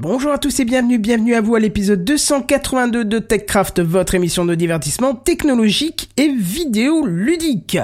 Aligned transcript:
Bonjour 0.00 0.30
à 0.30 0.38
tous 0.38 0.60
et 0.60 0.64
bienvenue, 0.64 0.96
bienvenue 0.96 1.34
à 1.34 1.40
vous 1.40 1.56
à 1.56 1.58
l'épisode 1.58 2.04
282 2.04 3.04
de 3.04 3.18
TechCraft, 3.18 3.80
votre 3.80 4.14
émission 4.14 4.44
de 4.44 4.54
divertissement 4.54 5.12
technologique 5.12 6.08
et 6.16 6.28
vidéo 6.28 7.04
ludique. 7.04 7.78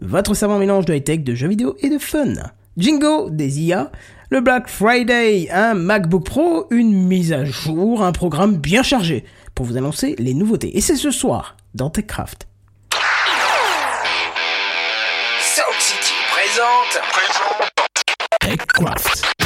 Votre 0.00 0.34
savant 0.34 0.58
mélange 0.58 0.84
de 0.84 0.94
high-tech, 0.94 1.22
de 1.22 1.36
jeux 1.36 1.46
vidéo 1.46 1.76
et 1.78 1.90
de 1.90 1.98
fun. 1.98 2.32
Jingo, 2.76 3.30
des 3.30 3.60
IA, 3.60 3.92
le 4.30 4.40
Black 4.40 4.68
Friday, 4.68 5.48
un 5.52 5.74
MacBook 5.74 6.24
Pro, 6.24 6.66
une 6.72 6.92
mise 6.92 7.32
à 7.32 7.44
jour, 7.44 8.02
un 8.02 8.10
programme 8.10 8.56
bien 8.56 8.82
chargé 8.82 9.24
pour 9.54 9.64
vous 9.64 9.76
annoncer 9.76 10.16
les 10.18 10.34
nouveautés. 10.34 10.76
Et 10.76 10.80
c'est 10.80 10.96
ce 10.96 11.12
soir 11.12 11.56
dans 11.72 11.88
TechCraft. 11.88 12.48
Sound 15.38 15.78
City 15.78 16.14
présente. 16.32 17.00
TechCraft. 18.40 19.43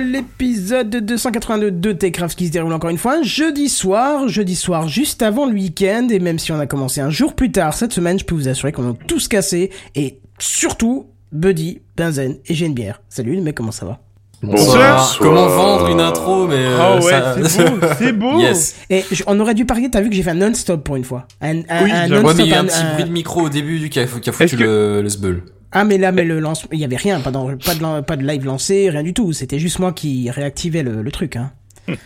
L'épisode 0.00 0.90
282 0.90 1.70
de 1.70 1.92
Techcraft 1.92 2.36
qui 2.38 2.46
se 2.46 2.52
déroule 2.52 2.72
encore 2.72 2.90
une 2.90 2.98
fois 2.98 3.18
un 3.18 3.22
jeudi 3.22 3.68
soir, 3.68 4.28
jeudi 4.28 4.56
soir 4.56 4.88
juste 4.88 5.22
avant 5.22 5.46
le 5.46 5.52
week-end 5.52 6.08
et 6.10 6.18
même 6.18 6.38
si 6.38 6.52
on 6.52 6.58
a 6.58 6.66
commencé 6.66 7.00
un 7.00 7.10
jour 7.10 7.34
plus 7.34 7.52
tard 7.52 7.74
cette 7.74 7.92
semaine, 7.92 8.18
je 8.18 8.24
peux 8.24 8.34
vous 8.34 8.48
assurer 8.48 8.72
qu'on 8.72 8.90
a 8.90 8.94
tous 9.06 9.28
cassé 9.28 9.70
et 9.94 10.18
surtout 10.38 11.06
Buddy, 11.32 11.80
Benzen 11.96 12.36
et 12.46 12.54
j'ai 12.54 12.66
une 12.66 12.74
bière. 12.74 13.00
Salut 13.08 13.34
les 13.34 13.40
mecs, 13.40 13.54
comment 13.54 13.72
ça 13.72 13.86
va? 13.86 14.00
Bonsoir. 14.42 15.16
Comment 15.20 15.48
vendre 15.48 15.88
une 15.90 16.00
intro, 16.00 16.46
mais 16.48 16.54
euh, 16.56 16.78
Ah 16.80 16.96
ouais, 16.96 17.02
ça- 17.10 17.36
c'est 17.46 17.70
beau, 17.70 17.86
c'est 17.98 18.12
beau. 18.12 18.40
yes. 18.40 18.74
Et 18.88 19.04
je- 19.12 19.22
on 19.26 19.38
aurait 19.38 19.52
dû 19.54 19.66
parier, 19.66 19.90
t'as 19.90 20.00
vu 20.00 20.08
que 20.08 20.14
j'ai 20.16 20.22
fait 20.22 20.30
un 20.30 20.34
non-stop 20.34 20.82
pour 20.82 20.96
une 20.96 21.04
fois. 21.04 21.26
Un, 21.42 21.58
un, 21.68 21.84
Oui, 21.84 21.90
un 21.92 22.08
j'avoue. 22.08 22.26
Ouais, 22.26 22.34
mais 22.34 22.44
il 22.44 22.48
y 22.50 22.54
a 22.54 22.60
un 22.60 22.64
un- 22.64 22.66
petit 22.66 22.82
bruit 22.94 23.04
de 23.04 23.10
micro 23.10 23.42
au 23.42 23.48
début 23.50 23.90
qui 23.90 24.00
a, 24.00 24.06
qui 24.06 24.30
a 24.30 24.32
foutu 24.32 24.56
que- 24.56 24.62
le, 24.62 25.02
le 25.02 25.08
sbeul. 25.10 25.42
Ah 25.72 25.84
mais 25.84 25.98
là 25.98 26.10
mais 26.12 26.24
le 26.24 26.40
lance 26.40 26.66
il 26.72 26.78
y 26.78 26.84
avait 26.84 26.96
rien 26.96 27.20
pas 27.20 27.30
dans, 27.30 27.46
pas 27.56 27.74
de 27.74 28.00
pas 28.00 28.16
de 28.16 28.26
live 28.26 28.44
lancé 28.44 28.90
rien 28.90 29.02
du 29.04 29.14
tout 29.14 29.32
c'était 29.32 29.58
juste 29.58 29.78
moi 29.78 29.92
qui 29.92 30.28
réactivais 30.30 30.82
le, 30.82 31.02
le 31.02 31.12
truc 31.12 31.36
hein. 31.36 31.52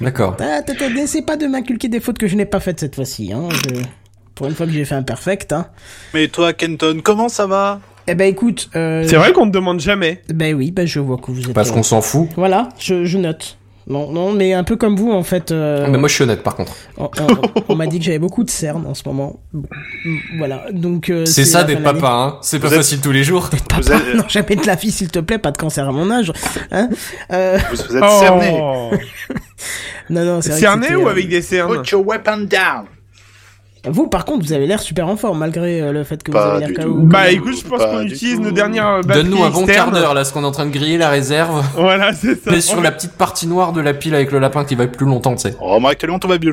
D'accord. 0.01 0.37
Ah, 0.41 0.61
N'essaie 0.95 1.23
pas 1.23 1.37
de 1.37 1.47
m'inculquer 1.47 1.89
des 1.89 2.01
fautes 2.01 2.17
que 2.19 2.27
je 2.27 2.37
n'ai 2.37 2.47
pas 2.47 2.61
faites 2.61 2.81
cette 2.81 2.95
fois-ci 2.95 3.33
hein. 3.33 3.49
Je- 3.51 3.83
Pour 4.35 4.47
une 4.49 4.55
fois 4.55 4.67
que 4.67 4.73
j'ai 4.73 4.85
fait 4.85 4.95
un 4.95 5.03
perfect 5.03 5.53
hein. 5.53 5.67
Mais 6.15 6.29
toi, 6.29 6.53
Kenton, 6.53 7.01
comment 7.03 7.29
ça 7.29 7.47
va? 7.47 7.81
Eh 8.07 8.15
ben 8.15 8.27
écoute 8.29 8.69
euh... 8.77 9.05
C'est 9.07 9.17
vrai 9.17 9.33
qu'on 9.33 9.47
te 9.47 9.53
demande 9.53 9.81
jamais. 9.81 10.23
Ben 10.33 10.55
oui 10.55 10.71
ben 10.71 10.87
je 10.87 11.01
vois 11.01 11.17
que 11.19 11.31
vous 11.31 11.47
êtes 11.49 11.53
Parce 11.55 11.71
euh, 11.71 11.75
qu'on 11.75 11.83
s'en 11.83 12.01
fout. 12.03 12.29
Voilà 12.37 12.69
je, 12.79 13.05
je 13.05 13.19
note 13.19 13.59
Non 13.87 14.11
non 14.11 14.33
mais 14.33 14.55
un 14.55 14.65
peu 14.65 14.77
comme 14.77 14.97
vous 14.97 15.13
en 15.13 15.23
fait 15.23 15.53
euh, 15.53 15.87
Mais 15.91 15.99
moi, 15.99 16.09
je 16.09 16.15
suis 16.15 16.25
honnête, 16.25 16.43
par 16.43 16.57
contre. 16.57 16.73
on, 16.97 17.05
on- 17.05 17.63
on 17.69 17.75
m'a 17.77 17.87
dit 17.87 17.99
que 17.99 18.05
j'avais 18.05 18.19
beaucoup 18.19 18.43
de 18.45 18.49
cernes 18.51 18.87
en 18.87 18.95
ce 18.95 19.03
moment 19.07 19.41
Bon, 19.53 19.69
Voilà 20.39 20.65
donc 20.73 21.11
euh, 21.11 21.27
C'est 21.27 21.45
ça 21.45 21.65
d'être 21.65 21.83
papa, 21.83 22.09
hein. 22.11 22.39
C'est 22.41 22.59
pas 22.61 22.69
êtes- 22.69 22.77
facile 22.77 23.01
tous 23.01 23.13
les 23.13 23.25
jours. 23.25 23.51
Papa, 23.51 23.81
Vous 23.83 23.93
êtes- 23.93 24.15
non 24.15 24.25
jamais 24.29 24.57
de 24.57 24.67
la 24.67 24.75
vie 24.75 24.91
s'il 24.91 25.11
te 25.11 25.19
plaît 25.19 25.39
pas 25.39 25.51
de 25.51 25.59
cancer 25.59 25.87
à 25.89 25.93
mon 25.93 26.11
âge 26.11 26.33
hein 26.73 26.89
euh... 27.33 27.59
vous, 27.71 27.77
vous 27.91 27.97
êtes 27.97 28.11
cerné 28.21 28.59
Oh. 28.61 28.91
Non 30.11 30.25
non 30.25 30.41
c'est 30.43 30.51
vrai 30.51 30.59
que 30.61 30.65
Cerné 30.67 30.97
ou 30.97 31.09
avec 31.09 31.29
des 31.29 31.43
cernes 31.43 31.83
Put 31.83 31.91
your 31.91 32.07
weapon 32.07 32.39
down 32.49 32.85
Vous, 33.87 34.09
par 34.09 34.25
contre, 34.25 34.45
vous 34.45 34.53
avez 34.53 34.67
l'air 34.67 34.81
super 34.81 35.09
en 35.09 35.17
forme, 35.17 35.39
malgré 35.39 35.81
euh, 35.81 35.93
le 35.93 36.05
fait 36.05 36.23
que 36.23 36.33
Pas 36.33 36.57
vous 36.59 36.63
avez 36.65 36.75
l'air. 36.75 36.85
KO. 36.87 36.95
Bah 37.03 37.31
écoute, 37.31 37.57
je 37.59 37.65
pense 37.67 37.85
qu'on 37.85 38.03
utilise 38.03 38.37
tout. 38.37 38.43
nos 38.43 38.51
dernières 38.51 39.01
batteries 39.03 39.25
Donne-nous 39.25 39.45
un 39.45 39.51
bon 39.51 39.61
externes. 39.65 39.91
quart 39.91 39.93
d'heure, 39.93 40.15
là, 40.15 40.21
parce 40.21 40.33
qu'on 40.33 40.43
est 40.43 40.47
en 40.47 40.53
train 40.53 40.67
de 40.67 40.71
griller 40.73 40.99
la 40.99 41.11
réserve. 41.11 41.63
Voilà, 41.77 42.13
c'est 42.13 42.35
ça. 42.43 42.51
Mais 42.51 42.61
sur 42.61 42.81
la 42.81 42.93
petite 42.93 43.13
partie 43.13 43.47
noire 43.47 43.73
de 43.73 43.81
la 43.81 43.93
pile 43.95 44.15
avec 44.15 44.33
le 44.33 44.39
lapin 44.39 44.65
qui 44.65 44.75
va 44.75 44.87
plus 44.87 45.07
longtemps, 45.07 45.35
tu 45.35 45.43
sais. 45.49 45.57
Oh, 45.61 45.79
mais 45.81 45.89
actuellement, 45.89 46.19
tout 46.19 46.29
va 46.29 46.39
bien. 46.39 46.53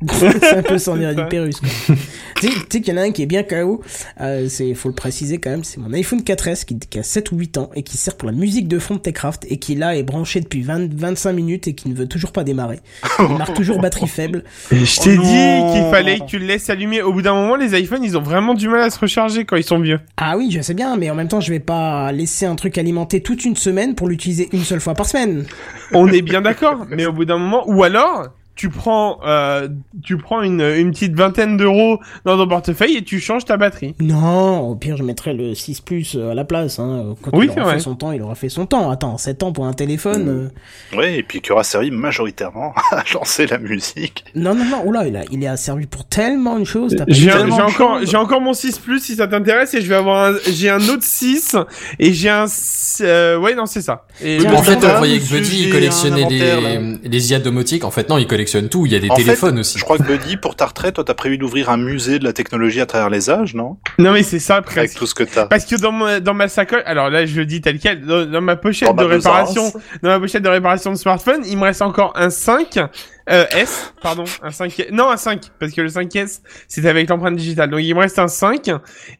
c'est 0.12 0.56
un 0.58 0.62
peu 0.62 0.78
sans 0.78 0.96
dire 0.96 1.14
du 1.14 1.24
Pérus, 1.26 1.60
quoi. 1.60 1.96
Tu 2.40 2.48
sais 2.70 2.80
qu'il 2.80 2.94
y 2.94 2.96
en 2.96 3.00
a 3.00 3.04
un 3.04 3.10
qui 3.10 3.22
est 3.22 3.26
bien 3.26 3.42
KO, 3.42 3.82
euh, 4.20 4.46
c'est, 4.48 4.74
faut 4.74 4.88
le 4.88 4.94
préciser 4.94 5.38
quand 5.38 5.50
même, 5.50 5.64
c'est 5.64 5.78
mon 5.78 5.92
iPhone 5.92 6.20
4S 6.20 6.64
qui, 6.64 6.78
qui 6.78 6.98
a 6.98 7.02
7 7.02 7.32
ou 7.32 7.36
8 7.36 7.58
ans 7.58 7.70
et 7.74 7.82
qui 7.82 7.96
sert 7.96 8.16
pour 8.16 8.28
la 8.28 8.34
musique 8.34 8.68
de 8.68 8.78
fond 8.78 8.94
de 8.94 9.00
Techcraft 9.00 9.46
et 9.48 9.58
qui 9.58 9.74
là 9.74 9.96
est 9.96 10.02
branché 10.02 10.40
depuis 10.40 10.62
20, 10.62 10.94
25 10.94 11.32
minutes 11.32 11.68
et 11.68 11.74
qui 11.74 11.88
ne 11.88 11.94
veut 11.94 12.06
toujours 12.06 12.32
pas 12.32 12.44
démarrer. 12.44 12.80
Il 13.18 13.36
marque 13.36 13.54
toujours 13.54 13.80
batterie 13.80 14.08
faible. 14.08 14.44
Et 14.70 14.84
je 14.84 15.00
t'ai 15.00 15.18
Oh 15.18 15.22
dit 15.22 15.72
qu'il 15.72 15.90
fallait 15.90 16.18
que 16.20 16.24
tu 16.26 16.38
le 16.38 16.46
laisses 16.46 16.70
allumer. 16.70 17.02
Au 17.02 17.12
bout 17.12 17.22
d'un 17.22 17.34
moment, 17.34 17.56
les 17.56 17.78
iPhones, 17.78 18.02
ils 18.04 18.16
ont 18.16 18.22
vraiment 18.22 18.54
du 18.54 18.68
mal 18.68 18.82
à 18.82 18.90
se 18.90 18.98
recharger 18.98 19.44
quand 19.44 19.56
ils 19.56 19.64
sont 19.64 19.80
vieux. 19.80 20.00
Ah 20.16 20.36
oui, 20.36 20.50
je 20.50 20.60
sais 20.60 20.74
bien, 20.74 20.96
mais 20.96 21.10
en 21.10 21.14
même 21.14 21.28
temps, 21.28 21.40
je 21.40 21.50
vais 21.50 21.60
pas 21.60 22.12
laisser 22.12 22.46
un 22.46 22.54
truc 22.54 22.78
alimenter 22.78 23.20
toute 23.20 23.44
une 23.44 23.56
semaine 23.56 23.94
pour 23.94 24.08
l'utiliser 24.08 24.48
une 24.52 24.64
seule 24.64 24.80
fois 24.80 24.94
par 24.94 25.06
semaine. 25.06 25.44
On 25.92 26.06
est 26.08 26.22
bien 26.22 26.42
d'accord, 26.42 26.86
mais 26.90 27.06
au 27.06 27.12
bout 27.12 27.24
d'un 27.24 27.38
moment, 27.38 27.64
ou 27.66 27.82
alors, 27.82 28.28
tu 28.58 28.70
prends, 28.70 29.20
euh, 29.24 29.68
tu 30.02 30.16
prends 30.16 30.42
une, 30.42 30.60
une 30.60 30.90
petite 30.90 31.14
vingtaine 31.14 31.56
d'euros 31.56 32.00
dans 32.24 32.36
ton 32.36 32.48
portefeuille 32.48 32.96
et 32.96 33.02
tu 33.04 33.20
changes 33.20 33.44
ta 33.44 33.56
batterie. 33.56 33.94
Non, 34.00 34.58
au 34.68 34.74
pire, 34.74 34.96
je 34.96 35.04
mettrais 35.04 35.32
le 35.32 35.54
6 35.54 35.80
Plus 35.80 36.16
euh, 36.16 36.32
à 36.32 36.34
la 36.34 36.44
place. 36.44 36.80
Hein. 36.80 37.14
Quand 37.22 37.30
Oui, 37.34 37.46
il 37.46 37.50
aura 37.52 37.62
vrai. 37.62 37.74
fait 37.74 37.80
son 37.80 37.94
temps, 37.94 38.10
il 38.10 38.20
aura 38.20 38.34
fait 38.34 38.48
son 38.48 38.66
temps. 38.66 38.90
Attends, 38.90 39.16
7 39.16 39.44
ans 39.44 39.52
pour 39.52 39.64
un 39.66 39.72
téléphone. 39.74 40.28
euh, 40.28 40.96
Oui, 40.98 41.06
et 41.18 41.22
puis 41.22 41.40
qui 41.40 41.52
aura 41.52 41.62
servi 41.62 41.92
majoritairement 41.92 42.74
à 42.90 43.04
lancer 43.14 43.46
la 43.46 43.58
musique. 43.58 44.24
Non, 44.34 44.56
non, 44.56 44.64
non, 44.64 44.82
oula, 44.86 45.06
il 45.06 45.16
a, 45.16 45.22
il 45.30 45.46
a 45.46 45.56
servi 45.56 45.86
pour 45.86 46.04
tellement 46.04 46.58
de 46.58 46.64
choses. 46.64 46.96
t'as 46.96 47.06
pas 47.06 47.12
J'ai 47.12 47.22
dit 47.22 47.30
un- 47.30 47.36
tellement 47.38 47.56
j'ai 47.56 47.62
de 47.62 47.68
encore, 47.68 47.98
j'ai 48.04 48.16
encore 48.16 48.40
mon 48.40 48.54
6 48.54 48.78
Plus 48.80 48.98
si 48.98 49.14
ça 49.14 49.28
t'intéresse 49.28 49.72
et 49.74 49.80
je 49.82 49.86
vais 49.88 49.94
avoir 49.94 50.32
un, 50.32 50.36
j'ai 50.50 50.68
un 50.68 50.80
autre 50.88 51.04
6 51.04 51.54
et 52.00 52.12
j'ai 52.12 52.28
un, 52.28 52.46
euh, 53.02 53.38
ouais 53.38 53.54
non 53.54 53.66
c'est 53.66 53.82
ça. 53.82 54.04
Et 54.20 54.38
Tiens, 54.40 54.52
en 54.54 54.62
fait, 54.64 54.72
Attends, 54.72 54.88
on 54.88 54.94
croyait 54.94 55.20
que 55.20 55.28
Buddy, 55.28 55.64
il 55.66 55.70
collectionnait 55.70 56.28
les, 56.28 56.98
les 57.08 57.30
IA 57.30 57.38
domotiques. 57.38 57.84
En 57.84 57.90
fait, 57.92 58.08
non, 58.08 58.18
il 58.18 58.26
collectionne 58.48 58.68
tout. 58.68 58.86
Il 58.86 58.92
y 58.92 58.96
a 58.96 58.98
des 58.98 59.10
En 59.10 59.16
fait, 59.16 59.22
téléphones 59.24 59.58
aussi. 59.58 59.78
Je 59.78 59.84
crois 59.84 59.98
que 59.98 60.02
Buddy, 60.04 60.36
pour 60.36 60.56
ta 60.56 60.66
retraite, 60.66 60.94
toi, 60.94 61.04
t'as 61.04 61.14
prévu 61.14 61.38
d'ouvrir 61.38 61.70
un 61.70 61.76
musée 61.76 62.18
de 62.18 62.24
la 62.24 62.32
technologie 62.32 62.80
à 62.80 62.86
travers 62.86 63.10
les 63.10 63.30
âges, 63.30 63.54
non? 63.54 63.76
Non 63.98 64.12
mais 64.12 64.22
c'est 64.22 64.38
ça 64.38 64.56
Avec 64.56 64.66
presque. 64.66 64.98
tout 64.98 65.06
ce 65.06 65.14
que 65.14 65.24
t'as. 65.24 65.46
Parce 65.46 65.64
que 65.64 65.76
dans 65.76 65.92
ma, 65.92 66.20
dans 66.20 66.34
ma 66.34 66.48
sacoche, 66.48 66.82
alors 66.86 67.10
là 67.10 67.26
je 67.26 67.36
le 67.36 67.46
dis 67.46 67.60
tel 67.60 67.78
quel, 67.78 68.04
dans, 68.04 68.24
dans 68.24 68.40
ma 68.40 68.56
pochette 68.56 68.88
Dans 68.88 68.94
ma 68.94 69.02
de 69.04 69.08
réparation, 69.08 69.72
dans 70.02 70.08
ma 70.10 70.20
pochette 70.20 70.42
de 70.42 70.48
réparation 70.48 70.92
de 70.92 70.96
smartphone, 70.96 71.42
il 71.46 71.56
me 71.58 71.64
reste 71.64 71.82
encore 71.82 72.12
un 72.16 72.30
5, 72.30 72.78
euh, 73.30 73.44
S, 73.52 73.92
pardon, 74.02 74.24
un 74.42 74.50
5, 74.50 74.86
non 74.90 75.10
un 75.10 75.16
5, 75.16 75.40
parce 75.60 75.72
que 75.72 75.80
le 75.80 75.88
5S 75.88 76.40
c'était 76.66 76.88
avec 76.88 77.08
l'empreinte 77.08 77.36
digitale, 77.36 77.70
donc 77.70 77.80
il 77.82 77.94
me 77.94 78.00
reste 78.00 78.18
un 78.18 78.28
5 78.28 78.68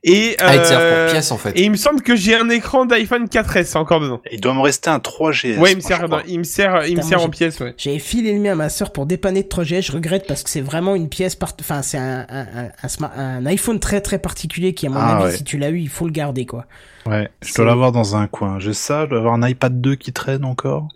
et 0.05 0.37
Ah, 0.41 0.55
il 0.55 0.61
te 0.63 0.67
sert 0.67 0.79
euh, 0.81 1.05
pour 1.07 1.13
pièce, 1.13 1.31
en 1.33 1.39
fait. 1.39 1.51
et 1.59 1.63
il 1.65 1.71
me 1.71 1.77
semble 1.77 2.03
que 2.03 2.17
j'ai 2.17 2.35
un 2.35 2.49
écran 2.49 2.87
d'iPhone 2.87 3.27
4S 3.27 3.77
encore 3.77 4.01
dedans. 4.01 4.21
Il 4.33 4.41
doit 4.41 4.55
me 4.55 4.61
rester 4.61 4.91
un 4.91 4.99
3GS. 4.99 5.59
Ouais, 5.59 5.73
il 5.73 5.77
me 5.77 5.81
sert, 5.81 6.07
il 6.27 6.39
me 6.39 6.45
sert, 6.45 6.87
il 6.87 6.97
me 6.97 7.03
sert 7.03 7.23
en 7.23 7.29
pièces, 7.29 7.61
ouais. 7.61 7.75
J'ai 7.77 7.99
filé 7.99 8.33
le 8.33 8.41
mien 8.41 8.53
à 8.53 8.57
ma 8.57 8.69
sœur 8.69 8.93
pour 8.93 9.07
dépanner 9.07 9.43
de 9.43 9.49
projet. 9.49 9.83
Je 9.83 9.93
regrette 9.93 10.27
parce 10.27 10.43
que 10.43 10.51
c'est 10.51 10.61
vraiment 10.61 10.95
une 10.95 11.09
pièce 11.09 11.35
part... 11.35 11.53
Enfin, 11.61 11.83
c'est 11.83 11.99
un, 11.99 12.27
un, 12.29 12.47
un, 12.83 13.11
un 13.17 13.47
iPhone 13.47 13.79
très 13.81 14.01
très 14.01 14.19
particulier 14.19 14.75
qui, 14.75 14.87
à 14.87 14.91
mon 14.91 14.97
Ah, 15.01 15.17
avis, 15.17 15.25
ouais. 15.25 15.37
si 15.37 15.45
tu 15.45 15.59
l'as 15.59 15.71
eu, 15.71 15.79
il 15.81 15.89
faut 15.89 16.07
le 16.07 16.13
garder, 16.13 16.47
quoi. 16.47 16.67
Ouais, 17.07 17.31
je 17.43 17.55
dois 17.55 17.65
l'avoir 17.65 17.93
dans 17.93 18.17
un 18.17 18.27
coin. 18.27 18.59
J'ai 18.59 18.73
ça, 18.75 19.05
je 19.05 19.11
dois 19.11 19.19
avoir 19.19 19.35
un 19.35 19.47
iPad 19.47 19.81
2 19.81 19.95
qui 19.97 20.13
traîne 20.13 20.45
encore. 20.45 20.89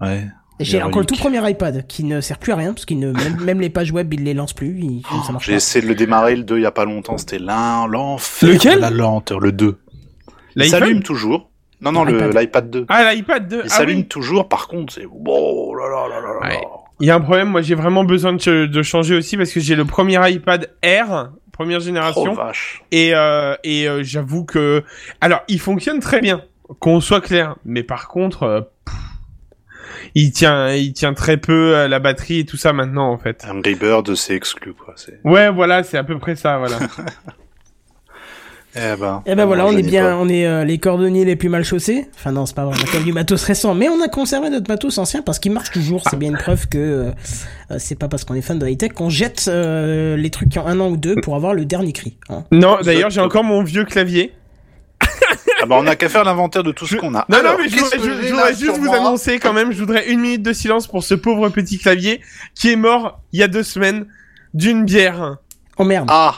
Ouais. 0.00 0.26
J'ai 0.60 0.82
encore 0.82 1.00
le 1.00 1.06
tout 1.06 1.16
premier 1.16 1.48
iPad 1.50 1.86
qui 1.86 2.04
ne 2.04 2.20
sert 2.20 2.38
plus 2.38 2.52
à 2.52 2.56
rien 2.56 2.72
parce 2.74 2.84
qu'il 2.84 2.98
ne 2.98 3.12
même, 3.12 3.40
même 3.42 3.60
les 3.60 3.70
pages 3.70 3.90
web 3.92 4.12
il 4.14 4.24
les 4.24 4.34
lance 4.34 4.52
plus, 4.52 4.78
il, 4.78 5.02
ça 5.26 5.32
marche 5.32 5.46
J'ai 5.46 5.54
essayé 5.54 5.82
de 5.82 5.88
le 5.88 5.94
démarrer, 5.94 6.36
le 6.36 6.44
2, 6.44 6.58
il 6.58 6.62
y 6.62 6.66
a 6.66 6.70
pas 6.70 6.84
longtemps. 6.84 7.16
C'était 7.18 7.38
l'un, 7.38 7.86
l'enfer. 7.86 8.48
Lequel 8.50 8.78
La 8.80 8.90
lenteur, 8.90 9.40
le 9.40 9.52
2. 9.52 9.78
Il 10.56 10.64
s'allume 10.66 11.02
toujours. 11.02 11.50
Non, 11.80 11.92
non, 11.92 12.04
l'iPad 12.04 12.68
2. 12.70 12.86
Ah, 12.88 13.14
l'iPad 13.14 13.48
2. 13.48 13.56
Il 13.56 13.62
ah 13.64 13.68
s'allume 13.68 13.98
oui. 14.00 14.06
toujours, 14.06 14.48
par 14.48 14.68
contre, 14.68 14.92
c'est... 14.92 15.06
Oh 15.26 15.74
là 15.74 15.88
là 15.88 16.08
là 16.08 16.20
là. 16.20 16.40
Ouais. 16.48 16.60
Il 17.00 17.06
y 17.06 17.10
a 17.10 17.14
un 17.14 17.20
problème, 17.20 17.48
moi 17.48 17.62
j'ai 17.62 17.74
vraiment 17.74 18.04
besoin 18.04 18.34
de, 18.34 18.38
ch- 18.38 18.68
de 18.68 18.82
changer 18.82 19.14
aussi 19.16 19.38
parce 19.38 19.50
que 19.50 19.60
j'ai 19.60 19.74
le 19.74 19.86
premier 19.86 20.18
iPad 20.30 20.70
Air, 20.82 21.30
première 21.52 21.78
Oh 21.78 21.82
génération, 21.82 22.34
vache. 22.34 22.82
et, 22.92 23.14
euh, 23.14 23.54
et 23.64 23.88
euh, 23.88 24.02
j'avoue 24.02 24.44
que... 24.44 24.84
Alors, 25.22 25.40
il 25.48 25.58
fonctionne 25.58 26.00
très 26.00 26.20
bien, 26.20 26.42
qu'on 26.80 27.00
soit 27.00 27.22
clair, 27.22 27.56
mais 27.64 27.82
par 27.82 28.08
contre, 28.08 28.42
euh, 28.42 28.60
pff, 28.84 28.94
il 30.14 30.32
tient 30.32 30.72
il 30.72 30.92
tient 30.92 31.14
très 31.14 31.36
peu 31.36 31.76
à 31.76 31.88
la 31.88 31.98
batterie 31.98 32.40
et 32.40 32.44
tout 32.44 32.56
ça 32.56 32.72
maintenant 32.72 33.10
en 33.10 33.18
fait. 33.18 33.44
Angry 33.48 33.74
Bird, 33.74 34.14
c'est 34.14 34.34
exclu, 34.34 34.72
quoi. 34.74 34.94
Ouais, 35.24 35.50
voilà, 35.50 35.82
c'est 35.82 35.98
à 35.98 36.04
peu 36.04 36.18
près 36.18 36.36
ça, 36.36 36.58
voilà. 36.58 36.78
Eh 38.76 38.94
ben, 39.00 39.20
Eh 39.26 39.34
ben 39.34 39.46
voilà, 39.46 39.66
on 39.66 39.72
est 39.76 39.82
bien, 39.82 40.10
pas. 40.10 40.16
on 40.18 40.28
est 40.28 40.46
euh, 40.46 40.62
les 40.64 40.78
cordonniers 40.78 41.24
les 41.24 41.34
plus 41.34 41.48
mal 41.48 41.64
chaussés. 41.64 42.06
Enfin 42.14 42.30
non, 42.30 42.46
c'est 42.46 42.54
pas 42.54 42.64
vrai, 42.64 42.76
on 42.78 42.80
a 42.80 42.86
quand 42.86 42.94
même 42.98 43.02
du 43.02 43.12
matos 43.12 43.42
récent, 43.42 43.74
mais 43.74 43.88
on 43.88 44.00
a 44.00 44.06
conservé 44.06 44.48
notre 44.48 44.70
matos 44.70 44.96
ancien 44.98 45.22
parce 45.22 45.40
qu'il 45.40 45.50
marche 45.50 45.72
toujours. 45.72 46.04
C'est 46.08 46.16
bien 46.16 46.30
une 46.30 46.36
preuve 46.36 46.68
que 46.68 46.78
euh, 46.78 47.10
euh, 47.72 47.76
c'est 47.80 47.98
pas 47.98 48.06
parce 48.06 48.22
qu'on 48.24 48.34
est 48.34 48.42
fan 48.42 48.60
de 48.60 48.68
high 48.68 48.78
tech 48.78 48.92
qu'on 48.92 49.10
jette 49.10 49.46
euh, 49.48 50.16
les 50.16 50.30
trucs 50.30 50.50
qui 50.50 50.60
ont 50.60 50.66
un 50.68 50.78
an 50.78 50.88
ou 50.88 50.96
deux 50.96 51.16
pour 51.16 51.34
avoir 51.34 51.52
le 51.52 51.64
dernier 51.64 51.92
cri. 51.92 52.16
hein. 52.28 52.44
non, 52.52 52.78
d'ailleurs, 52.84 53.10
j'ai 53.10 53.20
encore 53.20 53.42
mon 53.42 53.64
vieux 53.64 53.84
clavier. 53.84 54.34
Ah 55.62 55.66
bah, 55.66 55.76
on 55.78 55.86
a 55.86 55.94
qu'à 55.96 56.08
faire 56.08 56.24
l'inventaire 56.24 56.62
de 56.62 56.72
tout 56.72 56.86
ce 56.86 56.96
qu'on 56.96 57.14
a. 57.14 57.26
Non, 57.28 57.38
Alors, 57.38 57.52
non, 57.52 57.58
mais 57.62 57.68
je 57.68 57.76
voudrais, 57.76 57.98
je- 57.98 58.30
voudrais 58.32 58.54
juste 58.54 58.78
vous 58.78 58.92
annoncer 58.94 59.38
quand 59.38 59.52
même, 59.52 59.72
je 59.72 59.78
voudrais 59.78 60.08
une 60.08 60.20
minute 60.20 60.42
de 60.42 60.52
silence 60.52 60.86
pour 60.86 61.04
ce 61.04 61.14
pauvre 61.14 61.48
petit 61.50 61.78
clavier 61.78 62.20
qui 62.54 62.70
est 62.70 62.76
mort 62.76 63.20
il 63.32 63.40
y 63.40 63.42
a 63.42 63.48
deux 63.48 63.62
semaines 63.62 64.06
d'une 64.54 64.84
bière. 64.84 65.36
Oh 65.76 65.84
merde. 65.84 66.08
Ah 66.10 66.34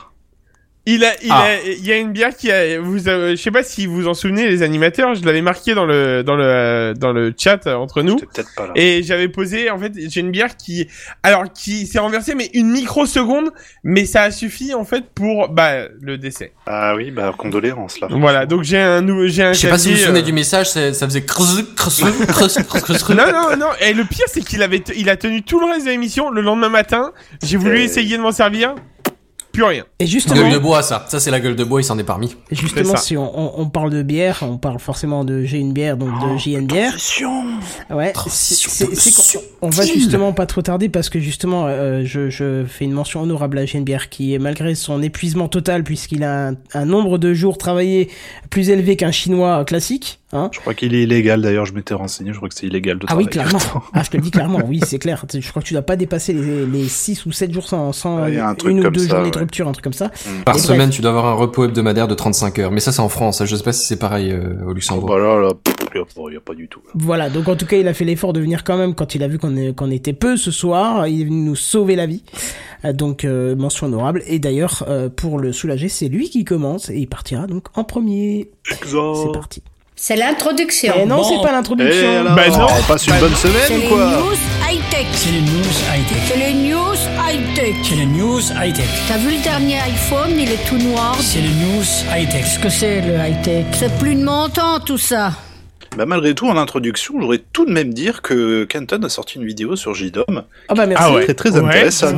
Il 0.85 1.05
a, 1.05 1.13
il 1.23 1.31
Ah. 1.31 1.43
a, 1.45 1.61
il 1.65 1.87
y 1.87 1.93
a 1.93 1.97
une 1.97 2.11
bière 2.11 2.37
qui 2.37 2.51
a, 2.51 2.81
vous, 2.81 2.99
je 2.99 3.37
sais 3.37 3.53
pas 3.53 3.63
si 3.63 3.87
vous 3.87 3.95
vous 3.95 4.09
en 4.09 4.15
souvenez, 4.15 4.49
les 4.49 4.63
animateurs, 4.63 5.15
je 5.15 5.25
l'avais 5.25 5.41
marqué 5.41 5.75
dans 5.75 5.87
le, 5.87 6.23
dans 6.25 6.35
le, 6.35 6.93
dans 6.99 7.13
le 7.13 7.33
chat 7.39 7.65
euh, 7.69 7.75
entre 7.75 8.03
nous. 8.03 8.17
Peut-être 8.17 8.49
pas 8.57 8.67
là. 8.67 8.73
Et 8.75 9.05
j'avais 9.05 9.29
posé, 9.29 9.71
en 9.71 9.79
fait, 9.79 9.93
j'ai 9.97 10.21
une 10.21 10.33
bière 10.33 10.57
qui, 10.57 10.89
alors, 11.23 11.45
qui 11.53 11.87
s'est 11.87 12.01
renversée, 12.01 12.35
mais 12.35 12.51
une 12.55 12.69
microseconde, 12.71 13.51
mais 13.85 14.05
ça 14.07 14.23
a 14.23 14.31
suffi, 14.33 14.75
en 14.75 14.85
fait, 14.85 15.05
pour, 15.15 15.51
bah, 15.51 15.87
le 16.01 16.19
décès. 16.19 16.53
Ah 16.67 16.95
oui, 16.97 17.13
bah 17.13 17.33
condoléances 17.39 18.01
là. 18.01 18.09
Voilà, 18.11 18.47
donc 18.47 18.65
j'ai 18.65 18.79
un 18.79 19.03
nouveau, 19.03 19.29
j'ai 19.29 19.45
un 19.45 19.53
Je 19.53 19.61
sais 19.61 19.69
pas 19.69 19.79
si 19.79 19.91
vous 19.91 19.95
vous 19.97 20.01
souvenez 20.03 20.19
euh, 20.21 20.23
du 20.23 20.33
message, 20.33 20.71
c'est- 20.71 20.95
ça 20.95 21.07
faisait 21.07 21.23
creux, 21.23 21.47
creux. 21.77 23.15
Non, 23.15 23.25
non, 23.33 23.57
non, 23.57 23.69
et 23.81 23.93
le 23.95 24.05
pire, 24.05 24.25
c'est 24.27 24.41
qu'il 24.43 24.63
avait, 24.63 24.83
il 24.97 25.09
a 25.11 25.17
tenu 25.17 25.43
tout 25.43 25.61
le 25.61 25.67
reste 25.67 25.87
de 25.87 25.91
l'émission, 25.91 26.31
le 26.31 26.41
lendemain 26.41 26.69
matin, 26.69 27.13
j'ai 27.43 27.57
voulu 27.57 27.81
essayer 27.81 28.17
de 28.17 28.23
m'en 28.23 28.33
servir, 28.33 28.75
plus 29.53 29.63
rien. 29.65 29.85
Et 29.99 30.07
justement, 30.07 30.41
Gueule 30.41 30.53
de 30.53 30.59
bois, 30.59 30.83
ça. 30.83 31.05
Ça, 31.09 31.21
c'est 31.21 31.31
la 31.31 31.41
gueule 31.41 31.57
de 31.57 31.65
bois, 31.65 31.81
il 31.81 31.85
s'en 31.85 31.99
est 31.99 32.05
parmi. 32.05 32.35
et 32.51 32.55
justement, 32.55 32.97
si 32.97 33.17
on, 33.17 33.39
on, 33.39 33.63
on 33.63 33.69
parle 33.69 33.91
de 33.91 34.03
bière, 34.03 34.41
on 34.43 34.57
parle 34.57 34.79
forcément 34.79 35.25
de 35.25 35.43
j'ai 35.45 35.59
une 35.59 35.73
bière, 35.73 35.97
donc 35.97 36.11
de 36.11 36.39
j'ai 36.39 36.53
une 36.53 36.67
bière. 36.67 36.91
Transition. 36.91 37.45
Ouais, 37.91 38.13
Transition 38.13 39.41
on 39.61 39.71
va 39.71 39.85
justement 39.85 40.33
pas 40.33 40.47
trop 40.47 40.63
tarder 40.63 40.89
parce 40.89 41.09
que 41.09 41.21
justement, 41.21 41.67
euh, 41.67 42.03
je, 42.05 42.31
je 42.31 42.65
fais 42.67 42.85
une 42.85 42.93
mention 42.93 43.23
honorable 43.23 43.59
à 43.59 43.67
Genebière 43.67 44.09
qui, 44.09 44.39
malgré 44.39 44.75
son 44.75 45.03
épuisement 45.03 45.49
total, 45.49 45.85
puisqu'il 45.85 46.25
a 46.25 46.49
un, 46.49 46.55
un 46.75 46.85
nombre 46.85 47.19
de 47.19 47.35
jours 47.35 47.59
travaillés 47.59 48.09
plus 48.51 48.71
élevé 48.71 48.97
qu'un 48.97 49.13
chinois 49.13 49.65
classique, 49.65 50.21
hein. 50.33 50.49
Je 50.53 50.61
crois 50.61 50.75
qu'il 50.75 50.95
est 50.95 51.03
illégal 51.03 51.41
d'ailleurs, 51.43 51.67
je 51.67 51.73
m'étais 51.75 51.95
renseigné, 51.95 52.33
je 52.33 52.37
crois 52.37 52.49
que 52.49 52.55
c'est 52.55 52.67
illégal 52.67 52.99
de 52.99 53.07
Ah 53.09 53.17
oui, 53.17 53.27
clairement. 53.27 53.59
Ah, 53.93 54.03
je 54.03 54.11
te 54.11 54.17
le 54.17 54.23
dis 54.23 54.31
clairement, 54.31 54.61
oui, 54.67 54.81
c'est 54.85 54.99
clair. 54.99 55.25
Je 55.33 55.49
crois 55.51 55.63
que 55.63 55.67
tu 55.69 55.75
dois 55.75 55.83
pas 55.83 55.97
dépasser 55.97 56.33
les, 56.33 56.67
les 56.67 56.89
6 56.89 57.27
ou 57.27 57.33
7 57.33 57.53
jours 57.53 57.67
sans, 57.69 57.93
Ouais, 58.23 58.39
un 58.39 58.55
une 58.67 58.87
ou 58.87 58.91
deux 58.91 59.01
ça, 59.01 59.17
journées 59.17 59.31
de 59.31 59.39
rupture, 59.39 59.69
un 59.69 59.73
truc 59.73 59.85
comme 59.85 59.93
ça. 59.93 60.11
Par 60.45 60.57
Et 60.57 60.59
semaine, 60.59 60.79
bref. 60.89 60.91
tu 60.97 61.03
dois 61.03 61.11
avoir 61.11 61.27
un 61.27 61.35
repos 61.35 61.65
hebdomadaire 61.65 62.09
de 62.09 62.15
35 62.15 62.59
heures. 62.59 62.71
Mais 62.71 62.81
ça, 62.81 62.93
c'est 62.93 63.01
en 63.01 63.09
France. 63.09 63.43
Je 63.45 63.57
sais 63.57 63.63
pas 63.63 63.73
si 63.73 63.87
c'est 63.87 63.99
pareil 63.99 64.31
euh, 64.31 64.55
au 64.65 64.71
Oh, 64.71 64.73
Luxembourg. 64.75 65.09
bah 65.09 65.19
là, 65.19 65.49
y 65.95 65.99
a 65.99 66.05
pas, 66.05 66.33
y 66.33 66.37
a 66.37 66.41
pas 66.41 66.55
du 66.55 66.69
tout. 66.69 66.81
là. 66.87 66.91
Voilà, 66.95 67.29
donc 67.31 67.49
en 67.49 67.57
tout 67.57 67.67
cas, 67.67 67.77
il 67.77 67.87
a 67.89 67.95
fait 67.95 68.05
l'effort 68.05 68.33
de 68.33 68.41
venir 68.41 68.65
quand 68.65 68.77
même 68.79 68.95
quand 68.95 69.15
il 69.15 69.23
a 69.23 69.29
vu 69.29 69.39
qu'on 69.39 69.91
était 69.91 70.13
peu 70.15 70.37
ce 70.37 70.51
soir. 70.51 71.07
Il 71.07 71.21
est 71.21 71.25
venu 71.25 71.37
nous 71.43 71.57
sauver 71.57 71.97
la 71.97 72.07
vie. 72.07 72.23
Euh, 72.85 72.93
Donc, 72.93 73.25
euh, 73.25 73.55
mention 73.55 73.87
honorable. 73.87 74.23
Et 74.27 74.39
d'ailleurs, 74.39 74.85
euh, 74.89 75.09
pour 75.09 75.39
le 75.39 75.53
soulager, 75.53 75.89
c'est 75.89 76.09
lui 76.09 76.31
qui 76.31 76.45
commence 76.45 76.89
et 76.91 76.97
il 76.99 77.07
partira 77.07 77.47
donc 77.47 77.67
en 77.75 77.85
premier. 77.85 78.51
C'est 78.65 79.33
parti. 79.33 79.63
C'est 80.05 80.17
l'introduction. 80.17 80.95
Et 81.01 81.07
non, 81.07 81.19
Bon. 81.19 81.23
c'est 81.23 81.41
pas 81.47 81.53
l'introduction. 81.53 82.21
alors, 82.23 82.35
Bah 82.35 82.49
non. 82.49 82.67
on 82.77 82.83
passe 82.83 83.07
une 83.07 83.15
bonne 83.21 83.37
semaine 83.37 83.55
les 83.71 83.87
ou 83.87 83.89
quoi 83.89 84.05
news 84.17 84.37
high-tech. 84.69 85.07
C'est 85.13 85.31
les 85.31 85.41
news 85.43 85.77
high-tech. 85.95 86.19
C'est 86.27 86.37
les 86.39 86.55
news 86.55 86.97
high-tech. 87.25 87.75
C'est 87.85 87.95
les 87.95 88.07
news 88.07 88.41
high-tech. 88.61 88.85
T'as 89.07 89.19
vu 89.19 89.31
le 89.37 89.43
dernier 89.45 89.77
iPhone, 89.79 90.31
il 90.37 90.51
est 90.51 90.67
tout 90.69 90.79
noir. 90.79 91.15
C'est 91.21 91.41
les 91.41 91.51
news 91.51 91.85
high-tech. 92.13 92.43
Qu'est-ce 92.43 92.59
que 92.59 92.69
c'est 92.69 93.01
le 93.01 93.15
high-tech? 93.15 93.65
C'est 93.79 93.97
plus 94.01 94.17
de 94.17 94.25
mon 94.25 94.49
temps 94.49 94.81
tout 94.85 94.99
ça. 94.99 95.35
Bah 95.97 96.07
malgré 96.07 96.35
tout, 96.35 96.49
en 96.49 96.57
introduction, 96.57 97.15
je 97.17 97.23
voudrais 97.23 97.43
tout 97.53 97.67
de 97.67 97.73
même 97.73 97.93
dire 97.93 98.23
que 98.23 98.65
Kenton 98.65 99.03
a 99.03 99.09
sorti 99.09 99.39
une 99.39 99.45
vidéo 99.45 99.77
sur 99.77 99.95
JDOM. 99.95 100.45
Ah 100.69 100.75
bah 100.75 100.87
merci. 100.87 101.05
Ah 101.07 101.13
ouais. 101.13 101.25
Très 101.25 101.35
très 101.35 101.53
Ouais, 101.53 101.69
intéressante. 101.69 102.15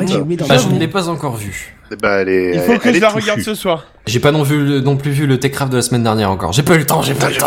Bah, 0.49 0.59
je 0.59 0.69
ne 0.69 0.79
l'ai 0.79 0.89
pas 0.89 1.09
encore 1.09 1.37
vu. 1.37 1.75
Eh 1.91 1.97
bah, 1.97 2.23
elle 2.23 2.29
est, 2.29 2.55
Il 2.55 2.61
faut 2.61 2.79
que 2.79 2.89
elle 2.89 2.95
je 2.95 3.01
la 3.01 3.09
regarde 3.09 3.41
ce 3.41 3.55
soir. 3.55 3.87
J'ai 4.07 4.21
pas 4.21 4.31
non, 4.33 4.43
vu, 4.43 4.81
non 4.81 4.97
plus 4.97 5.11
vu 5.11 5.27
le 5.27 5.39
Techcraft 5.39 5.73
de 5.73 5.77
la 5.77 5.83
semaine 5.83 6.03
dernière 6.03 6.31
encore. 6.31 6.53
J'ai 6.53 6.63
pas 6.63 6.77
eu 6.77 6.79
le 6.79 6.87
temps, 6.87 7.03
j'ai 7.03 7.15
pas 7.15 7.31
eu 7.31 7.35
le 7.35 7.39
temps. 7.39 7.47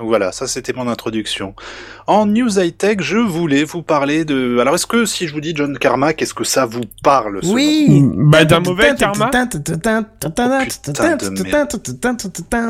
Donc 0.00 0.08
voilà, 0.08 0.32
ça 0.32 0.46
c'était 0.48 0.72
mon 0.72 0.88
introduction. 0.88 1.54
En 2.06 2.24
news 2.24 2.58
high 2.58 2.74
tech, 2.74 2.96
je 3.00 3.18
voulais 3.18 3.64
vous 3.64 3.82
parler 3.82 4.24
de. 4.24 4.56
Alors 4.58 4.74
est-ce 4.76 4.86
que 4.86 5.04
si 5.04 5.28
je 5.28 5.34
vous 5.34 5.42
dis 5.42 5.52
John 5.54 5.76
Carmack, 5.76 6.22
est-ce 6.22 6.32
que 6.32 6.42
ça 6.42 6.64
vous 6.64 6.80
parle 7.02 7.40
Oui. 7.44 8.02
Bah, 8.16 8.46
d'un 8.46 8.60
mauvais 8.60 8.94
karma. 8.98 9.30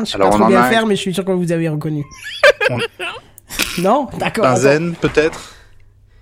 Je 0.03 0.09
sais 0.09 0.15
Alors, 0.15 0.29
pas 0.29 0.35
on 0.35 0.39
trop 0.39 0.43
en 0.43 0.47
bien 0.49 0.59
a 0.61 0.65
un- 0.65 0.69
faire, 0.69 0.85
mais 0.85 0.97
je 0.97 1.01
suis 1.01 1.13
sûr 1.13 1.23
que 1.23 1.31
vous 1.31 1.53
avez 1.53 1.69
reconnu. 1.69 2.03
On- 2.69 2.77
Non, 3.81 4.07
d'accord. 4.19 4.45
Un 4.45 4.55
zen 4.57 4.93
peut-être? 4.95 5.53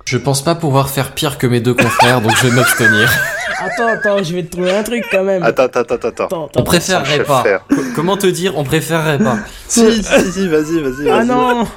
Je 0.05 0.17
pense 0.17 0.43
pas 0.43 0.53
pouvoir 0.53 0.89
faire 0.89 1.13
pire 1.15 1.37
que 1.39 1.47
mes 1.47 1.59
deux 1.59 1.73
confrères, 1.73 2.21
donc 2.21 2.35
je 2.37 2.47
vais 2.47 2.55
m'abstenir. 2.55 3.11
Attends, 3.61 3.87
attends, 3.87 4.23
je 4.23 4.33
vais 4.33 4.43
te 4.43 4.51
trouver 4.51 4.71
un 4.71 4.83
truc 4.83 5.03
quand 5.11 5.23
même. 5.23 5.43
Attends, 5.43 5.63
attends, 5.63 5.79
attends, 5.81 6.07
attends. 6.07 6.25
Attends, 6.25 6.49
On 6.55 6.63
préférerait 6.63 7.23
pas. 7.23 7.43
faire. 7.43 7.65
Comment 7.95 8.17
te 8.17 8.27
dire, 8.27 8.53
on 8.57 8.63
préférerait 8.63 9.17
pas. 9.19 9.37
Si, 9.67 10.03
si, 10.03 10.31
si, 10.31 10.47
vas-y, 10.47 10.79
vas-y. 10.81 11.09
Ah 11.09 11.17
vas-y. 11.17 11.27
non 11.27 11.67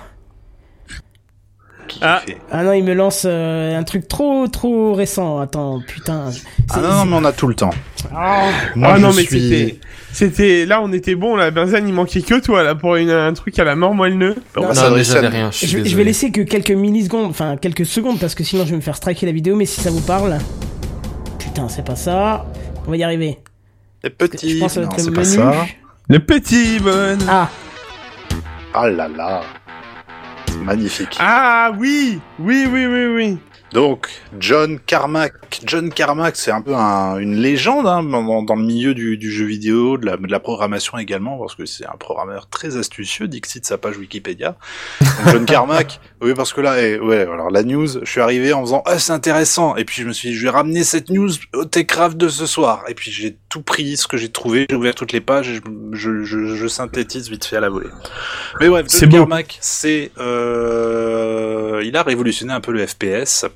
Ah. 2.01 2.23
Ah 2.51 2.63
non, 2.65 2.73
il 2.73 2.85
me 2.85 2.95
lance 2.95 3.25
euh, 3.27 3.77
un 3.79 3.83
truc 3.83 4.09
trop 4.09 4.49
trop 4.49 4.95
récent. 4.95 5.41
Attends, 5.41 5.81
putain. 5.87 6.31
Ah 6.71 6.81
non, 6.81 6.89
non, 6.95 7.05
mais 7.05 7.17
on 7.17 7.25
a 7.25 7.33
tout 7.33 7.49
le 7.49 7.55
temps. 7.55 7.71
Ah, 8.15 8.49
Moi, 8.75 8.93
Ah 8.95 8.99
non, 8.99 9.13
mais 9.13 9.25
suis- 9.25 9.41
c'était, 9.41 9.79
c'était, 10.13 10.67
là, 10.67 10.81
on 10.83 10.91
était 10.93 11.15
bon, 11.15 11.37
la 11.37 11.51
Benzen, 11.51 11.87
il 11.87 11.93
manquait 11.93 12.23
que 12.23 12.41
toi, 12.41 12.63
là, 12.63 12.75
pour 12.75 12.97
une, 12.97 13.11
un 13.11 13.33
truc 13.35 13.59
à 13.59 13.65
la 13.65 13.77
mort. 13.77 13.91
On 13.91 13.95
Non, 13.97 14.01
va 14.01 14.11
Non, 14.57 14.73
j'avais 15.03 15.27
à- 15.27 15.31
rien. 15.31 15.51
Je 15.53 15.59
Je, 15.59 15.65
vais- 15.67 15.71
je 15.71 15.77
vais 15.77 15.83
désolé. 15.83 16.05
laisser 16.05 16.31
que 16.33 16.41
quelques 16.41 16.71
millisecondes, 16.71 17.27
enfin 17.29 17.57
quelques 17.61 17.85
secondes, 17.87 18.19
parce 18.19 18.35
que 18.35 18.43
sinon 18.43 18.65
je 18.65 18.71
vais 18.71 18.77
me 18.77 18.81
faire 18.83 18.97
striker 18.97 19.27
la 19.27 19.33
vidéo, 19.33 19.55
mais 19.55 19.67
si 19.67 19.81
ça 19.83 19.91
vous 19.91 20.01
parle... 20.01 20.39
Putain, 21.53 21.69
c'est 21.69 21.85
pas 21.85 21.97
ça. 21.97 22.47
On 22.87 22.91
va 22.91 22.97
y 22.97 23.03
arriver. 23.05 23.39
Les 24.03 24.09
Je 24.11 24.15
petits. 24.27 24.59
pense 24.59 24.77
à 24.79 24.81
Non, 24.81 24.87
notre 24.87 24.99
c'est 25.01 25.11
menu. 25.11 25.17
pas 25.17 25.25
ça. 25.25 25.67
Le 26.09 26.19
petit 26.19 26.79
bon. 26.81 27.19
Ah, 27.29 27.49
Ah 28.73 28.89
là 28.89 29.07
là. 29.09 29.43
Magnifique. 30.63 31.17
Ah, 31.21 31.71
oui! 31.79 32.21
Oui, 32.39 32.67
oui, 32.73 32.87
oui, 32.87 33.07
oui. 33.15 33.39
Donc, 33.73 34.09
John 34.39 34.79
Carmack. 34.79 35.33
John 35.65 35.91
Carmack, 35.91 36.37
c'est 36.37 36.51
un 36.51 36.61
peu 36.61 36.75
un- 36.75 37.19
une 37.19 37.37
légende 37.37 37.87
hein, 37.87 38.03
dans, 38.03 38.43
dans 38.43 38.55
le 38.55 38.63
milieu 38.65 38.93
du, 38.95 39.17
du 39.17 39.31
jeu 39.31 39.45
vidéo, 39.47 39.97
de 39.97 40.07
la, 40.07 40.17
de 40.17 40.27
la 40.31 40.41
programmation 40.41 40.99
également, 40.99 41.39
parce 41.39 41.55
que 41.55 41.65
c'est 41.65 41.87
un 41.87 41.97
programmeur 41.99 42.49
très 42.49 42.77
astucieux, 42.77 43.29
dixit 43.29 43.65
sa 43.65 43.79
page 43.79 43.97
Wikipédia. 43.97 44.57
Donc, 45.01 45.33
John 45.33 45.45
Carmack, 45.47 46.01
oui, 46.21 46.35
parce 46.35 46.53
que 46.53 46.61
là, 46.61 46.81
eh, 46.83 46.99
ouais, 46.99 47.21
alors 47.23 47.51
la 47.51 47.63
news, 47.63 47.87
je 48.03 48.11
suis 48.11 48.21
arrivé 48.21 48.53
en 48.53 48.61
faisant 48.63 48.83
ah 48.87 48.99
c'est 48.99 49.13
intéressant, 49.13 49.77
et 49.77 49.85
puis 49.85 50.03
je 50.03 50.07
me 50.09 50.13
suis 50.13 50.31
dit 50.31 50.35
je 50.35 50.43
vais 50.45 50.51
ramener 50.51 50.85
cette 50.85 51.09
news 51.11 51.31
au 51.55 51.65
Techcraft 51.65 52.17
de 52.17 52.29
ce 52.29 52.47
soir, 52.47 52.85
et 52.89 52.95
puis 52.95 53.11
j'ai 53.11 53.37
tout 53.49 53.63
pris 53.63 53.97
ce 53.97 54.07
que 54.07 54.17
j'ai 54.17 54.31
trouvé, 54.31 54.67
j'ai 54.69 54.77
ouvert 54.77 54.95
toutes 54.95 55.13
les 55.13 55.21
pages, 55.21 55.49
et 55.49 55.55
je, 55.55 55.61
je, 55.93 56.25
je, 56.25 56.55
je 56.57 56.67
synthétise 56.67 57.31
vite 57.31 57.45
fait 57.45 57.57
à 57.57 57.61
la 57.61 57.69
volée. 57.71 57.89
Mais 58.61 58.69
bref, 58.69 58.87
C'est 58.89 59.11
John. 59.11 59.21
Carmack, 59.21 59.59
c'est 59.61 60.11
euh, 60.19 61.83
il 61.85 61.97
a 61.97 62.03
révolutionné 62.03 62.53
un 62.53 62.61
peu 62.61 62.73
le 62.73 62.87
FPS. 62.87 63.47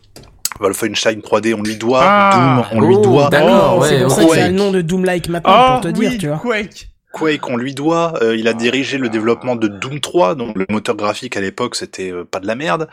Wolfenstein 0.60 1.20
3D, 1.20 1.54
on 1.54 1.62
lui 1.62 1.76
doit, 1.76 2.00
Ah. 2.02 2.62
Doom, 2.70 2.78
on 2.78 2.86
lui 2.86 2.96
Oh, 2.98 3.02
doit, 3.02 3.28
d'accord. 3.30 3.78
oh, 3.80 3.84
c'est 3.84 3.96
ouais, 3.96 4.02
pour 4.02 4.10
ça 4.12 4.22
ok. 4.22 4.28
que 4.28 4.34
c'est 4.34 4.46
le 4.48 4.54
nom 4.54 4.70
de 4.70 4.80
Doom-like 4.82 5.28
maintenant, 5.28 5.54
Oh, 5.68 5.72
pour 5.72 5.80
te 5.82 5.88
dire, 5.88 6.12
tu 6.18 6.28
vois. 6.28 6.38
Quake. 6.38 6.88
Quake, 7.12 7.48
on 7.48 7.56
lui 7.56 7.72
doit. 7.74 8.12
Euh, 8.22 8.36
il 8.36 8.46
a 8.46 8.52
dirigé 8.52 8.98
le 8.98 9.08
développement 9.08 9.56
de 9.56 9.68
Doom 9.68 10.00
3, 10.00 10.34
donc 10.34 10.54
le 10.58 10.66
moteur 10.68 10.96
graphique 10.96 11.34
à 11.38 11.40
l'époque 11.40 11.74
c'était 11.74 12.10
euh, 12.12 12.24
pas 12.30 12.40
de 12.40 12.46
la 12.46 12.54
merde. 12.54 12.88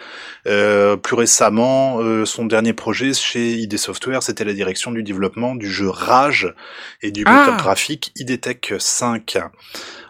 Euh, 0.48 0.96
plus 0.96 1.16
récemment, 1.18 1.98
euh, 2.00 2.24
son 2.26 2.46
dernier 2.46 2.72
projet 2.72 3.14
chez 3.14 3.52
ID 3.56 3.76
Software, 3.78 4.24
c'était 4.24 4.46
la 4.46 4.54
direction 4.54 4.92
du 4.92 5.04
développement 5.04 5.56
du 5.56 5.70
jeu 5.70 5.90
Rage 5.90 6.54
et 7.02 7.12
du 7.12 7.24
Ah. 7.26 7.32
moteur 7.38 7.58
graphique 7.58 8.14
ID 8.16 8.40
Tech 8.40 8.60
5. 8.80 9.40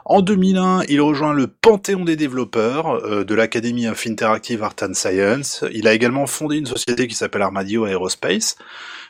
En 0.05 0.22
2001, 0.22 0.83
il 0.89 1.00
rejoint 1.01 1.33
le 1.33 1.48
panthéon 1.48 2.03
des 2.03 2.15
développeurs 2.15 2.89
euh, 3.05 3.24
de 3.24 3.33
l'Academy 3.36 3.88
of 3.88 4.05
Interactive 4.05 4.62
Art 4.63 4.75
and 4.81 4.93
Science. 4.93 5.63
Il 5.74 5.88
a 5.88 5.93
également 5.93 6.27
fondé 6.27 6.57
une 6.57 6.65
société 6.65 7.07
qui 7.07 7.15
s'appelle 7.15 7.41
Armadillo 7.41 7.86
Aerospace, 7.88 8.57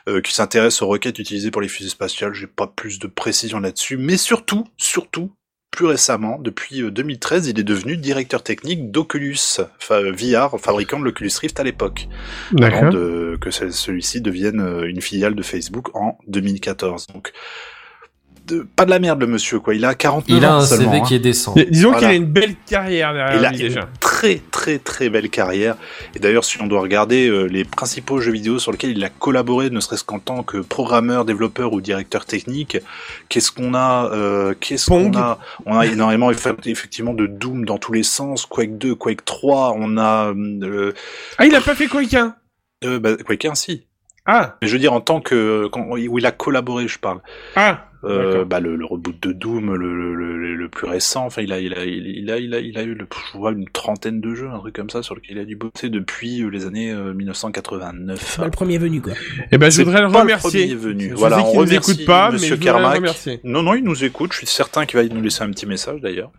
euh, 0.08 0.20
qui 0.20 0.32
s'intéresse 0.34 0.82
aux 0.82 0.86
requêtes 0.86 1.18
utilisées 1.18 1.50
pour 1.50 1.62
les 1.62 1.68
fusées 1.68 1.90
spatiales. 1.90 2.34
J'ai 2.34 2.46
pas 2.46 2.68
plus 2.68 2.98
de 3.00 3.08
précision 3.08 3.58
là-dessus, 3.58 3.96
mais 3.96 4.16
surtout, 4.16 4.64
surtout, 4.76 5.32
plus 5.72 5.86
récemment, 5.86 6.38
depuis 6.38 6.82
euh, 6.82 6.92
2013, 6.92 7.48
il 7.48 7.58
est 7.58 7.64
devenu 7.64 7.96
directeur 7.96 8.44
technique 8.44 8.92
d'Oculus, 8.92 9.36
enfin, 9.80 9.96
euh, 10.00 10.12
VR, 10.12 10.60
fabricant 10.60 11.00
de 11.00 11.04
l'Oculus 11.04 11.32
Rift 11.40 11.58
à 11.58 11.64
l'époque, 11.64 12.06
avant 12.62 12.82
de, 12.90 13.36
que 13.40 13.50
ce- 13.50 13.70
celui-ci 13.70 14.20
devienne 14.20 14.60
euh, 14.60 14.88
une 14.88 15.00
filiale 15.00 15.34
de 15.34 15.42
Facebook 15.42 15.88
en 15.96 16.16
2014. 16.28 17.08
Donc, 17.08 17.32
de, 18.46 18.66
pas 18.76 18.84
de 18.84 18.90
la 18.90 18.98
merde 18.98 19.20
le 19.20 19.26
monsieur, 19.26 19.58
quoi. 19.60 19.74
Il 19.74 19.84
a 19.84 19.94
49 19.94 20.38
Il 20.38 20.44
a 20.44 20.54
ans 20.54 20.58
un 20.58 20.60
seulement, 20.66 20.90
CV 20.92 20.98
hein. 21.02 21.04
qui 21.06 21.14
est 21.14 21.18
décent. 21.18 21.54
Mais 21.56 21.64
Disons 21.64 21.90
Voilà. 21.92 22.06
qu'il 22.08 22.14
a 22.14 22.16
une 22.16 22.26
belle 22.26 22.54
carrière 22.66 23.14
derrière 23.14 23.36
Il 23.40 23.44
a 23.46 23.50
lui 23.50 23.60
une 23.60 23.68
déjà. 23.68 23.88
très 24.00 24.40
très 24.50 24.78
très 24.78 25.08
belle 25.08 25.30
carrière. 25.30 25.76
Et 26.14 26.18
d'ailleurs, 26.18 26.44
si 26.44 26.60
on 26.60 26.66
doit 26.66 26.80
regarder 26.82 27.28
euh, 27.28 27.44
les 27.44 27.64
principaux 27.64 28.20
jeux 28.20 28.32
vidéo 28.32 28.58
sur 28.58 28.70
lesquels 28.72 28.90
il 28.96 29.02
a 29.04 29.08
collaboré, 29.08 29.70
ne 29.70 29.80
serait-ce 29.80 30.04
qu'en 30.04 30.18
tant 30.18 30.42
que 30.42 30.58
programmeur, 30.58 31.24
développeur 31.24 31.72
ou 31.72 31.80
directeur 31.80 32.26
technique, 32.26 32.76
qu'est-ce 33.28 33.50
qu'on 33.50 33.74
a 33.74 34.10
euh, 34.12 34.54
Qu'est-ce 34.60 34.86
qu'on 34.86 35.16
a? 35.16 35.38
On 35.66 35.78
a 35.78 35.86
énormément 35.86 36.30
effe- 36.30 36.54
effectivement 36.68 37.14
de 37.14 37.26
Doom 37.26 37.64
dans 37.64 37.78
tous 37.78 37.92
les 37.92 38.02
sens. 38.02 38.46
Quake 38.46 38.76
2, 38.78 38.94
Quake 38.94 39.24
3. 39.24 39.74
On 39.78 39.96
a 39.96 40.32
euh, 40.34 40.92
Ah, 41.38 41.46
il 41.46 41.54
a 41.54 41.60
pas 41.60 41.74
fait 41.74 41.86
Quakein 41.88 42.36
euh, 42.84 42.98
bah, 42.98 43.16
Quake 43.16 43.46
1, 43.46 43.54
si. 43.54 43.86
Ah, 44.26 44.56
Mais 44.62 44.68
je 44.68 44.72
veux 44.72 44.78
dire 44.78 44.92
en 44.94 45.00
tant 45.02 45.20
que 45.20 45.66
quand, 45.70 45.86
où 45.90 46.18
il 46.18 46.24
a 46.26 46.30
collaboré, 46.32 46.88
je 46.88 46.98
parle. 46.98 47.20
ah, 47.56 47.84
Euh, 48.04 48.44
bah, 48.44 48.60
le, 48.60 48.76
le 48.76 48.84
reboot 48.84 49.16
de 49.22 49.32
Doom, 49.32 49.74
le, 49.74 49.94
le, 49.96 50.14
le, 50.14 50.54
le 50.54 50.68
plus 50.68 50.86
récent. 50.86 51.24
Enfin, 51.26 51.42
il 51.42 51.52
a, 51.52 51.60
il 51.60 51.72
a, 51.74 51.84
il 51.84 52.06
il 52.06 52.30
a, 52.30 52.38
il 52.38 52.54
a, 52.54 52.60
il 52.60 52.78
a 52.78 52.82
eu, 52.82 52.94
le, 52.94 53.06
je 53.32 53.38
vois, 53.38 53.52
une 53.52 53.68
trentaine 53.68 54.20
de 54.20 54.34
jeux, 54.34 54.48
un 54.48 54.58
truc 54.58 54.74
comme 54.76 54.90
ça, 54.90 55.02
sur 55.02 55.14
lequel 55.14 55.36
il 55.36 55.40
a 55.40 55.44
dû 55.44 55.56
bosser 55.56 55.88
depuis 55.88 56.42
euh, 56.42 56.48
les 56.48 56.66
années 56.66 56.90
euh, 56.92 57.12
1989. 57.14 58.20
C'est 58.20 58.36
pas 58.38 58.44
le 58.44 58.50
premier 58.50 58.78
venu, 58.78 59.00
quoi. 59.00 59.12
eh 59.52 59.58
ben, 59.58 59.70
je 59.70 59.82
voudrais 59.82 60.02
le 60.02 60.10
pas 60.10 60.20
remercier. 60.20 60.66
premier 60.66 60.74
venu. 60.74 61.10
Je 61.10 61.14
Voilà, 61.14 61.40
on 61.44 61.50
qu'il 61.50 61.60
nous 61.60 61.74
écoute 61.74 62.04
pas, 62.04 62.30
mais 62.30 62.38
je 62.38 62.42
Monsieur 62.42 62.56
voudrais 62.56 62.72
le 62.72 62.78
Carmack. 62.78 62.96
remercier. 62.96 63.40
Non, 63.44 63.62
non, 63.62 63.74
il 63.74 63.84
nous 63.84 64.04
écoute. 64.04 64.32
Je 64.32 64.38
suis 64.38 64.46
certain 64.46 64.86
qu'il 64.86 64.98
va 65.00 65.04
nous 65.06 65.22
laisser 65.22 65.42
un 65.42 65.50
petit 65.50 65.66
message 65.66 66.00
d'ailleurs. 66.00 66.30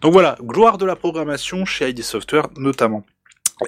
Donc 0.00 0.12
voilà, 0.12 0.36
gloire 0.42 0.78
de 0.78 0.84
la 0.86 0.96
programmation 0.96 1.64
chez 1.64 1.88
ID 1.88 2.02
Software 2.02 2.48
notamment. 2.56 3.04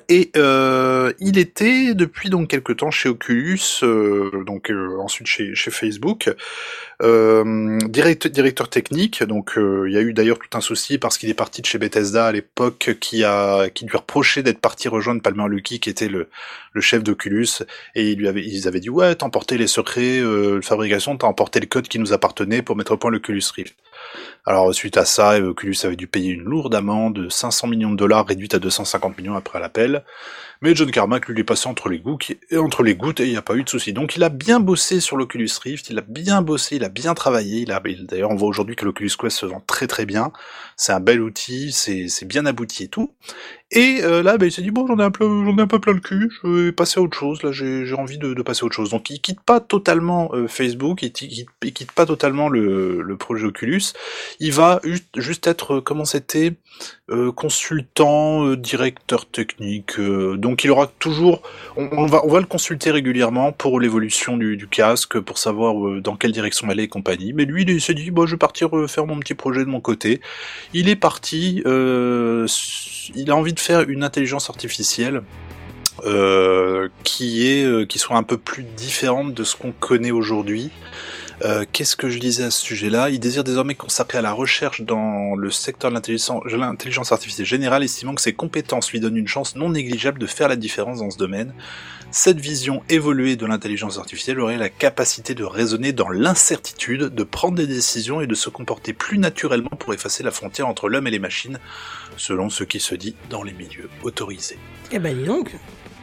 Et 0.09 0.33
euh, 0.37 1.13
il 1.21 1.39
était 1.39 1.95
depuis 1.95 2.29
donc 2.29 2.49
quelque 2.49 2.73
temps 2.73 2.91
chez 2.91 3.09
Oculus, 3.09 3.61
euh, 3.85 4.43
donc 4.45 4.69
euh, 4.71 4.99
ensuite 4.99 5.29
chez, 5.29 5.55
chez 5.55 5.71
Facebook, 5.71 6.29
euh, 7.03 7.79
direct- 7.85 8.27
directeur 8.27 8.69
technique. 8.69 9.23
Donc 9.23 9.57
euh, 9.57 9.85
il 9.87 9.95
y 9.95 9.97
a 9.97 10.01
eu 10.01 10.13
d'ailleurs 10.13 10.41
tout 10.41 10.59
un 10.59 10.61
souci 10.61 10.99
parce 10.99 11.19
qu'il 11.19 11.31
est 11.31 11.35
parti 11.35 11.63
de 11.63 11.67
chez 11.67 11.79
Bethesda 11.79 12.27
à 12.27 12.33
l'époque, 12.33 12.97
qui 13.01 13.23
a 13.23 13.71
qui 13.71 13.87
lui 13.87 13.97
reprochait 13.97 14.43
d'être 14.43 14.59
parti 14.61 14.89
rejoindre 14.89 15.23
Palmer 15.23 15.47
Luckey, 15.49 15.79
qui 15.79 15.89
était 15.89 16.09
le, 16.09 16.29
le 16.73 16.81
chef 16.81 17.05
d'Oculus, 17.05 17.63
et 17.95 18.11
il 18.11 18.19
lui 18.19 18.27
avait, 18.27 18.45
ils 18.45 18.67
avaient 18.67 18.81
dit 18.81 18.91
ouais, 18.91 19.15
t'as 19.15 19.27
emporté 19.27 19.57
les 19.57 19.69
secrets 19.69 20.19
euh, 20.19 20.57
de 20.57 20.65
fabrication, 20.65 21.17
t'as 21.17 21.29
emporté 21.29 21.61
le 21.61 21.67
code 21.67 21.87
qui 21.87 22.01
nous 22.01 22.13
appartenait 22.13 22.61
pour 22.63 22.75
mettre 22.75 22.91
au 22.93 22.97
point 22.97 23.13
l'Oculus 23.13 23.45
Rift. 23.55 23.77
Alors 24.49 24.73
suite 24.73 24.97
à 24.97 25.05
ça, 25.05 25.41
Oculus 25.41 25.77
avait 25.83 25.97
dû 25.97 26.07
payer 26.07 26.31
une 26.31 26.45
lourde 26.45 26.73
amende 26.77 27.15
de 27.15 27.29
500 27.29 27.67
millions 27.67 27.91
de 27.91 27.97
dollars 27.97 28.27
réduite 28.27 28.55
à 28.55 28.61
250 28.61 29.19
millions 29.19 29.35
après 29.35 29.59
l'appel. 29.59 30.05
Mais 30.63 30.75
John 30.75 30.91
Carmack 30.91 31.29
lui 31.29 31.41
est 31.41 31.45
passé 31.45 31.69
entre 31.69 31.89
les 31.89 31.99
gouttes 31.99 32.31
et 32.51 32.57
entre 32.57 32.83
les 32.83 32.95
gouttes 32.95 33.21
et 33.21 33.25
il 33.25 33.31
n'y 33.31 33.37
a 33.37 33.43
pas 33.43 33.57
eu 33.57 33.65
de 33.65 33.69
souci. 33.69 33.93
Donc 33.93 34.17
il 34.17 34.23
a 34.23 34.31
bien 34.31 34.61
bossé 34.61 35.01
sur 35.01 35.17
l'Oculus 35.17 35.51
Rift, 35.63 35.91
il 35.91 35.99
a 35.99 36.03
bien 36.03 36.43
bossé, 36.43 36.77
il 36.77 36.85
a 36.85 36.89
bien 36.89 37.15
travaillé. 37.15 37.63
Il 37.63 37.73
a 37.73 37.83
il- 37.87 38.07
d'ailleurs 38.07 38.31
on 38.31 38.37
voit 38.37 38.49
aujourd'hui 38.49 38.77
que 38.77 38.85
l'Oculus 38.85 39.11
Quest 39.19 39.37
se 39.37 39.47
vend 39.47 39.63
très 39.67 39.87
très 39.87 40.07
bien. 40.07 40.33
C'est 40.77 40.93
un 40.93 41.01
bel 41.01 41.21
outil, 41.21 41.73
c'est 41.73 42.25
bien 42.25 42.47
abouti 42.47 42.85
et 42.85 42.89
tout. 42.89 43.13
Et 43.73 43.99
euh, 44.05 44.23
là, 44.23 44.39
bah, 44.39 44.47
il 44.47 44.53
s'est 44.53 44.63
dit 44.63 44.71
bon, 44.71 44.87
j'en 44.87 44.99
ai 44.99 45.03
un 45.03 45.11
peu, 45.11 45.81
plein 45.81 45.93
le 45.93 46.01
cul, 46.01 46.31
je 46.45 46.49
vais 46.49 46.73
passer 46.73 47.01
à 47.01 47.03
autre 47.03 47.19
chose. 47.19 47.43
Là, 47.43 47.51
j'ai 47.51 47.93
envie 47.95 48.17
de, 48.19 48.33
passer 48.43 48.63
à 48.63 48.67
autre 48.67 48.77
chose. 48.77 48.91
Donc, 48.91 49.11
il 49.11 49.21
quitte 49.21 49.41
pas 49.41 49.59
totalement 49.61 50.31
euh, 50.35 50.47
Facebook, 50.47 51.03
il, 51.03 51.13
il, 51.23 51.47
il 51.65 51.73
quitte 51.73 51.91
pas 51.91 52.07
totalement 52.07 52.49
le, 52.49 53.03
le 53.03 53.17
projet 53.17 53.45
Oculus. 53.45 53.83
Il 54.41 54.53
va 54.53 54.81
ju- 54.85 55.01
juste 55.17 55.47
être, 55.47 55.77
euh, 55.77 55.81
comment 55.81 56.05
c'était, 56.05 56.53
euh, 57.11 57.33
consultant, 57.33 58.45
euh, 58.47 58.57
directeur 58.57 59.27
technique. 59.27 59.99
euh, 59.99 60.37
donc, 60.37 60.65
il 60.65 60.71
aura 60.71 60.87
toujours, 60.99 61.43
on, 61.77 62.07
va, 62.07 62.21
on 62.25 62.29
va 62.29 62.41
le 62.41 62.47
consulter 62.47 62.91
régulièrement 62.91 63.53
pour 63.53 63.81
l'évolution 63.81 64.37
du, 64.37 64.57
du 64.57 64.67
casque, 64.69 65.19
pour 65.21 65.39
savoir 65.39 65.87
euh, 65.87 66.01
dans 66.01 66.17
quelle 66.17 66.33
direction 66.33 66.69
aller 66.69 66.85
et 66.85 66.89
compagnie. 66.89 67.33
Mais 67.33 67.45
lui, 67.45 67.65
il 67.67 67.81
s'est 67.81 67.95
dit, 67.95 68.11
bon, 68.11 68.27
je 68.27 68.33
vais 68.33 68.39
partir 68.39 68.77
euh, 68.77 68.87
faire 68.87 69.07
mon 69.07 69.19
petit 69.21 69.35
projet 69.35 69.61
de 69.65 69.71
mon 69.71 69.81
côté. 69.81 70.21
Il 70.75 70.89
est 70.89 70.97
parti. 70.97 71.63
il 71.65 73.31
a 73.31 73.37
envie 73.37 73.53
de 73.55 73.61
faire 73.61 73.89
une 73.89 74.03
intelligence 74.05 74.51
artificielle 74.51 75.23
qui 77.05 77.47
est 77.49 77.89
qui 77.89 77.99
soit 77.99 78.17
un 78.17 78.23
peu 78.23 78.37
plus 78.37 78.65
différente 78.65 79.33
de 79.33 79.45
ce 79.45 79.57
qu'on 79.57 79.73
connaît 79.73 80.11
aujourd'hui. 80.11 80.71
Euh, 81.45 81.65
Qu'est-ce 81.71 81.97
que 81.97 82.09
je 82.09 82.19
disais 82.19 82.45
à 82.45 82.51
ce 82.51 82.63
sujet-là? 82.63 83.11
Il 83.11 83.21
désire 83.21 83.45
désormais 83.45 83.75
consacrer 83.75 84.19
à 84.19 84.23
la 84.23 84.33
recherche 84.33 84.81
dans 84.81 85.35
le 85.37 85.51
secteur 85.51 85.91
de 85.91 85.95
l'intelligence 85.95 86.43
de 86.45 86.57
l'intelligence 86.57 87.13
artificielle 87.13 87.47
générale, 87.47 87.83
estimant 87.83 88.15
que 88.15 88.23
ses 88.23 88.33
compétences 88.33 88.91
lui 88.91 89.01
donnent 89.01 89.17
une 89.17 89.29
chance 89.29 89.57
non 89.57 89.69
négligeable 89.69 90.19
de 90.19 90.27
faire 90.27 90.49
la 90.49 90.57
différence 90.57 91.01
dans 91.01 91.11
ce 91.11 91.19
domaine. 91.19 91.53
Cette 92.11 92.41
vision 92.41 92.83
évoluée 92.89 93.37
de 93.37 93.45
l'intelligence 93.45 93.99
artificielle 93.99 94.41
aurait 94.41 94.57
la 94.57 94.71
capacité 94.71 95.35
de 95.35 95.45
raisonner 95.45 95.93
dans 95.93 96.09
l'incertitude, 96.09 97.15
de 97.15 97.23
prendre 97.25 97.57
des 97.57 97.67
décisions 97.67 98.21
et 98.21 98.27
de 98.27 98.35
se 98.35 98.49
comporter 98.49 98.93
plus 98.93 99.19
naturellement 99.19 99.71
pour 99.79 99.93
effacer 99.93 100.23
la 100.23 100.31
frontière 100.31 100.69
entre 100.69 100.89
l'homme 100.89 101.07
et 101.07 101.11
les 101.11 101.19
machines, 101.19 101.59
selon 102.17 102.49
ce 102.49 102.65
qui 102.65 102.81
se 102.81 102.95
dit 102.95 103.17
dans 103.29 103.43
les 103.43 103.53
milieux 103.53 103.91
autorisés. 104.03 104.59
Eh 104.93 104.99
ben, 104.99 105.15
dis 105.15 105.25
donc. 105.25 105.55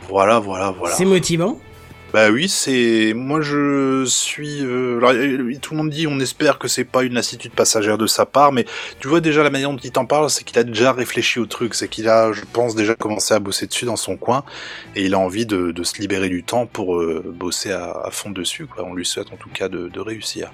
Voilà, 0.09 0.39
voilà, 0.39 0.71
voilà. 0.71 0.93
C'est 0.93 1.05
motivant. 1.05 1.59
Bah 2.13 2.29
oui, 2.29 2.47
c'est 2.47 3.13
moi 3.15 3.41
je 3.41 4.05
suis. 4.05 4.63
euh, 4.63 5.01
euh, 5.01 5.57
tout 5.59 5.73
le 5.73 5.77
monde 5.79 5.89
dit, 5.89 6.05
on 6.05 6.19
espère 6.19 6.59
que 6.59 6.67
c'est 6.67 6.83
pas 6.83 7.01
une 7.01 7.15
lassitude 7.15 7.53
passagère 7.53 7.97
de 7.97 8.05
sa 8.05 8.27
part, 8.27 8.51
mais 8.51 8.65
tu 8.99 9.07
vois 9.07 9.19
déjà 9.19 9.41
la 9.41 9.49
manière 9.49 9.71
dont 9.71 9.77
il 9.77 9.91
t'en 9.91 10.05
parle, 10.05 10.29
c'est 10.29 10.43
qu'il 10.43 10.59
a 10.59 10.63
déjà 10.63 10.93
réfléchi 10.93 11.39
au 11.39 11.47
truc, 11.47 11.73
c'est 11.73 11.87
qu'il 11.87 12.07
a, 12.07 12.31
je 12.31 12.41
pense, 12.53 12.75
déjà 12.75 12.93
commencé 12.93 13.33
à 13.33 13.39
bosser 13.39 13.65
dessus 13.65 13.85
dans 13.85 13.95
son 13.95 14.15
coin, 14.15 14.43
et 14.95 15.05
il 15.05 15.15
a 15.15 15.19
envie 15.19 15.47
de, 15.47 15.73
se 15.83 15.99
libérer 15.99 16.29
du 16.29 16.43
temps 16.43 16.67
pour 16.67 16.97
euh, 16.97 17.23
bosser 17.35 17.71
à, 17.71 18.09
fond 18.11 18.29
dessus. 18.29 18.67
Quoi. 18.67 18.85
On 18.85 18.93
lui 18.93 19.07
souhaite 19.07 19.33
en 19.33 19.37
tout 19.37 19.49
cas 19.49 19.67
de, 19.67 19.99
réussir. 19.99 20.51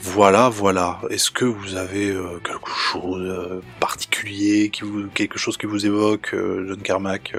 Voilà, 0.00 0.48
voilà. 0.48 1.00
Est-ce 1.10 1.32
que 1.32 1.44
vous 1.44 1.74
avez 1.74 2.16
quelque 2.44 2.70
chose 2.70 3.28
euh, 3.28 3.60
particulier, 3.80 4.70
qui 4.70 4.82
vous, 4.82 5.08
quelque 5.08 5.40
chose 5.40 5.56
qui 5.56 5.66
vous 5.66 5.86
évoque, 5.86 6.36
John 6.36 6.80
Carmack 6.82 7.34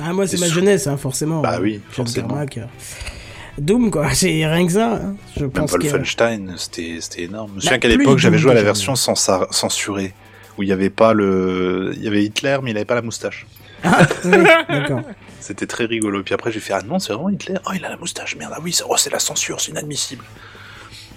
euh 0.00 0.04
Bah, 0.06 0.12
moi, 0.12 0.26
c'est 0.26 0.38
ma 0.40 0.48
jeunesse, 0.48 0.86
hein, 0.86 0.96
forcément. 0.96 1.40
Bah 1.40 1.58
oui, 1.60 1.80
forcément. 1.90 2.28
Carmack. 2.28 2.60
Doom, 3.58 3.90
quoi. 3.90 4.10
C'est 4.14 4.46
rien 4.46 4.66
que 4.66 4.72
ça. 4.72 4.94
hein. 4.94 5.16
Je 5.36 5.40
Même 5.42 5.50
pense. 5.50 5.70
Wolfenstein, 5.72 6.54
c'était 6.56 6.98
c'était 7.00 7.22
énorme. 7.24 7.50
Je 7.52 7.56
me 7.56 7.60
souviens 7.60 7.78
qu'à 7.78 7.88
l'époque, 7.88 8.18
j'avais 8.18 8.38
joué 8.38 8.52
à 8.52 8.54
la 8.54 8.62
version 8.62 8.94
censurée, 8.94 10.14
où 10.56 10.62
il 10.62 10.66
n'y 10.66 10.72
avait 10.72 10.90
pas 10.90 11.12
le, 11.12 11.92
il 11.96 12.02
y 12.04 12.06
avait 12.06 12.22
Hitler, 12.24 12.58
mais 12.62 12.70
il 12.70 12.74
n'avait 12.74 12.84
pas 12.84 12.94
la 12.94 13.02
moustache. 13.02 13.46
Ah, 13.82 14.06
oui, 14.24 14.44
d'accord. 14.68 15.02
C'était 15.40 15.66
très 15.66 15.84
rigolo. 15.86 16.22
Puis 16.22 16.34
après, 16.34 16.50
j'ai 16.52 16.60
fait 16.60 16.72
ah 16.72 16.82
non, 16.82 16.98
c'est 16.98 17.12
vraiment 17.12 17.28
Hitler. 17.30 17.54
Oh, 17.66 17.70
il 17.74 17.84
a 17.84 17.88
la 17.90 17.96
moustache. 17.96 18.36
Merde, 18.36 18.52
ah 18.56 18.60
oui, 18.62 18.72
c'est 18.72 18.84
oh, 18.88 18.96
c'est 18.96 19.10
la 19.10 19.18
censure, 19.20 19.60
c'est 19.60 19.70
inadmissible. 19.70 20.24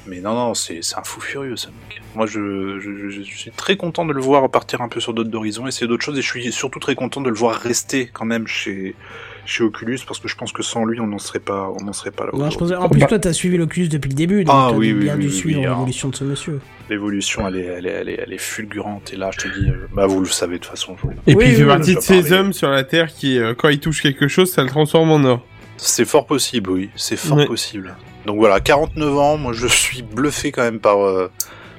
Mais 0.07 0.19
non, 0.19 0.33
non, 0.33 0.53
c'est 0.55 0.79
un 0.97 1.03
fou 1.03 1.21
furieux, 1.21 1.55
ce 1.55 1.67
mec. 1.67 2.01
Moi, 2.15 2.25
je, 2.25 2.79
je, 2.79 3.09
je- 3.09 3.21
je 3.21 3.37
suis 3.37 3.51
très 3.51 3.77
content 3.77 4.03
de 4.05 4.13
le 4.13 4.21
voir 4.21 4.49
partir 4.49 4.81
un 4.81 4.87
peu 4.89 4.99
sur 4.99 5.13
d'autres 5.13 5.33
horizons, 5.35 5.67
essayer 5.67 5.87
d'autres 5.87 6.03
choses, 6.03 6.17
et 6.17 6.21
je 6.23 6.27
suis 6.27 6.51
surtout 6.51 6.79
très 6.79 6.95
content 6.95 7.21
de 7.21 7.29
le 7.29 7.35
voir 7.35 7.55
rester 7.55 8.09
quand 8.11 8.25
même 8.25 8.47
chez 8.47 8.95
chez 9.43 9.63
Oculus, 9.63 9.97
parce 10.07 10.19
que 10.19 10.27
je 10.27 10.35
pense 10.35 10.51
que 10.53 10.61
sans 10.61 10.85
lui, 10.85 10.99
on 10.99 11.07
n'en 11.07 11.17
serait 11.17 11.39
pas, 11.39 11.71
on 11.79 11.83
n'en 11.83 11.93
serait 11.93 12.11
pas 12.11 12.25
là. 12.25 12.29
Non, 12.33 12.49
je 12.51 12.55
aujourd'hui. 12.57 12.75
pense- 12.75 12.85
En 12.85 12.89
plus, 12.89 13.05
toi, 13.07 13.17
t'as 13.19 13.33
suivi 13.33 13.57
l'Oculus 13.57 13.87
depuis 13.89 14.09
le 14.09 14.13
début, 14.15 14.43
donc 14.43 14.55
Ah 14.55 14.67
t'as 14.69 14.77
oui, 14.77 14.93
oui, 14.93 14.99
bien 15.05 15.15
oui, 15.15 15.21
dû 15.21 15.27
oui, 15.29 15.33
suivre 15.33 15.59
oui, 15.59 15.65
alors. 15.65 15.77
l'évolution 15.79 16.09
de 16.09 16.15
ce 16.15 16.23
monsieur. 16.23 16.59
L'évolution, 16.91 17.47
elle 17.47 17.55
est, 17.57 17.63
elle, 17.65 17.87
est, 17.87 17.89
elle, 17.89 18.09
est, 18.09 18.19
elle 18.25 18.33
est 18.33 18.37
fulgurante. 18.37 19.11
Et 19.13 19.15
là, 19.17 19.31
je 19.33 19.39
te 19.39 19.47
dis, 19.47 19.67
euh, 19.69 19.87
bah, 19.93 20.05
vous 20.05 20.19
le 20.19 20.25
savez 20.27 20.53
de 20.55 20.59
toute 20.61 20.69
façon. 20.69 20.95
je 20.97 21.07
vous- 21.07 21.13
Et 21.25 21.33
Oui, 21.33 21.43
puis 21.45 21.49
il 21.53 21.55
fait 21.57 21.65
partie 21.65 21.91
on 21.91 21.93
de 21.93 21.97
a 21.97 22.01
ces 22.01 22.33
hommes 22.33 22.53
sur 22.53 22.69
la 22.69 22.83
Terre 22.83 23.11
qui, 23.11 23.39
euh, 23.39 23.55
quand 23.57 23.69
ils 23.69 23.79
touchent 23.79 24.01
quelque 24.03 24.27
chose, 24.27 24.51
ça 24.51 24.61
le 24.63 24.69
transforme 24.69 25.09
en 25.11 25.23
or. 25.23 25.45
C'est 25.75 26.05
fort 26.05 26.27
possible, 26.27 26.69
oui. 26.69 26.89
C'est 26.95 27.17
fort 27.17 27.37
Ouais. 27.39 27.47
possible. 27.47 27.95
Donc 28.25 28.37
voilà, 28.37 28.59
49 28.59 29.17
ans. 29.17 29.37
Moi, 29.37 29.53
je 29.53 29.67
suis 29.67 30.01
bluffé 30.03 30.51
quand 30.51 30.61
même 30.63 30.79
par, 30.79 30.99
euh, 31.05 31.31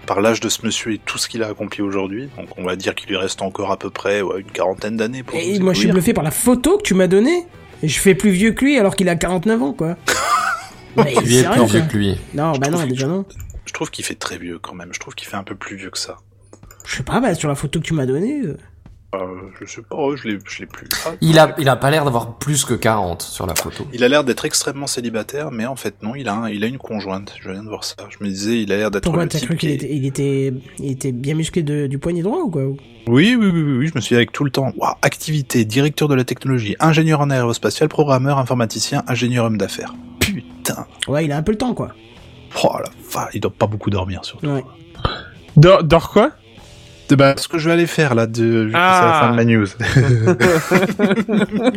par 0.07 0.21
l'âge 0.21 0.41
de 0.41 0.49
ce 0.49 0.65
monsieur 0.67 0.93
et 0.93 0.99
tout 0.99 1.19
ce 1.19 1.29
qu'il 1.29 1.43
a 1.43 1.49
accompli 1.49 1.83
aujourd'hui. 1.83 2.29
Donc 2.37 2.49
on 2.59 2.65
va 2.65 2.77
dire 2.77 2.95
qu'il 2.95 3.09
lui 3.09 3.17
reste 3.17 3.43
encore 3.43 3.71
à 3.71 3.77
peu 3.77 3.91
près 3.91 4.23
ouais, 4.23 4.41
une 4.41 4.51
quarantaine 4.51 4.97
d'années 4.97 5.23
pour 5.23 5.39
Et 5.39 5.59
moi, 5.59 5.73
je 5.73 5.81
suis 5.81 5.91
bluffé 5.93 6.13
par 6.13 6.25
la 6.25 6.31
photo 6.31 6.79
que 6.79 6.83
tu 6.83 6.95
m'as 6.95 7.07
donnée. 7.07 7.47
Et 7.85 7.89
je 7.89 7.99
fais 7.99 8.15
plus 8.15 8.31
vieux 8.31 8.53
que 8.53 8.65
lui 8.65 8.79
alors 8.79 8.95
qu'il 8.95 9.09
a 9.09 9.17
49 9.17 9.63
ans, 9.63 9.73
quoi. 9.73 9.97
Mais 10.97 11.15
Tu 11.15 11.35
es 11.35 11.43
sérieux, 11.43 11.63
plus 11.63 11.67
vieux 11.73 11.81
quoi. 11.81 11.89
que 11.89 11.97
lui. 11.97 12.19
Non, 12.35 12.53
bah 12.53 12.69
non, 12.69 12.85
déjà 12.87 13.07
non. 13.07 13.25
Je 13.65 13.73
trouve 13.73 13.91
qu'il 13.91 14.05
fait 14.05 14.15
très 14.15 14.39
vieux 14.39 14.59
quand 14.59 14.75
même. 14.75 14.91
Je 14.93 15.01
trouve 15.01 15.15
qu'il 15.15 15.27
fait 15.27 15.37
un 15.37 15.43
peu 15.43 15.55
plus 15.55 15.77
vieux 15.77 15.91
que 15.91 15.99
ça. 15.99 16.19
Je 16.85 16.97
sais 16.97 17.03
pas, 17.03 17.21
bah 17.21 17.35
sur 17.35 17.49
la 17.49 17.55
photo 17.55 17.81
que 17.81 17.85
tu 17.85 17.95
m'as 17.95 18.07
donnée. 18.07 18.41
euh, 18.45 18.57
Euh, 19.15 19.19
je 19.61 19.67
sais 19.67 19.83
pas, 19.83 19.97
ouais, 19.97 20.17
je 20.17 20.27
l'ai 20.27 20.39
je 20.49 20.61
l'ai 20.61 20.67
plus. 20.67 20.89
Ah, 21.05 21.11
Il 21.21 21.39
a, 21.39 21.55
il 21.59 21.69
a 21.69 21.77
pas 21.77 21.91
l'air 21.91 22.07
d'avoir 22.07 22.39
plus 22.39 22.65
que 22.65 22.73
40 22.73 23.21
sur 23.21 23.47
la 23.47 23.55
photo. 23.55 23.87
Il 23.93 24.03
a 24.05 24.09
l'air 24.09 24.25
d'être 24.25 24.47
extrêmement 24.47 24.87
célibataire, 24.87 25.51
mais 25.51 25.67
en 25.67 25.77
fait 25.77 26.03
non, 26.03 26.15
il 26.15 26.29
a, 26.29 26.35
un- 26.35 26.49
il 26.49 26.65
a 26.65 26.67
une 26.67 26.79
conjointe. 26.79 27.35
Je 27.43 27.51
viens 27.51 27.63
de 27.63 27.69
voir 27.69 27.85
ça. 27.85 27.95
Je 28.09 28.25
me 28.25 28.29
disais, 28.31 28.63
il 28.63 28.73
a 28.73 28.79
l'air 28.79 28.91
d'être 28.91 29.05
Pourquoi 29.05 29.27
t'as 29.27 29.41
cru 29.41 29.57
qu'il 29.59 29.69
qui- 29.69 29.75
était, 29.75 29.95
il 29.95 30.07
était, 30.07 30.55
il 30.79 30.91
était 30.93 31.13
bien 31.13 31.35
musclé 31.35 31.63
de- 31.63 31.87
du 31.89 31.99
poignet 31.99 32.23
droit 32.23 32.39
ou 32.39 32.49
quoi 32.51 32.63
Oui, 32.63 32.77
oui, 33.07 33.37
oui, 33.39 33.51
oui, 33.53 33.77
oui, 33.81 33.87
je 33.89 33.93
me 33.95 34.01
suis 34.01 34.15
dit 34.15 34.17
avec 34.17 34.33
tout 34.33 34.45
le 34.45 34.51
temps. 34.51 34.73
Waouh, 34.79 34.95
activité, 35.03 35.67
directeur 35.67 36.09
de 36.09 36.15
la 36.15 36.25
technologie, 36.25 36.75
ingénieur 36.81 37.21
en 37.21 37.29
aérospatial, 37.29 37.91
programmeur, 37.91 38.39
informaticien, 38.39 39.03
ingénieur 39.09 39.45
homme 39.45 39.59
d'affaires. 39.59 39.95
Putain. 40.21 40.87
Ouais, 41.07 41.27
il 41.27 41.33
a 41.33 41.37
un 41.37 41.43
peu 41.43 41.53
le 41.53 41.59
temps, 41.59 41.75
quoi. 41.75 41.93
Oh 42.65 42.71
la 42.79 42.91
vache, 43.13 43.31
il 43.35 43.41
doit 43.41 43.53
pas 43.53 43.67
beaucoup 43.67 43.91
dormir 43.91 44.25
surtout. 44.25 44.47
Ouais. 44.47 44.65
Dors, 45.57 45.85
dors 45.85 46.11
quoi? 46.11 46.31
Bah, 47.17 47.35
ce 47.37 47.49
que 47.49 47.59
je 47.59 47.67
vais 47.69 47.73
aller 47.75 47.87
faire 47.87 48.15
là, 48.15 48.27
de, 48.27 48.69
c'est 48.71 48.77
Ah. 48.77 49.21
la 49.21 49.27
fin 49.27 49.31
de 49.33 49.37
ma 49.37 49.45
news. 49.45 49.67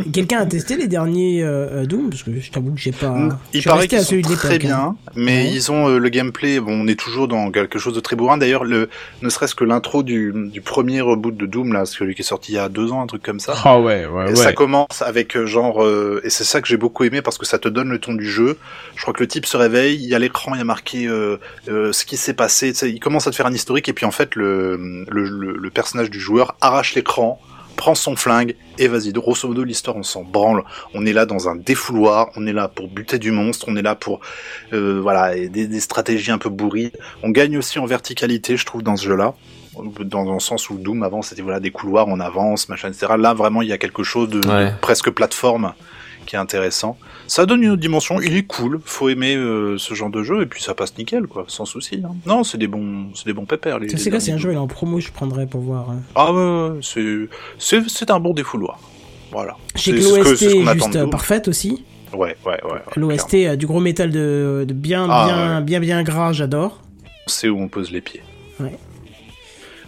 Quelqu'un 0.13 0.39
a 0.41 0.45
testé 0.45 0.77
les 0.77 0.87
derniers 0.87 1.43
euh, 1.43 1.81
euh, 1.81 1.85
Doom? 1.85 2.09
Parce 2.09 2.23
que 2.23 2.31
je 2.39 2.51
t'avoue 2.51 2.71
que 2.73 2.79
j'ai 2.79 2.91
pas. 2.91 3.15
Il 3.53 3.63
paraît 3.63 3.87
qu'ils 3.87 4.01
sont 4.01 4.15
de 4.15 4.21
très 4.21 4.57
l'époque, 4.57 4.71
hein. 4.71 4.95
bien, 5.15 5.23
mais 5.23 5.35
Ouais. 5.45 5.51
ils 5.53 5.71
ont 5.71 5.89
euh, 5.89 5.97
le 5.97 6.09
gameplay. 6.09 6.59
Bon, 6.59 6.71
on 6.83 6.87
est 6.87 6.99
toujours 6.99 7.27
dans 7.27 7.51
quelque 7.51 7.79
chose 7.79 7.93
de 7.93 7.99
très 7.99 8.15
bourrin. 8.15 8.37
D'ailleurs, 8.37 8.63
le 8.63 8.89
ne 9.21 9.29
serait-ce 9.29 9.55
que 9.55 9.63
l'intro 9.63 10.03
du, 10.03 10.33
du 10.51 10.61
premier 10.61 11.01
reboot 11.01 11.35
de 11.35 11.45
Doom 11.45 11.73
là, 11.73 11.85
celui 11.85 12.15
qui 12.15 12.21
est 12.21 12.25
sorti 12.25 12.53
il 12.53 12.55
y 12.55 12.59
a 12.59 12.69
deux 12.69 12.91
ans, 12.91 13.01
un 13.01 13.07
truc 13.07 13.23
comme 13.23 13.39
ça. 13.39 13.53
Ah 13.63 13.79
ouais, 13.79 14.05
ouais, 14.05 14.25
Et 14.25 14.29
ouais. 14.29 14.35
Ça 14.35 14.53
commence 14.53 15.01
avec 15.01 15.35
euh, 15.35 15.45
genre 15.45 15.83
euh, 15.83 16.21
et 16.23 16.29
c'est 16.29 16.43
ça 16.43 16.61
que 16.61 16.67
j'ai 16.67 16.77
beaucoup 16.77 17.03
aimé 17.03 17.21
parce 17.21 17.37
que 17.37 17.45
ça 17.45 17.57
te 17.59 17.67
donne 17.67 17.89
le 17.89 17.99
ton 17.99 18.13
du 18.13 18.29
jeu. 18.29 18.57
Je 18.95 19.01
crois 19.01 19.13
que 19.13 19.21
le 19.23 19.27
type 19.27 19.45
se 19.45 19.57
réveille, 19.57 19.95
il 19.95 20.07
y 20.09 20.15
a 20.15 20.19
l'écran, 20.19 20.53
il 20.55 20.59
y 20.59 20.61
a 20.61 20.65
marqué 20.65 21.07
euh, 21.07 21.37
euh, 21.69 21.91
ce 21.91 22.05
qui 22.05 22.17
s'est 22.17 22.33
passé. 22.33 22.71
Il 22.85 22.99
commence 22.99 23.27
à 23.27 23.31
te 23.31 23.35
faire 23.35 23.47
un 23.47 23.53
historique 23.53 23.89
et 23.89 23.93
puis 23.93 24.05
en 24.05 24.11
fait 24.11 24.35
le 24.35 25.05
le, 25.09 25.24
le, 25.29 25.57
le 25.57 25.69
personnage 25.69 26.09
du 26.09 26.19
joueur 26.19 26.55
arrache 26.61 26.95
l'écran, 26.95 27.39
prend 27.75 27.93
son 27.95 28.15
flingue 28.15 28.55
et 28.77 28.87
vas-y. 28.87 29.11
Grosso 29.11 29.47
modo 29.47 29.63
l'histoire 29.63 29.97
on 29.97 30.03
s'en 30.03 30.23
branle. 30.23 30.63
On 30.93 31.05
est 31.05 31.11
là 31.13 31.25
dans 31.25 31.49
un 31.49 31.55
défouloir, 31.57 32.29
on 32.37 32.47
est 32.47 32.53
là 32.53 32.67
pour 32.69 32.87
buter 32.87 33.19
du 33.19 33.31
monstre, 33.31 33.65
on 33.67 33.75
est 33.75 33.81
là 33.81 33.95
pour 33.95 34.21
euh, 34.73 34.99
voilà 35.01 35.35
des, 35.35 35.67
des 35.67 35.79
stratégies 35.81 36.31
un 36.31 36.37
peu 36.37 36.49
bourries. 36.49 36.91
On 37.21 37.29
gagne 37.31 37.57
aussi 37.57 37.77
en 37.79 37.85
verticalité, 37.85 38.55
je 38.55 38.65
trouve 38.65 38.81
dans 38.83 38.95
ce 38.95 39.03
jeu-là 39.05 39.33
dans 40.05 40.31
le 40.31 40.39
sens 40.39 40.69
où 40.69 40.77
Doom 40.77 41.03
avant 41.03 41.21
c'était 41.21 41.41
voilà 41.41 41.59
des 41.59 41.69
couloirs 41.69 42.07
on 42.07 42.21
avance 42.21 42.69
machin 42.69 42.87
etc 42.87 43.07
là 43.19 43.33
vraiment 43.33 43.61
il 43.61 43.67
y 43.67 43.73
a 43.73 43.77
quelque 43.77 44.03
chose 44.03 44.29
de, 44.29 44.39
de 44.39 44.47
Ouais. 44.47 44.73
presque 44.79 45.09
plateforme 45.09 45.73
qui 46.25 46.37
est 46.37 46.39
intéressant 46.39 46.97
ça 47.27 47.45
donne 47.45 47.63
une 47.63 47.69
autre 47.71 47.81
dimension 47.81 48.19
il 48.21 48.35
est 48.35 48.43
cool 48.43 48.79
faut 48.85 49.09
aimer 49.09 49.35
euh, 49.35 49.77
ce 49.77 49.93
genre 49.93 50.09
de 50.09 50.23
jeu 50.23 50.41
et 50.43 50.45
puis 50.45 50.61
ça 50.61 50.73
passe 50.73 50.97
nickel 50.97 51.27
quoi 51.27 51.45
sans 51.47 51.65
souci 51.65 52.01
hein. 52.05 52.15
non 52.25 52.43
c'est 52.43 52.57
des 52.57 52.67
bons 52.67 53.07
c'est 53.15 53.25
des 53.25 53.33
bons 53.33 53.45
pépères 53.45 53.79
les, 53.79 53.89
C'est 53.97 54.09
quoi 54.09 54.19
C'est 54.19 54.31
un 54.31 54.37
jeu, 54.37 54.51
il 54.51 54.55
est 54.55 54.57
en 54.57 54.67
promo, 54.67 54.99
je 54.99 55.11
prendrais 55.11 55.47
pour 55.47 55.61
voir. 55.61 55.89
hein. 55.89 55.99
ah 56.15 56.31
ouais, 56.33 56.79
c'est 56.81 57.27
c'est 57.57 57.87
c'est 57.89 58.11
un 58.11 58.19
bon 58.19 58.33
défouloir 58.33 58.79
voilà 59.31 59.55
J'ai 59.75 59.91
C'est 59.99 60.13
que 60.13 60.19
l'OST 60.19 60.35
ce 60.37 60.45
est 60.45 60.73
juste 60.73 60.95
euh, 60.95 61.07
parfaite 61.07 61.47
aussi. 61.47 61.83
ouais 62.13 62.37
ouais 62.45 62.59
ouais, 62.63 62.71
ouais 62.71 62.81
L'OST 62.95 63.29
clairement. 63.29 63.55
du 63.57 63.65
gros 63.67 63.79
métal 63.79 64.11
de, 64.11 64.65
de 64.67 64.73
bien, 64.73 65.07
Ah, 65.09 65.25
bien, 65.25 65.57
ouais. 65.57 65.63
bien, 65.63 65.79
bien 65.79 66.03
gras, 66.03 66.31
j'adore. 66.31 66.79
c'est 67.27 67.49
où 67.49 67.59
on 67.59 67.67
pose 67.67 67.91
les 67.91 68.01
pieds 68.01 68.21
Ouais. 68.59 68.77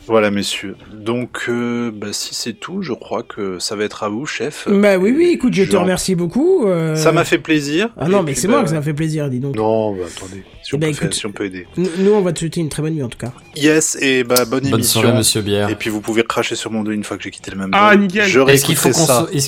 Voilà, 0.07 0.31
messieurs. 0.31 0.75
Donc, 0.93 1.45
euh, 1.49 1.91
bah, 1.93 2.07
si 2.11 2.33
c'est 2.33 2.53
tout, 2.53 2.81
je 2.81 2.93
crois 2.93 3.23
que 3.23 3.59
ça 3.59 3.75
va 3.75 3.83
être 3.83 4.03
à 4.03 4.09
vous, 4.09 4.25
chef. 4.25 4.67
Bah 4.69 4.97
oui, 4.97 5.13
oui, 5.15 5.31
écoute, 5.33 5.53
je 5.53 5.63
te 5.63 5.75
remercie 5.75 6.15
beaucoup. 6.15 6.65
euh, 6.65 6.95
Ça 6.95 7.11
m'a 7.11 7.25
fait 7.25 7.37
plaisir. 7.37 7.89
Ah 7.97 8.07
non, 8.07 8.23
mais 8.23 8.33
c'est 8.33 8.47
bah, 8.47 8.53
moi 8.55 8.63
que 8.63 8.69
ça 8.69 8.75
m'a 8.75 8.81
fait 8.81 8.93
plaisir, 8.93 9.29
dis 9.29 9.39
donc. 9.39 9.55
Non, 9.55 9.93
bah 9.93 10.03
attendez. 10.07 10.43
Si 10.67 10.75
on, 10.75 10.79
ben, 10.79 10.91
peut 10.93 11.05
écoute- 11.05 11.13
si 11.13 11.25
on 11.25 11.31
peut 11.31 11.45
aider. 11.45 11.65
Nous, 11.77 12.11
on 12.11 12.19
va 12.19 12.33
te 12.33 12.39
souhaiter 12.39 12.59
une 12.59 12.67
très 12.67 12.81
bonne 12.81 12.93
nuit 12.93 13.01
en 13.03 13.07
tout 13.07 13.17
cas. 13.17 13.31
Yes, 13.55 13.97
et 14.01 14.25
bah 14.25 14.43
bonne, 14.43 14.59
Bonne 14.63 14.73
émission. 14.73 14.99
soirée, 14.99 15.15
monsieur 15.17 15.39
Bière. 15.41 15.69
Et 15.69 15.75
puis 15.75 15.89
vous 15.89 16.01
pouvez 16.01 16.23
cracher 16.25 16.55
sur 16.57 16.71
mon 16.71 16.83
dos 16.83 16.91
une 16.91 17.05
fois 17.05 17.15
que 17.15 17.23
j'ai 17.23 17.31
quitté 17.31 17.51
le 17.51 17.57
même 17.57 17.69
Ah, 17.71 17.93
jeu. 17.93 17.99
nickel. 17.99 18.27
Je 18.27 18.41
Est-ce 18.41 18.65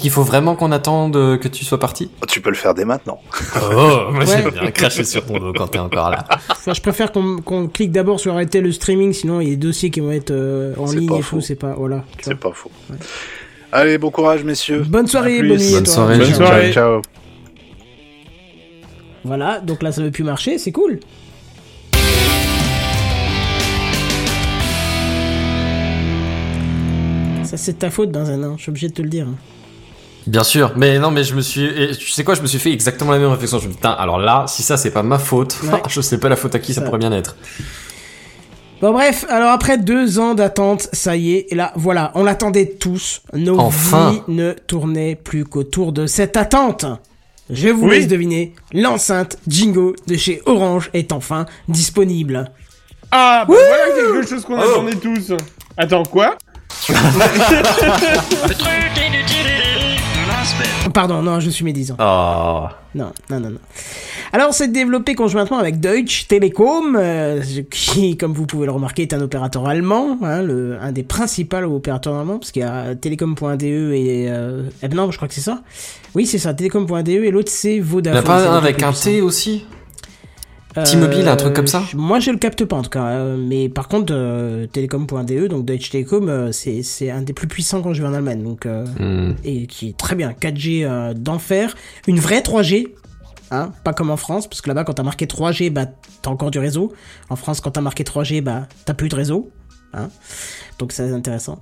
qu'il 0.02 0.10
faut, 0.12 0.24
vraiment 0.24 0.56
qu'on 0.56 0.72
attende 0.72 1.18
euh, 1.18 1.38
que 1.38 1.50
tu 1.50 1.66
sois 1.66 1.78
parti? 1.78 2.10
Oh, 2.22 2.26
Tu 2.26 2.40
peux 2.40 2.50
le 2.52 2.56
faire 2.56 2.74
dès 2.74 2.86
maintenant. 2.86 3.20
Oh, 3.58 3.60
moi 4.12 4.20
Ouais. 4.20 4.26
j'aime 4.28 4.50
bien 4.52 4.72
cracher 4.72 5.04
sur 5.04 5.26
ton 5.26 5.40
dos 5.40 5.52
quand 5.52 5.68
t'es 5.68 5.80
encore 5.80 6.10
là. 6.10 6.26
Enfin, 6.50 6.74
je 6.74 6.80
préfère 6.82 7.12
qu'on 7.12 7.68
clique 7.68 7.92
d'abord 7.92 8.22
sur 8.22 8.34
arrêter 8.34 8.62
le 8.62 8.72
streaming, 8.72 9.12
sinon 9.12 9.42
il 9.42 9.50
y 9.50 9.52
a 9.52 9.56
des 9.56 9.58
dossiers 9.58 9.90
qui 9.90 10.00
vont 10.00 10.12
être 10.12 10.32
euh, 10.32 10.74
en 10.78 10.90
ligne 10.90 11.16
et 11.16 11.22
tout, 11.22 11.42
c'est 11.42 11.56
pas. 11.56 11.74
Voilà. 11.78 12.06
C'est 12.22 12.36
pas 12.40 12.54
faux. 12.54 12.72
Allez, 13.74 13.98
bon 13.98 14.10
courage, 14.10 14.46
messieurs. 14.46 14.86
Bonne 14.88 15.08
soirée, 15.08 15.42
bonne 15.44 15.58
nuit 15.60 15.74
Bonne 15.74 15.86
soirée. 15.86 16.18
Bonne 16.18 16.28
Ciao, 16.28 16.36
soirée. 16.38 16.72
Ciao. 16.72 17.02
Voilà, 19.24 19.60
donc 19.60 19.84
là 19.84 19.92
ça 19.92 20.02
veut 20.02 20.12
plus 20.12 20.24
marcher, 20.24 20.58
c'est 20.58 20.72
cool. 20.72 21.00
Ça 27.44 27.58
c'est 27.58 27.80
ta 27.80 27.90
faute 27.90 28.16
un 28.16 28.44
an, 28.44 28.56
je 28.58 28.64
suis 28.64 28.70
obligé 28.70 28.90
de 28.90 28.94
te 28.94 29.02
le 29.02 29.10
dire. 29.10 29.28
Bien 30.28 30.44
sûr, 30.44 30.74
mais 30.76 31.00
non, 31.00 31.10
mais 31.10 31.24
je 31.24 31.34
me 31.34 31.42
suis. 31.42 31.64
Et 31.66 31.96
tu 31.96 32.12
sais 32.12 32.24
quoi, 32.24 32.36
je 32.36 32.42
me 32.42 32.48
suis 32.48 32.60
fait 32.60 32.72
exactement 32.72 33.12
la 33.12 33.18
même 33.18 33.30
réflexion. 33.32 33.58
Je 33.58 33.66
me 33.66 33.72
dis, 33.72 33.78
putain, 33.78 33.92
alors 33.92 34.20
là, 34.20 34.46
si 34.48 34.62
ça 34.62 34.78
c'est 34.78 34.92
pas 34.92 35.02
ma 35.02 35.18
faute, 35.18 35.58
Ouais. 35.64 35.82
je 35.88 36.02
sais 36.02 36.20
pas 36.20 36.30
la 36.30 36.36
faute 36.36 36.54
à 36.54 36.60
qui 36.60 36.74
ça, 36.74 36.82
Ça. 36.82 36.86
pourrait 36.86 37.00
bien 37.00 37.12
être. 37.12 37.36
Bon 38.82 38.92
bref, 38.94 39.26
alors 39.30 39.50
après 39.52 39.78
deux 39.78 40.20
ans 40.20 40.36
d'attente, 40.36 40.88
ça 40.94 41.16
y 41.18 41.34
est, 41.34 41.48
et 41.50 41.56
là 41.56 41.74
voilà, 41.76 42.12
on 42.16 42.24
l'attendait 42.24 42.68
tous. 42.80 43.22
Nos 43.34 43.58
Enfin. 43.60 44.12
vies 44.12 44.22
ne 44.28 44.52
tournaient 44.54 45.16
plus 45.16 45.44
qu'autour 45.46 45.92
de 45.92 46.06
cette 46.06 46.38
attente. 46.38 46.86
Je 47.50 47.70
vous 47.70 47.88
Oui. 47.88 47.98
laisse 47.98 48.08
deviner, 48.08 48.54
l'enceinte 48.74 49.38
Jingo 49.48 49.96
de 50.08 50.16
chez 50.16 50.42
Orange 50.46 50.90
est 50.94 51.12
enfin 51.12 51.46
disponible. 51.68 52.52
Ah, 53.12 53.46
bah 53.48 53.56
voilà 53.58 53.86
quelque 53.96 54.28
chose 54.30 54.46
qu'on 54.46 54.58
attendait 54.58 54.96
tous. 54.96 55.34
Attends, 55.78 56.04
quoi 56.04 56.38
Pardon, 60.94 61.22
non, 61.22 61.40
je 61.40 61.50
suis 61.50 61.64
médisant. 61.66 61.96
Oh. 62.00 62.66
Non, 62.96 63.12
non, 63.30 63.40
non, 63.40 63.50
non. 63.52 63.60
Alors, 64.34 64.54
c'est 64.54 64.72
développé 64.72 65.14
conjointement 65.16 65.60
avec 65.60 65.80
Deutsche 65.80 66.28
Telekom, 66.28 66.96
euh, 67.00 67.42
qui, 67.70 68.18
comme 68.18 68.34
vous 68.34 68.46
pouvez 68.46 68.66
le 68.66 68.72
remarquer, 68.72 69.04
est 69.04 69.14
un 69.14 69.22
opérateur 69.22 69.68
allemand, 69.68 70.18
hein, 70.24 70.42
le, 70.42 70.78
un 70.82 70.92
des 70.92 71.04
principaux 71.04 71.58
opérateurs 71.58 72.16
allemands, 72.16 72.40
parce 72.40 72.52
qu'il 72.52 72.62
y 72.62 72.66
a 72.66 72.96
Telekom.de 72.96 73.94
et... 73.94 74.28
Euh, 74.30 74.64
eh 74.82 74.88
ben 74.88 74.96
non, 74.96 75.12
je 75.12 75.18
crois 75.18 75.28
que 75.28 75.34
c'est 75.34 75.42
ça. 75.42 75.62
Oui, 76.16 76.26
c'est 76.26 76.40
ça, 76.40 76.54
Telekom.de, 76.54 77.12
et 77.12 77.32
l'autre 77.32 77.52
c'est 77.52 77.76
Il 77.76 77.78
y 77.78 77.82
en 77.82 77.86
Vodafone. 77.86 78.20
a 78.20 78.24
pas 78.24 78.50
un 78.50 78.58
avec 78.58 78.82
un. 78.84 78.92
T 78.92 79.22
aussi? 79.22 79.66
T-Mobile, 80.76 81.28
un 81.28 81.36
truc 81.36 81.54
comme 81.56 81.68
ça 81.68 81.84
je- 81.90 81.98
Moi, 81.98 82.20
je 82.20 82.30
le 82.32 82.38
capte 82.38 82.64
pas, 82.64 82.76
en 82.78 82.82
tout 82.84 82.92
cas. 82.92 83.06
euh, 83.06 83.38
mais 83.38 83.70
par 83.70 83.88
contre, 83.88 84.14
euh, 84.16 84.68
Telekom.de, 84.68 85.48
donc 85.48 85.66
Deutsche 85.66 85.90
Telekom, 85.90 86.30
euh, 86.30 86.52
c'est 86.52 86.84
c'est 86.84 87.10
un 87.10 87.22
des 87.22 87.34
plus 87.34 87.48
puissants 87.48 87.82
quand 87.82 87.94
je 87.94 88.02
vais 88.04 88.08
en 88.08 88.14
Allemagne, 88.14 88.44
donc... 88.44 88.66
Euh, 88.66 88.86
Hmm. 89.00 89.36
et 89.44 89.66
qui 89.68 89.90
est 89.90 89.98
très 89.98 90.16
bien. 90.16 90.32
4G 90.40 90.84
euh, 90.86 91.14
d'enfer, 91.16 91.76
une 92.08 92.20
vraie 92.20 92.42
3G, 92.42 92.88
hein, 93.52 93.72
pas 93.84 93.94
comme 93.94 94.12
en 94.12 94.18
France, 94.18 94.48
parce 94.48 94.62
que 94.62 94.68
là-bas 94.68 94.84
quand 94.84 94.94
t'as 94.94 95.04
marqué 95.04 95.26
3G, 95.26 95.72
bah 95.72 95.88
t'as 96.22 96.30
encore 96.30 96.52
du 96.52 96.60
réseau. 96.60 96.94
En 97.30 97.36
France, 97.36 97.62
quand 97.62 97.72
t'as 97.72 97.82
marqué 97.82 98.04
3G, 98.04 98.42
bah 98.42 98.68
t'as 98.86 98.94
plus 98.94 99.10
de 99.10 99.16
réseau, 99.16 99.50
hein. 99.94 100.10
Donc 100.78 100.92
c'est 100.92 101.10
intéressant. 101.12 101.60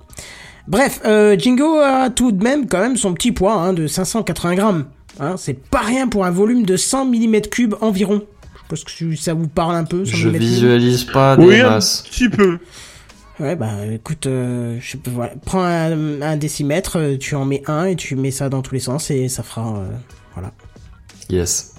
Bref, 0.68 1.00
euh, 1.06 1.34
Jingo 1.38 1.78
a 1.78 2.10
tout 2.10 2.30
de 2.30 2.44
même 2.44 2.66
quand 2.68 2.80
même 2.80 2.98
son 2.98 3.14
petit 3.14 3.32
poids 3.32 3.54
hein, 3.54 3.72
de 3.72 3.86
580 3.86 4.54
grammes. 4.54 4.84
Hein, 5.18 5.36
c'est 5.38 5.54
pas 5.54 5.80
rien 5.80 6.08
pour 6.08 6.26
un 6.26 6.30
volume 6.30 6.64
de 6.66 6.76
100 6.76 7.06
mm 7.06 7.40
cubes 7.50 7.74
environ. 7.80 8.22
Je 8.70 8.74
pense 8.74 8.84
que 8.84 9.16
ça 9.16 9.32
vous 9.34 9.48
parle 9.48 9.76
un 9.76 9.84
peu. 9.84 10.04
100 10.04 10.14
Je 10.16 10.28
visualise 10.28 11.04
pas 11.04 11.36
des 11.36 11.44
Oui, 11.46 11.60
un 11.60 11.70
masses. 11.70 12.02
petit 12.10 12.28
peu. 12.28 12.58
Ouais, 13.40 13.54
bah 13.56 13.70
écoute, 13.92 14.26
euh, 14.26 14.78
je 14.80 14.96
voilà. 15.06 15.32
prends 15.44 15.62
un, 15.62 16.20
un 16.22 16.36
décimètre, 16.36 16.98
euh, 16.98 17.16
tu 17.16 17.34
en 17.36 17.44
mets 17.44 17.62
un 17.66 17.84
et 17.84 17.94
tu 17.96 18.16
mets 18.16 18.32
ça 18.32 18.48
dans 18.48 18.62
tous 18.62 18.74
les 18.74 18.80
sens 18.80 19.10
et 19.10 19.28
ça 19.28 19.42
fera. 19.44 19.78
euh, 19.78 19.86
voilà. 20.34 20.52
Yes. 21.30 21.74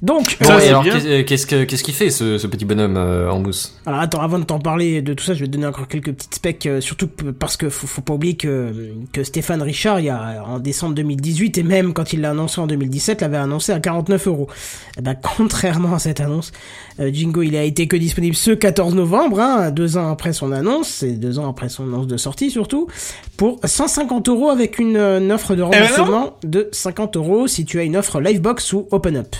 Donc, 0.00 0.36
Ça, 0.40 0.64
et 0.64 0.68
alors, 0.68 0.82
bien. 0.84 0.98
qu'est- 1.00 1.24
qu'est-ce 1.24 1.46
que- 1.46 1.64
qu'est-ce 1.64 1.82
qu'il 1.82 1.94
fait 1.94 2.10
ce, 2.10 2.38
ce 2.38 2.46
petit 2.46 2.64
bonhomme 2.64 2.96
euh, 2.96 3.30
en 3.30 3.40
mousse 3.40 3.74
alors 3.86 4.00
attends, 4.00 4.20
avant 4.22 4.38
de 4.38 4.44
t'en 4.44 4.58
parler 4.58 5.02
de 5.02 5.14
tout 5.14 5.24
ça, 5.24 5.34
je 5.34 5.40
vais 5.40 5.46
te 5.46 5.52
donner 5.52 5.66
encore 5.66 5.88
quelques 5.88 6.12
petites 6.12 6.34
specs, 6.34 6.66
euh, 6.66 6.80
surtout 6.80 7.08
parce 7.38 7.56
que 7.56 7.68
faut, 7.68 7.86
faut 7.86 8.02
pas 8.02 8.14
oublier 8.14 8.36
que, 8.36 8.72
que 9.12 9.24
Stéphane 9.24 9.62
Richard, 9.62 9.98
il 10.00 10.06
y 10.06 10.10
a, 10.10 10.44
en 10.46 10.58
décembre 10.58 10.94
2018, 10.94 11.58
et 11.58 11.62
même 11.62 11.92
quand 11.94 12.12
il 12.12 12.20
l'a 12.20 12.30
annoncé 12.30 12.60
en 12.60 12.66
2017, 12.66 13.22
l'avait 13.22 13.38
annoncé 13.38 13.72
à 13.72 13.80
49 13.80 14.26
euros. 14.28 14.48
Eh 14.98 15.00
ben, 15.02 15.14
contrairement 15.36 15.94
à 15.94 15.98
cette 15.98 16.20
annonce, 16.20 16.52
euh, 17.00 17.10
Jingo, 17.12 17.42
il 17.42 17.56
a 17.56 17.62
été 17.64 17.88
que 17.88 17.96
disponible 17.96 18.36
ce 18.36 18.50
14 18.52 18.94
novembre, 18.94 19.40
hein, 19.40 19.70
deux 19.70 19.96
ans 19.96 20.10
après 20.12 20.32
son 20.32 20.52
annonce, 20.52 21.02
et 21.02 21.12
deux 21.12 21.38
ans 21.38 21.48
après 21.50 21.68
son 21.68 21.84
annonce 21.84 22.06
de 22.06 22.16
sortie 22.16 22.50
surtout, 22.50 22.86
pour 23.36 23.58
150 23.64 24.28
euros 24.28 24.50
avec 24.50 24.78
une, 24.78 24.96
euh, 24.96 25.18
une 25.20 25.32
offre 25.32 25.54
de 25.56 25.62
ben 25.62 25.70
non. 25.70 25.76
remboursement 25.80 26.36
de 26.44 26.68
50 26.72 27.16
euros 27.16 27.46
si 27.48 27.64
tu 27.64 27.78
as 27.80 27.82
une 27.84 27.96
offre 27.96 28.20
Livebox 28.20 28.72
ou 28.74 28.86
OpenUp. 28.90 29.34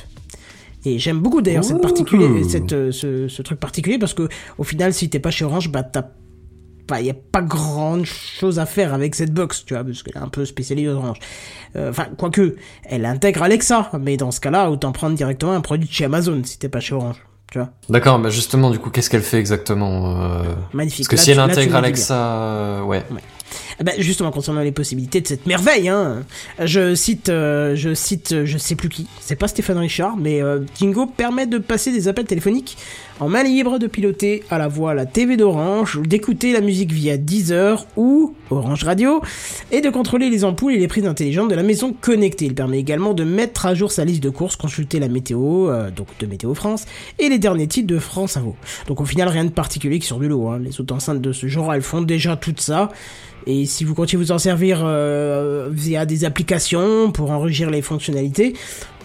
Et 0.85 0.99
j'aime 0.99 1.19
beaucoup 1.21 1.43
d'ailleurs 1.43 1.65
cette 1.65 1.81
particulier, 1.83 2.45
cette, 2.45 2.73
euh, 2.73 2.93
ce, 2.93 3.29
ce 3.29 3.43
truc 3.43 3.59
particulier 3.59 3.99
parce 3.99 4.15
que 4.15 4.29
au 4.59 4.65
final, 4.65 4.93
si 4.95 5.11
t'es 5.11 5.19
pas 5.19 5.31
chez 5.31 5.45
Orange, 5.45 5.71
bah 5.71 5.83
t'as 5.83 6.05
pas, 6.87 7.01
y 7.03 7.11
a 7.11 7.15
pas 7.15 7.43
grande 7.43 8.05
chose 8.07 8.59
à 8.59 8.65
faire 8.65 8.95
avec 8.95 9.15
cette 9.15 9.35
box, 9.35 9.65
tu 9.67 9.75
vois, 9.75 9.85
parce 9.85 10.03
qu'elle 10.03 10.15
est 10.17 10.25
un 10.25 10.29
peu 10.29 10.45
spécialisée 10.47 10.89
Orange. 10.89 11.19
Euh, 11.77 11.91
Enfin, 11.91 12.07
quoique, 12.17 12.57
elle 12.85 13.05
intègre 13.05 13.43
Alexa, 13.43 13.91
mais 14.01 14.17
dans 14.17 14.31
ce 14.31 14.41
cas-là, 14.41 14.71
autant 14.71 14.93
prendre 14.93 15.15
directement 15.15 15.53
un 15.53 15.61
produit 15.61 15.87
de 15.89 15.93
chez 15.93 16.07
Amazon 16.07 16.41
si 16.45 16.59
t'es 16.59 16.71
pas 16.71 16.81
chez 16.81 16.95
Orange, 16.95 17.17
tu 17.53 17.59
vois. 17.59 17.71
D'accord, 17.91 18.19
bah 18.21 18.31
justement, 18.31 18.71
du 18.71 18.79
coup, 18.79 18.89
qu'est-ce 18.89 19.11
qu'elle 19.11 19.21
fait 19.23 19.39
exactement 19.39 20.17
euh, 20.23 20.45
Magnifique. 20.73 21.07
Parce 21.07 21.09
que 21.09 21.17
Là, 21.17 21.23
si 21.23 21.31
elle 21.33 21.37
tu- 21.37 21.43
intègre. 21.61 21.77
Alexa, 21.77 22.15
euh, 22.15 22.83
ouais. 22.85 23.05
Bah, 23.85 23.93
justement, 23.99 24.31
concernant 24.31 24.61
les 24.61 24.73
possibilités 24.73 25.21
de 25.21 25.27
cette 25.27 25.47
merveille, 25.47 25.89
hein, 25.89 26.25
je 26.63 26.95
cite, 26.95 27.29
euh, 27.29 27.77
je 27.77 27.95
cite, 27.95 28.45
je 28.45 28.59
sais 28.59 28.75
plus 28.75 28.89
qui, 28.89 29.07
c'est 29.21 29.37
pas 29.37 29.47
Stéphane 29.47 29.79
Richard, 29.79 30.17
mais 30.17 30.43
euh, 30.43 30.61
Jingo 30.79 31.07
permet 31.07 31.47
de 31.47 31.59
passer 31.59 31.93
des 31.93 32.09
appels 32.09 32.27
téléphoniques 32.27 32.77
en 33.21 33.29
main 33.29 33.43
libre, 33.43 33.79
de 33.79 33.87
piloter 33.87 34.45
à 34.51 34.59
la 34.59 34.69
voix 34.69 34.95
la 34.95 35.07
TV 35.07 35.37
d'Orange, 35.37 36.01
d'écouter 36.03 36.53
la 36.53 36.61
musique 36.61 36.93
via 36.93 37.17
Deezer 37.17 37.87
ou 37.97 38.35
Orange 38.51 38.85
Radio, 38.85 39.21
et 39.73 39.81
de 39.81 39.91
contrôler 39.91 40.31
les 40.31 40.45
ampoules 40.45 40.75
et 40.75 40.79
les 40.79 40.89
prises 40.89 41.07
intelligentes 41.07 41.51
de 41.51 41.55
la 41.55 41.63
maison 41.63 41.93
connectée. 41.93 42.47
Il 42.47 42.55
permet 42.55 42.79
également 42.79 43.15
de 43.15 43.25
mettre 43.25 43.67
à 43.67 43.75
jour 43.75 43.91
sa 43.91 44.05
liste 44.05 44.23
de 44.23 44.31
courses, 44.31 44.57
consulter 44.57 45.01
la 45.01 45.09
météo, 45.09 45.69
euh, 45.69 45.91
donc 45.91 46.07
de 46.21 46.27
Météo 46.27 46.55
France, 46.55 46.87
et 47.19 47.29
les 47.29 47.39
derniers 47.39 47.67
titres 47.67 47.89
de 47.89 47.99
France 47.99 48.37
Info. 48.37 48.57
Donc 48.87 49.01
au 49.01 49.05
final, 49.05 49.29
rien 49.29 49.45
de 49.45 49.51
particulier 49.51 49.99
qui 49.99 50.07
sort 50.07 50.21
du 50.21 50.29
lot. 50.29 50.49
Hein. 50.49 50.61
Les 50.61 50.81
autres 50.81 50.95
enceintes 50.95 51.21
de 51.21 51.33
ce 51.33 51.49
genre, 51.49 51.75
elles 51.75 51.83
font 51.83 52.03
déjà 52.03 52.37
tout 52.37 52.55
ça. 52.57 52.91
Et 53.51 53.65
si 53.65 53.83
vous 53.85 53.95
comptiez 53.95 54.19
vous 54.19 54.31
en 54.31 54.39
servir 54.39 54.83
euh, 54.85 55.69
via 55.73 56.05
des 56.05 56.27
applications 56.27 57.11
pour 57.13 57.31
enrichir 57.31 57.71
les 57.71 57.81
fonctionnalités, 57.81 58.53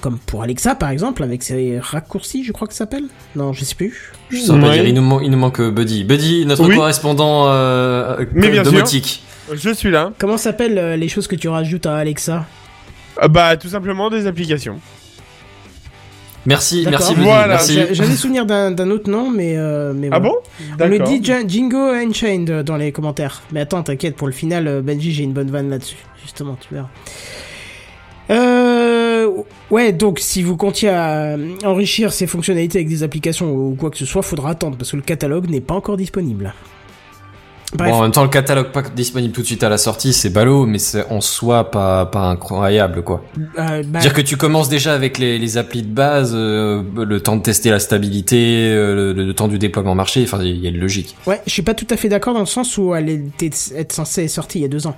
comme 0.02 0.18
pour 0.20 0.44
Alexa 0.44 0.76
par 0.76 0.90
exemple, 0.90 1.24
avec 1.24 1.44
ses 1.44 1.80
raccourcis, 1.80 2.44
je 2.44 2.52
crois 2.52 2.68
que 2.68 2.74
ça 2.74 2.80
s'appelle 2.80 3.06
Non, 3.38 3.54
je 3.54 3.64
sais 3.64 3.74
plus. 3.76 4.12
Je 4.30 4.46
pas 4.52 4.74
dire, 4.74 4.86
il 4.86 4.94
nous, 4.96 5.02
man- 5.02 5.22
il 5.24 5.32
nous 5.32 5.38
manque 5.38 5.62
euh, 5.62 5.72
Buddy. 5.72 6.04
Buddy, 6.04 6.46
notre 6.46 6.68
Oui. 6.68 6.76
correspondant 6.76 7.46
euh, 7.48 8.26
Mais 8.34 8.50
bien 8.50 8.64
sûr. 8.66 8.74
domotique. 8.74 9.24
Je 9.54 9.70
suis 9.74 9.92
là. 9.92 10.12
Comment 10.20 10.38
s'appellent 10.38 10.78
euh, 10.78 10.98
les 10.98 11.08
choses 11.08 11.28
que 11.28 11.36
tu 11.38 11.48
rajoutes 11.48 11.86
à 11.86 11.96
Alexa? 11.96 12.46
Euh, 13.24 13.30
bah, 13.30 13.56
tout 13.56 13.70
simplement 13.70 14.10
des 14.10 14.28
applications. 14.28 14.80
Merci, 16.46 16.86
merci 16.90 17.14
Voilà. 17.16 17.58
J'avais 17.92 18.16
souvenir 18.16 18.46
d'un 18.46 18.90
autre 18.90 19.10
nom, 19.10 19.30
mais, 19.30 19.58
euh, 19.58 19.94
mais 19.96 20.10
Ah 20.12 20.20
bon? 20.20 20.36
On 20.80 20.88
me 20.88 21.00
dit 21.00 21.24
Jingo 21.48 21.78
Unchained 21.78 22.64
dans 22.64 22.78
les 22.78 22.92
commentaires. 22.92 23.42
Mais 23.52 23.62
attends, 23.62 23.84
t'inquiète, 23.84 24.16
pour 24.16 24.28
le 24.28 24.34
final, 24.34 24.68
euh, 24.68 24.82
Benji, 24.82 25.12
j'ai 25.14 25.24
une 25.24 25.34
bonne 25.34 25.52
vanne 25.52 25.70
là-dessus. 25.70 25.98
Justement, 26.22 26.58
tu 26.60 26.74
verras. 26.74 26.90
Euh, 28.30 29.28
ouais, 29.70 29.92
donc 29.92 30.20
si 30.20 30.44
vous 30.44 30.56
comptiez 30.56 30.90
à 30.90 31.34
euh, 31.34 31.56
enrichir 31.66 32.14
ces 32.14 32.26
fonctionnalités 32.26 32.80
avec 32.80 32.88
des 32.88 33.04
applications 33.04 33.52
ou 33.54 33.76
quoi 33.76 33.90
que 33.90 33.98
ce 33.98 34.06
soit, 34.06 34.22
faudra 34.22 34.52
attendre 34.52 34.78
parce 34.78 34.92
que 34.92 34.96
le 34.96 35.02
catalogue 35.02 35.50
n'est 35.50 35.62
pas 35.62 35.74
encore 35.74 35.98
disponible. 35.98 36.54
Bref, 37.76 37.90
Bon, 37.92 37.98
en 37.98 38.02
même 38.04 38.12
temps, 38.12 38.24
le 38.24 38.30
catalogue 38.30 38.68
pas 38.72 38.82
disponible 38.84 39.34
tout 39.34 39.42
de 39.42 39.46
suite 39.48 39.64
à 39.64 39.70
la 39.70 39.78
sortie, 39.78 40.14
c'est 40.14 40.30
ballot, 40.30 40.66
mais 40.66 40.78
c'est 40.80 41.06
en 41.12 41.22
soi 41.22 41.72
pas, 41.72 42.06
pas 42.06 42.22
incroyable, 42.30 43.02
quoi. 43.04 43.24
euh, 43.58 43.84
bah, 43.88 44.00
Dire 44.00 44.14
que 44.14 44.22
tu 44.22 44.38
commences 44.38 44.70
déjà 44.70 44.94
avec 44.94 45.18
les, 45.18 45.38
les 45.40 45.58
applis 45.58 45.82
de 45.82 45.92
base, 45.94 46.34
euh, 46.36 46.84
le 46.96 47.20
temps 47.20 47.36
de 47.36 47.42
tester 47.42 47.70
la 47.72 47.80
stabilité, 47.80 48.70
euh, 48.72 49.14
le, 49.14 49.26
le 49.26 49.34
temps 49.34 49.48
du 49.48 49.58
déploiement 49.58 49.96
marché, 49.96 50.24
enfin, 50.24 50.40
il 50.44 50.58
y 50.58 50.68
a 50.68 50.70
une 50.70 50.80
logique. 50.80 51.16
ouais, 51.26 51.42
je 51.48 51.52
suis 51.52 51.62
pas 51.64 51.74
tout 51.74 51.88
à 51.90 51.98
fait 51.98 52.10
d'accord 52.10 52.34
dans 52.34 52.40
le 52.42 52.46
sens 52.46 52.78
où 52.78 52.94
elle 52.94 53.10
était 53.10 53.50
être 53.76 53.92
censée 53.94 54.26
être 54.26 54.30
sortie 54.30 54.60
il 54.60 54.62
y 54.62 54.66
a 54.66 54.70
deux 54.70 54.86
ans. 54.88 54.96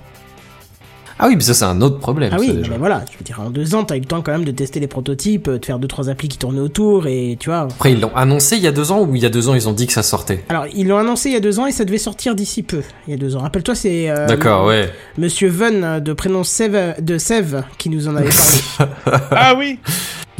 Ah 1.18 1.28
oui, 1.28 1.36
mais 1.36 1.42
ça, 1.42 1.54
c'est 1.54 1.64
un 1.64 1.80
autre 1.80 1.98
problème. 1.98 2.30
Ah 2.32 2.36
ça, 2.36 2.40
oui, 2.40 2.52
déjà. 2.52 2.70
mais 2.72 2.78
voilà, 2.78 3.04
je 3.10 3.16
veux 3.16 3.24
dire, 3.24 3.40
en 3.40 3.50
deux 3.50 3.74
ans, 3.74 3.84
t'as 3.84 3.96
eu 3.96 4.00
le 4.00 4.04
temps 4.04 4.22
quand 4.22 4.32
même 4.32 4.44
de 4.44 4.50
tester 4.50 4.80
les 4.80 4.86
prototypes, 4.86 5.48
euh, 5.48 5.58
de 5.58 5.64
faire 5.64 5.78
deux 5.78 5.88
trois 5.88 6.08
applis 6.08 6.28
qui 6.28 6.38
tournaient 6.38 6.60
autour 6.60 7.06
et 7.06 7.36
tu 7.40 7.48
vois. 7.48 7.60
Après, 7.60 7.92
ils 7.92 8.00
l'ont 8.00 8.14
annoncé 8.14 8.56
il 8.56 8.62
y 8.62 8.66
a 8.66 8.72
deux 8.72 8.92
ans 8.92 9.02
ou 9.02 9.16
il 9.16 9.22
y 9.22 9.26
a 9.26 9.30
deux 9.30 9.48
ans, 9.48 9.54
ils 9.54 9.68
ont 9.68 9.72
dit 9.72 9.86
que 9.86 9.92
ça 9.92 10.02
sortait? 10.02 10.44
Alors, 10.48 10.66
ils 10.74 10.86
l'ont 10.86 10.98
annoncé 10.98 11.30
il 11.30 11.32
y 11.32 11.36
a 11.36 11.40
deux 11.40 11.58
ans 11.58 11.66
et 11.66 11.72
ça 11.72 11.84
devait 11.84 11.98
sortir 11.98 12.34
d'ici 12.34 12.62
peu. 12.62 12.82
Il 13.06 13.12
y 13.12 13.14
a 13.14 13.16
deux 13.16 13.36
ans. 13.36 13.40
Rappelle-toi, 13.40 13.74
c'est 13.74 14.10
euh, 14.10 14.26
D'accord, 14.26 14.66
ouais. 14.66 14.92
Monsieur 15.18 15.48
Ven 15.48 15.84
euh, 15.84 16.00
de 16.00 16.12
prénom 16.12 16.44
Sève, 16.44 16.96
de 17.00 17.18
Sève 17.18 17.64
qui 17.78 17.88
nous 17.88 18.08
en 18.08 18.16
avait 18.16 18.30
parlé. 18.30 18.92
Ah 19.30 19.54
oui 19.56 19.78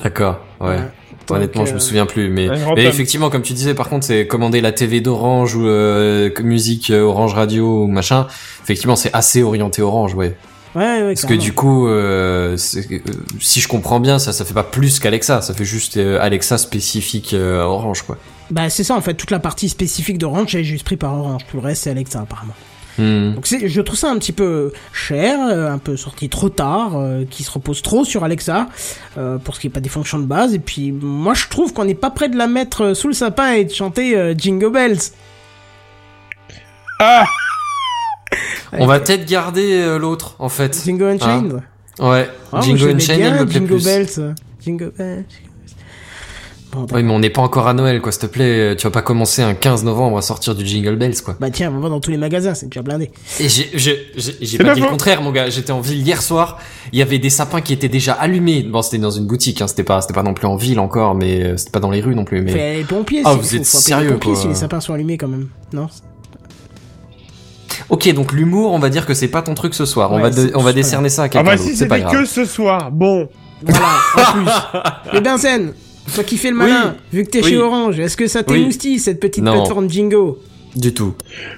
D'accord, 0.03 0.41
ouais. 0.61 0.79
Donc, 1.27 1.39
Honnêtement, 1.39 1.65
je 1.65 1.73
euh, 1.73 1.75
me 1.75 1.79
souviens 1.81 2.07
plus, 2.07 2.29
mais, 2.29 2.49
mais 2.77 2.85
effectivement, 2.85 3.31
comme 3.31 3.43
tu 3.43 3.53
disais, 3.53 3.75
par 3.75 3.89
contre, 3.89 4.07
c'est 4.07 4.27
commander 4.27 4.61
la 4.61 4.71
TV 4.73 5.01
d'Orange 5.01 5.57
ou 5.57 5.67
euh, 5.67 6.31
musique 6.43 6.91
euh, 6.91 7.03
Orange 7.03 7.35
Radio 7.35 7.83
ou 7.83 7.87
machin. 7.89 8.27
Effectivement, 8.62 8.95
c'est 8.97 9.12
assez 9.12 9.43
orienté 9.43 9.83
Orange, 9.83 10.15
ouais. 10.15 10.37
Ouais, 10.77 11.03
ouais, 11.03 11.15
Parce 11.15 11.25
que 11.25 11.33
du 11.33 11.55
coup, 11.55 11.89
euh, 11.89 12.55
euh, 12.55 12.57
si 13.41 13.61
je 13.62 13.67
comprends 13.67 13.99
bien, 13.99 14.19
ça, 14.19 14.35
ça 14.35 14.45
fait 14.45 14.53
pas 14.53 14.62
plus 14.62 14.99
qu'Alexa, 14.99 15.41
ça 15.41 15.55
fait 15.55 15.65
juste 15.65 15.97
euh, 15.97 16.19
Alexa 16.21 16.59
spécifique 16.59 17.33
euh, 17.33 17.62
Orange, 17.62 18.03
quoi. 18.03 18.19
Bah, 18.51 18.69
c'est 18.69 18.85
ça 18.85 18.95
en 18.95 19.01
fait, 19.01 19.15
toute 19.15 19.31
la 19.31 19.39
partie 19.39 19.71
spécifique 19.71 20.19
d'Orange 20.19 20.55
est 20.55 20.65
juste 20.65 20.85
pris 20.85 20.99
par 20.99 21.15
Orange. 21.19 21.47
Tout 21.51 21.57
le 21.57 21.62
reste, 21.62 21.85
c'est 21.85 21.91
Alexa 21.91 22.21
apparemment. 22.21 22.53
Hmm. 22.99 23.33
Donc, 23.35 23.47
c'est, 23.47 23.69
je 23.69 23.81
trouve 23.81 23.97
ça 23.97 24.11
un 24.11 24.19
petit 24.19 24.33
peu 24.33 24.71
cher, 24.93 25.39
euh, 25.41 25.71
un 25.71 25.79
peu 25.79 25.97
sorti 25.97 26.29
trop 26.29 26.51
tard, 26.51 26.93
euh, 26.97 27.25
qui 27.29 27.43
se 27.43 27.51
repose 27.51 27.81
trop 27.81 28.05
sur 28.05 28.23
Alexa, 28.23 28.69
euh, 29.17 29.39
pour 29.39 29.55
ce 29.55 29.61
qui 29.61 29.69
est 29.69 29.71
pas 29.71 29.81
des 29.81 29.89
fonctions 29.89 30.19
de 30.19 30.27
base. 30.27 30.53
Et 30.53 30.59
puis, 30.59 30.93
moi, 30.93 31.33
je 31.33 31.49
trouve 31.49 31.73
qu'on 31.73 31.87
n'est 31.87 31.95
pas 31.95 32.11
près 32.11 32.29
de 32.29 32.37
la 32.37 32.49
mettre 32.49 32.93
sous 32.93 33.09
le 33.09 33.15
sapin 33.15 33.53
et 33.53 33.65
de 33.65 33.73
chanter 33.73 34.15
euh, 34.15 34.35
Jingle 34.37 34.73
Bells. 34.73 34.99
Ah 37.01 37.25
On 38.72 38.87
va 38.87 39.01
peut-être 39.01 39.27
garder 39.27 39.72
euh, 39.75 39.99
l'autre, 39.99 40.37
en 40.38 40.49
fait. 40.49 40.81
Jingle 40.85 41.05
Unchained. 41.05 41.53
Ouais, 41.99 42.29
Ah, 42.29 42.35
moi, 42.53 42.61
Jingle 42.61 42.79
j'aimais 42.79 42.94
Unchained, 42.94 43.18
bien 43.20 43.35
elle 43.35 43.40
me 43.40 43.46
plaît 43.46 43.55
Jingle 43.55 43.66
plus. 43.75 43.85
Bells. 43.85 44.07
euh, 44.18 44.33
Jingle 44.64 44.92
Bells. 44.99 45.25
Bon, 46.72 46.85
Oui, 46.92 47.03
mais 47.05 47.12
on 47.12 47.20
n'est 47.20 47.31
pas 47.31 47.40
encore 47.42 47.68
à 47.68 47.72
Noël, 47.75 48.03
quoi, 48.03 48.12
s'il 48.12 48.20
te 48.22 48.27
plaît. 48.27 48.75
Tu 48.77 48.85
vas 48.87 48.90
pas 48.90 49.01
commencer 49.01 49.40
un 49.40 49.55
15 49.55 49.85
novembre 49.85 50.18
à 50.18 50.22
sortir 50.22 50.55
du 50.55 50.66
Jingle 50.66 50.96
Bells, 50.96 51.14
quoi. 51.25 51.37
Bah 51.40 51.49
tiens, 51.51 51.72
on 51.75 51.81
va 51.81 51.88
dans 51.88 52.01
tous 52.01 52.11
les 52.11 52.18
magasins, 52.18 52.53
c'est 52.55 52.66
déjà 52.66 52.83
blindé. 52.83 53.11
Et 53.40 53.49
j'ai, 53.49 53.64
pas 54.59 54.75
dit 54.75 54.81
le 54.81 54.87
contraire, 54.88 55.22
mon 55.22 55.31
gars. 55.31 55.49
J'étais 55.49 55.70
en 55.72 55.81
ville 55.81 56.03
hier 56.03 56.20
soir. 56.20 56.59
Il 56.92 56.99
y 56.99 57.03
avait 57.03 57.18
des 57.20 57.31
sapins 57.31 57.62
qui 57.62 57.72
étaient 57.72 57.88
déjà 57.88 58.12
allumés. 58.12 58.62
Bon, 58.62 58.83
c'était 58.83 58.99
dans 58.99 59.11
une 59.12 59.27
boutique, 59.27 59.62
hein. 59.62 59.68
C'était 59.68 59.85
pas, 59.85 60.03
c'était 60.03 60.12
pas 60.12 60.22
non 60.25 60.35
plus 60.35 60.49
en 60.49 60.57
ville 60.57 60.81
encore, 60.81 61.14
mais 61.14 61.42
euh, 61.44 61.57
c'était 61.57 61.70
pas 61.70 61.81
dans 61.81 61.90
les 61.90 62.01
rues 62.03 62.14
non 62.16 62.25
plus, 62.25 62.42
mais. 62.42 62.53
Fait 62.53 62.77
les 62.79 62.85
pompiers, 62.85 63.22
Ah, 63.25 63.33
si- 63.35 63.38
vous 63.38 63.57
êtes 63.57 63.64
sérieux, 63.64 64.09
les 64.09 64.12
pompiers 64.14 64.33
quoi. 64.33 64.42
si 64.42 64.49
les 64.49 64.55
sapins 64.55 64.81
sont 64.81 64.92
allumés 64.92 65.16
quand 65.16 65.29
même. 65.29 65.49
Non 65.72 65.88
Ok, 67.88 68.12
donc 68.14 68.33
l'humour, 68.33 68.72
on 68.72 68.79
va 68.79 68.88
dire 68.88 69.07
que 69.07 69.14
c'est 69.14 69.29
pas 69.29 69.42
ton 69.42 69.55
truc 69.55 69.75
ce 69.75 69.85
soir. 69.85 70.11
on 70.12 70.18
va, 70.20 70.31
de- 70.31 70.51
on 70.55 70.62
va 70.62 70.72
décerner 70.72 71.09
ça 71.09 71.22
à 71.22 71.25
Ah 71.27 71.29
quelqu'un 71.29 71.46
bah 71.51 71.57
d'autre. 71.57 71.68
si 71.68 71.77
c'est 71.77 71.87
pas 71.87 71.96
c'était 71.99 72.11
grave. 72.11 72.22
que 72.22 72.29
ce 72.29 72.44
soir, 72.44 72.90
bon. 72.90 73.29
Voilà, 73.62 73.88
en 74.16 74.33
plus. 75.12 75.16
Et 75.18 75.20
Benzen, 75.20 75.72
toi 76.14 76.25
qui 76.25 76.37
fais 76.37 76.51
le 76.51 76.57
malin, 76.57 76.96
vu 77.12 77.25
que 77.25 77.31
t'es 77.31 77.42
Oui. 77.42 77.51
chez 77.51 77.57
Orange, 77.59 77.99
est-ce 78.01 78.16
que 78.16 78.27
ça 78.27 78.40
Oui. 78.49 78.55
t'émoustille 78.55 78.99
cette 78.99 79.20
petite 79.20 79.42
Non. 79.44 79.53
plateforme 79.55 79.88
Jingo? 79.88 80.38
Du 80.75 80.92
tout. 80.92 81.14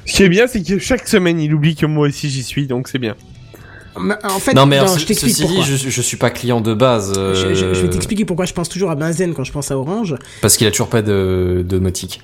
Ce 0.06 0.12
qui 0.12 0.22
est 0.22 0.28
bien, 0.28 0.46
c'est 0.46 0.62
que 0.62 0.78
chaque 0.78 1.08
semaine, 1.08 1.40
il 1.40 1.52
oublie 1.54 1.74
que 1.74 1.86
moi 1.86 2.06
aussi 2.08 2.28
j'y 2.30 2.42
suis, 2.44 2.66
donc 2.66 2.88
c'est 2.88 2.98
bien. 2.98 3.16
Mais, 4.00 4.14
En 4.22 4.38
fait, 4.38 4.54
Non, 4.54 4.64
mais 4.66 4.76
alors, 4.78 4.96
je 4.96 5.04
t'explique 5.06 5.32
ceci 5.34 5.42
dit, 5.46 5.54
pourquoi. 5.56 5.64
je, 5.64 5.88
je 5.90 6.02
suis 6.02 6.16
pas 6.16 6.30
client 6.30 6.60
de 6.60 6.72
base. 6.72 7.14
euh, 7.16 7.34
Je, 7.34 7.52
je- 7.54 7.74
je 7.74 7.80
vais 7.82 7.90
t'expliquer 7.90 8.24
pourquoi 8.24 8.44
je 8.44 8.52
pense 8.52 8.68
toujours 8.68 8.90
à 8.92 8.94
Benzen 8.94 9.34
quand 9.34 9.42
je 9.42 9.50
pense 9.50 9.72
à 9.72 9.76
Orange. 9.78 10.14
Parce 10.40 10.56
qu'il 10.56 10.66
a 10.68 10.70
toujours 10.70 10.86
pas 10.88 11.02
de, 11.02 11.64
de 11.68 11.78
motique. 11.80 12.20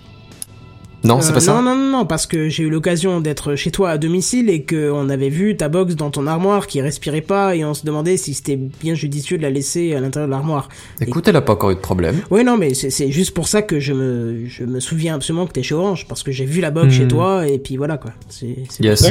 Non, 1.04 1.20
c'est 1.20 1.30
Euh, 1.30 1.34
pas 1.34 1.40
ça 1.40 1.52
Non, 1.54 1.62
non, 1.62 1.76
non, 1.76 1.90
non, 1.98 2.06
parce 2.06 2.26
que 2.26 2.48
j'ai 2.48 2.62
eu 2.64 2.70
l'occasion 2.70 3.20
d'être 3.20 3.54
chez 3.56 3.70
toi 3.70 3.90
à 3.90 3.98
domicile 3.98 4.48
et 4.50 4.64
qu'on 4.64 5.08
avait 5.10 5.28
vu 5.28 5.56
ta 5.56 5.68
box 5.68 5.94
dans 5.96 6.10
ton 6.10 6.26
armoire 6.26 6.66
qui 6.66 6.80
respirait 6.80 7.20
pas 7.20 7.54
et 7.54 7.64
on 7.64 7.74
se 7.74 7.84
demandait 7.84 8.16
si 8.16 8.32
c'était 8.34 8.56
bien 8.56 8.94
judicieux 8.94 9.36
de 9.36 9.42
la 9.42 9.50
laisser 9.50 9.94
à 9.94 10.00
l'intérieur 10.00 10.28
de 10.28 10.32
l'armoire. 10.32 10.68
Écoute, 11.00 11.28
elle 11.28 11.36
a 11.36 11.42
pas 11.42 11.52
encore 11.52 11.70
eu 11.70 11.74
de 11.74 11.80
problème. 11.80 12.16
Oui, 12.30 12.42
non, 12.42 12.56
mais 12.56 12.74
c'est 12.74 12.90
c'est 12.90 13.10
juste 13.10 13.32
pour 13.34 13.48
ça 13.48 13.62
que 13.62 13.80
je 13.80 13.92
me, 13.92 14.46
je 14.46 14.64
me 14.64 14.80
souviens 14.80 15.14
absolument 15.14 15.46
que 15.46 15.52
t'es 15.52 15.62
chez 15.62 15.74
Orange, 15.74 16.06
parce 16.08 16.22
que 16.22 16.32
j'ai 16.32 16.46
vu 16.46 16.60
la 16.60 16.70
box 16.70 16.86
Hmm. 16.86 16.90
chez 16.90 17.08
toi, 17.08 17.46
et 17.46 17.58
puis 17.58 17.76
voilà, 17.76 17.98
quoi. 17.98 18.12
C'est, 18.28 18.56
c'est- 18.70 18.82
Yes. 18.82 19.04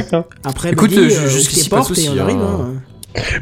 Après, 0.44 0.72
Écoute, 0.72 0.92
euh, 0.92 1.04
euh, 1.10 1.28
jusqu'ici, 1.28 1.68
pas 1.68 1.80
de 1.80 1.84
souci, 1.86 2.06
et 2.06 2.10
on 2.10 2.18
arrive, 2.18 2.36
hein. 2.38 2.70
hein. 2.76 2.82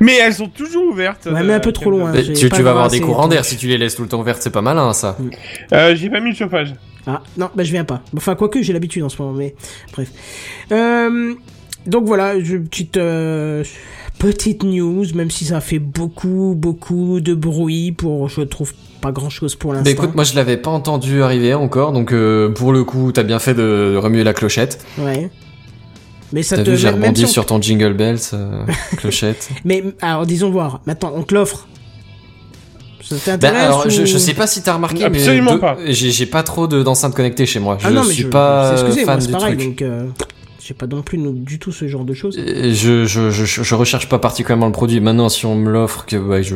Mais 0.01 0.17
elles 0.19 0.35
sont 0.35 0.49
toujours 0.49 0.85
ouvertes. 0.91 1.27
Ouais, 1.31 1.43
mais 1.43 1.55
un 1.55 1.61
peu 1.61 1.71
euh, 1.71 1.73
trop 1.73 1.91
loin. 1.91 2.13
J'ai 2.15 2.33
Tu, 2.33 2.49
vas 2.49 2.71
avoir 2.71 2.89
des 2.89 3.01
courants 3.01 3.29
d'air 3.29 3.45
si 3.45 3.57
tu 3.57 3.67
les 3.69 3.79
laisses 3.79 3.97
tout 3.97 4.03
le 4.03 4.09
temps 4.09 4.21
ouvertes, 4.21 4.43
c'est 4.43 4.51
pas 4.51 4.63
malin 4.63 4.93
ça. 4.93 5.17
Euh, 5.73 5.95
j'ai 5.95 6.11
pas 6.11 6.21
mis 6.21 6.31
le 6.31 6.37
chauffage. 6.37 6.75
Ah, 7.07 7.23
non, 7.37 7.51
bah 7.55 7.65
je 7.65 7.73
viens 7.73 7.85
pas. 7.85 8.03
Enfin, 8.17 8.35
quoique, 8.37 8.63
j'ai 8.63 8.73
l'habitude 8.73 9.03
en 9.03 9.09
ce 9.09 9.21
moment, 9.21 9.35
mais 9.37 9.55
bref. 9.93 10.09
Euh, 10.71 11.35
donc 11.87 12.05
voilà, 12.07 12.39
je- 12.41 12.59
petite, 12.59 12.97
euh, 12.97 13.65
petite 14.19 14.63
news, 14.63 15.05
même 15.15 15.31
si 15.31 15.45
ça 15.47 15.61
fait 15.61 15.81
beaucoup, 15.81 16.55
beaucoup 16.57 17.21
de 17.21 17.35
bruit 17.35 17.91
pour, 17.91 18.29
je 18.29 18.43
trouve, 18.43 18.73
pas 19.01 19.11
grand 19.11 19.31
chose 19.31 19.57
pour 19.57 19.73
l'instant. 19.73 19.85
Bah 19.85 19.91
écoute, 19.91 20.15
moi 20.15 20.23
je 20.23 20.37
l'avais 20.37 20.57
pas 20.57 20.71
entendu 20.71 21.23
arriver 21.23 21.55
encore, 21.55 21.91
donc 21.93 22.13
euh, 22.13 22.51
pour 22.51 22.73
le 22.73 22.85
coup, 22.85 23.11
t'as 23.11 23.25
bien 23.25 23.41
fait 23.41 23.55
de 23.55 23.97
remuer 24.01 24.23
la 24.23 24.33
clochette. 24.33 24.85
Ouais. 24.99 25.29
Mais 26.33 26.43
ça 26.43 26.57
T'as 26.57 26.65
te 26.65 26.71
vu, 26.71 26.77
j'ai 26.77 26.89
rebondi 26.89 27.21
si 27.23 27.27
on- 27.27 27.31
sur 27.31 27.47
ton 27.47 27.61
jingle 27.61 27.93
bells, 27.95 28.19
euh, 28.33 28.65
clochette. 28.97 29.51
Mais 29.65 29.85
alors 30.01 30.27
disons 30.27 30.51
voir. 30.51 30.81
Maintenant, 30.87 31.13
on 31.15 31.23
te 31.23 31.35
l'offre. 31.35 31.67
Ça 33.03 33.17
t'intéresse 33.17 33.63
alors, 33.65 33.87
ou- 33.87 33.91
je, 33.91 34.05
je 34.07 34.17
sais 34.19 34.33
pas 34.33 34.47
si 34.47 34.63
t'as 34.63 34.75
remarqué, 34.75 35.05
Absolument 35.05 35.55
mais 35.55 35.59
pas. 35.61 35.77
j'ai 35.89 36.11
j'ai 36.11 36.25
pas 36.27 36.43
trop 36.43 36.67
de- 36.67 36.83
d'enceintes 36.83 37.15
connectées 37.15 37.45
chez 37.47 37.59
moi. 37.61 37.77
Je 37.81 37.87
Ah 37.87 37.91
non, 37.91 38.05
mais 38.05 38.13
suis 38.15 38.23
je, 38.23 38.29
pas 38.29 38.69
c'est 38.77 38.83
excusez, 38.85 39.05
moi, 39.05 39.13
fan 39.15 39.21
c'est 39.21 39.27
du 39.27 39.33
pareil, 39.33 39.57
truc. 39.57 39.69
donc 39.69 39.83
euh, 39.83 40.07
j'ai 40.65 40.75
pas 40.75 40.87
non 40.87 41.03
plus 41.03 41.19
non- 41.19 41.33
du 41.33 41.59
tout 41.59 41.73
ce 41.73 41.89
genre 41.89 42.05
de 42.05 42.15
choses. 42.15 42.39
Et 42.39 42.73
Je, 42.75 43.05
je, 43.05 43.31
je, 43.31 43.45
je 43.45 43.75
recherche 43.75 44.09
pas 44.09 44.19
particulièrement 44.19 44.67
le 44.67 44.73
produit. 44.73 45.01
Maintenant, 45.01 45.29
si 45.29 45.45
on 45.47 45.55
me 45.57 45.71
l'offre, 45.71 46.07
que 46.07 46.17
ouais, 46.17 46.43
je, 46.43 46.55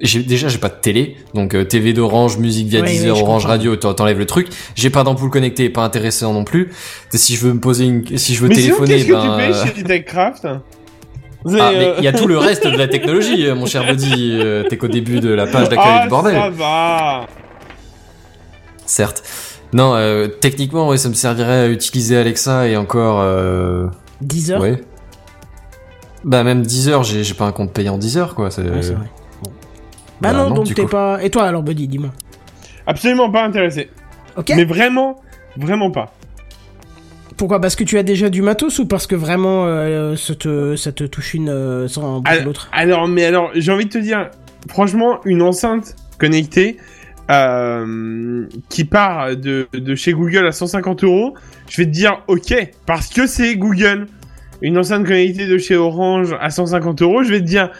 j'ai 0.00 0.22
déjà 0.22 0.48
j'ai 0.48 0.58
pas 0.58 0.68
de 0.68 0.74
télé, 0.80 1.16
donc 1.34 1.54
euh, 1.54 1.64
TV 1.64 1.92
d'Orange, 1.92 2.36
musique 2.38 2.68
via 2.68 2.80
Ouais, 2.80 2.88
Deezer, 2.88 3.16
Orange 3.16 3.42
comprends. 3.42 3.48
Radio, 3.48 3.76
t'en- 3.76 3.94
t'enlèves 3.94 4.18
le 4.18 4.26
truc. 4.26 4.48
J'ai 4.74 4.90
pas 4.90 5.02
d'ampoule 5.04 5.30
connectée, 5.30 5.68
pas 5.70 5.82
intéressant 5.84 6.32
non 6.32 6.44
plus. 6.44 6.70
Et 7.12 7.16
Si 7.18 7.36
je 7.36 7.46
veux 7.46 7.52
me 7.54 7.60
poser 7.60 7.84
une, 7.86 8.16
si 8.18 8.34
je 8.34 8.40
veux 8.42 8.48
Mais 8.48 8.54
sinon, 8.56 8.78
téléphoner, 8.80 8.94
qu'est-ce 8.96 9.08
que 9.08 9.12
ben, 9.12 9.22
tu 9.22 9.28
euh, 9.40 9.64
fais 9.66 9.74
chez 9.76 9.82
TechCraft 9.84 10.46
ah, 11.58 11.70
mais 11.72 11.94
il 11.96 12.04
y 12.04 12.08
a 12.08 12.12
tout 12.12 12.26
le 12.26 12.36
reste 12.38 12.66
de 12.66 12.76
la 12.76 12.86
technologie, 12.86 13.46
euh, 13.46 13.54
mon 13.54 13.64
cher 13.64 13.86
Buddy. 13.86 14.32
Euh, 14.38 14.64
T'es 14.68 14.76
qu'au 14.76 14.88
début 14.88 15.20
de 15.20 15.30
la 15.30 15.46
page 15.46 15.70
d'accueil 15.70 15.86
Ah, 15.86 16.02
du 16.02 16.10
bordel. 16.10 16.34
ça 16.34 16.50
va. 16.50 17.26
Certes. 18.90 19.22
Non, 19.72 19.94
euh, 19.94 20.26
techniquement, 20.26 20.88
ouais, 20.88 20.96
ça 20.96 21.08
me 21.08 21.14
servirait 21.14 21.60
à 21.60 21.68
utiliser 21.68 22.16
Alexa 22.16 22.66
et 22.66 22.76
encore, 22.76 23.20
euh, 23.20 23.86
10 24.20 24.50
heures 24.50 24.60
ouais. 24.60 24.82
Bah 26.24 26.42
même 26.42 26.62
10 26.62 26.88
heures, 26.88 27.02
j'ai 27.04 27.22
pas 27.34 27.46
un 27.46 27.52
compte 27.52 27.72
payant 27.72 27.96
10 27.96 28.18
heures 28.18 28.34
quoi. 28.34 28.50
c'est- 28.50 28.62
Ouais, 28.62 28.82
c'est 28.82 28.94
vrai. 28.94 29.06
Bon. 29.44 29.50
Bah, 30.20 30.32
bah 30.32 30.32
non, 30.32 30.48
non, 30.50 30.54
donc 30.56 30.74
t'es 30.74 30.86
pas. 30.86 31.22
Et 31.22 31.30
toi 31.30 31.44
alors, 31.44 31.62
Buddy, 31.62 31.86
dis-moi. 31.88 32.10
Absolument 32.86 33.30
pas 33.30 33.44
intéressé. 33.44 33.90
Ok. 34.36 34.52
Mais 34.56 34.64
vraiment, 34.64 35.20
vraiment 35.56 35.90
pas. 35.92 36.12
Pourquoi 37.36 37.60
Parce 37.60 37.76
que 37.76 37.84
tu 37.84 37.96
as 37.96 38.02
déjà 38.02 38.28
du 38.28 38.42
matos 38.42 38.80
ou 38.80 38.86
parce 38.86 39.06
que 39.06 39.14
vraiment 39.14 39.64
euh, 39.66 40.14
ça, 40.16 40.34
te, 40.34 40.74
ça 40.76 40.90
te 40.92 41.04
touche 41.04 41.32
une 41.34 41.48
euh, 41.48 41.86
sans 41.88 42.20
Alors, 42.24 42.44
l'autre? 42.44 42.68
alors, 42.72 43.06
mais 43.08 43.24
alors, 43.24 43.50
j'ai 43.54 43.70
envie 43.72 43.86
de 43.86 43.90
te 43.90 43.98
dire, 43.98 44.30
franchement, 44.68 45.20
une 45.24 45.40
enceinte 45.42 45.94
connectée 46.18 46.76
euh, 47.30 48.46
qui 48.68 48.84
part 48.84 49.36
de, 49.36 49.68
de 49.72 49.94
chez 49.94 50.12
Google 50.12 50.46
à 50.46 50.52
150 50.52 51.04
euros, 51.04 51.34
je 51.68 51.78
vais 51.82 51.86
te 51.86 51.90
dire 51.92 52.22
ok, 52.28 52.54
parce 52.86 53.08
que 53.08 53.26
c'est 53.26 53.56
Google. 53.56 54.06
Une 54.62 54.76
enceinte 54.76 55.06
connectée 55.06 55.46
de 55.46 55.56
chez 55.56 55.76
Orange 55.76 56.36
à 56.38 56.50
150 56.50 57.00
euros, 57.02 57.22
je 57.22 57.30
vais 57.30 57.40
te 57.40 57.46
dire 57.46 57.70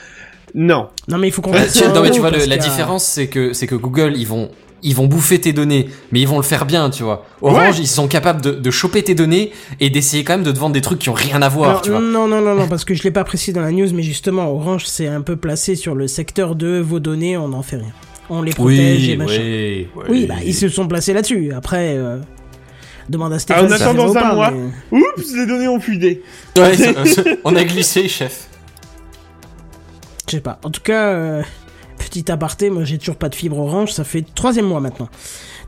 non. 0.54 0.88
Non, 1.08 1.18
mais 1.18 1.28
il 1.28 1.30
faut 1.30 1.42
qu'on 1.42 1.52
tu- 1.52 1.58
ça 1.68 1.88
non 1.92 2.00
mais 2.02 2.10
tu 2.10 2.20
vois 2.20 2.30
le- 2.30 2.44
la 2.46 2.56
différence 2.56 3.04
c'est 3.04 3.26
que 3.28 3.52
c'est 3.52 3.66
que 3.66 3.74
Google 3.74 4.14
ils 4.16 4.26
vont 4.26 4.50
ils 4.82 4.94
vont 4.96 5.06
bouffer 5.06 5.38
tes 5.38 5.52
données 5.52 5.90
mais 6.10 6.20
ils 6.22 6.26
vont 6.26 6.38
le 6.38 6.42
faire 6.42 6.64
bien 6.64 6.88
tu 6.88 7.02
vois. 7.02 7.26
Orange 7.42 7.76
Ouais. 7.76 7.82
ils 7.82 7.86
sont 7.86 8.08
capables 8.08 8.40
de, 8.40 8.52
de 8.52 8.70
choper 8.70 9.02
tes 9.02 9.14
données 9.14 9.52
et 9.78 9.90
d'essayer 9.90 10.24
quand 10.24 10.32
même 10.32 10.42
de 10.42 10.52
te 10.52 10.58
vendre 10.58 10.72
des 10.72 10.80
trucs 10.80 10.98
qui 11.00 11.10
ont 11.10 11.14
rien 11.14 11.42
à 11.42 11.50
voir 11.50 11.68
Alors, 11.68 11.82
tu 11.82 11.90
vois. 11.90 12.00
non, 12.00 12.26
non, 12.26 12.40
non, 12.40 12.54
non, 12.54 12.66
parce 12.66 12.86
que 12.86 12.94
je 12.94 13.02
l'ai 13.02 13.10
pas 13.10 13.24
précisé 13.24 13.52
dans 13.52 13.60
la 13.60 13.72
news, 13.72 13.88
mais 13.92 14.02
justement, 14.02 14.50
Orange 14.50 14.86
c'est 14.86 15.06
un 15.06 15.20
peu 15.20 15.36
placé 15.36 15.74
sur 15.76 15.94
le 15.94 16.08
secteur 16.08 16.54
de 16.56 16.78
vos 16.80 16.98
données, 16.98 17.36
on 17.36 17.48
n'en 17.48 17.62
fait 17.62 17.76
rien. 17.76 17.92
On 18.30 18.42
les 18.42 18.52
protège 18.52 19.08
et 19.08 19.16
machin. 19.16 19.40
oui, 19.42 19.88
oui. 19.96 20.04
Oui, 20.08 20.26
bah 20.26 20.36
ils 20.44 20.54
se 20.54 20.68
sont 20.68 20.86
placés 20.88 21.12
là-dessus. 21.12 21.52
Après, 21.52 21.96
euh, 21.96 22.18
demande 23.08 23.32
à 23.32 23.36
Ah, 23.36 23.38
Stéphane. 23.40 23.68
c'est 23.68 23.82
attendant 23.82 24.06
vrai 24.06 24.14
ou 24.14 24.18
un 24.18 24.22
pas, 24.22 24.34
mois. 24.34 24.50
mais- 24.52 24.98
Oups, 24.98 25.34
les 25.34 25.46
données 25.46 25.68
ont 25.68 25.80
fuité. 25.80 26.22
Ouais, 26.56 26.72
on 27.44 27.56
a 27.56 27.64
glissé 27.64 28.06
chef. 28.08 28.48
Je 30.26 30.36
sais 30.36 30.40
pas. 30.40 30.60
En 30.64 30.70
tout 30.70 30.80
cas, 30.82 31.08
euh, 31.08 31.42
petit 31.98 32.30
aparté, 32.30 32.70
moi 32.70 32.84
j'ai 32.84 32.98
toujours 32.98 33.16
pas 33.16 33.28
de 33.28 33.34
fibre 33.34 33.58
orange, 33.58 33.92
ça 33.92 34.04
fait 34.04 34.24
troisième 34.34 34.66
mois 34.66 34.80
maintenant. 34.80 35.08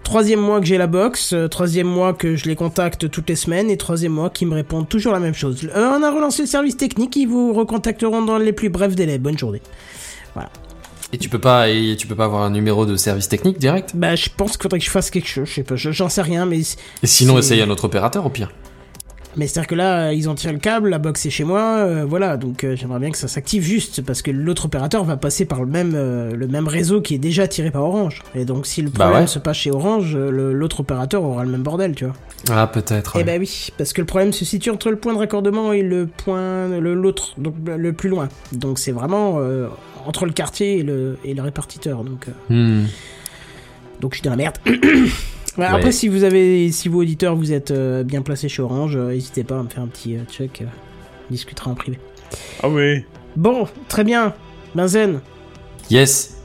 Troisième 0.04 0.40
mois 0.40 0.60
que 0.60 0.66
j'ai 0.66 0.78
la 0.78 0.86
box, 0.88 1.32
euh, 1.32 1.48
troisième 1.48 1.86
mois 1.88 2.12
que 2.12 2.34
je 2.36 2.46
les 2.46 2.54
contacte 2.56 3.08
toutes 3.10 3.28
les 3.28 3.36
semaines, 3.36 3.70
et 3.70 3.76
troisième 3.76 4.12
mois 4.12 4.30
qu'ils 4.30 4.48
me 4.48 4.54
répondent 4.54 4.88
toujours 4.88 5.12
la 5.12 5.20
même 5.20 5.34
chose. 5.34 5.68
Euh, 5.76 5.96
on 5.98 6.02
a 6.02 6.10
relancé 6.12 6.42
le 6.42 6.48
service 6.48 6.76
technique, 6.76 7.14
ils 7.16 7.26
vous 7.26 7.52
recontacteront 7.52 8.22
dans 8.22 8.38
les 8.38 8.52
plus 8.52 8.68
brefs 8.68 8.94
délais. 8.94 9.18
Bonne 9.18 9.38
journée. 9.38 9.62
Et 11.14 11.18
tu 11.18 11.28
peux 11.28 11.38
pas 11.38 11.68
et 11.68 11.94
tu 11.98 12.06
peux 12.06 12.14
pas 12.14 12.24
avoir 12.24 12.42
un 12.42 12.50
numéro 12.50 12.86
de 12.86 12.96
service 12.96 13.28
technique 13.28 13.58
direct? 13.58 13.90
Bah 13.94 14.16
je 14.16 14.28
pense 14.34 14.52
qu'il 14.52 14.62
faudrait 14.62 14.78
que 14.78 14.84
je 14.84 14.90
fasse 14.90 15.10
quelque 15.10 15.28
chose, 15.28 15.46
je 15.46 15.54
sais 15.54 15.62
pas, 15.62 15.76
je- 15.76 15.90
j'en 15.92 16.08
sais 16.08 16.22
rien, 16.22 16.46
mais... 16.46 16.60
Et 16.60 17.06
sinon 17.06 17.38
essaye 17.38 17.60
un 17.60 17.68
autre 17.70 17.84
opérateur 17.84 18.24
au 18.24 18.30
pire. 18.30 18.50
Mais 19.36 19.46
c'est-à-dire 19.46 19.66
que 19.68 19.74
là, 19.74 20.08
euh, 20.08 20.12
ils 20.12 20.28
ont 20.28 20.34
tiré 20.34 20.52
le 20.52 20.58
câble, 20.58 20.90
la 20.90 20.98
box 20.98 21.24
est 21.24 21.30
chez 21.30 21.44
moi, 21.44 21.60
euh, 21.78 22.04
voilà, 22.06 22.36
donc 22.36 22.64
euh, 22.64 22.76
j'aimerais 22.76 22.98
bien 23.00 23.10
que 23.10 23.16
ça 23.16 23.28
s'active 23.28 23.62
juste, 23.62 24.02
parce 24.02 24.20
que 24.20 24.30
l'autre 24.30 24.66
opérateur 24.66 25.04
va 25.04 25.16
passer 25.16 25.46
par 25.46 25.60
le 25.62 25.66
même, 25.66 25.92
euh, 25.94 26.32
le 26.34 26.48
même 26.48 26.68
réseau 26.68 27.00
qui 27.00 27.14
est 27.14 27.18
déjà 27.18 27.48
tiré 27.48 27.70
par 27.70 27.82
Orange. 27.82 28.22
Et 28.34 28.44
donc 28.44 28.66
si 28.66 28.82
le 28.82 28.90
Bah 28.90 29.04
problème 29.06 29.22
ouais. 29.22 29.26
se 29.26 29.38
passe 29.38 29.56
chez 29.56 29.70
Orange, 29.70 30.16
l'autre 30.16 30.80
opérateur 30.80 31.22
aura 31.24 31.44
le 31.44 31.50
même 31.50 31.62
bordel, 31.62 31.94
tu 31.94 32.04
vois. 32.04 32.14
Ah 32.50 32.66
peut-être. 32.66 33.16
Eh 33.18 33.24
ben 33.24 33.40
oui, 33.40 33.68
parce 33.78 33.92
que 33.92 34.00
le 34.02 34.06
problème 34.06 34.32
se 34.32 34.44
situe 34.44 34.68
entre 34.70 34.90
le 34.90 34.96
point 34.96 35.14
de 35.14 35.18
raccordement 35.18 35.72
et 35.72 35.82
le 35.82 36.06
point, 36.06 36.68
le- 36.68 36.94
l'autre, 36.94 37.34
donc 37.38 37.54
le 37.64 37.92
plus 37.94 38.10
loin. 38.10 38.28
Donc 38.52 38.78
c'est 38.78 38.92
vraiment 38.92 39.38
entre 40.04 40.26
le 40.26 40.32
quartier 40.32 40.78
et 40.78 40.82
le, 40.82 41.16
et 41.24 41.32
le 41.34 41.42
répartiteur, 41.42 42.04
donc... 42.04 42.26
Hmm. 42.50 42.82
donc 44.00 44.12
je 44.12 44.18
suis 44.18 44.24
dans 44.24 44.30
la 44.30 44.36
merde. 44.36 44.56
Ouais, 45.58 45.64
Ouais. 45.64 45.70
Après, 45.70 45.92
si 45.92 46.08
vous 46.08 46.24
avez, 46.24 46.70
si 46.72 46.88
vous 46.88 47.00
auditeurs, 47.00 47.36
vous 47.36 47.52
êtes 47.52 47.70
euh, 47.72 48.02
bien 48.04 48.22
placés 48.22 48.48
chez 48.48 48.62
Orange, 48.62 48.96
euh, 48.96 49.10
n'hésitez 49.12 49.44
pas 49.44 49.58
à 49.58 49.62
me 49.62 49.68
faire 49.68 49.82
un 49.82 49.86
petit 49.88 50.16
euh, 50.16 50.20
check. 50.30 50.62
euh, 50.62 50.66
on 51.28 51.32
discutera 51.32 51.70
en 51.70 51.74
privé. 51.74 51.98
Ah 52.62 52.68
oui. 52.68 53.04
Bon, 53.36 53.66
très 53.88 54.04
bien. 54.04 54.34
Benzen, 54.74 55.20
Yes, 55.90 56.36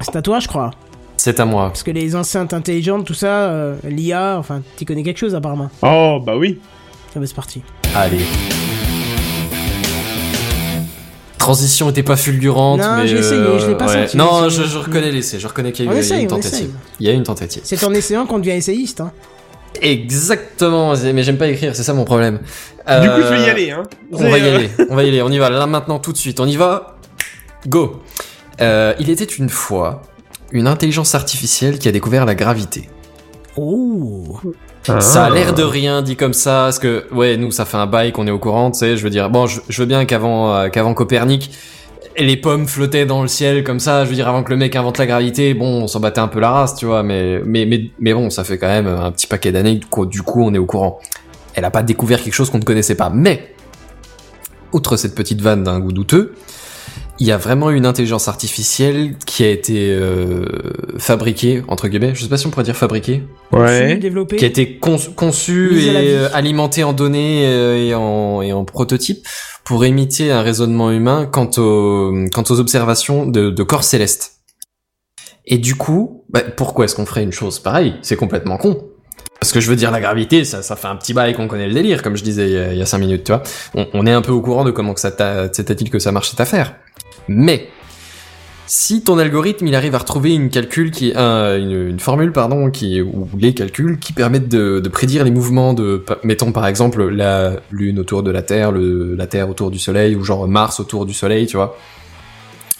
c'est 0.00 0.16
à 0.16 0.22
toi, 0.22 0.40
je 0.40 0.48
crois. 0.48 0.70
c'est 1.16 1.38
à 1.38 1.44
moi. 1.44 1.68
Parce 1.68 1.82
que 1.84 1.90
les 1.92 2.16
enceintes 2.16 2.52
intelligentes, 2.52 3.04
tout 3.06 3.14
ça, 3.14 3.50
euh, 3.50 3.76
l'IA, 3.84 4.36
enfin, 4.38 4.62
tu 4.76 4.84
connais 4.84 5.02
quelque 5.04 5.18
chose 5.18 5.34
apparemment. 5.34 5.70
Oh, 5.82 6.18
bah 6.24 6.36
oui. 6.36 6.58
Ah 7.14 7.20
bah, 7.20 7.26
c'est 7.26 7.34
parti. 7.36 7.62
Allez. 7.94 8.24
Transition 11.40 11.88
était 11.90 12.02
pas 12.02 12.16
fulgurante, 12.16 12.80
Non, 12.80 12.96
mais 12.98 13.08
j'ai 13.08 13.16
essayé, 13.18 13.40
euh, 13.40 13.58
je 13.58 13.68
l'ai 13.68 13.74
pas 13.74 13.86
ouais. 13.86 14.06
senti, 14.06 14.16
Non, 14.16 14.48
je, 14.48 14.78
reconnais 14.78 15.10
l'essai. 15.10 15.40
Je 15.40 15.48
reconnais 15.48 15.72
qu'il 15.72 15.86
y 15.86 15.88
a 15.88 15.92
y 15.92 16.20
une 16.20 16.28
tentative. 16.28 16.70
Il 17.00 17.06
y 17.06 17.10
a 17.10 17.12
eu 17.12 17.16
une 17.16 17.22
tentative. 17.22 17.62
C'est 17.64 17.82
en 17.82 17.92
essayant 17.94 18.26
qu'on 18.26 18.38
devient 18.38 18.50
essayiste, 18.50 19.00
hein. 19.00 19.10
Exactement, 19.80 20.94
mais 21.14 21.22
j'aime 21.22 21.38
pas 21.38 21.48
écrire, 21.48 21.74
c'est 21.74 21.82
ça 21.82 21.94
mon 21.94 22.04
problème. 22.04 22.38
Du 22.38 22.42
coup, 22.42 22.48
Euh, 22.88 23.22
je 23.22 23.34
vais 23.34 23.46
y 23.46 23.50
aller, 23.50 23.70
hein. 23.70 23.84
On 24.12 24.28
va 24.28 24.38
y 24.38 24.42
euh, 24.42 24.56
aller, 24.56 24.70
on 24.90 24.94
va 24.94 25.04
y 25.04 25.08
aller, 25.08 25.22
on 25.22 25.30
y 25.30 25.38
va 25.38 25.48
là 25.48 25.66
maintenant 25.66 25.98
tout 25.98 26.12
de 26.12 26.18
suite, 26.18 26.40
on 26.40 26.46
y 26.46 26.56
va. 26.56 26.96
Go. 27.68 28.02
Euh, 28.60 28.94
il 28.98 29.08
était 29.10 29.24
une 29.24 29.48
fois 29.48 30.02
une 30.52 30.66
intelligence 30.66 31.14
artificielle 31.14 31.78
qui 31.78 31.88
a 31.88 31.92
découvert 31.92 32.26
la 32.26 32.34
gravité. 32.34 32.88
Oh. 33.56 34.38
Ça 34.98 35.24
Ah. 35.24 35.26
a 35.26 35.30
l'air 35.30 35.54
de 35.54 35.62
rien 35.62 36.02
dit 36.02 36.16
comme 36.16 36.32
ça, 36.34 36.62
parce 36.64 36.78
que 36.78 37.04
ouais, 37.12 37.36
nous 37.36 37.50
ça 37.52 37.64
fait 37.64 37.76
un 37.76 37.86
bail 37.86 38.12
qu'on 38.12 38.26
est 38.26 38.30
au 38.32 38.38
courant, 38.38 38.70
tu 38.70 38.78
sais. 38.80 38.96
Je 38.96 39.02
veux 39.04 39.10
dire, 39.10 39.30
bon, 39.30 39.46
je, 39.46 39.60
je 39.68 39.80
veux 39.82 39.86
bien 39.86 40.04
qu'avant 40.04 40.52
euh, 40.54 40.68
qu'avant 40.68 40.92
Copernic, 40.94 41.50
les 42.18 42.36
pommes 42.36 42.66
flottaient 42.66 43.06
dans 43.06 43.22
le 43.22 43.28
ciel 43.28 43.62
comme 43.62 43.78
ça. 43.80 44.04
Je 44.04 44.10
veux 44.10 44.16
dire, 44.16 44.26
avant 44.28 44.42
que 44.42 44.50
le 44.50 44.56
mec 44.56 44.74
invente 44.74 44.98
la 44.98 45.06
gravité, 45.06 45.54
bon, 45.54 45.82
on 45.84 45.86
s'en 45.86 46.00
battait 46.00 46.20
un 46.20 46.28
peu 46.28 46.40
la 46.40 46.50
race, 46.50 46.74
tu 46.74 46.86
vois. 46.86 47.02
Mais 47.02 47.40
mais 47.44 47.66
mais 47.66 47.90
mais 48.00 48.12
bon, 48.14 48.30
ça 48.30 48.42
fait 48.44 48.58
quand 48.58 48.66
même 48.68 48.86
un 48.88 49.12
petit 49.12 49.26
paquet 49.26 49.52
d'années. 49.52 49.76
Du 49.76 49.86
coup, 49.86 50.06
du 50.06 50.22
coup, 50.22 50.42
on 50.44 50.52
est 50.54 50.58
au 50.58 50.66
courant. 50.66 50.98
Elle 51.54 51.64
a 51.64 51.70
pas 51.70 51.82
découvert 51.82 52.22
quelque 52.22 52.34
chose 52.34 52.50
qu'on 52.50 52.58
ne 52.58 52.64
connaissait 52.64 52.94
pas, 52.96 53.10
mais 53.12 53.54
outre 54.72 54.96
cette 54.96 55.14
petite 55.14 55.40
vanne 55.40 55.64
d'un 55.64 55.80
goût 55.80 55.92
douteux, 55.92 56.34
il 57.20 57.26
y 57.26 57.32
a 57.32 57.36
vraiment 57.36 57.70
une 57.70 57.84
intelligence 57.86 58.28
artificielle 58.28 59.14
qui 59.26 59.44
a 59.44 59.48
été 59.50 59.90
euh, 59.92 60.44
fabriquée 60.98 61.62
entre 61.68 61.86
guillemets. 61.88 62.14
Je 62.14 62.22
sais 62.22 62.28
pas 62.28 62.38
si 62.38 62.46
on 62.46 62.50
pourrait 62.50 62.64
dire 62.64 62.76
fabriquée 62.76 63.22
Ouais. 63.52 63.96
Développé. 63.98 64.36
qui 64.36 64.44
a 64.44 64.48
été 64.48 64.78
con- 64.78 64.96
conçu 65.16 65.70
Mise 65.72 65.88
à 65.88 65.92
la 65.92 66.02
et 66.02 66.14
euh, 66.16 66.28
alimenté 66.32 66.82
en 66.82 66.92
données 66.94 67.44
euh, 67.46 67.76
et 67.76 67.94
en, 67.94 68.40
et 68.42 68.52
en 68.52 68.64
prototype 68.64 69.24
pour 69.64 69.84
imiter 69.84 70.32
un 70.32 70.42
raisonnement 70.42 70.90
humain 70.90 71.26
quant 71.30 71.50
aux, 71.58 72.12
quant 72.32 72.44
aux 72.48 72.58
observations 72.58 73.26
de, 73.26 73.50
de 73.50 73.62
corps 73.62 73.84
célestes. 73.84 74.38
Et 75.46 75.58
du 75.58 75.74
coup, 75.74 76.24
bah, 76.30 76.42
pourquoi 76.56 76.84
est-ce 76.86 76.94
qu'on 76.94 77.06
ferait 77.06 77.22
une 77.22 77.32
chose 77.32 77.58
pareille? 77.58 77.94
C'est 78.02 78.16
complètement 78.16 78.56
con. 78.56 78.86
Parce 79.40 79.52
que 79.52 79.60
je 79.60 79.68
veux 79.70 79.76
dire, 79.76 79.90
la 79.90 80.00
gravité, 80.00 80.44
ça, 80.44 80.62
ça 80.62 80.76
fait 80.76 80.86
un 80.88 80.96
petit 80.96 81.14
bail 81.14 81.34
qu'on 81.34 81.48
connaît 81.48 81.66
le 81.66 81.72
délire, 81.72 82.02
comme 82.02 82.14
je 82.14 82.22
disais 82.22 82.46
il 82.48 82.52
y 82.52 82.58
a, 82.58 82.72
il 82.72 82.78
y 82.78 82.82
a 82.82 82.86
cinq 82.86 82.98
minutes, 82.98 83.24
tu 83.24 83.32
vois. 83.32 83.42
On, 83.74 83.86
on 83.94 84.06
est 84.06 84.12
un 84.12 84.20
peu 84.20 84.32
au 84.32 84.42
courant 84.42 84.64
de 84.64 84.70
comment 84.70 84.92
que 84.92 85.00
ça 85.00 85.10
t'a- 85.10 85.48
que 85.48 85.98
ça 85.98 86.12
marche 86.12 86.28
cette 86.30 86.40
affaire. 86.40 86.74
Mais, 87.28 87.68
si 88.72 89.02
ton 89.02 89.18
algorithme 89.18 89.66
il 89.66 89.74
arrive 89.74 89.96
à 89.96 89.98
retrouver 89.98 90.32
une 90.32 90.48
calcul 90.48 90.92
qui 90.92 91.12
un- 91.16 91.56
une, 91.56 91.98
formule 91.98 92.30
pardon 92.30 92.70
qui 92.70 93.00
ou 93.02 93.28
les 93.36 93.52
calculs 93.52 93.98
qui 93.98 94.12
permettent 94.12 94.48
de, 94.48 94.80
prédire 94.88 95.24
les 95.24 95.32
mouvements 95.32 95.74
de 95.74 96.04
mettons 96.22 96.52
par 96.52 96.68
exemple 96.68 97.08
la 97.08 97.54
lune 97.72 97.98
autour 97.98 98.22
de 98.22 98.30
la 98.30 98.42
terre 98.42 98.70
le 98.70 99.16
la 99.16 99.26
terre 99.26 99.50
autour 99.50 99.72
du 99.72 99.80
soleil 99.80 100.14
ou 100.14 100.22
genre 100.22 100.46
Mars 100.46 100.78
autour 100.78 101.04
du 101.04 101.12
soleil 101.12 101.48
tu 101.48 101.56
vois. 101.56 101.76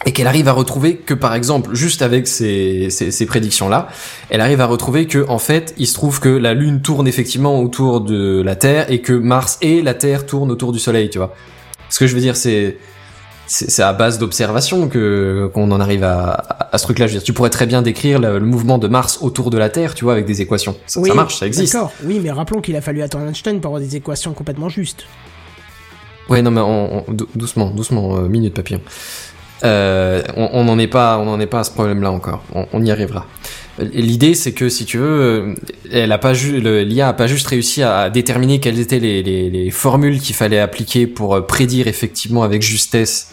Et 0.07 0.12
qu'elle 0.12 0.29
arrive 0.29 0.47
à 0.47 0.53
retrouver 0.53 0.95
que 0.95 1.12
par 1.12 1.35
exemple 1.35 1.75
juste 1.75 2.03
avec 2.03 2.29
ces, 2.29 2.88
ces, 2.90 3.11
ces 3.11 3.27
prédictions 3.27 3.69
là 3.69 3.88
elle 4.29 4.43
arrive 4.43 4.61
à 4.61 4.66
retrouver 4.66 5.09
que 5.09 5.27
en 5.29 5.40
fait 5.40 5.75
il 5.77 5.88
se 5.88 5.95
trouve 5.95 6.21
que 6.21 6.29
la 6.29 6.55
lune 6.55 6.83
tourne 6.83 7.09
effectivement 7.09 7.61
autour 7.61 8.01
de 8.01 8.40
la 8.43 8.55
terre 8.55 8.93
et 8.93 9.01
que 9.01 9.12
Mars 9.12 9.59
et 9.61 9.83
la 9.83 9.95
terre 9.95 10.25
tournent 10.25 10.53
autour 10.53 10.71
du 10.71 10.79
soleil 10.79 11.11
tu 11.11 11.19
vois. 11.19 11.35
Ce 11.88 11.99
que 11.99 12.07
je 12.07 12.14
veux 12.14 12.21
dire 12.21 12.37
c'est 12.37 12.77
c'est 13.53 13.83
à 13.83 13.93
base 13.93 14.19
d'observation 14.21 14.89
que 14.89 15.51
qu'on 15.53 15.71
en 15.73 15.81
arrive 15.81 16.05
à, 16.05 16.31
à, 16.31 16.75
à 16.75 16.79
ce 16.79 16.85
truc-là. 16.85 17.09
Je 17.09 17.13
veux 17.15 17.19
dire, 17.19 17.25
tu 17.25 17.33
pourrais 17.33 17.51
très 17.51 17.67
bien 17.67 17.83
décrire 17.83 18.21
le, 18.21 18.39
le 18.39 18.47
mouvement 18.47 18.79
de 18.79 18.87
Mars 18.87 19.19
autour 19.23 19.51
de 19.51 19.59
la 19.59 19.69
Terre, 19.69 19.95
tu 19.97 20.05
vois, 20.05 20.13
avec 20.13 20.25
des 20.25 20.41
équations. 20.41 20.77
Ça, 20.87 21.03
ça 21.03 21.15
marche, 21.15 21.37
ça 21.39 21.47
existe. 21.47 21.73
D'accord. 21.73 21.93
Oui, 22.05 22.21
mais 22.23 22.31
rappelons 22.31 22.61
qu'il 22.61 22.77
a 22.77 22.81
fallu 22.81 23.03
attendre 23.03 23.27
Einstein 23.27 23.61
pour 23.61 23.71
avoir 23.71 23.81
des 23.81 23.97
équations 23.97 24.35
complètement 24.35 24.69
justes. 24.69 25.05
Ouais, 26.29 26.43
non, 26.43 26.53
mais 26.53 26.61
on, 26.61 27.09
on- 27.09 27.13
dou- 27.13 27.29
doucement, 27.35 27.71
doucement, 27.71 28.19
euh, 28.19 28.29
minute 28.29 28.55
papillon. 28.55 28.81
Euh, 29.65 30.23
on 30.37 30.63
n'en 30.65 30.79
est 30.79 30.87
pas, 30.87 31.19
on 31.19 31.29
en 31.29 31.41
est 31.41 31.47
pas 31.47 31.59
à 31.61 31.65
ce 31.65 31.71
problème-là 31.73 32.13
encore. 32.13 32.43
On, 32.73 32.83
y 32.83 32.91
arrivera. 32.91 33.27
L'idée, 33.79 34.35
c'est 34.35 34.53
que 34.53 34.69
si 34.69 34.85
tu 34.85 34.97
veux, 34.99 35.21
euh, 35.21 35.55
elle 35.93 36.13
a 36.13 36.19
pas 36.19 36.33
l'IA 36.35 37.09
a 37.09 37.13
pas 37.13 37.27
juste 37.27 37.47
réussi 37.49 37.83
à 37.83 38.11
déterminer 38.11 38.61
quelles 38.61 38.79
étaient 38.79 39.01
les, 39.01 39.23
les, 39.23 39.51
les 39.51 39.71
formules 39.71 40.21
qu'il 40.21 40.35
fallait 40.35 40.61
appliquer 40.61 41.07
pour 41.07 41.47
prédire 41.47 41.89
effectivement 41.89 42.43
avec 42.43 42.63
justesse 42.63 43.33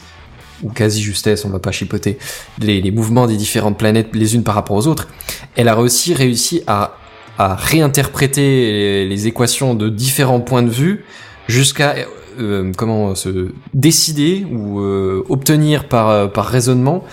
ou 0.64 0.70
quasi 0.70 1.02
justesse, 1.02 1.46
on 1.46 1.50
va 1.50 1.60
pas 1.60 1.72
chipoter, 1.72 2.18
les, 2.60 2.92
mouvements 2.92 3.28
des 3.28 3.38
différentes 3.38 3.78
planètes 3.78 4.10
les 4.14 4.36
unes 4.36 4.44
par 4.44 4.56
rapport 4.56 4.76
aux 4.76 4.88
autres. 4.88 5.08
Elle 5.56 5.68
a 5.68 5.78
aussi 5.78 6.14
réussi 6.14 6.64
à, 6.68 6.98
réinterpréter 7.40 8.42
les, 8.42 9.08
les 9.08 9.28
équations 9.28 9.76
de 9.76 9.90
différents 9.90 10.40
points 10.42 10.64
de 10.64 10.72
vue 10.72 11.06
jusqu'à 11.48 11.94
euh, 12.40 12.72
comment 12.78 13.16
se 13.16 13.50
décider 13.74 14.46
ou 14.52 14.80
euh, 14.80 15.24
obtenir 15.28 15.88
par, 15.88 16.10
euh, 16.10 16.28
par 16.28 16.46
raisonnement 16.46 17.04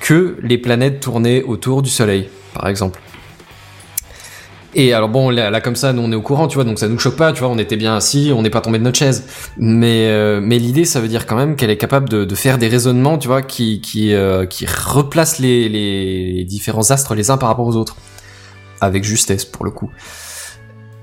que 0.00 0.36
les 0.42 0.58
planètes 0.58 1.00
tournaient 1.00 1.42
autour 1.42 1.80
du 1.80 1.88
Soleil, 1.88 2.28
par 2.52 2.68
exemple. 2.68 3.00
Et 4.74 4.92
alors 4.92 5.08
bon, 5.08 5.30
là, 5.30 5.60
comme 5.60 5.74
ça, 5.74 5.92
nous 5.92 6.02
on 6.02 6.12
est 6.12 6.16
au 6.16 6.22
courant, 6.22 6.46
tu 6.46 6.54
vois, 6.54 6.64
donc 6.64 6.78
ça 6.78 6.86
nous 6.86 6.98
choque 6.98 7.16
pas, 7.16 7.32
tu 7.32 7.40
vois, 7.40 7.48
on 7.48 7.58
était 7.58 7.76
bien 7.76 7.96
assis, 7.96 8.32
on 8.34 8.42
n'est 8.42 8.50
pas 8.50 8.60
tombé 8.60 8.78
de 8.78 8.84
notre 8.84 8.98
chaise. 8.98 9.26
Mais 9.56 10.06
euh, 10.08 10.40
mais 10.40 10.58
l'idée, 10.58 10.84
ça 10.84 11.00
veut 11.00 11.08
dire 11.08 11.26
quand 11.26 11.36
même 11.36 11.56
qu'elle 11.56 11.70
est 11.70 11.76
capable 11.76 12.08
de, 12.08 12.24
de 12.24 12.34
faire 12.36 12.56
des 12.56 12.68
raisonnements, 12.68 13.18
tu 13.18 13.26
vois, 13.26 13.42
qui 13.42 13.80
qui 13.80 14.14
euh, 14.14 14.46
qui 14.46 14.66
replacent 14.66 15.40
les, 15.40 15.68
les 15.68 16.44
différents 16.44 16.90
astres 16.90 17.14
les 17.14 17.30
uns 17.30 17.36
par 17.36 17.48
rapport 17.48 17.66
aux 17.66 17.76
autres, 17.76 17.96
avec 18.80 19.02
justesse 19.02 19.44
pour 19.44 19.64
le 19.64 19.72
coup. 19.72 19.90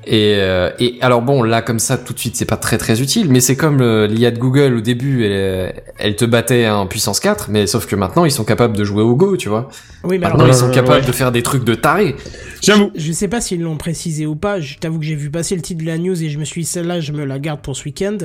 Et, 0.09 0.35
euh, 0.37 0.71
et 0.79 0.97
alors 1.01 1.21
bon, 1.21 1.43
là 1.43 1.61
comme 1.61 1.79
ça, 1.79 1.97
tout 1.97 2.13
de 2.13 2.19
suite, 2.19 2.37
c'est 2.37 2.45
pas 2.45 2.55
très 2.55 2.77
très 2.77 3.01
utile, 3.01 3.29
mais 3.29 3.41
c'est 3.41 3.57
comme 3.57 3.81
euh, 3.81 4.07
l'IA 4.07 4.31
de 4.31 4.39
Google 4.39 4.75
au 4.75 4.81
début, 4.81 5.25
elle, 5.25 5.73
elle 5.97 6.15
te 6.15 6.23
battait 6.23 6.69
en 6.69 6.87
puissance 6.87 7.19
4, 7.19 7.49
mais 7.49 7.67
sauf 7.67 7.87
que 7.87 7.95
maintenant 7.97 8.23
ils 8.23 8.31
sont 8.31 8.45
capables 8.45 8.77
de 8.77 8.85
jouer 8.85 9.03
au 9.03 9.15
Go, 9.15 9.35
tu 9.35 9.49
vois. 9.49 9.69
Oui, 10.05 10.17
mais 10.17 10.27
alors, 10.27 10.47
ils 10.47 10.53
sont 10.53 10.69
euh, 10.69 10.73
capables 10.73 11.01
ouais. 11.01 11.07
de 11.07 11.11
faire 11.11 11.33
des 11.33 11.43
trucs 11.43 11.65
de 11.65 11.75
taré. 11.75 12.15
J'avoue. 12.61 12.91
je 12.95 13.11
sais 13.11 13.27
pas 13.27 13.41
s'ils 13.41 13.61
l'ont 13.61 13.75
précisé 13.75 14.25
ou 14.25 14.35
pas. 14.35 14.61
Je 14.61 14.77
t'avoue 14.77 14.99
que 14.99 15.05
j'ai 15.05 15.15
vu 15.15 15.29
passer 15.29 15.55
le 15.55 15.61
titre 15.61 15.81
de 15.81 15.87
la 15.87 15.97
news 15.97 16.23
et 16.23 16.29
je 16.29 16.39
me 16.39 16.45
suis 16.45 16.61
dit, 16.61 16.67
celle-là, 16.67 17.01
je 17.01 17.11
me 17.11 17.25
la 17.25 17.37
garde 17.37 17.59
pour 17.61 17.75
ce 17.75 17.83
week-end. 17.83 18.17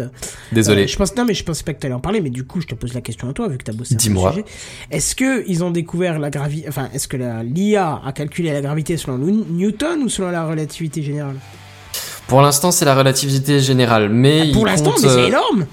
Désolé. 0.53 0.85
Euh, 0.85 0.87
je 0.87 0.97
pense 0.97 1.17
non, 1.17 1.25
mais 1.25 1.35
je 1.35 1.43
pensais 1.43 1.65
pas 1.65 1.75
que 1.75 1.81
tu 1.81 1.87
allais 1.87 1.95
en 1.97 2.01
parler, 2.01 2.21
mais 2.21 2.31
du 2.31 2.45
coup, 2.45 2.61
je 2.61 2.69
te 2.69 2.77
pose 2.77 2.95
la 2.95 3.01
question 3.01 3.29
à 3.29 3.33
toi 3.33 3.49
vu 3.49 3.59
que 3.59 3.65
t'as 3.65 3.73
bossé. 3.73 3.91
sur 3.91 3.97
le 3.97 4.03
Dis-moi. 4.03 4.35
Est-ce 4.93 5.17
que 5.17 5.45
ils 5.49 5.65
ont 5.65 5.73
découvert 5.73 6.21
la 6.21 6.31
gravité, 6.31 6.69
enfin, 6.69 6.89
est-ce 6.95 7.09
que 7.09 7.17
l'IA 7.43 8.01
a 8.05 8.13
calculé 8.13 8.53
la 8.53 8.61
gravité 8.61 8.97
selon 8.97 9.19
Newton 9.19 10.03
ou 10.05 10.09
selon 10.09 10.31
la 10.31 10.47
relativité 10.47 11.03
générale? 11.03 11.37
Pour 12.33 12.41
l'instant, 12.41 12.71
c'est 12.71 12.87
la 12.87 12.95
relativité 12.95 13.61
générale, 13.61 14.09
mais 14.09 14.51
Pour 14.53 14.63
il 14.63 14.71
l'instant, 14.71 14.93
compte, 14.93 15.03
mais 15.03 15.09
c'est 15.11 15.19
euh, 15.19 15.27
énorme. 15.27 15.67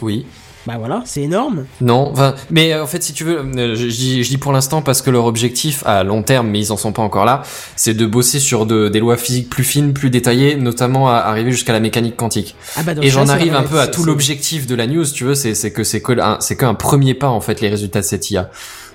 Oui. 0.00 0.24
Bah 0.66 0.76
voilà, 0.78 1.02
c'est 1.04 1.20
énorme. 1.20 1.66
Non, 1.82 2.14
mais 2.50 2.72
euh, 2.72 2.84
en 2.84 2.86
fait, 2.86 3.02
si 3.02 3.12
tu 3.12 3.22
veux, 3.22 3.36
euh, 3.38 3.76
je, 3.76 3.84
dis, 3.86 4.24
je 4.24 4.30
dis 4.30 4.38
pour 4.38 4.50
l'instant 4.50 4.80
parce 4.80 5.02
que 5.02 5.10
leur 5.10 5.26
objectif 5.26 5.82
à 5.84 6.04
long 6.04 6.22
terme, 6.22 6.48
mais 6.48 6.60
ils 6.60 6.72
en 6.72 6.78
sont 6.78 6.92
pas 6.92 7.02
encore 7.02 7.26
là, 7.26 7.42
c'est 7.76 7.92
de 7.92 8.06
bosser 8.06 8.40
sur 8.40 8.64
de, 8.64 8.88
des 8.88 8.98
lois 8.98 9.18
physiques 9.18 9.50
plus 9.50 9.62
fines, 9.62 9.92
plus 9.92 10.08
détaillées, 10.08 10.56
notamment 10.56 11.10
à 11.10 11.16
arriver 11.16 11.52
jusqu'à 11.52 11.74
la 11.74 11.80
mécanique 11.80 12.16
quantique. 12.16 12.56
Ah 12.74 12.82
bah, 12.82 12.94
donc 12.94 13.04
Et 13.04 13.10
j'en 13.10 13.28
arrive 13.28 13.54
un 13.54 13.64
peu 13.64 13.80
à 13.80 13.88
tout 13.88 14.04
l'objectif 14.04 14.66
de 14.66 14.74
la 14.74 14.86
news, 14.86 15.04
tu 15.04 15.24
veux, 15.24 15.34
c'est 15.34 15.52
que 15.70 15.84
c'est 15.84 16.00
que 16.00 16.14
c'est 16.40 16.56
qu'un 16.56 16.72
premier 16.72 17.12
pas 17.12 17.28
en 17.28 17.42
fait 17.42 17.60
les 17.60 17.68
résultats 17.68 18.00
de 18.00 18.06
cette 18.06 18.30
IA. 18.30 18.48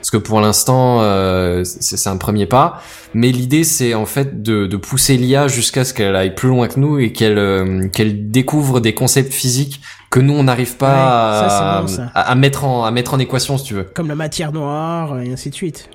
Parce 0.04 0.12
que 0.12 0.18
pour 0.18 0.42
l'instant, 0.42 1.00
euh, 1.02 1.63
c'est 1.63 2.10
un 2.10 2.18
premier 2.18 2.46
pas, 2.46 2.82
mais 3.13 3.32
l'idée 3.32 3.63
c'est 3.63 3.94
en 3.94 4.06
fait 4.06 4.44
de, 4.44 4.68
de 4.68 4.76
pousser 4.76 5.16
l'IA 5.16 5.48
jusqu'à 5.48 5.86
ce 5.86 5.94
qu'elle 5.94 6.18
aille 6.18 6.36
plus 6.36 6.50
loin 6.50 6.68
que 6.68 6.78
nous 6.78 7.00
et 7.00 7.13
qu'elle 7.13 7.38
euh, 7.38 7.88
qu'elle 7.88 8.30
découvre 8.30 8.82
des 8.82 8.94
concepts 8.94 9.32
physiques 9.34 9.80
que 10.10 10.20
nous 10.20 10.34
on 10.34 10.44
n'arrive 10.44 10.76
pas 10.76 10.88
Ouais, 10.89 11.50
ça, 11.50 11.78
à, 11.78 11.84
c'est 11.88 11.96
bon, 12.00 12.04
ça. 12.04 12.12
à- 12.13 12.32
à 12.32 12.36
mettre 12.36 12.66
en 12.66 12.84
à 12.84 12.92
mettre 12.92 13.13
en 13.13 13.20
équation 13.20 13.58
si 13.58 13.63
tu 13.63 13.76
veux. 13.76 13.84
Comme 13.96 14.10
la 14.10 14.16
matière 14.16 14.52
noire 14.52 15.22
et 15.22 15.32
ainsi 15.32 15.50
de 15.50 15.56
suite. 15.56 15.89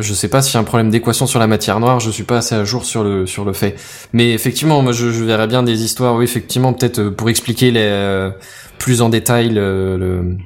Je 0.00 0.12
sais 0.12 0.26
pas 0.26 0.42
s'il 0.42 0.54
y 0.54 0.56
a 0.56 0.60
un 0.60 0.64
problème 0.64 0.90
d'équation 0.90 1.28
sur 1.28 1.38
la 1.38 1.46
matière 1.46 1.78
noire, 1.78 2.00
je 2.00 2.10
suis 2.10 2.24
pas 2.24 2.38
assez 2.38 2.56
à 2.56 2.64
jour 2.64 2.84
sur 2.84 3.04
le 3.04 3.24
sur 3.26 3.44
le 3.44 3.52
fait. 3.52 3.76
Mais 4.12 4.32
effectivement, 4.32 4.82
moi 4.82 4.90
je, 4.90 5.12
je 5.12 5.22
verrais 5.22 5.46
bien 5.46 5.62
des 5.62 5.84
histoires, 5.84 6.16
oui 6.16 6.24
effectivement, 6.24 6.72
peut-être 6.72 6.98
euh, 6.98 7.10
pour 7.12 7.30
expliquer 7.30 7.70
les 7.70 7.82
euh, 7.84 8.30
plus 8.80 9.00
en 9.00 9.10
détail 9.10 9.50
le, 9.50 9.96
le- 9.96 10.36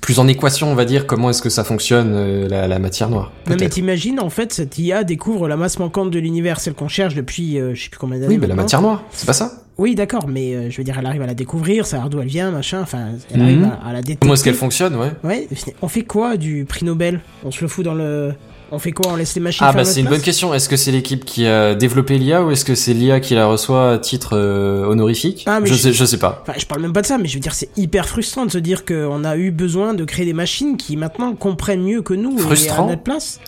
plus 0.00 0.18
en 0.18 0.26
équation, 0.28 0.70
on 0.70 0.74
va 0.74 0.84
dire, 0.84 1.06
comment 1.06 1.30
est-ce 1.30 1.42
que 1.42 1.50
ça 1.50 1.62
fonctionne 1.64 2.12
euh, 2.14 2.48
la, 2.48 2.66
la 2.68 2.78
matière 2.78 3.10
noire. 3.10 3.32
Non 3.48 3.56
mais 3.60 3.68
t'imagines 3.68 4.18
en 4.20 4.30
fait 4.30 4.52
cette 4.52 4.78
IA 4.78 5.04
découvre 5.04 5.46
la 5.48 5.56
masse 5.56 5.78
manquante 5.78 6.10
de 6.10 6.18
l'univers, 6.18 6.58
celle 6.60 6.74
qu'on 6.74 6.88
cherche 6.88 7.14
depuis 7.14 7.58
euh, 7.58 7.74
je 7.74 7.82
sais 7.84 7.90
plus 7.90 7.98
combien 7.98 8.18
d'années. 8.18 8.34
Oui, 8.34 8.38
mais 8.40 8.46
la 8.46 8.54
matière 8.54 8.80
noire, 8.82 9.02
c'est 9.12 9.26
pas 9.26 9.32
ça 9.34 9.52
Oui 9.78 9.94
d'accord, 9.94 10.26
mais 10.28 10.54
euh, 10.54 10.70
je 10.70 10.76
veux 10.78 10.84
dire 10.84 10.96
elle 10.98 11.06
arrive 11.06 11.22
à 11.22 11.26
la 11.26 11.34
découvrir, 11.34 11.84
savoir 11.86 12.08
d'où 12.10 12.20
elle 12.20 12.28
vient, 12.28 12.50
machin, 12.50 12.80
enfin 12.82 13.08
elle 13.30 13.36
Mhm. 13.40 13.42
arrive 13.46 13.64
à, 13.64 13.88
à 13.88 13.92
la 13.92 14.00
détecter. 14.00 14.18
Comment 14.22 14.34
est-ce 14.34 14.44
qu'elle 14.44 14.54
fonctionne, 14.54 14.96
ouais 14.96 15.12
Ouais, 15.22 15.48
on 15.82 15.88
fait 15.88 16.02
quoi 16.04 16.36
du 16.36 16.64
prix 16.64 16.84
Nobel? 16.86 17.20
On 17.44 17.50
se 17.50 17.60
le 17.60 17.68
fout 17.68 17.84
dans 17.84 17.94
le... 17.94 18.32
On 18.72 18.78
fait 18.78 18.92
quoi? 18.92 19.12
On 19.12 19.16
laisse 19.16 19.34
les 19.34 19.40
machines 19.40 19.66
Ah 19.68 19.72
faire 19.72 19.82
bah 19.82 19.84
c'est 19.84 20.00
une 20.00 20.08
bonne 20.08 20.20
question. 20.20 20.54
Est-ce 20.54 20.68
que 20.68 20.76
c'est 20.76 20.92
l'équipe 20.92 21.24
qui 21.24 21.46
a 21.46 21.74
développé 21.74 22.18
l'IA 22.18 22.44
ou 22.44 22.50
est-ce 22.52 22.64
que 22.64 22.74
c'est 22.76 22.94
l'IA 22.94 23.18
qui 23.20 23.34
la 23.34 23.46
reçoit 23.46 23.92
à 23.92 23.98
titre 23.98 24.30
euh, 24.36 24.84
honorifique? 24.86 25.44
Ah, 25.46 25.58
mais 25.60 25.66
je, 25.66 25.74
je- 25.74 25.78
sais, 25.82 25.92
je 25.92 26.04
sais 26.04 26.18
pas. 26.18 26.42
Enfin, 26.42 26.52
je 26.58 26.66
parle 26.66 26.82
même 26.82 26.92
pas 26.92 27.02
de 27.02 27.06
ça, 27.06 27.18
mais 27.18 27.26
je 27.26 27.34
veux 27.34 27.40
dire, 27.40 27.54
c'est 27.54 27.70
hyper 27.76 28.06
frustrant 28.08 28.46
de 28.46 28.50
se 28.52 28.58
dire 28.58 28.84
qu'on 28.84 29.24
a 29.24 29.36
eu 29.36 29.50
besoin 29.50 29.92
de 29.94 30.04
créer 30.04 30.24
des 30.24 30.32
machines 30.34 30.76
qui 30.76 30.96
maintenant 30.96 31.34
comprennent 31.34 31.82
mieux 31.82 32.02
que 32.02 32.14
nous 32.14 32.36
et 32.38 32.40
Frustrant? 32.42 32.86
à 32.86 32.90
notre 32.90 33.02
place. 33.02 33.40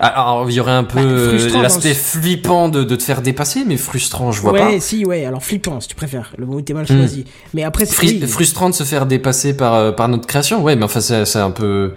Ah, 0.00 0.08
Alors 0.30 0.50
il 0.50 0.54
y 0.56 0.60
aurait 0.60 0.72
un 0.72 0.84
peu 0.84 0.98
Bah, 0.98 1.04
euh, 1.04 1.28
frustrant 1.38 1.58
dans 1.58 1.62
l'aspect 1.62 1.94
flippant 1.94 2.68
de, 2.68 2.82
de 2.82 2.96
te 2.96 3.02
faire 3.02 3.20
dépasser, 3.22 3.62
mais 3.66 3.76
frustrant, 3.76 4.32
je 4.32 4.40
vois 4.40 4.52
ouais, 4.52 4.58
pas. 4.74 4.80
si, 4.80 5.04
ouais. 5.04 5.24
Alors 5.24 5.42
flippant, 5.44 5.78
si 5.80 5.88
tu 5.88 5.94
préfères. 5.94 6.32
Le 6.38 6.46
mot 6.46 6.58
était 6.58 6.72
mal 6.74 6.84
Hmm. 6.84 6.96
choisi. 6.98 7.24
Mais 7.52 7.62
après, 7.62 7.84
c'est 7.84 7.94
Fri- 7.94 8.18
oui. 8.20 8.26
frustrant 8.26 8.70
de 8.70 8.74
se 8.74 8.82
faire 8.84 9.06
dépasser 9.06 9.54
par 9.56 9.74
euh, 9.74 9.92
par 9.92 10.08
notre 10.08 10.26
création 10.26 10.62
ouais 10.62 10.74
mais 10.76 10.84
enfin 10.84 11.00
c'est 11.00 11.36
un 11.38 11.50
peu 11.52 11.92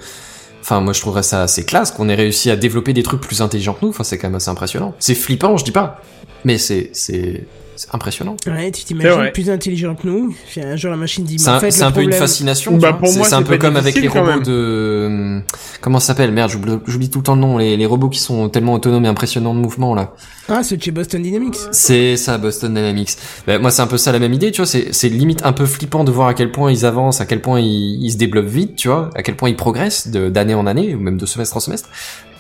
enfin 0.67 0.81
moi 0.81 0.91
je 0.91 0.99
trouverais 0.99 1.23
ça 1.23 1.43
assez 1.43 1.63
classe 1.63 1.91
qu'on 1.91 2.09
ait 2.09 2.15
réussi 2.15 2.51
à 2.51 2.57
développer 2.57 2.91
des 2.91 3.03
trucs 3.03 3.21
plus 3.21 3.41
intelligents 3.41 3.73
que 3.73 3.85
nous. 3.85 3.89
Enfin 3.89 4.03
c'est 4.03 4.17
quand 4.17 4.27
même 4.27 4.35
assez 4.35 4.49
impressionnant. 4.49 4.93
C'est 4.99 5.15
flippant 5.15 5.55
je 5.55 5.63
dis 5.63 5.71
pas. 5.71 6.01
Mais 6.43 6.57
c'est 6.57 6.89
c'est 6.91 7.45
c'est 7.77 7.93
impressionnant 7.93 8.35
Ouais, 8.47 8.71
tu 8.71 8.83
t'imagines 8.83 9.31
plus 9.33 9.49
intelligent 9.49 9.95
que 9.95 10.07
nous. 10.07 10.35
Un 10.57 10.75
jour, 10.75 10.91
la 10.91 10.97
machine 10.97 11.23
dit, 11.23 11.39
c'est 11.39 11.49
en 11.49 11.53
un, 11.53 11.59
fait, 11.59 11.93
peu 11.93 12.01
une 12.01 12.11
fascination 12.11 12.77
Bah, 12.77 12.99
c'est 13.03 13.33
un 13.33 13.43
peu 13.43 13.57
comme 13.57 13.77
avec 13.77 13.95
les 13.95 14.07
robots 14.07 14.39
de 14.43 15.41
comment 15.81 15.99
ça 15.99 16.07
s'appelle? 16.07 16.31
Merde 16.31 16.51
j'oublie 16.85 17.09
tout 17.09 17.19
le 17.19 17.23
temps 17.23 17.35
le 17.35 17.41
nom 17.41 17.57
les, 17.57 17.77
les 17.77 17.85
robots 17.85 18.09
qui 18.09 18.19
sont 18.19 18.49
tellement 18.49 18.73
autonomes 18.73 19.05
et 19.05 19.07
impressionnants 19.07 19.53
de 19.53 19.59
mouvement 19.59 19.95
là 19.95 20.13
Ah, 20.49 20.63
c'est 20.63 20.81
chez 20.81 20.91
Boston 20.91 21.21
Dynamics. 21.21 21.57
C'est 21.71 22.17
ça, 22.17 22.37
Boston 22.37 22.73
Dynamics. 22.73 23.11
Ben, 23.45 23.61
moi, 23.61 23.71
c'est 23.71 23.81
un 23.81 23.87
peu 23.87 23.97
ça 23.97 24.11
la 24.11 24.19
même 24.19 24.33
idée, 24.33 24.51
tu 24.51 24.61
vois. 24.61 24.65
C'est, 24.65 24.93
c'est 24.93 25.09
limite 25.09 25.45
un 25.45 25.53
peu 25.53 25.65
flippant 25.65 26.03
de 26.03 26.11
voir 26.11 26.27
à 26.27 26.33
quel 26.33 26.51
point 26.51 26.71
ils 26.71 26.85
avancent, 26.85 27.21
à 27.21 27.25
quel 27.25 27.41
point 27.41 27.59
ils, 27.59 28.03
ils 28.03 28.11
se 28.11 28.17
développent 28.17 28.45
vite, 28.47 28.75
tu 28.75 28.87
vois, 28.87 29.09
à 29.15 29.23
quel 29.23 29.35
point 29.35 29.49
ils 29.49 29.55
progressent 29.55 30.07
de, 30.07 30.29
d'année 30.29 30.55
en 30.55 30.65
année, 30.67 30.95
ou 30.95 30.99
même 30.99 31.17
de 31.17 31.25
semestre 31.25 31.57
en 31.57 31.59
semestre. 31.59 31.89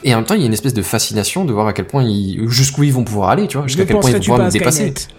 Et 0.03 0.13
en 0.13 0.17
même 0.17 0.25
temps, 0.25 0.35
il 0.35 0.41
y 0.41 0.43
a 0.43 0.47
une 0.47 0.53
espèce 0.53 0.73
de 0.73 0.81
fascination 0.81 1.43
de 1.43 1.51
voir 1.53 1.67
à 1.67 1.73
quel 1.73 1.87
point 1.87 2.03
ils, 2.03 2.47
jusqu'où 2.47 2.83
ils 2.83 2.93
vont 2.93 3.03
pouvoir 3.03 3.29
aller, 3.29 3.47
tu 3.47 3.57
vois, 3.57 3.67
jusqu'à 3.67 3.85
quel 3.85 3.99
point 3.99 4.09
ils 4.09 4.13
vont 4.13 4.19
pouvoir 4.19 4.43
nous 4.43 4.51
dépasser. 4.51 4.93
Skynet 4.93 5.16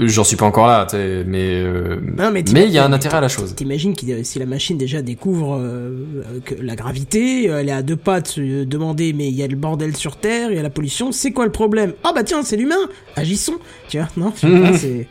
J'en 0.00 0.24
suis 0.24 0.36
pas 0.36 0.46
encore 0.46 0.66
là, 0.66 0.86
mais 1.26 1.54
euh, 1.54 1.96
Non, 2.16 2.30
mais 2.32 2.40
il 2.42 2.70
y 2.70 2.78
a 2.78 2.84
un 2.84 2.92
intérêt 2.92 3.18
à 3.18 3.20
la 3.20 3.28
chose. 3.28 3.54
T'imagines 3.54 3.94
que 3.94 4.22
si 4.22 4.38
la 4.38 4.46
machine 4.46 4.76
déjà 4.78 5.02
découvre 5.02 5.58
euh, 5.60 6.40
que 6.44 6.54
la 6.60 6.74
gravité, 6.76 7.48
euh, 7.50 7.60
elle 7.60 7.68
est 7.68 7.72
à 7.72 7.82
deux 7.82 7.96
pas 7.96 8.20
de 8.20 8.26
se 8.26 8.64
demander 8.64 9.12
mais 9.12 9.28
il 9.28 9.34
y 9.34 9.42
a 9.42 9.46
le 9.46 9.56
bordel 9.56 9.96
sur 9.96 10.16
Terre, 10.16 10.50
il 10.50 10.56
y 10.56 10.58
a 10.58 10.62
la 10.62 10.70
pollution, 10.70 11.12
c'est 11.12 11.30
quoi 11.32 11.44
le 11.44 11.52
problème? 11.52 11.92
Ah 12.04 12.12
bah 12.14 12.24
tiens, 12.24 12.42
c'est 12.42 12.56
l'humain, 12.56 12.74
agissons 13.16 13.58
Tu 13.88 13.98
vois, 13.98 14.08
non, 14.16 14.32
c'est 14.36 15.06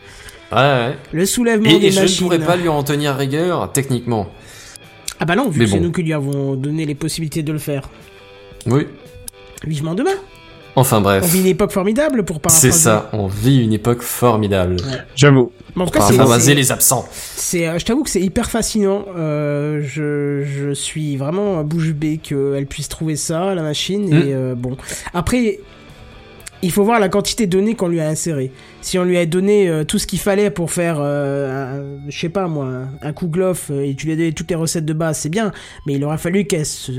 Ouais, 0.52 0.58
ouais. 0.62 0.96
le 1.12 1.26
soulèvement 1.26 1.70
Et, 1.70 1.80
des 1.80 1.88
et 1.88 1.92
je 1.92 1.98
ne 1.98 2.02
machines. 2.04 2.24
pourrais 2.26 2.40
pas 2.40 2.56
lui 2.56 2.68
en 2.70 2.84
tenir 2.84 3.16
rigueur, 3.16 3.72
techniquement. 3.72 4.28
Ah 5.20 5.26
bah 5.26 5.36
non, 5.36 5.50
vu 5.50 5.62
que 5.62 5.66
c'est 5.68 5.80
nous 5.80 5.92
qui 5.92 6.04
lui 6.04 6.14
avons 6.14 6.56
donné 6.56 6.86
les 6.86 6.96
possibilités 6.96 7.42
de 7.44 7.52
le 7.52 7.58
faire. 7.60 7.90
Oui. 8.68 8.86
Vivement 9.66 9.96
demain. 9.96 10.12
Enfin 10.78 10.98
On 10.98 11.02
bref. 11.02 11.26
vit 11.26 11.40
une 11.42 11.48
époque 11.48 11.72
formidable 11.72 12.24
pour 12.26 12.40
paraphraser. 12.42 12.72
C'est 12.72 12.78
ça, 12.78 13.10
on 13.14 13.28
vit 13.28 13.64
une 13.64 13.74
époque 13.74 14.02
formidable. 14.02 14.78
J'avoue. 15.16 15.52
Mais 15.76 15.84
en 15.84 15.86
tout 15.86 15.92
cas, 15.92 16.02
c'est- 16.02 16.16
Paraphraser 16.18 16.46
c'est- 16.52 16.56
les 16.56 16.72
absents. 16.72 17.08
C'est, 17.12 17.68
euh, 17.68 17.80
je 17.80 17.86
t'avoue 17.86 18.04
que 18.04 18.10
c'est 18.10 18.22
hyper 18.22 18.50
fascinant. 18.50 19.06
Euh, 19.18 19.82
je, 19.84 20.44
je 20.46 20.74
suis 20.74 21.18
vraiment 21.18 21.64
bouche 21.64 21.92
bée 21.94 22.18
qu'elle 22.18 22.66
puisse 22.68 22.90
trouver 22.90 23.16
ça, 23.16 23.56
la 23.56 23.62
machine. 23.62 24.10
Mm. 24.10 24.14
Et 24.14 24.34
euh, 24.34 24.56
bon, 24.56 24.78
après, 25.14 25.60
il 26.62 26.72
faut 26.72 26.84
voir 26.84 27.00
la 27.00 27.10
quantité 27.10 27.46
de 27.46 27.52
données 27.52 27.76
qu'on 27.76 27.88
lui 27.90 28.00
a 28.00 28.08
insérées. 28.08 28.52
Si 28.82 28.98
on 28.98 29.04
lui 29.04 29.18
a 29.18 29.26
donné 29.26 29.68
euh, 29.70 29.84
tout 29.84 30.00
ce 30.00 30.08
qu'il 30.08 30.20
fallait 30.20 30.50
pour 30.50 30.72
faire, 30.72 30.98
euh, 31.00 31.98
je 32.08 32.18
sais 32.20 32.30
pas 32.30 32.48
moi, 32.48 32.68
un 33.02 33.14
coup 33.14 33.28
glof 33.28 33.68
euh, 33.70 33.84
et 33.86 33.96
tu 33.96 34.06
lui 34.08 34.14
as 34.14 34.16
donné 34.16 34.32
toutes 34.34 34.50
les 34.50 34.56
recettes 34.56 34.86
de 34.86 34.94
base, 34.94 35.20
c'est 35.20 35.30
bien. 35.30 35.52
Mais 35.86 35.94
il 35.94 36.04
aura 36.04 36.18
fallu 36.18 36.46
qu'elle 36.46 36.66
se 36.66 36.92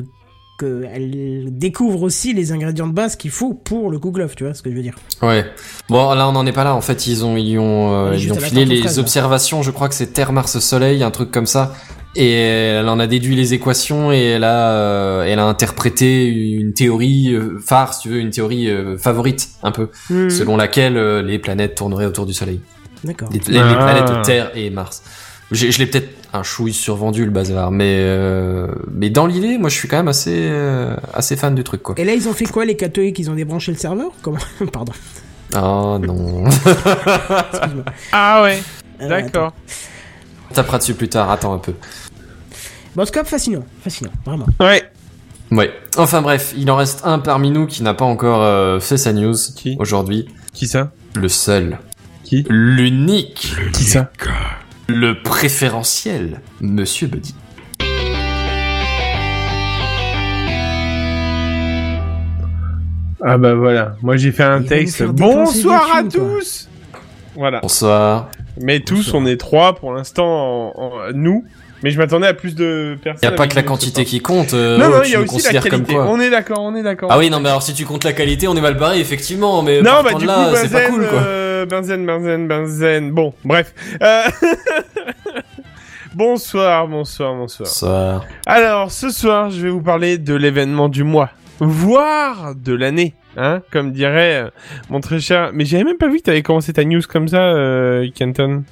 qu'elle 0.59 1.47
découvre 1.51 2.03
aussi 2.03 2.33
les 2.33 2.53
ingrédients 2.53 2.87
de 2.87 2.93
base 2.93 3.17
qu'il 3.17 3.31
faut 3.31 3.55
pour 3.55 3.91
le 3.91 3.99
coup 3.99 4.11
glof, 4.11 4.35
tu 4.37 4.45
vois 4.45 4.55
ce 4.55 4.63
que 4.63 4.71
je 4.71 4.77
veux 4.77 4.83
dire. 4.83 4.95
Ouais. 5.23 5.45
Bon, 5.89 6.13
là, 6.15 6.29
on 6.29 6.33
n'en 6.33 6.47
est 6.47 6.53
pas 6.53 6.65
là. 6.65 6.75
En 6.75 6.81
fait, 6.81 7.07
ils 7.07 7.25
ont, 7.25 7.37
ils 7.37 7.59
ont, 7.59 7.95
euh, 8.09 8.17
ils 8.17 8.33
ont 8.33 8.37
filé 8.37 8.65
les 8.65 8.83
là. 8.83 8.99
observations. 8.99 9.63
Je 9.63 9.71
crois 9.71 9.89
que 9.89 9.95
c'est 9.95 10.13
Terre, 10.13 10.33
Mars, 10.33 10.59
Soleil, 10.59 11.03
un 11.03 11.11
truc 11.11 11.31
comme 11.31 11.47
ça. 11.47 11.75
Et 12.19 12.33
elle 12.33 12.89
en 12.89 12.99
a 12.99 13.07
déduit 13.07 13.37
les 13.37 13.53
équations 13.53 14.11
et 14.11 14.25
elle 14.25 14.45
a, 14.45 14.71
euh, 14.73 15.25
elle 15.25 15.39
a 15.39 15.45
interprété 15.45 16.25
une 16.27 16.73
théorie 16.73 17.35
euh, 17.35 17.59
phare, 17.59 17.93
si 17.93 18.03
tu 18.03 18.09
veux, 18.09 18.19
une 18.21 18.31
théorie 18.31 18.71
euh, 18.71 18.97
favorite, 18.97 19.49
un 19.63 19.71
peu, 19.71 19.91
Hmm. 20.09 20.31
selon 20.31 20.57
laquelle 20.57 20.97
euh, 20.97 21.21
les 21.21 21.39
planètes 21.39 21.75
tourneraient 21.75 22.07
autour 22.07 22.25
du 22.25 22.33
Soleil. 22.33 22.61
D'accord. 23.05 23.29
Les, 23.31 23.41
les- 23.49 23.53
les 23.53 23.59
Ah. 23.59 23.75
planètes 24.07 24.25
Terre 24.25 24.51
et 24.55 24.71
Mars. 24.71 25.03
Je 25.53 25.79
l'ai 25.79 25.87
peut-être 25.87 26.09
un 26.37 26.43
chouille 26.43 26.73
survendu 26.73 27.25
le 27.25 27.31
bazar, 27.31 27.71
mais 27.71 27.97
euh, 27.99 28.69
mais 28.93 29.11
dans 29.11 29.27
l'idée, 29.27 29.59
moi, 29.59 29.69
je 29.69 29.75
suis 29.75 29.89
quand 29.89 29.97
même 29.97 30.09
assez 30.09 30.49
euh, 30.51 30.95
assez 31.15 31.37
fan 31.37 31.55
du 31.55 31.65
truc, 31.65 31.83
quoi. 31.83 31.95
Et 31.99 32.05
là, 32.05 32.15
ils 32.15 32.29
ont 32.29 32.33
fait 32.33 32.45
quoi, 32.47 32.65
les 32.65 32.77
catholiques? 32.77 33.19
Ils 33.19 33.31
ont 33.31 33.35
débranché 33.35 33.73
le 33.73 33.79
serveur? 33.79 34.11
Comment? 34.23 34.39
Pardon. 34.73 34.93
Ah 35.55 35.99
non. 36.01 36.47
Excuse-moi. 36.47 37.85
Ah 38.13 38.43
ouais. 38.43 38.61
D'accord. 39.01 39.53
On 40.51 40.55
tapera 40.55 40.79
dessus 40.79 40.95
plus 40.95 41.09
tard. 41.09 41.31
Attends 41.31 41.55
un 41.55 41.59
peu. 41.59 41.75
Bon, 42.95 43.05
cas, 43.05 43.25
fascinant, 43.25 43.65
fascinant, 43.83 44.13
vraiment. 44.25 44.47
Ouais. 44.59 44.83
Ouais. 45.51 45.71
Enfin 45.97 46.23
bref, 46.23 46.55
il 46.57 46.71
en 46.71 46.77
reste 46.77 47.03
un 47.05 47.19
parmi 47.19 47.51
nous 47.51 47.67
qui 47.67 47.83
n'a 47.83 47.95
pas 47.95 48.05
encore 48.05 48.43
euh, 48.43 48.81
fait 48.81 48.97
sa 48.97 49.13
news 49.13 49.37
Qui? 49.55 49.77
aujourd'hui. 49.79 50.29
Qui 50.53 50.67
ça? 50.67 50.91
Le 51.15 51.29
seul. 51.29 51.79
Qui? 52.25 52.45
L'unique. 52.49 53.55
Qui 53.73 53.85
ça? 53.85 54.11
Le 54.89 55.21
préférentiel. 55.21 56.41
Monsieur 56.61 57.09
Buddy. 57.09 57.35
Ah 63.23 63.39
bah 63.39 63.55
voilà, 63.55 63.97
moi 64.03 64.17
j'ai 64.17 64.31
fait 64.31 64.43
un 64.45 64.61
Ils 64.61 64.69
texte. 64.69 65.03
Bonsoir 65.03 65.97
à 65.97 66.03
tous 66.05 66.69
Voilà. 67.35 67.61
Bonsoir. 67.61 68.29
Mais 68.61 68.81
tous, 68.81 68.97
Bonsoir. 69.07 69.23
on 69.23 69.27
est 69.27 69.37
trois 69.37 69.75
pour 69.75 69.93
l'instant, 69.93 70.73
nous. 71.15 71.45
Mais 71.87 71.93
je 71.93 71.99
m'attendais 71.99 72.27
à 72.27 72.35
plus 72.35 72.57
de 72.57 72.99
personnes. 73.01 73.31
Y 73.31 73.33
a 73.33 73.37
pas 73.37 73.47
que 73.47 73.55
la 73.55 73.63
quantité 73.63 74.05
qui 74.05 74.19
compte. 74.19 74.55
euh, 74.55 74.77
Non, 74.77 74.89
non, 74.91 75.03
il 75.05 75.13
y 75.13 75.15
a 75.15 75.21
aussi 75.21 75.41
la 75.55 75.61
qualité. 75.61 75.97
On 75.97 76.19
est 76.19 76.31
d'accord, 76.31 76.59
on 76.61 76.75
est 76.75 76.83
d'accord. 76.83 77.09
Ah 77.13 77.17
oui, 77.17 77.31
non, 77.31 77.39
mais 77.39 77.49
alors 77.49 77.63
si 77.63 77.75
tu 77.75 77.85
comptes 77.85 78.03
la 78.03 78.13
qualité, 78.13 78.49
on 78.49 78.57
est 78.57 78.61
mal 78.61 78.75
barré, 78.75 78.99
effectivement, 78.99 79.63
mais 79.63 79.83
Non, 79.83 80.03
bah 80.03 80.15
du 80.15 80.27
là, 80.27 80.49
coup, 80.51 80.57
c'est 80.57 80.73
pas 80.73 80.81
Benzen, 80.81 80.91
cool, 80.93 81.07
quoi. 81.07 81.19
euh, 81.21 81.65
Benzen, 81.65 82.05
Benzen, 82.05 82.49
Benzen. 82.49 83.13
Bon, 83.13 83.35
bref. 83.45 83.73
Euh... 84.03 84.23
bonsoir, 86.17 86.89
bonsoir, 86.89 87.37
bonsoir. 87.37 87.69
Ça... 87.69 88.25
Alors, 88.47 88.91
ce 88.91 89.11
soir, 89.11 89.51
je 89.51 89.61
vais 89.63 89.71
vous 89.71 89.81
parler 89.83 90.19
de 90.19 90.35
l'événement 90.35 90.89
du 90.89 91.05
mois, 91.05 91.31
voire 91.61 92.55
de 92.57 92.75
l'année, 92.75 93.15
hein, 93.37 93.61
comme 93.71 93.93
dirait 93.93 94.43
euh, 94.47 94.51
mon 94.91 95.01
très 95.01 95.21
cher. 95.21 95.51
Mais 95.55 95.65
j'avais 95.65 95.85
même 95.85 95.99
pas 95.99 96.09
vu 96.09 96.17
que 96.19 96.23
t'avais 96.25 96.43
commencé 96.43 96.73
ta 96.73 96.85
news 96.85 97.03
comme 97.09 97.29
ça, 97.29 97.43
euh, 97.43 98.09
Kenton. 98.13 98.65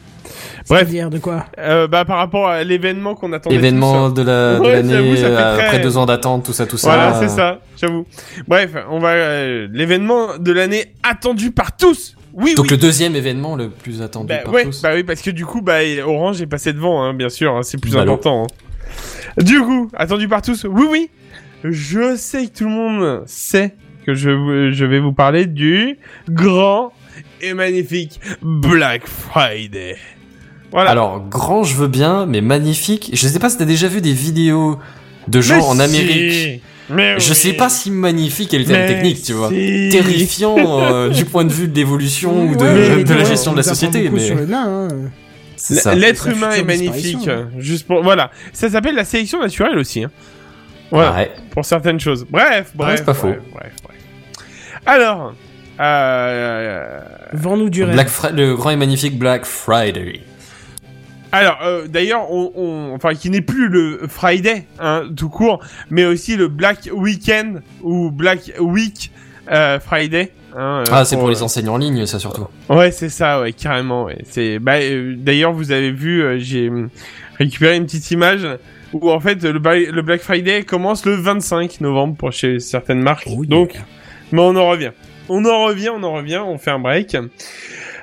Bref, 0.68 0.80
C'est-à-dire 0.88 1.10
de 1.10 1.18
quoi 1.18 1.44
euh, 1.58 1.86
bah 1.86 2.04
par 2.06 2.16
rapport 2.18 2.48
à 2.48 2.64
l'événement 2.64 3.14
qu'on 3.14 3.32
attendait. 3.34 3.56
Événement 3.56 4.08
tous. 4.08 4.14
de 4.14 4.22
la 4.22 4.54
de 4.56 4.60
Ouais, 4.60 4.72
l'année, 4.72 4.94
euh, 4.94 5.34
très- 5.56 5.64
après 5.66 5.78
deux 5.80 5.96
ans 5.98 6.06
d'attente, 6.06 6.44
tout 6.46 6.52
ça, 6.54 6.66
tout 6.66 6.78
ça. 6.78 6.88
Voilà, 6.88 7.14
c'est 7.20 7.28
ça, 7.28 7.60
j'avoue. 7.76 8.06
Bref, 8.48 8.70
on 8.90 8.98
va 8.98 9.10
euh, 9.10 9.68
l'événement 9.72 10.38
de 10.38 10.52
l'année 10.52 10.86
attendu 11.02 11.50
par 11.50 11.76
tous. 11.76 12.16
Oui, 12.32 12.54
Donc 12.54 12.64
oui. 12.64 12.70
le 12.72 12.76
deuxième 12.78 13.14
événement 13.14 13.54
le 13.56 13.68
plus 13.68 14.00
attendu 14.02 14.26
Bah, 14.28 14.38
par 14.38 14.54
ouais, 14.54 14.64
tous. 14.64 14.80
bah 14.82 14.90
oui, 14.94 15.04
parce 15.04 15.20
que 15.22 15.30
du 15.30 15.44
coup, 15.46 15.60
bah, 15.60 15.80
Orange 16.04 16.40
est 16.42 16.46
passé 16.46 16.72
devant, 16.72 17.02
hein, 17.04 17.14
bien 17.14 17.28
sûr, 17.28 17.54
hein, 17.54 17.62
c'est 17.62 17.78
plus 17.78 17.92
Ballot. 17.92 18.12
important. 18.14 18.44
hein. 18.44 19.42
Du 19.42 19.60
coup, 19.60 19.88
attendu 19.94 20.26
par 20.28 20.40
tous, 20.42 20.64
oui, 20.68 20.84
oui, 20.90 21.10
je 21.62 22.16
sais 22.16 22.46
que 22.46 22.58
tout 22.58 22.64
le 22.64 22.70
monde 22.70 23.22
sait 23.26 23.74
que 24.06 24.14
je 24.14 24.84
vais 24.84 24.98
vous 24.98 25.12
parler 25.12 25.46
du 25.46 25.98
grand 26.28 26.92
et 27.40 27.54
magnifique 27.54 28.20
Black 28.42 29.06
Friday. 29.06 29.96
Voilà. 30.74 30.90
Alors, 30.90 31.20
grand, 31.30 31.62
je 31.64 31.74
veux 31.76 31.88
bien, 31.88 32.26
mais 32.26 32.40
magnifique. 32.42 33.10
Je 33.14 33.26
sais 33.28 33.38
pas 33.38 33.48
si 33.48 33.56
t'as 33.56 33.64
déjà 33.64 33.88
vu 33.88 34.00
des 34.02 34.12
vidéos 34.12 34.78
de 35.28 35.40
gens 35.40 35.56
Mais 35.56 35.62
en 35.62 35.74
si. 35.76 35.80
Amérique. 35.80 36.62
Mais 36.90 37.18
Je 37.18 37.30
oui. 37.30 37.34
sais 37.34 37.52
pas 37.54 37.70
si 37.70 37.90
magnifique 37.90 38.52
est 38.52 38.58
le 38.58 38.64
terme 38.66 38.80
Mais 38.80 38.88
technique, 38.88 39.22
tu 39.22 39.32
vois. 39.32 39.48
si. 39.48 39.88
Terrifiant 39.90 40.56
euh, 40.58 41.08
du 41.14 41.24
point 41.24 41.44
de 41.46 41.52
vue 41.52 41.68
de 41.68 41.74
l'évolution 41.76 42.44
ou 42.48 42.54
de, 42.56 42.62
Ouais, 42.62 43.04
de 43.04 43.14
la 43.14 43.24
gestion 43.24 43.52
de 43.52 43.56
la 43.56 43.62
nous 43.62 43.68
société, 43.68 44.10
mais 44.10 44.30
hein. 44.52 44.88
L'être 45.96 46.26
humain 46.28 46.50
est 46.50 46.62
magnifique. 46.64 47.16
disparition. 47.18 47.46
Juste 47.58 47.86
pour 47.86 48.02
voilà, 48.02 48.30
ça 48.52 48.68
s'appelle 48.68 48.96
la 48.96 49.04
sélection 49.04 49.40
naturelle 49.40 49.78
aussi. 49.78 50.04
Hein. 50.04 50.10
Voilà. 50.90 51.14
Ouais. 51.14 51.30
pour 51.52 51.64
certaines 51.64 52.00
choses. 52.00 52.26
Bref, 52.28 52.72
bref. 52.74 52.96
c'est 52.98 53.04
pas 53.06 53.12
bref, 53.12 53.22
faux. 53.22 53.28
Bref, 53.54 53.72
bref. 53.82 53.96
Alors, 54.84 55.32
euh, 55.80 56.98
Vends-nous 57.32 57.70
du 57.70 57.82
rêve. 57.84 57.94
Black 57.94 58.08
Fri- 58.08 58.32
le 58.34 58.54
grand 58.56 58.70
et 58.70 58.76
magnifique 58.76 59.18
Black 59.18 59.44
Friday. 59.46 60.20
Alors, 61.38 61.58
euh, 61.64 61.86
d'ailleurs, 61.88 62.30
on, 62.30 62.52
on- 62.54 62.94
enfin, 62.94 63.14
qui 63.14 63.30
n'est 63.30 63.40
plus 63.40 63.68
le 63.68 64.02
Friday, 64.08 64.66
hein, 64.78 65.04
tout 65.16 65.28
court, 65.28 65.60
mais 65.90 66.04
aussi 66.04 66.36
le 66.36 66.48
Black 66.48 66.88
Weekend 66.92 67.62
ou 67.82 68.10
Black 68.10 68.52
Week 68.60 69.10
euh, 69.50 69.78
Friday. 69.80 70.32
hein, 70.56 70.80
euh, 70.80 70.90
Ah, 70.92 71.04
c'est 71.04 71.16
pour 71.16 71.26
euh, 71.28 71.30
les 71.30 71.42
enseignants 71.42 71.74
en 71.74 71.78
ligne, 71.78 72.06
ça 72.06 72.18
surtout. 72.18 72.46
Ouais, 72.68 72.90
c'est 72.90 73.08
ça, 73.08 73.40
ouais, 73.40 73.52
carrément. 73.52 74.04
Ouais. 74.04 74.18
C'est, 74.24 74.58
bah, 74.58 74.76
euh, 74.80 75.14
d'ailleurs, 75.16 75.52
vous 75.52 75.72
avez 75.72 75.90
vu, 75.90 76.22
euh, 76.22 76.38
j'ai 76.38 76.70
récupéré 77.38 77.76
une 77.76 77.84
petite 77.86 78.10
image 78.10 78.46
où 78.92 79.10
en 79.10 79.18
fait 79.18 79.42
le, 79.42 79.58
Black 80.02 80.20
Friday 80.20 80.62
commence 80.62 81.04
le 81.04 81.14
25 81.14 81.80
novembre 81.80 82.16
pour 82.16 82.32
chez 82.32 82.60
certaines 82.60 83.00
marques. 83.02 83.26
Oh, 83.28 83.42
yeah. 83.42 83.48
Donc, 83.50 83.74
mais 84.32 84.40
on 84.40 84.54
en 84.56 84.68
revient. 84.68 84.92
On 85.28 85.44
en 85.44 85.64
revient, 85.64 85.88
on 85.90 86.02
en 86.04 86.12
revient, 86.12 86.40
on 86.46 86.58
fait 86.58 86.70
un 86.70 86.78
break. 86.78 87.16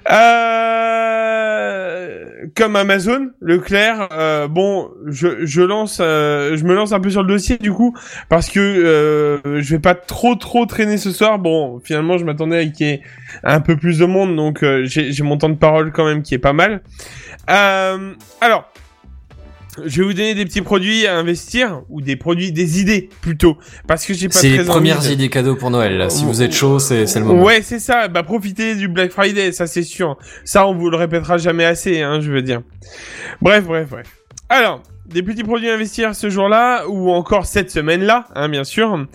Euh, 0.09 1.91
comme 2.55 2.75
Amazon, 2.75 3.29
Leclerc, 3.39 4.09
euh, 4.11 4.47
bon, 4.47 4.89
je, 5.07 5.45
je 5.45 5.61
lance, 5.61 5.99
euh, 6.01 6.57
je 6.57 6.63
me 6.63 6.73
lance 6.73 6.91
un 6.91 6.99
peu 6.99 7.09
sur 7.09 7.21
le 7.21 7.27
dossier 7.27 7.57
du 7.57 7.71
coup 7.71 7.95
parce 8.29 8.49
que 8.49 8.59
euh, 8.59 9.61
je 9.61 9.75
vais 9.75 9.79
pas 9.79 9.93
trop 9.95 10.35
trop 10.35 10.65
traîner 10.65 10.97
ce 10.97 11.11
soir. 11.11 11.39
Bon, 11.39 11.79
finalement, 11.83 12.17
je 12.17 12.25
m'attendais 12.25 12.57
à 12.57 12.65
qu'il 12.65 12.87
y 12.87 12.89
ait 12.89 13.01
un 13.43 13.61
peu 13.61 13.75
plus 13.77 13.99
de 13.99 14.05
monde, 14.05 14.35
donc 14.35 14.63
euh, 14.63 14.83
j'ai 14.85 15.23
mon 15.23 15.37
temps 15.37 15.49
de 15.49 15.55
parole 15.55 15.91
quand 15.91 16.05
même 16.05 16.23
qui 16.23 16.33
est 16.33 16.39
pas 16.39 16.53
mal. 16.53 16.81
Euh, 17.49 18.13
alors, 18.41 18.71
je 19.85 20.01
vais 20.01 20.07
vous 20.07 20.13
donner 20.13 20.35
des 20.35 20.43
petits 20.45 20.61
produits 20.61 21.07
à 21.07 21.15
investir 21.17 21.81
ou 21.89 22.01
des 22.01 22.15
produits, 22.15 22.51
des 22.51 22.81
idées 22.81 23.09
plutôt, 23.21 23.57
parce 23.87 24.05
que 24.05 24.13
j'ai 24.13 24.27
pas 24.27 24.35
C'est 24.35 24.49
les 24.49 24.63
premières 24.65 25.01
de- 25.01 25.07
idées 25.09 25.29
cadeaux 25.29 25.55
pour 25.55 25.69
Noël, 25.71 25.97
là. 25.97 26.09
Si 26.09 26.25
vous 26.25 26.41
êtes 26.41 26.53
chaud, 26.53 26.77
c'est 26.79 27.07
c'est 27.07 27.19
le 27.19 27.25
moment. 27.25 27.43
Ouais, 27.43 27.61
c'est 27.61 27.79
ça. 27.79 28.07
Bah, 28.09 28.23
profitez 28.23 28.75
du 28.75 28.87
Black 28.87 29.11
Friday, 29.11 29.51
ça 29.51 29.67
c'est 29.67 29.83
sûr. 29.83 30.17
Ça, 30.43 30.67
on 30.67 30.75
vous 30.75 30.89
le 30.89 30.97
répétera 30.97 31.37
jamais 31.37 31.65
assez, 31.65 32.01
hein, 32.01 32.19
je 32.21 32.31
veux 32.31 32.41
dire. 32.41 32.61
Bref, 33.41 33.63
bref, 33.65 33.87
bref. 33.89 34.07
Alors, 34.49 34.83
des 35.05 35.23
petits 35.23 35.43
produits 35.43 35.69
à 35.69 35.73
investir 35.75 36.15
ce 36.15 36.29
jour-là, 36.29 36.85
ou 36.89 37.09
encore 37.11 37.45
cette 37.45 37.71
semaine-là, 37.71 38.25
hein, 38.35 38.49
bien 38.49 38.63
sûr. 38.65 39.05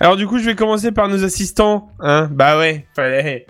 Alors, 0.00 0.16
du 0.16 0.26
coup, 0.26 0.38
je 0.38 0.44
vais 0.46 0.54
commencer 0.54 0.92
par 0.92 1.08
nos 1.08 1.24
assistants, 1.24 1.88
hein. 2.00 2.28
Bah 2.32 2.58
ouais, 2.58 2.86
fallait... 2.94 3.46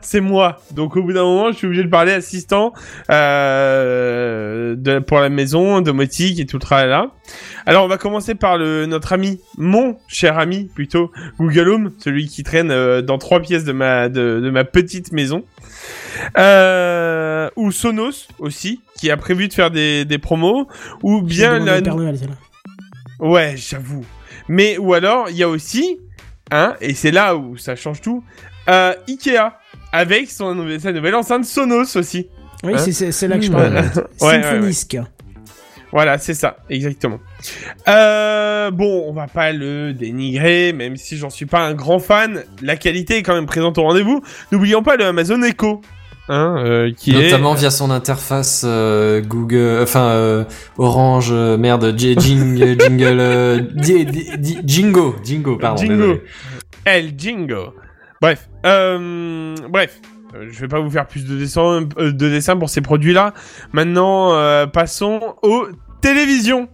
C'est 0.00 0.20
moi. 0.20 0.60
Donc 0.72 0.96
au 0.96 1.02
bout 1.02 1.12
d'un 1.12 1.22
moment, 1.24 1.52
je 1.52 1.56
suis 1.56 1.66
obligé 1.66 1.84
de 1.84 1.88
parler 1.88 2.12
assistant 2.12 2.72
euh, 3.10 4.74
de, 4.76 4.98
pour 4.98 5.20
la 5.20 5.28
maison, 5.28 5.80
domotique 5.80 6.40
et 6.40 6.46
tout 6.46 6.56
le 6.56 6.62
travail 6.62 6.88
là. 6.88 7.10
Alors 7.66 7.84
on 7.84 7.88
va 7.88 7.98
commencer 7.98 8.34
par 8.34 8.58
le 8.58 8.86
notre 8.86 9.12
ami, 9.12 9.40
mon 9.56 9.96
cher 10.08 10.38
ami 10.38 10.70
plutôt, 10.74 11.12
Google 11.38 11.68
Home, 11.68 11.92
celui 11.98 12.26
qui 12.26 12.42
traîne 12.42 12.70
euh, 12.70 13.02
dans 13.02 13.18
trois 13.18 13.40
pièces 13.40 13.64
de 13.64 13.72
ma 13.72 14.08
de, 14.08 14.40
de 14.40 14.50
ma 14.50 14.64
petite 14.64 15.12
maison. 15.12 15.44
Euh, 16.38 17.48
ou 17.56 17.70
Sonos 17.72 18.28
aussi, 18.38 18.80
qui 18.98 19.10
a 19.10 19.16
prévu 19.16 19.48
de 19.48 19.52
faire 19.52 19.70
des, 19.70 20.04
des 20.04 20.18
promos, 20.18 20.68
ou 21.02 21.22
bien 21.22 21.58
la 21.58 21.80
Noël. 21.80 22.16
Ouais, 23.20 23.54
j'avoue. 23.56 24.04
Mais 24.48 24.78
ou 24.78 24.94
alors 24.94 25.30
il 25.30 25.36
y 25.36 25.42
a 25.42 25.48
aussi, 25.48 25.98
hein, 26.50 26.74
et 26.80 26.94
c'est 26.94 27.12
là 27.12 27.36
où 27.36 27.56
ça 27.56 27.76
change 27.76 28.00
tout, 28.00 28.24
euh, 28.68 28.94
Ikea 29.08 29.52
avec 29.92 30.30
son 30.30 30.54
nouvel- 30.54 30.80
sa 30.80 30.92
nouvelle 30.92 31.14
enceinte 31.14 31.44
Sonos 31.44 31.96
aussi. 31.96 32.28
Oui, 32.62 32.72
Hein 32.74 32.78
c'est- 32.78 33.28
là 33.28 33.38
que 33.38 33.44
je 33.44 33.50
Mmh. 33.50 33.54
parle. 33.54 33.74
Ouais, 33.74 33.82
ouais, 34.26 34.42
Symphonisk. 34.42 34.98
Voilà, 35.92 36.18
c'est 36.18 36.34
ça, 36.34 36.58
exactement. 36.68 37.18
Euh, 37.88 38.70
bon, 38.70 39.04
on 39.08 39.12
va 39.12 39.26
pas 39.26 39.50
le 39.52 39.92
dénigrer, 39.92 40.72
même 40.72 40.96
si 40.96 41.16
j'en 41.16 41.30
suis 41.30 41.46
pas 41.46 41.60
un 41.60 41.74
grand 41.74 41.98
fan. 41.98 42.44
La 42.62 42.76
qualité 42.76 43.16
est 43.16 43.22
quand 43.22 43.34
même 43.34 43.46
présente 43.46 43.78
au 43.78 43.82
rendez-vous. 43.82 44.22
N'oublions 44.52 44.82
pas 44.82 44.96
le 44.96 45.06
Amazon 45.06 45.42
Echo, 45.42 45.80
hein, 46.28 46.56
euh, 46.64 46.92
qui 46.96 47.12
Notamment 47.12 47.54
est 47.56 47.60
via 47.60 47.70
son 47.70 47.90
interface 47.90 48.62
euh, 48.64 49.20
Google, 49.20 49.80
enfin 49.82 50.10
euh, 50.10 50.44
Orange, 50.78 51.30
euh, 51.32 51.56
merde, 51.56 51.94
J- 51.96 52.14
Jing, 52.20 52.78
Jingle, 52.78 53.18
euh, 53.18 53.60
di- 53.74 54.04
di- 54.04 54.36
di- 54.38 54.58
Jingo, 54.64 55.16
Jingo, 55.24 55.56
pardon. 55.56 55.80
Jingo. 55.82 55.96
désolé. 55.96 56.22
El 56.84 57.12
Jingo. 57.18 57.74
Bref, 58.20 58.48
euh, 58.66 59.54
bref. 59.68 60.00
Euh, 60.34 60.46
Je 60.50 60.60
vais 60.60 60.68
pas 60.68 60.80
vous 60.80 60.90
faire 60.90 61.06
plus 61.06 61.24
de 61.26 61.36
dessins, 61.36 61.88
euh, 61.98 62.12
de 62.12 62.28
dessins 62.28 62.56
pour 62.56 62.70
ces 62.70 62.80
produits-là. 62.80 63.34
Maintenant, 63.72 64.34
euh, 64.34 64.66
passons 64.66 65.20
aux 65.42 65.66
télévisions. 66.00 66.68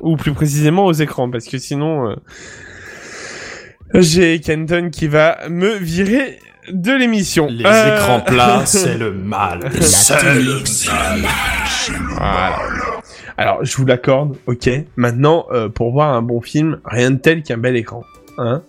Ou 0.00 0.16
plus 0.16 0.32
précisément 0.32 0.84
aux 0.86 0.92
écrans, 0.92 1.28
parce 1.28 1.46
que 1.46 1.58
sinon, 1.58 2.10
euh, 2.10 2.14
j'ai 3.94 4.38
Kenton 4.40 4.90
qui 4.92 5.08
va 5.08 5.48
me 5.48 5.74
virer 5.74 6.38
de 6.70 6.92
l'émission. 6.92 7.48
Les 7.50 7.64
Euh, 7.66 7.96
écrans 7.96 8.20
plats, 8.20 8.62
c'est 8.64 8.96
le 8.96 9.10
mal. 9.12 9.58
Voilà. 12.16 12.58
Alors, 13.36 13.64
je 13.64 13.76
vous 13.76 13.86
l'accorde, 13.86 14.36
ok. 14.46 14.68
Maintenant, 14.96 15.46
euh, 15.50 15.68
pour 15.68 15.92
voir 15.92 16.14
un 16.14 16.22
bon 16.22 16.40
film, 16.40 16.80
rien 16.84 17.10
de 17.12 17.18
tel 17.18 17.42
qu'un 17.42 17.58
bel 17.58 17.76
écran. 17.76 18.04
Hein 18.38 18.62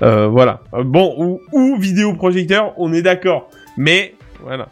voilà. 0.00 0.60
Euh, 0.74 0.82
Bon, 0.84 1.14
ou, 1.18 1.40
ou 1.52 1.76
vidéoprojecteur, 1.76 2.74
on 2.76 2.92
est 2.92 3.02
d'accord. 3.02 3.48
Mais, 3.76 4.14
voilà. 4.42 4.68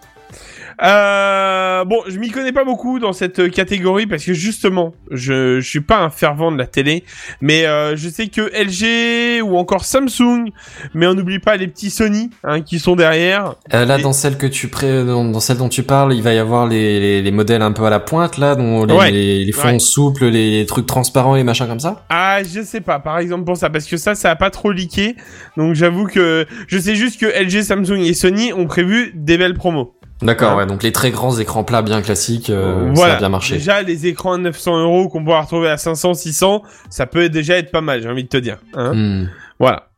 Euh, 0.82 1.84
bon, 1.84 1.98
je 2.08 2.18
m'y 2.18 2.30
connais 2.30 2.52
pas 2.52 2.64
beaucoup 2.64 2.98
dans 2.98 3.12
cette 3.12 3.50
catégorie 3.50 4.06
parce 4.06 4.24
que 4.24 4.32
justement, 4.32 4.94
je, 5.10 5.60
je 5.60 5.68
suis 5.68 5.80
pas 5.80 5.98
un 5.98 6.10
fervent 6.10 6.50
de 6.52 6.58
la 6.58 6.66
télé, 6.66 7.04
mais 7.40 7.66
euh, 7.66 7.96
je 7.96 8.08
sais 8.08 8.28
que 8.28 8.40
LG 8.42 9.42
ou 9.42 9.56
encore 9.56 9.84
Samsung, 9.84 10.50
mais 10.94 11.06
on 11.06 11.14
n'oublie 11.14 11.38
pas 11.38 11.56
les 11.56 11.68
petits 11.68 11.90
Sony 11.90 12.30
hein, 12.42 12.60
qui 12.60 12.78
sont 12.78 12.96
derrière. 12.96 13.54
Euh, 13.72 13.84
là, 13.84 13.98
Et- 13.98 14.02
dans 14.02 14.12
celle 14.12 14.36
que 14.36 14.46
tu 14.46 14.68
pré... 14.68 15.04
dans, 15.04 15.24
dans 15.24 15.40
celle 15.40 15.58
dont 15.58 15.68
tu 15.68 15.82
parles, 15.82 16.14
il 16.14 16.22
va 16.22 16.32
y 16.34 16.38
avoir 16.38 16.66
les, 16.66 17.00
les, 17.00 17.22
les 17.22 17.30
modèles 17.30 17.62
un 17.62 17.72
peu 17.72 17.84
à 17.84 17.90
la 17.90 18.00
pointe 18.00 18.38
là, 18.38 18.54
dont 18.56 18.84
les, 18.84 18.94
Ouais. 18.94 19.10
les, 19.10 19.44
les 19.44 19.52
fonds 19.52 19.64
Ouais. 19.68 19.78
souples, 19.78 20.26
les 20.26 20.66
trucs 20.66 20.86
transparents, 20.86 21.34
les 21.34 21.44
machins 21.44 21.66
comme 21.66 21.80
ça. 21.80 22.04
Ah, 22.08 22.42
je 22.42 22.62
sais 22.62 22.80
pas, 22.80 22.98
par 22.98 23.18
exemple 23.18 23.44
pour 23.44 23.56
ça, 23.56 23.70
parce 23.70 23.86
que 23.86 23.96
ça, 23.96 24.14
ça 24.14 24.30
a 24.30 24.36
pas 24.36 24.50
trop 24.50 24.70
leaké. 24.72 25.16
Donc 25.56 25.74
j'avoue 25.74 26.06
que 26.06 26.46
je 26.68 26.78
sais 26.78 26.94
juste 26.94 27.20
que 27.20 27.26
LG, 27.26 27.62
Samsung 27.62 28.00
et 28.00 28.14
Sony 28.14 28.52
ont 28.52 28.66
prévu 28.66 29.12
des 29.14 29.38
belles 29.38 29.54
promos. 29.54 29.94
D'accord, 30.22 30.52
Ouais. 30.52 30.58
ouais. 30.62 30.66
Donc 30.66 30.82
les 30.82 30.92
très 30.92 31.10
grands 31.10 31.36
écrans 31.38 31.64
plats 31.64 31.82
bien 31.82 32.00
classiques, 32.02 32.48
euh, 32.50 32.90
voilà. 32.94 33.12
ça 33.12 33.16
a 33.16 33.20
bien 33.20 33.28
marché. 33.28 33.54
Déjà, 33.56 33.82
les 33.82 34.06
écrans 34.06 34.34
à 34.34 34.38
900 34.38 34.80
euros 34.82 35.08
qu'on 35.08 35.24
pourra 35.24 35.42
retrouver 35.42 35.68
à 35.68 35.76
500, 35.76 36.14
600, 36.14 36.62
ça 36.88 37.06
peut 37.06 37.28
déjà 37.28 37.56
être 37.58 37.70
pas 37.70 37.80
mal, 37.80 38.02
j'ai 38.02 38.08
envie 38.08 38.24
de 38.24 38.28
te 38.28 38.36
dire. 38.36 38.58
Hein 38.74 38.94
Hmm. 38.94 39.28
Voilà. 39.58 39.88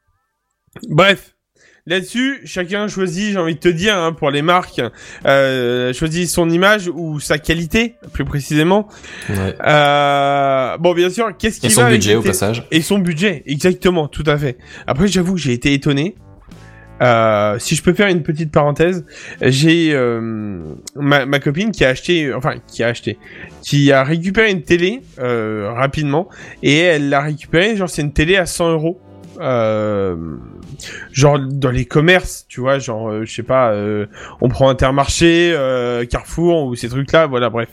Bref. 0.89 1.33
Là-dessus, 1.89 2.41
chacun 2.45 2.89
choisit, 2.89 3.31
j'ai 3.33 3.39
envie 3.39 3.55
de 3.55 3.61
te 3.61 3.69
dire, 3.69 3.97
hein, 3.97 4.13
pour 4.13 4.33
les 4.33 4.43
marques, 4.43 4.83
euh, 5.25 5.93
choisit 5.93 6.29
son 6.29 6.51
image 6.51 6.91
ou 6.93 7.21
sa 7.21 7.39
qualité, 7.39 7.95
plus 8.13 8.25
précisément. 8.25 8.89
Ouais. 9.29 9.55
Euh, 9.65 10.77
bon, 10.79 10.95
bien 10.95 11.11
sûr, 11.11 11.29
qu'est-ce 11.39 11.61
qui 11.61 11.67
Et 11.67 11.69
va 11.69 11.75
son 11.85 11.89
budget 11.89 12.17
au 12.17 12.23
passage. 12.23 12.67
Et 12.73 12.83
son 12.83 12.99
budget, 12.99 13.45
exactement, 13.47 14.09
tout 14.09 14.25
à 14.27 14.37
fait. 14.37 14.59
Après, 14.89 15.07
j'avoue 15.07 15.35
que 15.35 15.41
j'ai 15.41 15.53
été 15.53 15.75
étonné. 15.75 16.17
Euh, 17.03 17.59
si 17.59 17.77
je 17.77 17.83
peux 17.83 17.93
faire 17.93 18.09
une 18.09 18.23
petite 18.23 18.51
parenthèse, 18.51 19.05
j'ai 19.43 19.93
euh, 19.93 20.61
ma, 20.95 21.27
ma 21.27 21.39
copine 21.41 21.71
qui 21.71 21.85
a 21.85 21.91
acheté, 21.91 22.33
enfin 22.33 22.55
qui 22.67 22.83
a 22.83 22.89
acheté, 22.89 23.19
qui 23.63 23.93
a 23.93 24.03
récupéré 24.03 24.51
une 24.51 24.63
télé 24.63 25.03
euh, 25.19 25.73
rapidement 25.75 26.29
et 26.63 26.79
elle 26.79 27.09
l'a 27.09 27.21
récupérée, 27.21 27.77
genre 27.77 27.89
c'est 27.89 28.03
une 28.03 28.13
télé 28.13 28.37
à 28.37 28.47
100 28.47 28.73
euros. 28.73 29.01
Euh, 29.39 30.17
genre 31.13 31.39
dans 31.39 31.71
les 31.71 31.85
commerces, 31.85 32.47
tu 32.49 32.61
vois, 32.61 32.79
genre 32.79 33.11
euh, 33.11 33.25
je 33.27 33.35
sais 33.35 33.43
pas, 33.43 33.75
on 34.41 34.49
prend 34.49 34.71
Intermarché, 34.71 35.55
Carrefour 36.11 36.65
ou 36.65 36.75
ces 36.75 36.89
trucs-là, 36.89 37.27
voilà, 37.27 37.51
bref. 37.51 37.69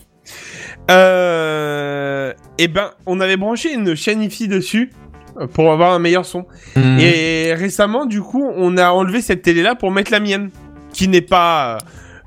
Euh, 0.91 2.33
et 2.57 2.67
ben, 2.67 2.91
on 3.05 3.19
avait 3.19 3.37
branché 3.37 3.73
une 3.73 3.95
chaîne 3.95 4.21
IFI 4.21 4.47
dessus 4.47 4.91
pour 5.53 5.71
avoir 5.71 5.93
un 5.93 5.99
meilleur 5.99 6.25
son. 6.25 6.45
Mhm. 6.75 6.99
Et 6.99 7.53
récemment, 7.53 8.05
du 8.05 8.21
coup, 8.21 8.45
on 8.55 8.77
a 8.77 8.89
enlevé 8.89 9.21
cette 9.21 9.41
télé-là 9.41 9.75
pour 9.75 9.91
mettre 9.91 10.11
la 10.11 10.19
mienne, 10.19 10.49
qui 10.93 11.07
n'est 11.07 11.21
pas 11.21 11.79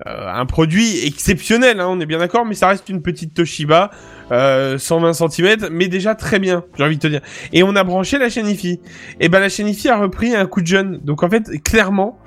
euh, 0.07 0.29
un 0.33 0.45
produit 0.45 1.07
exceptionnel, 1.07 1.81
hein, 1.81 1.87
on 1.89 2.01
est 2.01 2.07
bien 2.07 2.19
d'accord, 2.19 2.45
mais 2.45 2.55
ça 2.55 2.69
reste 2.69 2.89
une 2.89 3.01
petite 3.01 3.33
Toshiba, 3.33 3.91
euh, 4.31 4.77
120 4.77 5.15
cm, 5.15 5.69
mais 5.71 5.89
déjà 5.89 6.15
très 6.15 6.39
bien, 6.39 6.65
j'ai 6.77 6.85
envie 6.85 6.97
de 6.97 7.01
te 7.01 7.07
dire. 7.07 7.23
Et 7.53 7.63
on 7.63 7.75
a 7.77 7.83
branché 7.83 8.19
la 8.19 8.29
chaîne 8.29 8.47
IFI. 8.47 8.81
Et 9.21 9.29
ben 9.29 9.41
la 9.41 9.49
chaîne 9.49 9.69
IFI 9.69 9.89
a 9.89 9.97
repris 9.97 10.35
un 10.35 10.47
coup 10.47 10.61
de 10.61 10.67
jeune. 10.67 11.01
Donc 11.03 11.23
en 11.23 11.31
fait, 11.31 11.63
clairement, 11.63 12.19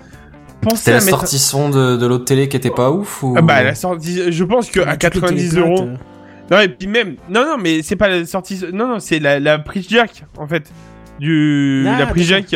à 0.65 0.89
la 0.89 0.95
mettre... 0.95 1.09
sortie 1.09 1.39
son 1.39 1.69
de, 1.69 1.95
de 1.95 2.05
l'autre 2.05 2.25
télé 2.25 2.49
qui 2.49 2.57
était 2.57 2.69
pas 2.69 2.91
ouf 2.91 3.23
ou... 3.23 3.35
Ah 3.37 3.41
bah 3.41 3.63
la 3.63 3.75
sortie, 3.75 4.31
je 4.31 4.43
pense 4.43 4.69
que 4.69 4.79
à 4.79 4.97
Toutes 4.97 5.15
les 5.15 5.21
90 5.21 5.49
téléplates, 5.49 5.69
euros. 5.69 5.89
Non, 6.51 6.59
et 6.59 6.67
puis 6.69 6.87
même, 6.87 7.15
non, 7.29 7.45
non, 7.45 7.57
mais 7.57 7.81
c'est 7.83 7.95
pas 7.95 8.07
la 8.07 8.25
sortie, 8.25 8.59
non, 8.73 8.87
non, 8.87 8.99
c'est 8.99 9.19
la, 9.19 9.39
la 9.39 9.59
prise 9.59 9.87
jack, 9.89 10.23
en 10.37 10.47
fait. 10.47 10.71
Du, 11.19 11.85
Ah, 11.85 11.99
la 11.99 12.05
prise 12.07 12.27
jack. 12.27 12.55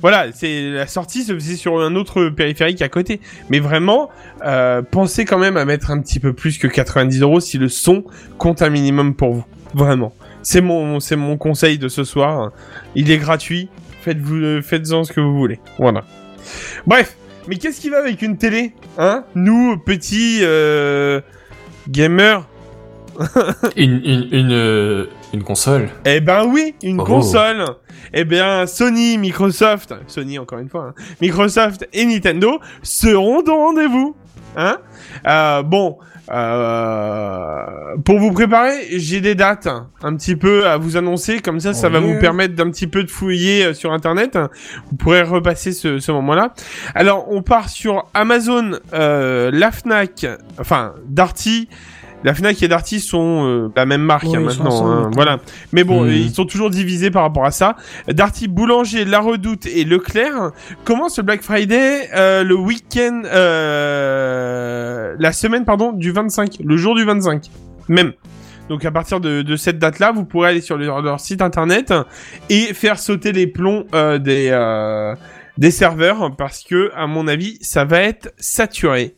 Voilà, 0.00 0.26
c'est 0.32 0.70
la 0.70 0.86
sortie 0.86 1.24
se 1.24 1.34
faisait 1.34 1.56
sur 1.56 1.80
un 1.80 1.96
autre 1.96 2.26
périphérique 2.28 2.80
à 2.80 2.88
côté. 2.88 3.20
Mais 3.50 3.58
vraiment, 3.58 4.08
euh, 4.46 4.82
pensez 4.82 5.24
quand 5.24 5.38
même 5.38 5.56
à 5.56 5.64
mettre 5.64 5.90
un 5.90 6.00
petit 6.00 6.20
peu 6.20 6.32
plus 6.32 6.58
que 6.58 6.68
90 6.68 7.22
euros 7.22 7.40
si 7.40 7.58
le 7.58 7.68
son 7.68 8.04
compte 8.38 8.62
un 8.62 8.70
minimum 8.70 9.16
pour 9.16 9.32
vous. 9.34 9.44
Vraiment. 9.74 10.14
C'est 10.44 10.60
mon, 10.60 11.00
c'est 11.00 11.16
mon 11.16 11.36
conseil 11.36 11.76
de 11.76 11.88
ce 11.88 12.04
soir. 12.04 12.52
Il 12.94 13.10
est 13.10 13.18
gratuit. 13.18 13.68
Faites-vous, 14.02 14.62
faites-en 14.62 15.02
ce 15.02 15.12
que 15.12 15.20
vous 15.20 15.36
voulez. 15.36 15.58
Voilà. 15.78 16.04
Bref. 16.86 17.16
Mais 17.48 17.56
qu'est-ce 17.56 17.80
qui 17.80 17.90
va 17.90 17.98
avec 17.98 18.22
une 18.22 18.38
télé, 18.38 18.72
hein? 18.96 19.24
Nous, 19.34 19.76
petits, 19.76 20.38
euh, 20.42 21.20
gamers, 21.88 22.46
Une, 23.76 24.00
une, 24.04 24.28
une, 24.32 24.52
euh, 24.52 25.06
une 25.32 25.42
console. 25.42 25.88
Eh 26.04 26.20
ben 26.20 26.44
oui, 26.46 26.74
une 26.82 27.00
Oh. 27.00 27.04
console. 27.04 27.64
Eh 28.12 28.24
bien, 28.24 28.66
Sony, 28.66 29.18
Microsoft, 29.18 29.94
Sony 30.06 30.38
encore 30.38 30.58
une 30.58 30.68
fois, 30.68 30.88
hein, 30.96 31.02
Microsoft 31.20 31.88
et 31.92 32.04
Nintendo 32.04 32.60
seront 32.82 33.42
au 33.46 33.54
rendez-vous. 33.56 34.14
Hein 34.56 34.76
Euh, 35.26 35.62
Bon, 35.62 35.98
euh, 36.30 37.96
pour 38.04 38.18
vous 38.18 38.32
préparer, 38.32 38.86
j'ai 38.98 39.20
des 39.20 39.34
dates 39.34 39.68
un 40.02 40.16
petit 40.16 40.36
peu 40.36 40.66
à 40.66 40.76
vous 40.76 40.96
annoncer, 40.96 41.40
comme 41.40 41.60
ça, 41.60 41.74
ça 41.74 41.88
va 41.88 42.00
vous 42.00 42.18
permettre 42.20 42.54
d'un 42.54 42.70
petit 42.70 42.86
peu 42.86 43.02
de 43.04 43.10
fouiller 43.10 43.64
euh, 43.66 43.74
sur 43.74 43.92
Internet. 43.92 44.38
Vous 44.90 44.96
pourrez 44.96 45.22
repasser 45.22 45.72
ce, 45.72 45.98
ce 45.98 46.12
moment-là. 46.12 46.54
Alors, 46.94 47.26
on 47.30 47.42
part 47.42 47.68
sur 47.68 48.06
Amazon, 48.14 48.72
euh, 48.92 49.50
la 49.52 49.72
Fnac, 49.72 50.26
enfin 50.60 50.94
Darty. 51.06 51.68
La 52.24 52.34
Fnac 52.34 52.62
et 52.62 52.68
Darty 52.68 53.00
sont 53.00 53.44
euh, 53.46 53.68
la 53.76 53.84
même 53.86 54.00
marque 54.02 54.24
hein, 54.24 54.48
sont 54.48 54.64
maintenant. 54.64 54.86
hein, 54.90 55.10
voilà. 55.14 55.38
Mais 55.72 55.84
bon, 55.84 56.04
Hmm. 56.04 56.08
ils 56.10 56.30
sont 56.34 56.46
toujours 56.46 56.70
divisés 56.70 57.10
par 57.10 57.22
rapport 57.22 57.44
à 57.44 57.50
ça. 57.50 57.76
Darty, 58.08 58.48
Boulanger, 58.48 59.04
La 59.04 59.20
Redoute 59.20 59.66
et 59.66 59.84
Leclerc 59.84 60.50
commencent 60.84 61.18
le 61.18 61.22
Black 61.22 61.42
Friday 61.42 62.08
euh, 62.16 62.42
le 62.42 62.54
week-end, 62.56 63.22
euh, 63.26 65.14
la 65.18 65.32
semaine 65.32 65.64
pardon 65.64 65.92
du 65.92 66.10
25, 66.12 66.58
le 66.64 66.76
jour 66.76 66.94
du 66.94 67.04
25 67.04 67.50
même. 67.88 68.12
Donc 68.70 68.84
à 68.86 68.90
partir 68.90 69.20
de, 69.20 69.42
de 69.42 69.56
cette 69.56 69.78
date-là, 69.78 70.10
vous 70.12 70.24
pourrez 70.24 70.48
aller 70.48 70.62
sur 70.62 70.78
leur, 70.78 71.02
leur 71.02 71.20
site 71.20 71.42
internet 71.42 71.92
et 72.48 72.72
faire 72.72 72.98
sauter 72.98 73.32
les 73.32 73.46
plombs 73.46 73.84
euh, 73.94 74.16
des 74.18 74.48
euh, 74.50 75.14
des 75.58 75.70
serveurs 75.70 76.34
parce 76.36 76.64
que 76.64 76.90
à 76.96 77.06
mon 77.06 77.28
avis, 77.28 77.58
ça 77.60 77.84
va 77.84 78.00
être 78.00 78.32
saturé. 78.38 79.14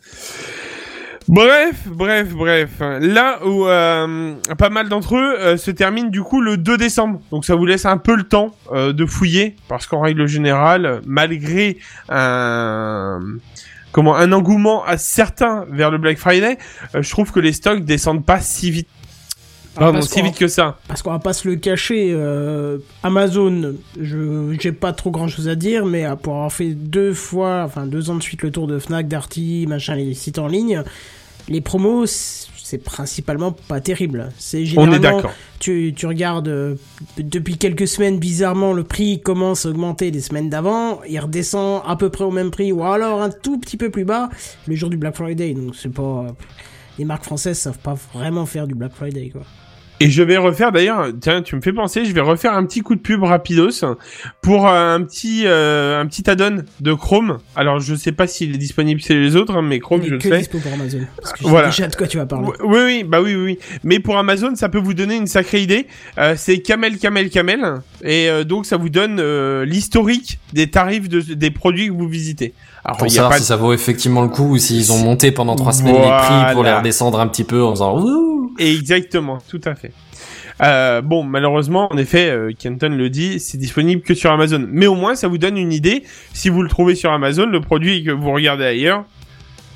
Bref, 1.28 1.88
bref, 1.88 2.28
bref. 2.34 2.70
Là 2.78 3.44
où 3.44 3.66
euh, 3.66 4.34
pas 4.58 4.70
mal 4.70 4.88
d'entre 4.88 5.16
eux 5.16 5.36
euh, 5.40 5.56
se 5.56 5.72
terminent 5.72 6.08
du 6.08 6.22
coup 6.22 6.40
le 6.40 6.56
2 6.56 6.76
décembre. 6.76 7.20
Donc 7.32 7.44
ça 7.44 7.56
vous 7.56 7.66
laisse 7.66 7.84
un 7.84 7.98
peu 7.98 8.14
le 8.14 8.22
temps 8.22 8.54
euh, 8.70 8.92
de 8.92 9.04
fouiller 9.06 9.56
parce 9.68 9.88
qu'en 9.88 10.00
règle 10.00 10.28
générale, 10.28 11.00
malgré 11.04 11.78
un 12.08 13.18
comment 13.96 14.14
un 14.14 14.30
engouement 14.32 14.84
à 14.84 14.98
certains 14.98 15.64
vers 15.70 15.90
le 15.90 15.98
Black 15.98 16.18
Friday, 16.18 16.58
euh, 16.94 17.02
je 17.02 17.10
trouve 17.10 17.32
que 17.32 17.40
les 17.40 17.52
stocks 17.52 17.82
descendent 17.82 18.26
pas 18.26 18.40
si 18.40 18.70
vite. 18.70 18.88
Pardon, 19.76 19.98
parce 19.98 20.10
si 20.10 20.22
vite 20.22 20.38
que 20.38 20.48
ça. 20.48 20.78
Parce 20.88 21.02
qu'on 21.02 21.10
va 21.10 21.18
pas 21.18 21.32
se 21.32 21.46
le 21.46 21.56
cacher, 21.56 22.10
euh, 22.12 22.78
Amazon, 23.02 23.74
je 24.00 24.56
j'ai 24.58 24.72
pas 24.72 24.92
trop 24.92 25.10
grand 25.10 25.28
chose 25.28 25.48
à 25.48 25.54
dire, 25.54 25.86
mais 25.86 26.04
pour 26.22 26.34
avoir 26.34 26.52
fait 26.52 26.70
deux 26.70 27.12
fois, 27.12 27.62
enfin 27.64 27.86
deux 27.86 28.10
ans 28.10 28.16
de 28.16 28.22
suite 28.22 28.42
le 28.42 28.50
tour 28.50 28.66
de 28.66 28.78
Fnac, 28.78 29.06
Darty, 29.08 29.66
machin, 29.68 29.94
les 29.94 30.14
sites 30.14 30.38
en 30.38 30.46
ligne, 30.46 30.82
les 31.48 31.60
promos, 31.60 32.06
c'est 32.06 32.78
principalement 32.78 33.52
pas 33.52 33.80
terrible. 33.80 34.30
C'est 34.38 34.58
On 34.58 34.60
est 34.60 34.64
généralement, 34.64 34.98
d'accord. 34.98 35.32
tu, 35.60 35.92
tu 35.94 36.06
regardes 36.06 36.48
euh, 36.48 36.74
depuis 37.18 37.58
quelques 37.58 37.86
semaines, 37.86 38.18
bizarrement, 38.18 38.72
le 38.72 38.82
prix 38.82 39.20
commence 39.20 39.66
à 39.66 39.68
augmenter 39.68 40.10
des 40.10 40.20
semaines 40.20 40.50
d'avant, 40.50 41.00
il 41.08 41.20
redescend 41.20 41.82
à 41.86 41.94
peu 41.96 42.10
près 42.10 42.24
au 42.24 42.32
même 42.32 42.50
prix, 42.50 42.72
ou 42.72 42.82
alors 42.82 43.22
un 43.22 43.30
tout 43.30 43.58
petit 43.58 43.76
peu 43.76 43.90
plus 43.90 44.04
bas 44.04 44.30
le 44.66 44.74
jour 44.74 44.90
du 44.90 44.96
Black 44.96 45.14
Friday. 45.14 45.54
Donc 45.54 45.76
c'est 45.76 45.92
pas. 45.92 46.26
Les 46.98 47.04
marques 47.04 47.24
françaises 47.24 47.58
savent 47.58 47.78
pas 47.78 47.94
vraiment 48.14 48.46
faire 48.46 48.66
du 48.66 48.74
Black 48.74 48.92
Friday, 48.94 49.28
quoi. 49.28 49.42
Et 50.00 50.10
je 50.10 50.22
vais 50.22 50.36
refaire 50.36 50.72
d'ailleurs, 50.72 51.08
tiens, 51.20 51.40
tu 51.40 51.56
me 51.56 51.60
fais 51.62 51.72
penser, 51.72 52.04
je 52.04 52.12
vais 52.12 52.20
refaire 52.20 52.52
un 52.52 52.66
petit 52.66 52.80
coup 52.80 52.94
de 52.94 53.00
pub 53.00 53.22
rapidos 53.22 53.84
pour 54.42 54.68
euh, 54.68 54.94
un 54.94 55.02
petit 55.02 55.44
euh, 55.46 56.00
un 56.00 56.06
petit 56.06 56.28
add-on 56.28 56.64
de 56.80 56.92
Chrome. 56.92 57.38
Alors 57.54 57.80
je 57.80 57.94
sais 57.94 58.12
pas 58.12 58.26
s'il 58.26 58.54
est 58.54 58.58
disponible 58.58 59.00
chez 59.00 59.14
les 59.14 59.36
autres, 59.36 59.56
hein, 59.56 59.62
mais 59.62 59.78
Chrome 59.78 60.02
est 60.02 60.06
je 60.06 60.10
le 60.10 60.18
que 60.18 60.28
dispo 60.36 60.58
pour 60.58 60.72
Amazon. 60.72 61.00
Parce 61.16 61.32
que 61.32 61.42
Voilà. 61.44 61.68
déjà 61.68 61.88
de 61.88 61.96
quoi 61.96 62.06
tu 62.06 62.18
vas 62.18 62.26
parler. 62.26 62.48
Oui, 62.62 62.78
oui, 62.84 63.04
bah 63.04 63.22
oui, 63.22 63.34
oui, 63.34 63.44
oui. 63.44 63.58
Mais 63.84 63.98
pour 63.98 64.18
Amazon, 64.18 64.54
ça 64.54 64.68
peut 64.68 64.78
vous 64.78 64.92
donner 64.94 65.16
une 65.16 65.26
sacrée 65.26 65.62
idée. 65.62 65.86
Euh, 66.18 66.34
c'est 66.36 66.58
Camel, 66.58 66.98
Camel, 66.98 67.30
Camel, 67.30 67.76
et 68.02 68.28
euh, 68.28 68.44
donc 68.44 68.66
ça 68.66 68.76
vous 68.76 68.90
donne 68.90 69.18
euh, 69.18 69.64
l'historique 69.64 70.38
des 70.52 70.68
tarifs 70.70 71.08
de, 71.08 71.20
des 71.20 71.50
produits 71.50 71.88
que 71.88 71.92
vous 71.94 72.08
visitez. 72.08 72.52
Alors 72.86 72.98
Pour 72.98 73.10
savoir 73.10 73.32
pas 73.32 73.38
si 73.38 73.44
ça 73.44 73.56
vaut 73.56 73.72
effectivement 73.72 74.22
le 74.22 74.28
coup 74.28 74.50
ou 74.50 74.58
s'ils 74.58 74.92
ont 74.92 74.98
monté 74.98 75.32
pendant 75.32 75.56
trois 75.56 75.72
semaines 75.72 75.96
les 75.96 76.02
prix 76.02 76.52
pour 76.52 76.62
les 76.62 76.72
redescendre 76.72 77.18
un 77.18 77.26
petit 77.26 77.42
peu 77.42 77.60
en 77.64 77.72
faisant 77.72 77.98
Wouh 77.98 78.52
Exactement, 78.60 79.38
tout 79.48 79.60
à 79.64 79.74
fait. 79.74 79.92
Euh, 80.62 81.02
bon, 81.02 81.24
malheureusement, 81.24 81.92
en 81.92 81.98
effet, 81.98 82.30
euh, 82.30 82.52
Kenton 82.56 82.90
le 82.90 83.10
dit, 83.10 83.40
c'est 83.40 83.58
disponible 83.58 84.02
que 84.02 84.14
sur 84.14 84.30
Amazon. 84.30 84.64
Mais 84.70 84.86
au 84.86 84.94
moins, 84.94 85.16
ça 85.16 85.26
vous 85.26 85.36
donne 85.36 85.58
une 85.58 85.72
idée. 85.72 86.04
Si 86.32 86.48
vous 86.48 86.62
le 86.62 86.68
trouvez 86.68 86.94
sur 86.94 87.12
Amazon, 87.12 87.46
le 87.46 87.60
produit 87.60 88.04
que 88.04 88.12
vous 88.12 88.30
regardez 88.30 88.64
ailleurs, 88.64 89.04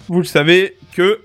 vous 0.08 0.18
le 0.18 0.24
savez 0.24 0.76
que 0.94 1.18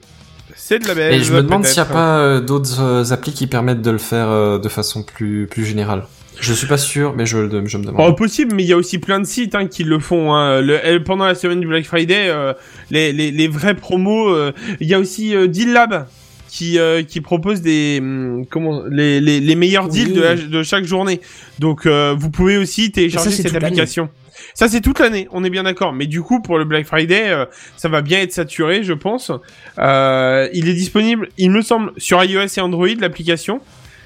c'est 0.55 0.79
de 0.79 0.87
la 0.87 0.95
belle. 0.95 1.13
Et 1.13 1.23
je 1.23 1.33
me 1.33 1.43
demande 1.43 1.65
s'il 1.65 1.81
n'y 1.81 1.87
a 1.87 1.93
pas 1.93 2.17
euh, 2.17 2.41
d'autres 2.41 2.81
euh, 2.81 3.13
applis 3.13 3.31
qui 3.31 3.45
permettent 3.45 3.83
de 3.83 3.91
le 3.91 3.99
faire 3.99 4.59
de 4.59 4.69
façon 4.69 5.03
plus, 5.03 5.47
plus 5.47 5.63
générale. 5.63 6.03
Je 6.39 6.53
suis 6.53 6.67
pas 6.67 6.77
sûr, 6.77 7.13
mais 7.15 7.25
je, 7.25 7.37
je 7.65 7.77
me 7.77 7.83
Bon, 7.85 7.91
demande. 7.91 8.17
possible, 8.17 8.53
mais 8.55 8.63
il 8.63 8.67
y 8.69 8.73
a 8.73 8.77
aussi 8.77 8.99
plein 8.99 9.19
de 9.19 9.25
sites 9.25 9.55
hein, 9.55 9.67
qui 9.67 9.83
le 9.83 9.99
font. 9.99 10.33
Hein. 10.33 10.61
Le, 10.61 10.85
euh, 10.85 10.99
pendant 10.99 11.25
la 11.25 11.35
semaine 11.35 11.59
du 11.59 11.67
Black 11.67 11.85
Friday, 11.85 12.27
euh, 12.27 12.53
les, 12.91 13.13
les, 13.13 13.31
les 13.31 13.47
vrais 13.47 13.75
promos. 13.75 14.29
euh, 14.29 14.51
Il 14.79 14.87
y 14.87 14.93
a 14.93 14.99
aussi 14.99 15.35
euh, 15.35 15.47
Deal 15.47 15.71
Lab 15.73 16.07
qui 16.49 16.79
euh, 16.79 17.03
qui 17.03 17.19
propose 17.19 17.61
des 17.61 17.97
hum, 18.01 18.45
comment 18.49 18.83
les, 18.89 19.19
les, 19.19 19.39
les 19.41 19.55
meilleurs 19.55 19.87
deals 19.89 20.07
Oui. 20.09 20.13
de, 20.13 20.21
la- 20.21 20.35
de 20.35 20.63
chaque 20.63 20.85
journée. 20.85 21.19
Donc 21.59 21.85
euh, 21.85 22.15
vous 22.17 22.29
pouvez 22.29 22.57
aussi 22.57 22.91
télécharger 22.91 23.31
cette 23.31 23.55
application. 23.55 24.09
Ça 24.53 24.67
c'est 24.69 24.81
toute 24.81 24.99
l'année, 24.99 25.27
on 25.31 25.43
est 25.43 25.49
bien 25.49 25.63
d'accord. 25.63 25.91
Mais 25.93 26.05
du 26.07 26.21
coup 26.21 26.41
pour 26.41 26.57
le 26.57 26.63
Black 26.65 26.85
Friday, 26.85 27.29
euh, 27.29 27.45
ça 27.77 27.89
va 27.89 28.01
bien 28.01 28.19
être 28.21 28.31
saturé, 28.33 28.83
je 28.83 28.93
pense. 28.93 29.31
Euh, 29.79 30.47
il 30.53 30.69
est 30.69 30.73
disponible, 30.73 31.29
il 31.37 31.51
me 31.51 31.61
semble, 31.61 31.91
sur 31.97 32.23
iOS 32.23 32.45
et 32.57 32.61
Android 32.61 32.87
l'application. 32.99 33.59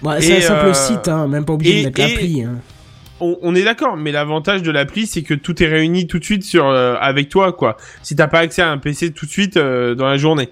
Ouais, 0.03 0.21
c'est 0.21 0.37
un 0.37 0.41
simple 0.41 0.65
euh, 0.67 0.73
site, 0.73 1.07
hein, 1.07 1.27
même 1.27 1.45
pas 1.45 1.53
obligé 1.53 1.79
et- 1.79 1.81
de 1.81 1.85
mettre 1.87 1.99
et- 1.99 2.07
l'appli. 2.13 2.43
Hein. 2.43 2.55
on, 3.19 3.37
on 3.41 3.53
est 3.55 3.63
d'accord, 3.63 3.97
mais 3.97 4.11
l'avantage 4.11 4.61
de 4.63 4.71
l'appli, 4.71 5.05
c'est 5.07 5.23
que 5.23 5.33
tout 5.33 5.61
est 5.61 5.67
réuni 5.67 6.07
tout 6.07 6.19
de 6.19 6.23
suite 6.23 6.43
sur 6.43 6.67
euh, 6.67 6.95
avec 6.99 7.27
toi, 7.29 7.51
quoi. 7.51 7.75
Si 8.01 8.15
t'as 8.15 8.27
pas 8.27 8.39
accès 8.39 8.61
à 8.61 8.69
un 8.71 8.77
PC 8.77 9.11
tout 9.11 9.25
de 9.25 9.31
suite 9.31 9.57
euh, 9.57 9.95
dans 9.95 10.07
la 10.07 10.17
journée. 10.17 10.49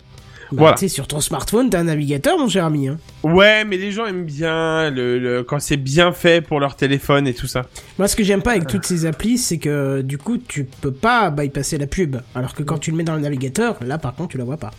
Bah, 0.51 0.57
Voilà. 0.59 0.75
Tu 0.77 0.81
sais, 0.81 0.87
sur 0.87 1.07
ton 1.07 1.19
smartphone, 1.19 1.69
t'as 1.69 1.79
un 1.79 1.83
navigateur, 1.85 2.37
mon 2.37 2.47
cher 2.47 2.63
ami. 2.65 2.87
Hein. 2.87 2.97
Ouais, 3.23 3.65
mais 3.65 3.75
les 3.77 3.91
gens 3.91 4.05
aiment 4.05 4.23
bien 4.25 4.89
le, 4.89 5.19
le- 5.19 5.43
quand 5.43 5.59
c'est 5.59 5.75
bien 5.77 6.13
fait 6.13 6.39
pour 6.41 6.59
leur 6.61 6.75
téléphone 6.77 7.27
et 7.27 7.33
tout 7.33 7.47
ça. 7.47 7.65
Moi, 7.97 8.07
ce 8.07 8.15
que 8.15 8.23
j'aime 8.23 8.41
pas 8.41 8.51
avec 8.51 8.65
toutes 8.67 8.85
ces 8.85 9.05
applis, 9.05 9.37
c'est 9.37 9.57
que 9.57 10.01
du 10.01 10.17
coup, 10.17 10.37
tu 10.37 10.63
peux 10.81 10.93
pas 10.93 11.31
bypasser 11.31 11.77
la 11.77 11.87
pub. 11.87 12.17
Alors 12.33 12.53
que 12.53 12.63
quand 12.63 12.77
tu 12.77 12.91
le 12.91 12.97
mets 12.97 13.03
dans 13.03 13.15
le 13.15 13.21
navigateur, 13.21 13.77
là, 13.85 13.97
par 13.97 14.13
contre, 14.15 14.29
tu 14.31 14.37
la 14.37 14.45
vois 14.45 14.55
pas. 14.57 14.71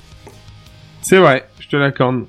C'est 1.03 1.19
vrai, 1.19 1.47
je 1.61 1.69
te 1.69 1.77
l'accorde. 1.77 2.25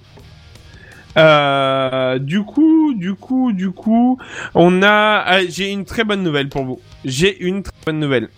Euh, 1.19 2.19
du 2.19 2.43
coup, 2.43 2.93
du 2.95 3.13
coup, 3.15 3.51
du 3.53 3.71
coup, 3.71 4.17
on 4.55 4.81
a. 4.83 5.23
ah, 5.25 5.39
J'ai 5.47 5.71
une 5.71 5.85
très 5.85 6.03
bonne 6.03 6.23
nouvelle 6.23 6.49
pour 6.49 6.63
vous. 6.63 6.79
J'ai 7.05 7.41
une 7.43 7.63
très 7.63 7.73
bonne 7.85 7.99
nouvelle. 7.99 8.29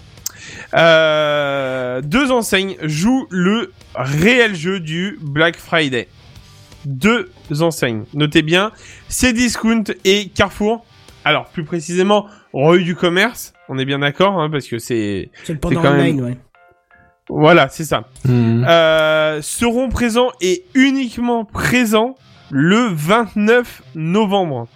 Euh, 0.74 2.02
deux 2.02 2.32
enseignes 2.32 2.76
jouent 2.84 3.28
le 3.30 3.72
réel 3.96 4.56
jeu 4.56 4.80
du 4.80 5.18
Black 5.22 5.56
Friday. 5.58 6.08
Deux 6.86 7.30
enseignes. 7.60 8.06
Notez 8.14 8.42
bien, 8.42 8.72
Cdiscount 9.10 9.84
et 10.04 10.30
Carrefour. 10.30 10.86
Alors, 11.24 11.46
plus 11.46 11.64
précisément, 11.64 12.26
Rue 12.54 12.84
du 12.84 12.96
Commerce. 12.96 13.54
On 13.70 13.78
est 13.78 13.86
bien 13.86 14.00
d'accord, 14.00 14.40
hein, 14.42 14.50
parce 14.50 14.68
que 14.68 14.80
c'est. 14.80 15.30
C'est 15.44 15.54
le 15.54 15.60
pendant 15.60 15.82
quand 15.82 15.92
même- 15.94 16.00
online, 16.18 16.22
ouais. 16.24 16.38
Voilà, 17.30 17.70
c'est 17.70 17.84
ça. 17.86 18.06
Mhm. 18.26 18.66
Euh, 18.68 19.42
seront 19.42 19.90
présents 19.90 20.32
et 20.42 20.66
uniquement 20.74 21.46
présents 21.46 22.16
le 22.52 22.90
29 22.94 23.82
novembre. 23.96 24.68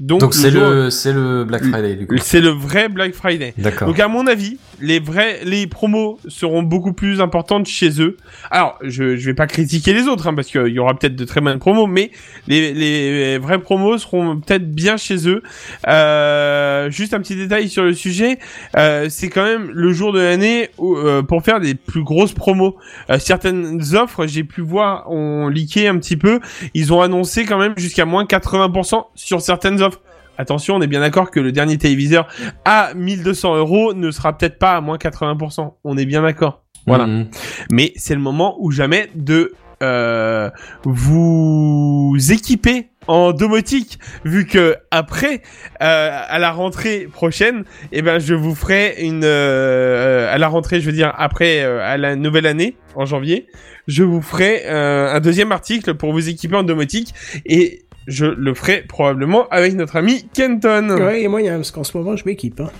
Donc, 0.00 0.32
c'est 0.32 0.50
le, 0.50 0.88
c'est 0.88 1.12
le 1.12 1.44
Black 1.44 1.62
Friday 1.62 1.94
du 1.94 2.06
coup. 2.06 2.16
c'est 2.22 2.40
le 2.40 2.48
vrai 2.48 2.88
Black 2.88 3.12
Friday. 3.12 3.52
D'accord. 3.58 3.88
Donc 3.88 4.00
à 4.00 4.08
mon 4.08 4.26
avis, 4.26 4.58
les 4.80 5.00
vrais, 5.00 5.40
les 5.44 5.66
promos 5.66 6.18
seront 6.28 6.62
beaucoup 6.62 6.92
plus 6.92 7.20
importantes 7.20 7.66
chez 7.66 8.00
eux. 8.00 8.16
Alors, 8.50 8.78
je, 8.82 9.16
je 9.16 9.26
vais 9.26 9.34
pas 9.34 9.46
critiquer 9.46 9.92
les 9.92 10.08
autres, 10.08 10.26
hein, 10.26 10.34
parce 10.34 10.48
qu'il 10.48 10.68
y 10.68 10.78
aura 10.78 10.94
peut-être 10.94 11.16
de 11.16 11.24
très 11.24 11.40
bonnes 11.40 11.58
promos, 11.58 11.86
mais 11.86 12.10
les, 12.48 12.72
les 12.72 13.38
vrais 13.38 13.58
promos 13.58 13.98
seront 13.98 14.38
peut-être 14.38 14.70
bien 14.70 14.96
chez 14.96 15.28
eux. 15.28 15.42
Euh, 15.88 16.90
juste 16.90 17.14
un 17.14 17.20
petit 17.20 17.36
détail 17.36 17.68
sur 17.68 17.84
le 17.84 17.94
sujet, 17.94 18.38
euh, 18.76 19.06
c'est 19.08 19.28
quand 19.28 19.44
même 19.44 19.70
le 19.72 19.92
jour 19.92 20.12
de 20.12 20.20
l'année 20.20 20.70
euh, 20.80 21.22
pour 21.22 21.42
faire 21.42 21.60
des 21.60 21.74
plus 21.74 22.02
grosses 22.02 22.32
promos. 22.32 22.76
Certaines 23.18 23.80
offres, 23.94 24.26
j'ai 24.26 24.44
pu 24.44 24.60
voir, 24.60 25.10
ont 25.10 25.48
leaké 25.48 25.88
un 25.88 25.98
petit 25.98 26.16
peu. 26.16 26.40
Ils 26.74 26.92
ont 26.92 27.00
annoncé 27.00 27.44
quand 27.44 27.58
même 27.58 27.74
jusqu'à 27.76 28.04
moins 28.04 28.24
80% 28.24 29.06
sur 29.14 29.40
certaines 29.40 29.82
offres. 29.82 30.00
Attention, 30.38 30.76
on 30.76 30.80
est 30.80 30.86
bien 30.86 31.00
d'accord 31.00 31.30
que 31.30 31.40
le 31.40 31.52
dernier 31.52 31.78
téléviseur 31.78 32.26
à 32.64 32.92
1200 32.94 33.56
euros 33.56 33.94
ne 33.94 34.10
sera 34.10 34.36
peut-être 34.36 34.58
pas 34.58 34.76
à 34.76 34.80
moins 34.80 34.96
80%. 34.96 35.74
On 35.84 35.96
est 35.96 36.06
bien 36.06 36.22
d'accord. 36.22 36.62
Voilà. 36.86 37.06
Mhm. 37.06 37.28
Mais 37.70 37.92
c'est 37.96 38.14
le 38.14 38.20
moment 38.20 38.56
ou 38.58 38.70
jamais 38.70 39.10
de 39.14 39.52
euh, 39.82 40.50
vous 40.84 42.16
équiper 42.30 42.90
en 43.06 43.32
domotique, 43.32 43.98
vu 44.24 44.46
que 44.46 44.76
après, 44.90 45.42
euh, 45.82 46.20
à 46.28 46.38
la 46.38 46.52
rentrée 46.52 47.08
prochaine, 47.10 47.64
eh 47.92 48.02
ben 48.02 48.18
je 48.18 48.34
vous 48.34 48.54
ferai 48.54 48.96
une 49.00 49.24
euh, 49.24 50.32
à 50.32 50.38
la 50.38 50.48
rentrée, 50.48 50.80
je 50.80 50.86
veux 50.86 50.92
dire 50.92 51.12
après 51.16 51.62
euh, 51.62 51.80
à 51.82 51.96
la 51.96 52.14
nouvelle 52.14 52.46
année 52.46 52.76
en 52.94 53.06
janvier, 53.06 53.46
je 53.88 54.04
vous 54.04 54.20
ferai 54.20 54.62
euh, 54.66 55.14
un 55.14 55.20
deuxième 55.20 55.50
article 55.50 55.94
pour 55.94 56.12
vous 56.12 56.28
équiper 56.28 56.56
en 56.56 56.62
domotique 56.62 57.14
et 57.46 57.82
je 58.10 58.26
le 58.26 58.52
ferai 58.54 58.82
probablement 58.82 59.48
avec 59.48 59.74
notre 59.74 59.96
ami 59.96 60.28
Kenton. 60.34 60.90
Ouais, 60.90 61.22
et 61.22 61.26
a- 61.48 61.56
parce 61.56 61.70
qu'en 61.70 61.84
ce 61.84 61.96
moment, 61.96 62.16
je 62.16 62.24
m'équipe. 62.26 62.60
Hein. 62.60 62.70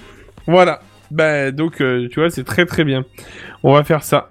Voilà. 0.46 0.80
Bah 1.10 1.50
donc 1.50 1.80
euh, 1.80 2.08
tu 2.10 2.20
vois 2.20 2.30
c'est 2.30 2.44
très 2.44 2.66
très 2.66 2.84
bien. 2.84 3.04
On 3.62 3.72
va 3.74 3.82
faire 3.84 4.02
ça. 4.04 4.28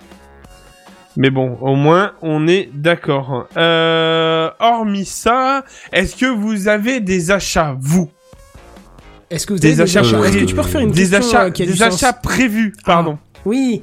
Mais 1.18 1.30
bon, 1.30 1.58
au 1.62 1.76
moins 1.76 2.14
on 2.22 2.47
est 2.47 2.70
d'accord. 2.74 3.47
Euh, 3.58 4.50
hormis 4.60 5.06
ça, 5.06 5.66
est-ce 5.91 6.16
que 6.16 6.26
vous 6.28 6.68
avez 6.68 7.00
des 7.02 7.32
achats 7.32 7.76
vous? 7.80 8.10
Est-ce 9.30 9.45
que 9.45 9.54
vous 9.54 9.60
Des 9.60 9.82
avez 9.82 9.84
achats 9.91 10.02
Est-ce 10.02 10.12
que 10.14 10.18
prévus. 10.20 10.45
tu 10.45 10.56
peux 10.56 10.62
refaire 10.62 10.82
une 10.82 10.91
Des 10.91 11.10
question 11.10 11.18
achats 11.20 11.45
euh, 11.45 11.52
qui 11.52 11.64
a 11.64 11.66
du 11.66 11.74
des 11.74 11.84
achats 11.84 12.14
prévus, 12.14 12.74
pardon. 12.86 13.18
Oui. 13.45 13.82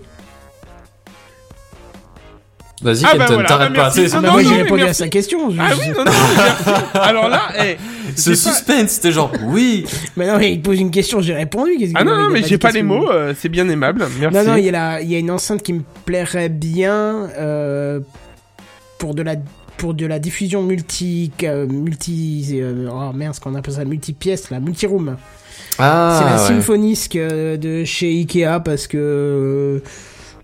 Vas-y, 2.86 3.02
Ah 3.04 3.16
bah 3.18 3.26
voilà, 3.28 3.48
t'arrêtes 3.48 3.72
ah, 3.76 3.90
pas. 3.90 4.20
non, 4.20 4.32
moi, 4.32 4.42
j'ai 4.44 4.62
répondu 4.62 4.82
à 4.84 4.94
sa 4.94 5.08
question. 5.08 5.50
je- 5.50 5.58
Ah 5.60 5.70
oui, 5.78 5.88
non, 5.96 6.04
non. 6.04 6.12
Alors 7.00 7.28
là, 7.28 7.42
eh, 7.64 7.76
Ce 8.14 8.34
suspense, 8.36 8.90
c'était 8.92 9.10
genre, 9.10 9.32
oui. 9.44 9.84
Mais 10.16 10.26
non, 10.28 10.38
mais 10.38 10.52
il 10.52 10.62
pose 10.62 10.78
une 10.78 10.92
question, 10.92 11.20
j'ai 11.20 11.34
répondu. 11.34 11.72
Ah 11.96 12.04
non, 12.04 12.16
non, 12.16 12.30
mais 12.30 12.42
j'ai 12.44 12.58
pas 12.58 12.70
les 12.70 12.84
mots, 12.84 13.10
euh, 13.10 13.34
c'est 13.36 13.48
bien 13.48 13.68
aimable. 13.68 14.06
Merci. 14.20 14.36
Non, 14.38 14.44
non, 14.44 14.56
il 14.56 14.64
y, 14.64 14.68
a 14.68 14.72
la- 14.72 15.00
il 15.02 15.10
y 15.10 15.16
a 15.16 15.18
une 15.18 15.30
enceinte 15.32 15.62
qui 15.64 15.72
me 15.72 15.82
plairait 16.04 16.48
bien 16.48 17.28
euh, 17.38 17.98
pour 18.98 19.14
de 19.16 19.22
la 19.22 19.34
pour 19.76 19.92
de 19.92 20.06
la 20.06 20.18
diffusion 20.18 20.62
multi 20.62 21.30
euh, 21.42 21.66
multi 21.66 22.62
oh 22.90 23.12
merde 23.12 23.34
ce 23.34 23.40
qu'on 23.40 23.54
appelle 23.56 23.74
ça 23.74 23.84
multi 23.84 24.14
pièces 24.14 24.48
là 24.48 24.58
multi 24.58 24.86
room 24.86 25.16
Ah, 25.78 26.18
c'est 26.18 26.24
la 26.24 26.40
ouais. 26.40 26.48
Symphonisk 26.62 27.16
euh, 27.16 27.58
de 27.58 27.84
chez 27.84 28.08
Ikea 28.08 28.60
parce 28.64 28.86
que 28.86 29.82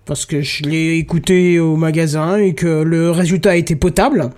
parce 0.07 0.27
que 0.27 0.41
je 0.43 0.63
l'ai 0.65 0.97
écouté 0.97 1.59
au 1.61 1.77
magasin 1.77 2.37
et 2.37 2.55
que 2.55 2.83
le 2.83 3.11
résultat 3.11 3.57
était 3.57 3.77
potable 3.77 4.31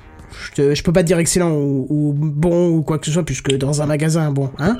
je, 0.57 0.75
je 0.75 0.83
peux 0.83 0.93
pas 0.93 1.03
te 1.03 1.07
dire 1.07 1.19
excellent 1.19 1.53
ou, 1.53 1.87
ou 1.89 2.13
bon 2.13 2.69
ou 2.71 2.83
quoi 2.83 2.99
que 2.99 3.07
ce 3.07 3.13
soit 3.13 3.25
puisque 3.25 3.53
dans 3.57 3.81
un 3.83 3.87
magasin 3.87 4.31
bon 4.31 4.51
hein 4.59 4.79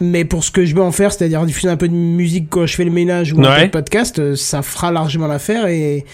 mais 0.00 0.24
pour 0.24 0.42
ce 0.44 0.50
que 0.50 0.64
je 0.64 0.74
veux 0.74 0.82
en 0.82 0.90
faire, 0.90 1.12
c'est-à-dire 1.12 1.46
diffuser 1.46 1.68
un 1.68 1.76
peu 1.76 1.86
de 1.86 1.94
musique 1.94 2.48
quand 2.50 2.66
je 2.66 2.74
fais 2.74 2.84
le 2.84 2.90
ménage 2.90 3.32
ou 3.32 3.40
un 3.40 3.44
Ouais. 3.48 3.60
peu 3.60 3.66
de 3.66 3.70
podcast, 3.70 4.18
euh, 4.18 4.34
ça 4.34 4.60
fera 4.62 4.90
largement 4.90 5.28
l'affaire. 5.28 5.68
Et 5.68 6.04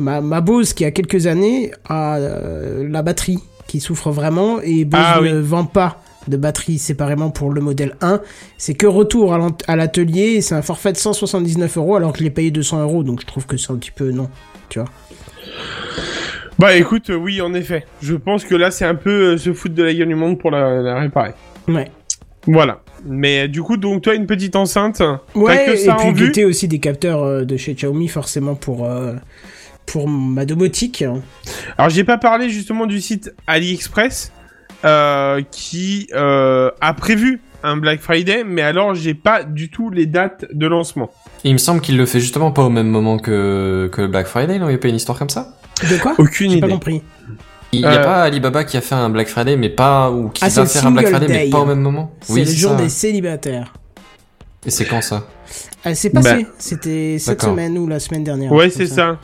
ma, 0.00 0.20
ma 0.20 0.40
Bose, 0.40 0.72
qui 0.72 0.84
a 0.84 0.90
quelques 0.90 1.28
années, 1.28 1.70
a 1.88 2.16
euh, 2.16 2.88
la 2.90 3.02
batterie 3.02 3.38
qui 3.68 3.78
souffre 3.78 4.10
vraiment. 4.10 4.60
Et 4.64 4.84
Bose 4.84 5.00
Ah 5.04 5.20
ne 5.22 5.38
oui. 5.38 5.46
vend 5.46 5.64
pas 5.64 6.02
de 6.30 6.36
batterie 6.36 6.78
séparément 6.78 7.30
pour 7.30 7.52
le 7.52 7.60
modèle 7.60 7.96
1. 8.00 8.20
C'est 8.56 8.74
que 8.74 8.86
retour 8.86 9.34
à 9.34 9.76
l'atelier. 9.76 10.40
C'est 10.40 10.54
un 10.54 10.62
forfait 10.62 10.92
de 10.92 10.96
179 10.96 11.76
euros 11.76 11.96
alors 11.96 12.12
que 12.12 12.20
je 12.20 12.24
l'ai 12.24 12.30
payé 12.30 12.50
200 12.50 12.82
euros. 12.82 13.02
Donc 13.02 13.20
je 13.20 13.26
trouve 13.26 13.46
que 13.46 13.56
c'est 13.56 13.72
un 13.72 13.76
petit 13.76 13.90
peu 13.90 14.10
non. 14.10 14.30
Tu 14.68 14.78
vois. 14.78 14.88
Bah 16.58 16.74
écoute, 16.76 17.10
euh, 17.10 17.16
oui, 17.16 17.40
en 17.40 17.54
effet. 17.54 17.86
Je 18.02 18.14
pense 18.14 18.44
que 18.44 18.54
là, 18.54 18.70
c'est 18.70 18.84
un 18.84 18.94
peu 18.94 19.32
euh, 19.32 19.38
se 19.38 19.52
foutre 19.52 19.74
de 19.74 19.82
la 19.82 19.94
gueule 19.94 20.08
du 20.08 20.14
monde 20.14 20.38
pour 20.38 20.50
la, 20.50 20.82
la 20.82 21.00
réparer. 21.00 21.32
Ouais. 21.68 21.90
Voilà. 22.46 22.80
Mais 23.04 23.44
euh, 23.44 23.48
du 23.48 23.62
coup, 23.62 23.76
donc 23.76 24.02
toi, 24.02 24.14
une 24.14 24.26
petite 24.26 24.56
enceinte. 24.56 25.02
Ouais, 25.34 25.64
que 25.66 25.72
et 25.72 25.76
ça 25.76 25.96
puis 25.98 26.12
guetter 26.12 26.44
aussi 26.44 26.68
des 26.68 26.78
capteurs 26.78 27.22
euh, 27.22 27.44
de 27.44 27.56
chez 27.56 27.74
Xiaomi 27.74 28.08
forcément 28.08 28.54
pour, 28.54 28.84
euh, 28.86 29.14
pour 29.86 30.08
ma 30.08 30.44
domotique. 30.44 31.04
Alors, 31.76 31.90
j'ai 31.90 32.04
pas 32.04 32.18
parlé 32.18 32.50
justement 32.50 32.86
du 32.86 33.00
site 33.00 33.32
AliExpress 33.46 34.32
euh, 34.84 35.42
qui 35.50 36.08
euh, 36.14 36.70
a 36.80 36.94
prévu 36.94 37.40
un 37.62 37.76
Black 37.76 38.00
Friday, 38.00 38.42
mais 38.44 38.62
alors 38.62 38.94
j'ai 38.94 39.12
pas 39.14 39.42
du 39.44 39.68
tout 39.70 39.90
les 39.90 40.06
dates 40.06 40.46
de 40.52 40.66
lancement. 40.66 41.10
Il 41.44 41.52
me 41.52 41.58
semble 41.58 41.80
qu'il 41.82 41.96
le 41.98 42.06
fait 42.06 42.20
justement 42.20 42.52
pas 42.52 42.62
au 42.62 42.70
même 42.70 42.88
moment 42.88 43.18
que, 43.18 43.88
que 43.92 44.00
le 44.00 44.08
Black 44.08 44.26
Friday, 44.26 44.58
non? 44.58 44.68
Il 44.68 44.72
y 44.72 44.74
a 44.74 44.78
pas 44.78 44.88
une 44.88 44.96
histoire 44.96 45.18
comme 45.18 45.28
ça? 45.28 45.56
De 45.90 45.96
quoi? 45.98 46.14
Aucune 46.18 46.52
J'ai 46.52 46.60
pas 46.60 46.66
idée. 46.66 46.74
compris. 46.74 47.02
Il 47.72 47.80
y 47.80 47.84
Euh, 47.84 47.90
a 47.90 47.98
pas 47.98 48.22
Alibaba 48.22 48.64
qui 48.64 48.76
a 48.76 48.80
fait 48.80 48.94
un 48.94 49.10
Black 49.10 49.28
Friday, 49.28 49.56
mais 49.56 49.68
pas, 49.68 50.10
ou 50.10 50.28
qui 50.30 50.42
Ah, 50.44 50.48
va 50.48 50.62
le 50.62 50.68
faire 50.68 50.86
un 50.86 50.90
Black 50.90 51.08
Friday, 51.08 51.28
mais 51.28 51.50
pas 51.50 51.58
au 51.60 51.66
même 51.66 51.80
moment? 51.80 52.12
C'est 52.22 52.40
le 52.40 52.44
c'est 52.46 52.56
jour 52.56 52.70
ça. 52.72 52.76
des 52.76 52.88
célibataires. 52.88 53.72
Et 54.66 54.70
c'est 54.70 54.84
quand 54.86 55.00
ça? 55.02 55.26
Ah, 55.84 55.94
c'est 55.94 56.10
passé. 56.10 56.42
Bah. 56.44 56.48
C'était 56.58 57.16
cette 57.18 57.42
semaine 57.42 57.78
ou 57.78 57.86
la 57.86 58.00
semaine 58.00 58.24
dernière. 58.24 58.52
Ouais, 58.52 58.70
c'est 58.70 58.86
ça. 58.86 59.18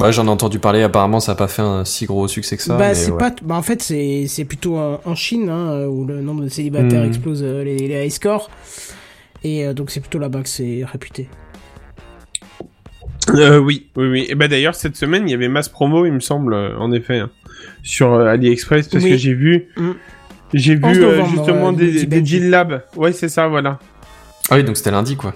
Ouais, 0.00 0.12
j'en 0.12 0.26
ai 0.26 0.30
entendu 0.30 0.60
parler, 0.60 0.82
apparemment 0.82 1.18
ça 1.18 1.32
a 1.32 1.34
pas 1.34 1.48
fait 1.48 1.62
un 1.62 1.84
si 1.84 2.06
gros 2.06 2.28
succès 2.28 2.56
que 2.56 2.62
ça. 2.62 2.76
bah, 2.76 2.94
c'est 2.94 3.10
ouais. 3.10 3.18
pas. 3.18 3.34
Bah, 3.42 3.56
en 3.56 3.62
fait, 3.62 3.82
c'est 3.82 4.26
c'est 4.28 4.44
plutôt 4.44 4.76
en, 4.78 5.14
Chine 5.16 5.48
hein, 5.50 5.86
où 5.86 6.04
le 6.04 6.20
nombre 6.20 6.44
de 6.44 6.48
célibataires 6.48 7.02
Hmm. 7.02 7.08
explose 7.08 7.42
euh, 7.42 7.64
les, 7.64 7.76
les 7.88 8.06
high 8.06 8.10
scores. 8.12 8.48
Et 9.42 9.66
euh, 9.66 9.72
donc, 9.74 9.90
c'est 9.90 10.00
plutôt 10.00 10.18
là-bas 10.20 10.42
que 10.42 10.48
c'est 10.48 10.84
réputé. 10.84 11.28
Euh, 13.34 13.58
oui, 13.58 13.88
oui, 13.96 14.06
oui. 14.08 14.26
Et 14.28 14.34
bah 14.34 14.48
d'ailleurs, 14.48 14.74
cette 14.74 14.96
semaine, 14.96 15.24
il 15.28 15.32
y 15.32 15.34
avait 15.34 15.48
masse 15.48 15.68
promo, 15.68 16.06
il 16.06 16.12
me 16.12 16.20
semble, 16.20 16.54
euh, 16.54 16.76
en 16.78 16.92
effet, 16.92 17.18
hein, 17.18 17.30
sur 17.82 18.12
euh, 18.14 18.26
AliExpress, 18.26 18.88
parce 18.88 19.04
Oui. 19.04 19.10
que 19.10 19.16
j'ai 19.16 19.34
vu, 19.34 19.66
Mm. 19.76 19.90
j'ai 20.54 20.74
vu 20.76 20.84
11 20.84 20.98
euh, 20.98 21.00
novembre, 21.16 21.30
justement 21.30 21.68
euh, 21.68 21.72
des, 21.76 21.92
des 21.92 22.06
Benji. 22.06 22.40
Deal 22.40 22.50
Labs. 22.50 22.82
Ouais, 22.96 23.12
c'est 23.12 23.28
ça, 23.28 23.48
voilà. 23.48 23.78
Ah 24.50 24.56
oui, 24.56 24.64
donc 24.64 24.76
c'était 24.76 24.90
lundi 24.90 25.16
quoi. 25.16 25.34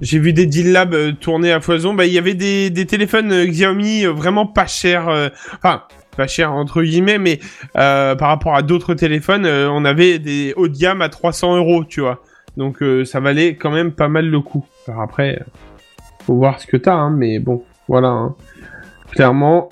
J'ai 0.00 0.18
vu 0.18 0.32
des 0.32 0.46
Deal 0.46 0.72
Labs 0.72 0.94
euh, 0.94 1.12
tourner 1.12 1.52
à 1.52 1.60
foison. 1.60 1.92
Bah, 1.92 2.06
il 2.06 2.12
y 2.12 2.18
avait 2.18 2.34
des, 2.34 2.70
des 2.70 2.86
téléphones 2.86 3.32
euh, 3.32 3.46
Xiaomi 3.46 4.06
euh, 4.06 4.12
vraiment 4.12 4.46
pas 4.46 4.66
chers, 4.66 5.08
euh, 5.08 5.28
enfin, 5.56 5.82
pas 6.16 6.26
chers 6.28 6.52
entre 6.52 6.82
guillemets, 6.82 7.18
mais 7.18 7.40
euh, 7.76 8.14
par 8.14 8.28
rapport 8.28 8.54
à 8.54 8.62
d'autres 8.62 8.94
téléphones, 8.94 9.44
euh, 9.44 9.68
on 9.70 9.84
avait 9.84 10.18
des 10.18 10.54
haut 10.56 10.68
de 10.68 10.76
gamme 10.78 11.02
à 11.02 11.08
300 11.08 11.56
euros, 11.56 11.84
tu 11.84 12.00
vois. 12.00 12.22
Donc, 12.56 12.82
euh, 12.82 13.04
ça 13.04 13.20
valait 13.20 13.54
quand 13.56 13.70
même 13.70 13.92
pas 13.92 14.08
mal 14.08 14.26
le 14.26 14.40
coup. 14.40 14.64
Alors 14.86 15.02
après, 15.02 15.40
euh, 15.40 15.44
faut 16.26 16.34
voir 16.34 16.60
ce 16.60 16.66
que 16.66 16.76
t'as, 16.76 16.94
hein, 16.94 17.10
mais 17.10 17.38
bon, 17.40 17.62
voilà. 17.88 18.08
hein. 18.08 18.34
Clairement, 19.12 19.68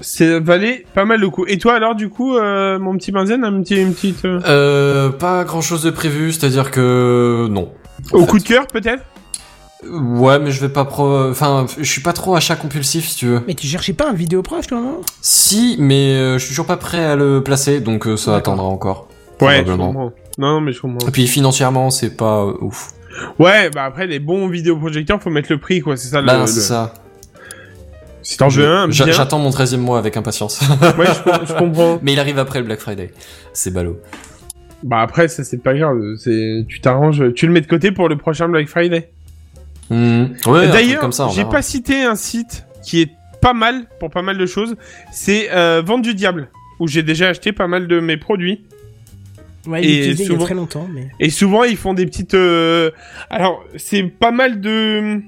ça 0.00 0.40
valait 0.40 0.84
pas 0.94 1.04
mal 1.04 1.20
le 1.20 1.30
coup. 1.30 1.44
Et 1.46 1.58
toi 1.58 1.74
alors, 1.74 1.94
du 1.94 2.08
coup, 2.08 2.36
euh, 2.36 2.78
mon 2.78 2.96
petit 2.96 3.12
Benzen, 3.12 3.44
un 3.44 3.62
petit, 3.62 3.80
une 3.80 3.92
petite... 3.94 4.24
euh, 4.24 4.40
Euh, 4.46 5.08
pas 5.10 5.44
grand 5.44 5.60
chose 5.60 5.82
de 5.82 5.90
prévu, 5.90 6.32
c'est-à-dire 6.32 6.70
que 6.70 7.46
non. 7.50 7.70
Au 8.12 8.20
fait. 8.20 8.26
coup 8.26 8.38
de 8.38 8.44
cœur, 8.44 8.66
peut-être 8.66 9.02
Ouais, 9.90 10.38
mais 10.38 10.50
je 10.50 10.60
vais 10.60 10.68
pas 10.68 10.84
pro. 10.84 11.30
Enfin, 11.30 11.64
je 11.78 11.84
suis 11.90 12.02
pas 12.02 12.12
trop 12.12 12.34
achat 12.36 12.54
compulsif, 12.54 13.08
si 13.08 13.16
tu 13.16 13.26
veux. 13.26 13.42
Mais 13.46 13.54
tu 13.54 13.66
cherchais 13.66 13.94
pas 13.94 14.10
un 14.10 14.12
vidéo 14.12 14.42
proche, 14.42 14.66
toi, 14.66 14.78
non? 14.78 15.00
Si, 15.22 15.76
mais 15.78 16.12
euh, 16.16 16.34
je 16.34 16.40
suis 16.40 16.50
toujours 16.50 16.66
pas 16.66 16.76
prêt 16.76 17.02
à 17.02 17.16
le 17.16 17.42
placer, 17.42 17.80
donc 17.80 18.06
euh, 18.06 18.16
ça 18.18 18.36
attendra 18.36 18.66
encore. 18.66 19.08
Ouais, 19.40 19.58
je 19.58 19.62
probablement. 19.62 19.86
comprends. 19.86 20.12
Non, 20.36 20.48
non, 20.54 20.60
mais 20.60 20.72
je 20.72 20.80
comprends. 20.82 21.08
Et 21.08 21.10
puis 21.10 21.26
financièrement, 21.26 21.88
c'est 21.88 22.14
pas 22.14 22.42
euh, 22.44 22.52
ouf. 22.60 22.90
Ouais, 23.38 23.70
bah 23.70 23.84
après, 23.84 24.06
les 24.06 24.18
bons 24.18 24.48
vidéoprojecteurs, 24.48 25.22
faut 25.22 25.30
mettre 25.30 25.50
le 25.50 25.58
prix, 25.58 25.80
quoi. 25.80 25.96
C'est 25.96 26.08
ça, 26.08 26.20
Bah, 26.20 26.40
le, 26.40 26.46
c'est 26.46 26.56
le- 26.56 26.60
ça. 26.60 26.92
Si 28.22 28.36
t'en 28.36 28.48
veux 28.48 28.66
un. 28.68 28.90
J'attends 28.90 29.38
mon 29.38 29.50
13 29.50 29.74
e 29.74 29.76
mois 29.78 29.98
avec 29.98 30.14
impatience. 30.18 30.60
Ouais, 30.98 31.06
je, 31.06 31.46
je 31.46 31.58
comprends. 31.58 31.98
mais 32.02 32.12
il 32.12 32.20
arrive 32.20 32.38
après 32.38 32.58
le 32.58 32.66
Black 32.66 32.80
Friday. 32.80 33.14
C'est 33.54 33.72
ballot. 33.72 33.96
Bah 34.82 35.00
après, 35.02 35.28
ça, 35.28 35.44
c'est 35.44 35.62
pas 35.62 35.74
grave. 35.74 35.98
C'est, 36.16 36.64
tu 36.68 36.80
t'arranges, 36.80 37.32
tu 37.34 37.46
le 37.46 37.52
mets 37.52 37.60
de 37.60 37.66
côté 37.66 37.92
pour 37.92 38.08
le 38.08 38.16
prochain 38.16 38.48
Black 38.48 38.68
Friday. 38.68 39.10
Hmm. 39.90 40.22
Ouais, 40.46 40.62
truc 40.62 40.70
D'ailleurs, 40.72 41.00
comme 41.00 41.12
ça, 41.12 41.26
on 41.26 41.30
j'ai 41.30 41.44
pas 41.44 41.62
cité 41.62 42.02
un 42.02 42.14
site 42.14 42.64
qui 42.84 43.02
est 43.02 43.10
pas 43.42 43.52
mal 43.54 43.86
pour 43.98 44.10
pas 44.10 44.22
mal 44.22 44.38
de 44.38 44.46
choses. 44.46 44.76
C'est 45.12 45.50
euh, 45.52 45.82
Vente 45.84 46.02
du 46.02 46.14
Diable, 46.14 46.48
où 46.78 46.86
j'ai 46.88 47.02
déjà 47.02 47.28
acheté 47.28 47.52
pas 47.52 47.66
mal 47.66 47.88
de 47.88 48.00
mes 48.00 48.16
produits. 48.16 48.64
Ouais, 49.66 49.82
Et 49.84 49.88
il 49.92 49.98
utilisé 49.98 50.22
il 50.24 50.26
y 50.26 50.30
a 50.30 50.34
souvent- 50.34 50.44
très 50.46 50.54
longtemps, 50.54 50.88
mais... 50.90 51.08
Et 51.20 51.28
souvent, 51.28 51.64
ils 51.64 51.76
font 51.76 51.92
des 51.92 52.06
petites. 52.06 52.32
euh, 52.34 52.90
Alors, 53.28 53.62
c'est 53.76 54.02
pas 54.04 54.30
mal 54.30 54.60
de. 54.60 55.20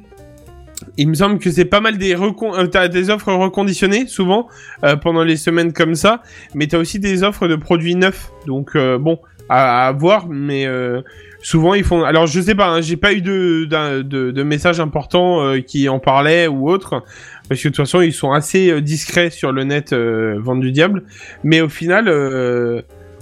Il 0.97 1.09
me 1.09 1.15
semble 1.15 1.39
que 1.39 1.51
c'est 1.51 1.65
pas 1.65 1.81
mal 1.81 1.97
des 1.97 2.15
recon... 2.15 2.55
euh, 2.55 2.67
t'as 2.67 2.89
des 2.89 3.09
offres 3.11 3.33
reconditionnées 3.33 4.07
souvent 4.07 4.49
euh, 4.85 4.97
pendant 4.97 5.23
les 5.23 5.37
semaines 5.37 5.73
comme 5.73 5.95
ça, 5.95 6.23
mais 6.55 6.67
t'as 6.67 6.79
aussi 6.79 6.99
des 6.99 7.23
offres 7.23 7.47
de 7.47 7.57
produits 7.57 7.95
neufs. 7.95 8.31
Donc 8.47 8.71
euh, 8.75 8.99
bon, 8.99 9.19
à, 9.53 9.93
voir, 9.93 10.29
mais 10.29 10.67
euh, 10.67 11.03
souvent 11.43 11.75
ils 11.75 11.85
font. 11.85 12.03
Alors 12.05 12.27
je 12.27 12.41
sais 12.41 12.55
pas, 12.55 12.69
hein, 12.69 12.81
j'ai 12.81 12.97
pas 12.97 13.13
eu 13.13 13.21
de 13.21 13.67
de, 14.03 14.31
de 14.31 14.43
messages 14.43 14.81
importants 14.81 15.43
euh, 15.43 15.61
qui 15.61 15.89
en 15.89 15.99
parlaient 15.99 16.47
ou 16.47 16.71
autre, 16.71 17.03
parce 17.49 17.61
que 17.61 17.69
de 17.69 17.75
toute 17.75 17.85
façon 17.85 18.01
ils 18.01 18.13
sont 18.13 18.33
assez 18.33 18.71
euh, 18.71 18.81
discrets 18.81 19.31
sur 19.31 19.53
le 19.53 19.65
net 19.65 19.93
euh, 19.93 20.39
vente 20.41 20.61
du 20.61 20.73
diable. 20.73 21.05
Mais 21.45 21.61
au 21.61 21.69
final, 21.69 22.09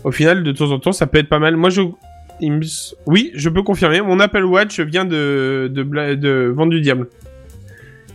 au 0.05 0.13
final 0.13 0.43
de 0.43 0.53
temps 0.53 0.71
en 0.71 0.79
temps 0.79 0.93
ça 0.93 1.07
peut 1.07 1.19
être 1.19 1.29
pas 1.29 1.41
mal. 1.41 1.57
Moi 1.57 1.71
je 1.71 1.83
Oui, 3.07 3.33
je 3.35 3.49
peux 3.49 3.63
confirmer. 3.63 4.01
Mon 4.01 4.21
Apple 4.21 4.45
Watch 4.45 4.81
vient 4.81 5.05
de, 5.05 5.71
de, 5.73 6.15
de 6.15 6.53
Vente 6.55 6.71
du 6.71 6.81
Diable. 6.81 7.09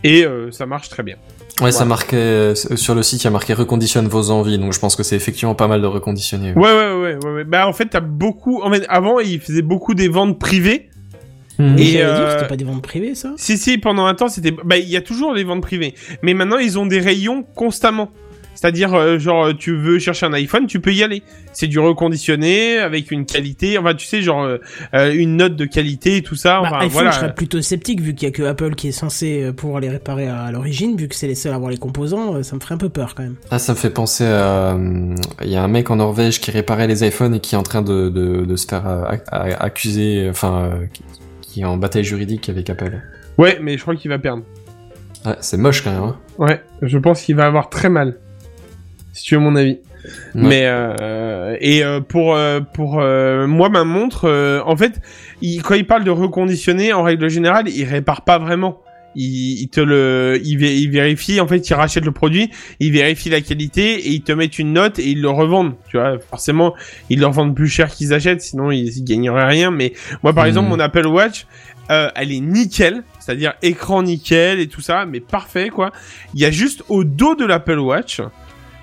Et 0.02 0.24
ça 0.50 0.66
marche 0.66 0.88
très 0.88 1.02
bien. 1.02 1.16
Ouais, 1.60 1.72
ça 1.72 1.84
marquait 1.84 2.16
euh, 2.16 2.54
sur 2.54 2.94
le 2.94 3.02
site, 3.02 3.22
il 3.22 3.24
y 3.24 3.28
a 3.28 3.30
marqué 3.30 3.54
reconditionne 3.54 4.08
vos 4.08 4.30
envies, 4.30 4.58
donc 4.58 4.72
je 4.72 4.78
pense 4.78 4.94
que 4.94 5.02
c'est 5.02 5.16
effectivement 5.16 5.54
pas 5.54 5.68
mal 5.68 5.80
de 5.80 5.86
reconditionner. 5.86 6.52
Ouais, 6.52 6.62
ouais, 6.62 6.92
ouais, 6.92 7.18
ouais. 7.24 7.30
ouais. 7.30 7.44
Bah, 7.44 7.66
en 7.66 7.72
fait, 7.72 7.86
t'as 7.86 8.00
beaucoup. 8.00 8.62
En 8.62 8.70
fait, 8.70 8.84
avant, 8.88 9.20
ils 9.20 9.40
faisaient 9.40 9.62
beaucoup 9.62 9.94
des 9.94 10.08
ventes 10.08 10.38
privées. 10.38 10.90
Hmm. 11.58 11.78
Et 11.78 12.02
euh, 12.02 12.32
c'était 12.32 12.48
pas 12.48 12.56
des 12.56 12.64
ventes 12.64 12.82
privées, 12.82 13.14
ça? 13.14 13.32
Si, 13.38 13.56
si, 13.56 13.78
pendant 13.78 14.04
un 14.04 14.14
temps, 14.14 14.28
c'était. 14.28 14.50
Bah, 14.50 14.76
il 14.76 14.88
y 14.88 14.96
a 14.96 15.00
toujours 15.00 15.32
les 15.32 15.44
ventes 15.44 15.62
privées. 15.62 15.94
Mais 16.22 16.34
maintenant, 16.34 16.58
ils 16.58 16.78
ont 16.78 16.84
des 16.84 17.00
rayons 17.00 17.44
constamment. 17.54 18.10
C'est-à-dire, 18.56 18.92
euh, 18.94 19.18
genre, 19.20 19.56
tu 19.56 19.76
veux 19.76 20.00
chercher 20.00 20.26
un 20.26 20.32
iPhone, 20.32 20.66
tu 20.66 20.80
peux 20.80 20.92
y 20.92 21.04
aller. 21.04 21.22
C'est 21.52 21.68
du 21.68 21.78
reconditionné, 21.78 22.78
avec 22.78 23.12
une 23.12 23.24
qualité. 23.26 23.78
Enfin, 23.78 23.94
tu 23.94 24.04
sais, 24.06 24.22
genre, 24.22 24.42
euh, 24.42 24.58
euh, 24.94 25.12
une 25.14 25.36
note 25.36 25.54
de 25.54 25.64
qualité 25.66 26.16
et 26.16 26.22
tout 26.22 26.34
ça. 26.34 26.60
Bah, 26.62 26.68
Enfin, 26.72 26.78
iPhone, 26.78 26.90
voilà. 26.92 27.10
je 27.12 27.16
serais 27.16 27.34
plutôt 27.34 27.62
sceptique, 27.62 28.00
vu 28.00 28.14
qu'il 28.14 28.26
y 28.26 28.30
a 28.30 28.34
que 28.34 28.42
Apple 28.42 28.74
qui 28.74 28.88
est 28.88 28.92
censé 28.92 29.52
pouvoir 29.56 29.80
les 29.80 29.88
réparer 29.90 30.26
à 30.26 30.50
l'origine, 30.50 30.96
vu 30.96 31.06
que 31.06 31.14
c'est 31.14 31.28
les 31.28 31.34
seuls 31.36 31.52
à 31.52 31.56
avoir 31.56 31.70
les 31.70 31.76
composants, 31.78 32.42
ça 32.42 32.56
me 32.56 32.60
ferait 32.60 32.74
un 32.74 32.78
peu 32.78 32.88
peur, 32.88 33.14
quand 33.14 33.22
même. 33.22 33.36
Ah, 33.52 33.58
ça 33.60 33.72
me 33.74 33.78
fait 33.78 33.90
penser 33.90 34.24
à... 34.24 34.76
Il 35.44 35.48
y 35.50 35.56
a 35.56 35.62
un 35.62 35.68
mec 35.68 35.90
en 35.90 35.96
Norvège 35.96 36.40
qui 36.40 36.50
réparait 36.50 36.86
les 36.88 37.06
iPhones 37.06 37.34
et 37.34 37.40
qui 37.40 37.54
est 37.54 37.58
en 37.58 37.62
train 37.62 37.82
de, 37.82 38.08
de, 38.08 38.44
de 38.44 38.56
se 38.56 38.66
faire 38.66 38.84
accuser, 39.30 40.26
enfin, 40.30 40.70
qui- 40.92 41.02
qui 41.42 41.60
est 41.60 41.64
en 41.64 41.76
bataille 41.76 42.04
juridique 42.04 42.48
avec 42.48 42.68
Apple. 42.70 43.00
Ouais, 43.38 43.58
mais 43.60 43.76
je 43.76 43.82
crois 43.82 43.96
qu'il 43.96 44.10
va 44.10 44.18
perdre. 44.18 44.42
Ouais, 45.24 45.34
c'est 45.40 45.56
moche 45.56 45.82
quand 45.82 45.90
même, 45.92 46.02
hein. 46.02 46.16
Ouais, 46.38 46.62
je 46.82 46.98
pense 46.98 47.22
qu'il 47.22 47.36
va 47.36 47.46
avoir 47.46 47.68
très 47.70 47.88
mal. 47.88 48.16
Si 49.16 49.24
tu 49.24 49.34
veux 49.34 49.40
mon 49.40 49.56
avis. 49.56 49.78
Ouais. 50.34 50.42
Mais 50.42 50.62
euh, 50.66 51.56
et 51.60 51.82
euh, 51.82 52.00
pour 52.00 52.36
euh, 52.36 52.60
pour 52.60 53.00
euh, 53.00 53.46
moi 53.46 53.68
ma 53.70 53.82
montre, 53.84 54.26
euh, 54.28 54.60
en 54.64 54.76
fait, 54.76 55.00
il, 55.42 55.62
quand 55.62 55.74
il 55.74 55.86
parle 55.86 56.04
de 56.04 56.10
reconditionner, 56.10 56.92
en 56.92 57.02
règle 57.02 57.28
générale, 57.28 57.68
il 57.68 57.84
répare 57.84 58.22
pas 58.22 58.38
vraiment. 58.38 58.82
Il, 59.16 59.62
il 59.62 59.68
te 59.68 59.80
le, 59.80 60.38
il, 60.44 60.62
il 60.62 60.90
vérifie. 60.90 61.40
En 61.40 61.48
fait, 61.48 61.66
il 61.68 61.72
rachète 61.74 62.04
le 62.04 62.12
produit, 62.12 62.50
il 62.78 62.92
vérifie 62.92 63.30
la 63.30 63.40
qualité 63.40 63.94
et 63.94 64.10
ils 64.10 64.20
te 64.22 64.30
mettent 64.32 64.58
une 64.58 64.74
note 64.74 64.98
et 64.98 65.08
ils 65.08 65.22
le 65.22 65.30
revendent. 65.30 65.72
Tu 65.88 65.96
vois, 65.96 66.18
forcément, 66.18 66.74
ils 67.08 67.18
le 67.18 67.26
revendent 67.26 67.56
plus 67.56 67.68
cher 67.68 67.88
qu'ils 67.90 68.12
achètent, 68.12 68.42
sinon 68.42 68.70
ils, 68.70 68.98
ils 68.98 69.04
gagneraient 69.04 69.46
rien. 69.46 69.70
Mais 69.70 69.94
moi, 70.22 70.34
par 70.34 70.44
Mhm. 70.44 70.48
exemple, 70.48 70.68
mon 70.68 70.78
Apple 70.80 71.06
Watch, 71.06 71.46
euh, 71.90 72.10
elle 72.14 72.30
est 72.30 72.40
nickel, 72.40 73.02
c'est-à-dire 73.18 73.54
écran 73.62 74.02
nickel 74.02 74.60
et 74.60 74.66
tout 74.68 74.82
ça, 74.82 75.06
mais 75.06 75.20
parfait 75.20 75.70
quoi. 75.70 75.90
Il 76.34 76.40
y 76.40 76.44
a 76.44 76.50
juste 76.50 76.82
au 76.90 77.02
dos 77.04 77.34
de 77.34 77.46
l'Apple 77.46 77.78
Watch, 77.78 78.20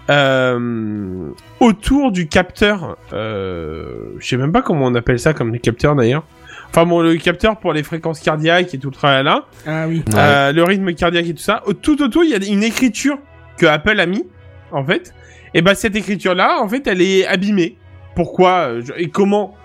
euh, 0.10 1.30
autour 1.60 2.12
du 2.12 2.28
capteur, 2.28 2.98
euh, 3.14 3.86
je 4.20 4.28
sais 4.28 4.38
même 4.38 4.52
pas 4.52 4.62
comment 4.62 4.86
on 4.86 4.96
appelle 4.96 5.20
ça 5.20 5.34
comme 5.34 5.58
capteur 5.60 5.96
d'ailleurs. 5.96 6.24
Enfin 6.70 6.86
bon, 6.86 7.02
le 7.02 7.16
capteur 7.18 7.58
pour 7.60 7.72
les 7.74 7.84
fréquences 7.84 8.20
cardiaques 8.20 8.74
et 8.74 8.80
tout 8.80 8.90
le 8.90 8.96
tralala, 8.96 9.24
là, 9.24 9.46
Ah 9.68 9.86
oui. 9.88 10.04
Ouais. 10.08 10.14
euh, 10.18 10.52
le 10.52 10.64
rythme 10.64 10.94
cardiaque 10.94 11.28
et 11.28 11.34
tout 11.34 11.42
ça. 11.44 11.62
Au- 11.68 11.74
Tout 11.74 12.02
autour, 12.02 12.24
il 12.24 12.32
y 12.32 12.34
a 12.34 12.38
une 12.52 12.64
écriture 12.64 13.18
que 13.58 13.66
Apple 13.68 14.00
a 14.00 14.06
mis, 14.08 14.26
en 14.72 14.84
fait. 14.84 15.14
Et 15.54 15.62
bah 15.62 15.76
cette 15.76 15.96
écriture-là, 15.96 16.60
en 16.62 16.68
fait, 16.68 16.88
elle 16.88 17.02
est 17.02 17.28
abîmée. 17.28 17.78
Pourquoi 18.16 18.72
et 18.98 19.10
comment? 19.10 19.56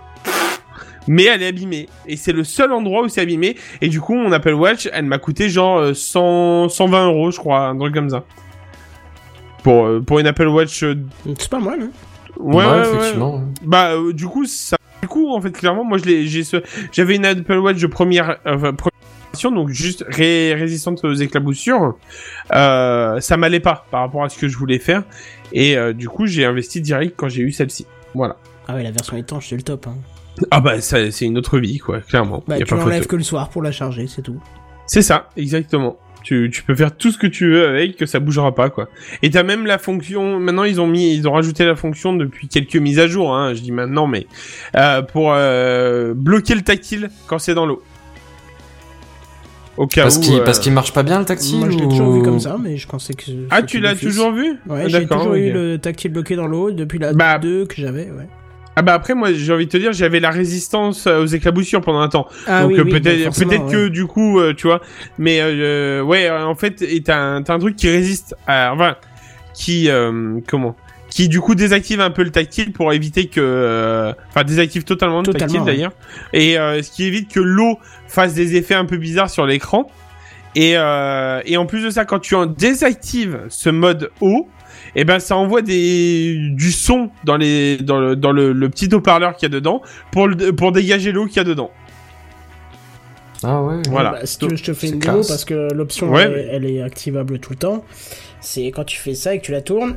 Mais 1.11 1.25
elle 1.25 1.43
est 1.43 1.47
abîmée 1.49 1.89
et 2.07 2.17
c'est 2.17 2.33
le 2.33 2.45
seul 2.45 2.71
endroit 2.71 3.03
où 3.03 3.09
c'est 3.09 3.23
abîmé 3.23 3.57
et 3.81 3.89
du 3.89 3.99
coup 3.99 4.15
mon 4.15 4.31
Apple 4.31 4.53
Watch 4.53 4.91
elle 4.93 5.07
m'a 5.07 5.17
coûté 5.17 5.49
genre 5.49 5.79
euh, 5.79 5.95
100 5.95 6.69
120 6.69 7.07
euros 7.07 7.31
je 7.31 7.39
crois 7.39 7.61
un 7.69 7.79
truc 7.79 7.95
comme 7.95 8.11
ça 8.11 8.25
pour 9.63 9.87
euh, 9.87 10.01
pour 10.01 10.19
une 10.19 10.27
Apple 10.27 10.47
Watch 10.49 10.83
euh, 10.83 10.95
C'est 11.39 11.49
pas 11.51 11.59
mal, 11.61 11.81
hein. 11.83 11.91
ouais, 12.39 12.57
ouais, 12.65 12.71
ouais. 12.71 12.81
effectivement. 12.97 13.43
bah 13.63 13.93
euh, 13.95 14.13
du 14.13 14.27
coup 14.27 14.45
ça 14.47 14.77
du 15.03 15.09
coup 15.09 15.33
en 15.35 15.41
fait 15.41 15.51
clairement 15.53 15.85
moi 15.85 15.99
je 15.99 16.05
l'ai 16.05 16.27
j'ai 16.27 16.43
ce 16.45 16.57
j'avais 16.93 17.17
une 17.17 17.25
Apple 17.27 17.59
Watch 17.59 17.79
de 17.81 17.87
première 17.87 18.39
enfin, 18.47 18.73
première 18.75 18.93
donc 19.55 19.69
juste 19.69 20.05
ré- 20.09 20.55
résistante 20.55 21.05
aux 21.05 21.13
éclaboussures 21.15 21.95
euh, 22.53 23.21
ça 23.21 23.37
m'allait 23.37 23.61
pas 23.61 23.87
par 23.91 24.01
rapport 24.01 24.25
à 24.25 24.29
ce 24.29 24.39
que 24.39 24.49
je 24.49 24.57
voulais 24.59 24.79
faire 24.81 25.05
et 25.53 25.77
euh, 25.77 25.93
du 25.93 26.09
coup 26.09 26.27
j'ai 26.27 26.45
investi 26.45 26.81
direct 26.81 27.15
quand 27.17 27.29
j'ai 27.29 27.43
eu 27.43 27.53
celle-ci 27.53 27.87
voilà 28.15 28.37
Ah 28.67 28.75
ouais, 28.75 28.83
la 28.83 28.91
version 28.91 29.17
étanche, 29.17 29.49
c'est 29.51 29.57
le 29.57 29.63
top, 29.63 29.87
hein. 29.87 29.95
ah 30.51 30.61
bah 30.61 30.81
ça, 30.81 31.11
c'est 31.11 31.25
une 31.27 31.39
autre 31.39 31.59
vie 31.59 31.79
quoi 31.79 32.01
clairement 32.01 32.43
Bah, 32.49 32.59
Y 32.59 32.63
a 32.63 32.65
tu 32.65 32.75
l'enlèves 32.75 33.07
que 33.07 33.17
le 33.17 33.23
soir 33.23 33.49
pour 33.51 33.63
la 33.63 33.71
charger, 33.71 34.07
c'est 34.09 34.23
tout. 34.23 34.41
C'est 34.87 35.03
ça, 35.03 35.29
exactement. 35.37 35.99
Tu, 36.25 36.51
tu 36.53 36.63
peux 36.63 36.75
faire 36.75 36.95
tout 36.95 37.11
ce 37.11 37.17
que 37.17 37.27
tu 37.27 37.49
veux 37.51 37.67
avec, 37.69 37.97
que 37.97 38.05
ça 38.05 38.19
bougera 38.21 38.55
pas, 38.55 38.69
quoi. 38.71 38.89
Et 39.23 39.31
t'as 39.31 39.45
même 39.45 39.65
la 39.67 39.79
fonction, 39.79 40.39
maintenant 40.41 40.65
ils 40.65 40.81
ont 40.81 40.87
mis, 40.87 41.15
ils 41.15 41.27
ont 41.27 41.33
rajouté 41.33 41.65
la 41.65 41.75
fonction 41.77 42.13
depuis 42.13 42.49
quelques 42.49 42.77
mises 42.77 42.99
à 42.99 43.07
jour, 43.07 43.35
hein, 43.35 43.55
je 43.55 43.61
dis 43.61 43.73
maintenant, 43.73 44.07
mais, 44.07 44.27
euh, 44.77 45.01
pour, 45.03 45.33
euh, 45.33 46.13
bloquer 46.15 46.55
le 46.55 46.63
tactile 46.63 47.09
quand 47.29 47.39
c'est 47.39 47.55
dans 47.55 47.65
l'eau. 47.67 47.83
Au 49.77 49.87
cas 49.87 50.03
Parce 50.03 50.17
où. 50.17 50.21
qu'il 50.21 50.35
euh, 50.41 50.45
parce 50.45 50.59
qu'il 50.59 50.73
marche 50.73 50.93
pas 50.93 51.05
bien 51.05 51.21
le 51.21 51.25
tactile 51.25 51.61
Moi, 51.61 51.71
je 51.71 51.79
l'ai 51.79 51.85
ou- 51.85 51.89
toujours 51.89 52.13
vu 52.13 52.21
comme 52.23 52.41
ça, 52.41 52.57
mais 52.61 52.77
je 52.77 52.89
pensais 52.89 53.15
que... 53.15 53.31
Ah, 53.51 53.63
tu 53.63 53.79
l'as 53.79 53.95
toujours 53.95 54.33
vu 54.33 54.57
Ouais, 54.69 54.83
Ah, 54.85 54.89
j'ai 54.89 55.07
toujours 55.07 55.35
eu 55.35 55.53
le 55.53 55.79
tactile 55.79 56.13
bloqué 56.13 56.35
dans 56.35 56.49
l'eau 56.49 56.73
depuis 56.73 56.99
la 56.99 57.13
Bah, 57.13 57.39
2 57.39 57.65
que 57.67 57.77
j'avais, 57.77 58.11
ouais. 58.11 58.27
Ah 58.79 58.83
bah 58.83 58.95
après, 58.95 59.17
moi, 59.17 59.33
j'ai 59.33 59.53
envie 59.53 59.67
de 59.67 59.71
te 59.73 59.77
dire, 59.77 59.93
j'avais 59.93 60.21
la 60.21 60.31
résistance 60.31 61.09
euh, 61.09 61.25
aux 61.25 61.27
éclaboussures 61.27 61.81
pendant 61.81 61.99
un 61.99 62.09
temps. 62.09 62.29
Ah 62.47 62.63
Donc 62.63 62.71
oui, 62.71 62.79
euh, 62.79 62.85
oui, 62.85 62.91
peut-être 62.93 63.37
peut-être 63.37 63.67
que 63.69 63.89
du 63.89 64.07
coup 64.07 64.39
euh, 64.39 64.55
tu 64.55 64.69
vois 64.69 64.81
mais 65.19 65.41
euh, 65.41 66.01
ouais 66.01 66.31
en 66.31 66.55
fait 66.55 66.85
t'as 67.05 67.19
un, 67.19 67.39
un 67.39 67.59
truc 67.59 67.75
qui 67.75 67.91
résiste 67.91 68.37
à 68.47 68.73
enfin 68.73 68.95
qui 69.53 69.91
euh, 69.91 70.39
comment 70.47 70.77
qui 71.11 71.29
du 71.29 71.41
coup 71.41 71.57
désactive 71.57 72.01
un 72.01 72.11
peu 72.11 72.23
le 72.23 72.31
tactile 72.31 72.71
pour 72.73 72.93
éviter 72.93 73.27
que 73.27 74.15
enfin 74.29 74.45
désactive 74.45 74.85
totalement 74.85 75.19
le 75.19 75.25
Totalement, 75.25 75.47
tactile 75.47 75.61
ouais. 75.63 75.75
d'ailleurs 75.75 75.93
et 76.33 76.55
ce 76.83 76.89
qui 76.93 77.05
évite 77.05 77.33
que 77.33 77.41
l'eau 77.41 77.81
fasse 78.07 78.35
des 78.35 78.55
effets 78.55 78.75
un 78.75 78.85
peu 78.85 78.97
bizarres 78.97 79.31
sur 79.31 79.45
l'écran 79.45 79.91
et 80.55 80.73
et 80.73 81.57
en 81.57 81.67
plus 81.67 81.83
de 81.83 81.91
ça 81.91 82.05
quand 82.05 82.21
tu 82.21 82.37
en 82.37 82.47
désactives 82.47 83.41
ce 83.49 83.71
mode 83.71 84.11
eau 84.21 84.47
et 84.95 85.05
ben 85.05 85.19
ça 85.19 85.37
envoie 85.37 85.63
des 85.63 86.37
du 86.53 86.73
son 86.73 87.11
dans 87.25 87.37
les 87.37 87.77
dans 87.79 87.99
le 87.99 88.17
dans 88.17 88.33
le, 88.33 88.53
le 88.53 88.69
petit 88.69 88.93
haut-parleur 88.95 89.37
qu'il 89.37 89.49
y 89.49 89.53
a 89.53 89.55
dedans 89.55 89.83
pour 90.13 90.29
le, 90.29 90.53
pour 90.53 90.73
dégager 90.73 91.13
l'eau 91.13 91.27
qu'il 91.27 91.37
y 91.37 91.41
a 91.41 91.45
dedans 91.45 91.71
Ah 93.45 93.63
ouais. 93.63 93.77
Voilà. 93.89 94.11
Bah, 94.13 94.21
si 94.27 94.39
tu 94.39 94.49
veux, 94.49 94.57
je 94.57 94.65
te 94.65 94.73
fais 94.75 94.89
une 94.89 94.99
démo 94.99 95.23
parce 95.27 95.45
que 95.45 95.73
l'option, 95.73 96.11
Ouais, 96.11 96.23
elle, 96.23 96.49
elle 96.53 96.65
est 96.65 96.83
activable 96.83 97.39
tout 97.39 97.53
le 97.53 97.59
temps. 97.59 97.85
C'est 98.41 98.67
quand 98.67 98.85
tu 98.85 98.99
fais 98.99 99.15
ça 99.15 99.35
et 99.35 99.39
que 99.41 99.45
tu 99.45 99.53
la 99.53 99.63
tournes. 99.63 99.97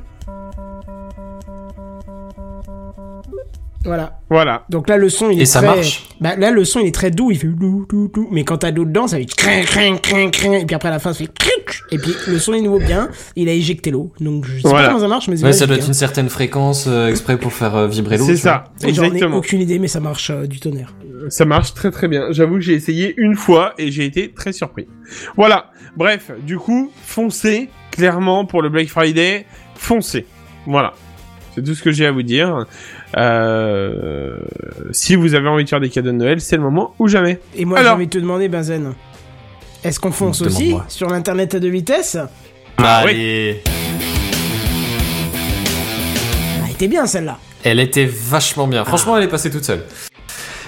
Voilà. 3.84 4.20
voilà 4.30 4.64
Donc 4.70 4.88
là, 4.88 4.98
le 4.98 5.10
son, 5.10 5.32
il 5.32 5.40
Et 5.40 5.44
est 5.44 5.46
ça 5.46 5.60
très... 5.60 5.68
marche 5.76 6.08
Bah 6.20 6.36
là, 6.36 6.52
le 6.52 6.64
son 6.66 6.80
il 6.82 6.88
est 6.88 6.94
très 6.94 7.10
doux, 7.10 7.32
il 7.32 7.38
fait 7.38 7.48
dou 7.48 7.86
dou 7.90 8.10
dou. 8.14 8.28
Mais 8.32 8.44
quand 8.44 8.58
t'as 8.60 8.72
d'eau 8.72 8.86
dedans, 8.86 9.08
ça 9.08 9.18
fait 9.18 9.26
crin 9.26 9.64
crin 9.64 9.98
crin 9.98 10.30
crin. 10.30 10.54
Et 10.54 10.66
puis 10.66 10.76
après 10.76 10.90
à 10.90 10.92
la 10.92 11.00
fin, 11.00 11.14
ça 11.14 11.20
fait 11.20 11.34
cric. 11.34 11.52
Et 11.92 11.98
puis 11.98 12.14
le 12.28 12.38
son 12.38 12.54
est 12.54 12.62
nouveau 12.62 12.80
bien. 12.80 13.10
Il 13.36 13.50
a 13.50 13.54
éjecté 13.54 13.90
l'eau. 13.90 14.14
Donc 14.20 14.46
je 14.46 14.62
sais 14.62 14.68
Voilà. 14.68 14.88
pas 14.88 14.94
comment 14.94 15.04
ça 15.04 15.08
marche, 15.08 15.28
mais 15.30 15.36
bien 15.36 15.52
ça 15.52 15.66
doit 15.66 15.78
être 15.78 15.88
une 15.88 15.94
certaine 15.96 16.30
fréquence 16.30 16.86
euh, 16.88 17.08
exprès 17.10 17.38
pour 17.38 17.54
faire 17.54 17.76
euh, 17.76 17.88
vibrer 17.88 18.18
l'eau. 18.18 18.26
C'est 18.26 18.34
vois. 18.34 18.42
ça, 18.42 18.64
hein. 18.68 18.72
J'en 18.94 19.04
ai 19.04 19.08
exactement. 19.08 19.38
aucune 19.38 19.62
idée, 19.62 19.80
mais 19.80 19.88
ça 19.88 20.00
marche 20.00 20.30
euh, 20.30 20.46
du 20.46 20.60
tonnerre. 20.60 20.94
Ça 21.30 21.46
marche 21.46 21.74
très 21.74 21.90
très 21.92 22.08
bien. 22.08 22.28
J'avoue 22.32 22.56
que 22.56 22.62
j'ai 22.62 22.74
essayé 22.74 23.14
une 23.18 23.36
fois 23.36 23.74
et 23.80 23.92
j'ai 23.92 24.06
été 24.06 24.32
très 24.32 24.54
surpris. 24.54 24.88
Voilà. 25.38 25.72
Bref, 25.98 26.32
du 26.46 26.58
coup, 26.58 26.92
foncez 27.04 27.70
clairement 27.92 28.46
pour 28.46 28.62
le 28.62 28.70
Black 28.70 28.88
Friday. 28.90 29.46
Foncez. 29.76 30.26
Voilà. 30.68 30.94
C'est 31.54 31.64
tout 31.64 31.76
ce 31.76 31.84
que 31.84 31.92
j'ai 31.92 32.06
à 32.06 32.12
vous 32.14 32.24
dire. 32.24 32.66
Euh, 33.18 34.36
si 34.92 35.16
vous 35.16 35.36
avez 35.36 35.48
envie 35.50 35.64
de 35.64 35.70
faire 35.70 35.80
des 35.80 35.90
cadeaux 35.90 36.12
de 36.12 36.16
Noël, 36.16 36.42
c'est 36.42 36.56
le 36.56 36.64
moment 36.64 36.96
ou 37.00 37.08
jamais. 37.08 37.40
Et 37.56 37.66
moi, 37.66 37.82
j'ai 37.82 37.90
envie 37.90 38.06
de 38.06 38.12
te 38.12 38.18
demander, 38.18 38.48
Benzen, 38.48 38.94
est-ce 39.84 40.00
qu'on 40.00 40.12
fonce 40.12 40.42
aussi 40.42 40.76
sur 40.88 41.10
l'internet 41.10 41.56
à 41.56 41.60
deux 41.60 41.70
vitesses? 41.70 42.18
Ah, 42.78 42.98
Allez. 43.00 43.62
Ah, 43.66 43.70
elle 46.66 46.72
était 46.72 46.88
bien 46.88 47.06
celle-là. 47.06 47.38
Elle 47.64 47.80
était 47.80 48.06
vachement 48.06 48.68
bien. 48.68 48.86
Franchement, 48.86 49.18
elle 49.18 49.24
est 49.24 49.28
passée 49.28 49.52
toute 49.52 49.66
seule. 49.66 49.84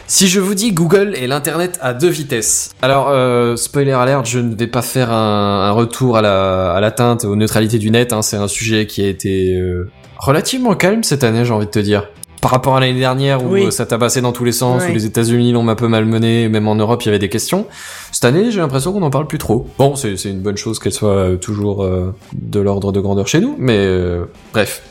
Si 0.05 0.27
je 0.27 0.39
vous 0.39 0.53
dis 0.53 0.73
Google 0.73 1.13
et 1.15 1.27
l'internet 1.27 1.79
à 1.81 1.93
deux 1.93 2.09
vitesses. 2.09 2.71
Alors, 2.81 3.07
euh, 3.09 3.55
spoiler 3.55 3.93
alert, 3.93 4.25
je 4.25 4.39
ne 4.39 4.53
vais 4.53 4.67
pas 4.67 4.81
faire 4.81 5.11
un, 5.11 5.69
un 5.69 5.71
retour 5.71 6.17
à 6.17 6.21
la 6.21 6.73
à 6.73 6.81
l'atteinte 6.81 7.23
aux 7.25 7.35
neutralités 7.35 7.79
du 7.79 7.89
net. 7.89 8.13
Hein, 8.13 8.21
c'est 8.21 8.35
un 8.35 8.49
sujet 8.49 8.85
qui 8.85 9.03
a 9.03 9.07
été 9.07 9.55
euh, 9.55 9.89
relativement 10.17 10.75
calme 10.75 11.03
cette 11.03 11.23
année, 11.23 11.45
j'ai 11.45 11.53
envie 11.53 11.65
de 11.65 11.71
te 11.71 11.79
dire. 11.79 12.09
Par 12.43 12.51
rapport 12.51 12.75
à 12.75 12.81
l'année 12.81 12.99
dernière 12.99 13.41
où 13.43 13.53
Oui. 13.53 13.65
euh, 13.67 13.71
ça 13.71 13.85
tabassait 13.85 14.19
dans 14.21 14.33
tous 14.33 14.43
les 14.43 14.51
sens, 14.51 14.83
Ouais. 14.83 14.91
où 14.91 14.93
les 14.93 15.05
États-Unis 15.05 15.53
l'ont 15.53 15.67
un 15.69 15.75
peu 15.75 15.87
malmené, 15.87 16.49
même 16.49 16.67
en 16.67 16.75
Europe 16.75 17.01
il 17.03 17.05
y 17.05 17.09
avait 17.09 17.17
des 17.17 17.29
questions. 17.29 17.65
Cette 18.11 18.25
année, 18.25 18.51
j'ai 18.51 18.59
l'impression 18.59 18.91
qu'on 18.91 18.99
n'en 18.99 19.09
parle 19.09 19.27
plus 19.27 19.37
trop. 19.37 19.65
Bon, 19.79 19.95
c'est 19.95 20.13
une 20.25 20.41
bonne 20.41 20.57
chose 20.57 20.77
qu'elle 20.77 20.91
soit 20.91 21.09
euh, 21.15 21.35
toujours 21.37 21.83
euh, 21.83 22.13
de 22.33 22.59
l'ordre 22.59 22.91
de 22.91 22.99
grandeur 22.99 23.27
chez 23.29 23.39
nous, 23.39 23.55
mais 23.57 23.77
euh, 23.77 24.25
bref. 24.51 24.81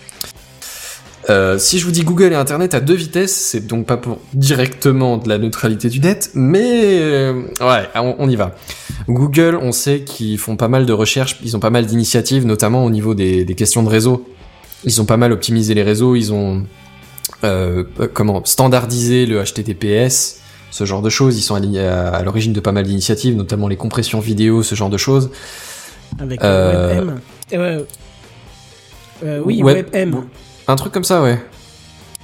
Euh, 1.30 1.56
si 1.58 1.78
je 1.78 1.84
vous 1.84 1.92
dis 1.92 2.02
Google 2.04 2.32
et 2.32 2.36
Internet 2.36 2.72
à 2.74 2.80
deux 2.80 2.94
vitesses, 2.94 3.36
c'est 3.36 3.66
donc 3.66 3.86
pas 3.86 3.96
pour 3.98 4.18
directement 4.34 5.18
de 5.18 5.28
la 5.28 5.36
neutralité 5.38 5.88
du 5.90 6.00
net, 6.00 6.30
mais 6.34 6.98
euh, 7.00 7.42
ouais, 7.60 7.86
on, 7.94 8.16
on 8.18 8.28
y 8.30 8.34
va. 8.34 8.56
Google, 9.08 9.58
on 9.60 9.72
sait 9.72 10.00
qu'ils 10.00 10.38
font 10.38 10.56
pas 10.56 10.68
mal 10.68 10.84
de 10.86 10.92
recherches, 10.94 11.38
ils 11.44 11.54
ont 11.56 11.60
pas 11.60 11.70
mal 11.70 11.84
d'initiatives, 11.86 12.46
notamment 12.46 12.84
au 12.84 12.90
niveau 12.90 13.14
des, 13.14 13.44
des 13.44 13.54
questions 13.54 13.82
de 13.82 13.88
réseau. 13.90 14.24
Ils 14.84 15.00
ont 15.00 15.04
pas 15.04 15.16
mal 15.18 15.30
optimisé 15.32 15.74
les 15.74 15.82
réseaux, 15.84 16.16
ils 16.16 16.32
ont 16.32 16.64
euh, 17.44 17.84
comment 18.12 18.44
standardisé 18.44 19.26
le 19.26 19.42
HTTPS, 19.42 20.40
ce 20.70 20.84
genre 20.84 21.02
de 21.02 21.10
choses. 21.10 21.38
Ils 21.38 21.42
sont 21.42 21.54
à, 21.54 22.08
à 22.08 22.22
l'origine 22.22 22.52
de 22.52 22.60
pas 22.60 22.72
mal 22.72 22.84
d'initiatives, 22.84 23.36
notamment 23.36 23.68
les 23.68 23.76
compressions 23.76 24.20
vidéo, 24.20 24.62
ce 24.62 24.74
genre 24.74 24.90
de 24.90 24.96
choses. 24.98 25.30
Avec 26.18 26.42
Euh, 26.42 26.46
euh, 26.46 26.94
WebM. 27.00 27.20
Euh, 27.54 27.84
euh, 29.24 29.42
oui, 29.44 29.62
Web- 29.62 29.86
WebM. 29.94 30.16
Un 30.68 30.76
truc 30.76 30.92
comme 30.92 31.04
ça, 31.04 31.22
ouais. 31.22 31.38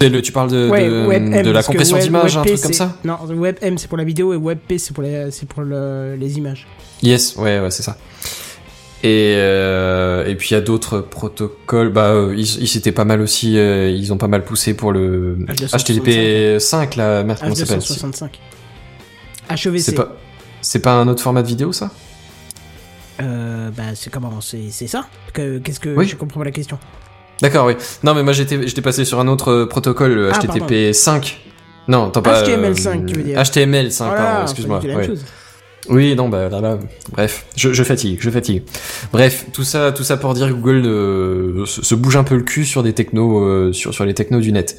Le- 0.00 0.20
tu 0.22 0.30
parles 0.30 0.50
de, 0.50 0.68
Ouais, 0.68 0.88
de, 0.88 1.06
WebM, 1.06 1.42
de 1.42 1.50
la 1.50 1.62
compression 1.62 1.96
Web- 1.96 2.04
d'image, 2.04 2.36
un 2.36 2.42
truc 2.44 2.60
comme 2.60 2.72
ça? 2.72 2.96
Non, 3.04 3.16
WebM 3.26 3.78
c'est 3.78 3.88
pour 3.88 3.98
la 3.98 4.04
vidéo 4.04 4.32
et 4.32 4.36
WebP 4.36 4.78
c'est 4.78 4.94
pour, 4.94 5.02
les, 5.02 5.30
c'est 5.32 5.48
pour 5.48 5.62
le- 5.62 6.14
les 6.16 6.38
images. 6.38 6.68
Yes, 7.02 7.34
ouais, 7.36 7.58
ouais, 7.60 7.70
c'est 7.72 7.82
ça. 7.82 7.96
Et, 9.04 9.34
euh, 9.36 10.26
et 10.26 10.34
puis 10.34 10.48
il 10.50 10.54
y 10.54 10.56
a 10.56 10.60
d'autres 10.60 10.98
protocoles. 11.00 11.90
Bah, 11.92 12.06
euh, 12.10 12.34
ils, 12.36 12.62
ils 12.62 12.66
s'étaient 12.68 12.90
pas 12.92 13.04
mal 13.04 13.20
aussi. 13.20 13.56
euh, 13.56 13.88
ils 13.90 14.12
ont 14.12 14.16
pas 14.18 14.26
mal 14.28 14.44
poussé 14.44 14.74
pour 14.74 14.90
le 14.92 15.36
H265. 15.46 15.78
HTTP 15.78 16.58
5 16.60 16.96
là. 16.96 17.22
Merde, 17.22 17.38
comment 17.40 17.54
ça 17.54 17.66
s'appelle 17.66 17.82
H265. 17.82 18.28
HEVC. 19.50 19.78
C'est 19.80 19.94
pas, 19.94 20.16
c'est 20.60 20.80
pas 20.80 20.92
un 20.94 21.06
autre 21.08 21.22
format 21.22 21.42
de 21.42 21.46
vidéo 21.46 21.72
ça 21.72 21.90
Euh, 23.22 23.70
bah, 23.70 23.94
c'est 23.94 24.10
comment 24.10 24.40
C'est 24.40 24.70
c'est 24.70 24.88
ça 24.88 25.06
que, 25.32 25.58
Qu'est-ce 25.58 25.80
que. 25.80 25.90
Oui. 25.90 26.06
Je 26.06 26.16
comprends 26.16 26.40
pas 26.40 26.44
la 26.46 26.50
question. 26.50 26.78
D'accord, 27.40 27.66
oui. 27.66 27.74
Non, 28.02 28.14
mais 28.14 28.24
moi 28.24 28.32
j'étais, 28.32 28.66
j'étais 28.66 28.82
passé 28.82 29.04
sur 29.04 29.20
un 29.20 29.28
autre 29.28 29.52
euh, 29.52 29.66
protocole, 29.66 30.12
le 30.12 30.30
Ah, 30.32 30.38
HTTP 30.40 30.92
5. 30.92 31.40
Non, 31.86 32.10
t'as 32.10 32.20
pas. 32.20 32.42
HTML5, 32.42 33.06
tu 33.06 33.14
veux 33.14 33.22
dire. 33.22 33.38
HTML5, 33.40 33.96
Voilà, 33.98 34.22
pardon, 34.22 34.42
excuse-moi. 34.42 34.80
Oui, 35.88 36.14
non, 36.14 36.28
bah 36.28 36.48
là, 36.48 36.60
là, 36.60 36.78
bref, 37.12 37.46
je, 37.56 37.82
fatigue, 37.82 38.18
je 38.20 38.30
fatigue. 38.30 38.62
Bref, 39.12 39.46
tout 39.52 39.64
ça, 39.64 39.92
tout 39.92 40.04
ça 40.04 40.16
pour 40.16 40.34
dire 40.34 40.50
Google 40.50 40.82
se, 41.66 41.94
bouge 41.94 42.16
un 42.16 42.24
peu 42.24 42.36
le 42.36 42.42
cul 42.42 42.64
sur 42.64 42.82
des 42.82 42.92
technos, 42.92 43.42
euh, 43.42 43.72
sur 43.72 44.04
les 44.04 44.14
technos 44.14 44.40
du 44.40 44.52
net. 44.52 44.78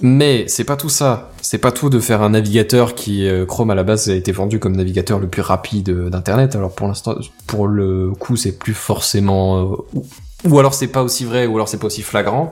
Mais 0.00 0.46
c'est 0.48 0.64
pas 0.64 0.76
tout 0.76 0.88
ça. 0.88 1.30
C'est 1.40 1.58
pas 1.58 1.70
tout 1.70 1.88
de 1.88 2.00
faire 2.00 2.22
un 2.22 2.30
navigateur 2.30 2.96
qui 2.96 3.28
euh, 3.28 3.46
Chrome 3.46 3.70
à 3.70 3.76
la 3.76 3.84
base 3.84 4.10
a 4.10 4.14
été 4.14 4.32
vendu 4.32 4.58
comme 4.58 4.74
navigateur 4.74 5.20
le 5.20 5.28
plus 5.28 5.42
rapide 5.42 5.90
euh, 5.90 6.10
d'internet. 6.10 6.56
Alors 6.56 6.74
pour 6.74 6.88
l'instant, 6.88 7.14
pour 7.46 7.68
le 7.68 8.10
coup, 8.18 8.36
c'est 8.36 8.58
plus 8.58 8.74
forcément 8.74 9.62
ou, 9.94 10.04
ou 10.44 10.58
alors 10.58 10.74
c'est 10.74 10.88
pas 10.88 11.04
aussi 11.04 11.24
vrai, 11.24 11.46
ou 11.46 11.54
alors 11.54 11.68
c'est 11.68 11.78
pas 11.78 11.86
aussi 11.86 12.02
flagrant. 12.02 12.50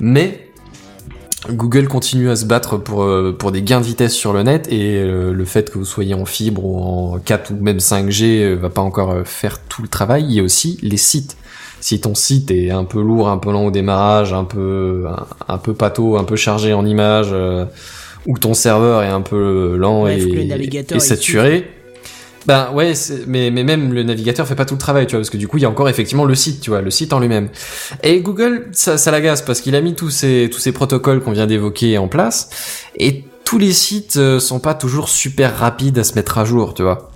Mais 0.00 0.45
Google 1.50 1.88
continue 1.88 2.30
à 2.30 2.36
se 2.36 2.44
battre 2.44 2.76
pour, 2.76 3.02
euh, 3.02 3.34
pour 3.36 3.52
des 3.52 3.62
gains 3.62 3.80
de 3.80 3.86
vitesse 3.86 4.14
sur 4.14 4.32
le 4.32 4.42
net 4.42 4.66
et 4.70 4.96
euh, 4.96 5.32
le 5.32 5.44
fait 5.44 5.70
que 5.70 5.78
vous 5.78 5.84
soyez 5.84 6.14
en 6.14 6.24
fibre 6.24 6.64
ou 6.64 6.78
en 6.78 7.18
4 7.18 7.52
ou 7.52 7.62
même 7.62 7.78
5G 7.78 8.42
euh, 8.42 8.54
va 8.54 8.70
pas 8.70 8.82
encore 8.82 9.14
faire 9.24 9.60
tout 9.60 9.82
le 9.82 9.88
travail. 9.88 10.24
Il 10.24 10.32
y 10.32 10.40
a 10.40 10.42
aussi 10.42 10.78
les 10.82 10.96
sites. 10.96 11.36
Si 11.80 12.00
ton 12.00 12.14
site 12.14 12.50
est 12.50 12.70
un 12.70 12.84
peu 12.84 13.00
lourd, 13.00 13.28
un 13.28 13.38
peu 13.38 13.52
lent 13.52 13.66
au 13.66 13.70
démarrage, 13.70 14.32
un 14.32 14.44
peu 14.44 15.04
un, 15.08 15.26
un 15.46 15.58
peu 15.58 15.74
pâteau, 15.74 16.16
un 16.16 16.24
peu 16.24 16.36
chargé 16.36 16.72
en 16.72 16.86
images, 16.86 17.28
euh, 17.32 17.66
ou 18.26 18.38
ton 18.38 18.54
serveur 18.54 19.02
est 19.02 19.08
un 19.08 19.20
peu 19.20 19.76
lent 19.76 20.06
et, 20.06 20.20
saturé, 20.98 21.70
ben 22.46 22.70
ouais, 22.72 22.92
mais, 23.26 23.50
mais 23.50 23.64
même 23.64 23.92
le 23.92 24.02
navigateur 24.04 24.46
fait 24.46 24.54
pas 24.54 24.64
tout 24.64 24.74
le 24.74 24.80
travail, 24.80 25.06
tu 25.06 25.12
vois, 25.12 25.20
parce 25.20 25.30
que 25.30 25.36
du 25.36 25.48
coup 25.48 25.58
il 25.58 25.62
y 25.62 25.66
a 25.66 25.70
encore 25.70 25.88
effectivement 25.88 26.24
le 26.24 26.34
site, 26.34 26.60
tu 26.60 26.70
vois, 26.70 26.80
le 26.80 26.90
site 26.90 27.12
en 27.12 27.18
lui-même. 27.18 27.48
Et 28.02 28.20
Google, 28.20 28.68
ça, 28.72 28.98
ça 28.98 29.10
l'agace 29.10 29.42
parce 29.42 29.60
qu'il 29.60 29.74
a 29.74 29.80
mis 29.80 29.94
tous 29.94 30.10
ces 30.10 30.48
tous 30.52 30.60
ces 30.60 30.72
protocoles 30.72 31.20
qu'on 31.20 31.32
vient 31.32 31.46
d'évoquer 31.46 31.98
en 31.98 32.08
place, 32.08 32.48
et 32.96 33.24
tous 33.44 33.58
les 33.58 33.72
sites 33.72 34.16
euh, 34.16 34.38
sont 34.38 34.60
pas 34.60 34.74
toujours 34.74 35.08
super 35.08 35.56
rapides 35.58 35.98
à 35.98 36.04
se 36.04 36.14
mettre 36.14 36.38
à 36.38 36.44
jour, 36.44 36.74
tu 36.74 36.82
vois. 36.82 37.10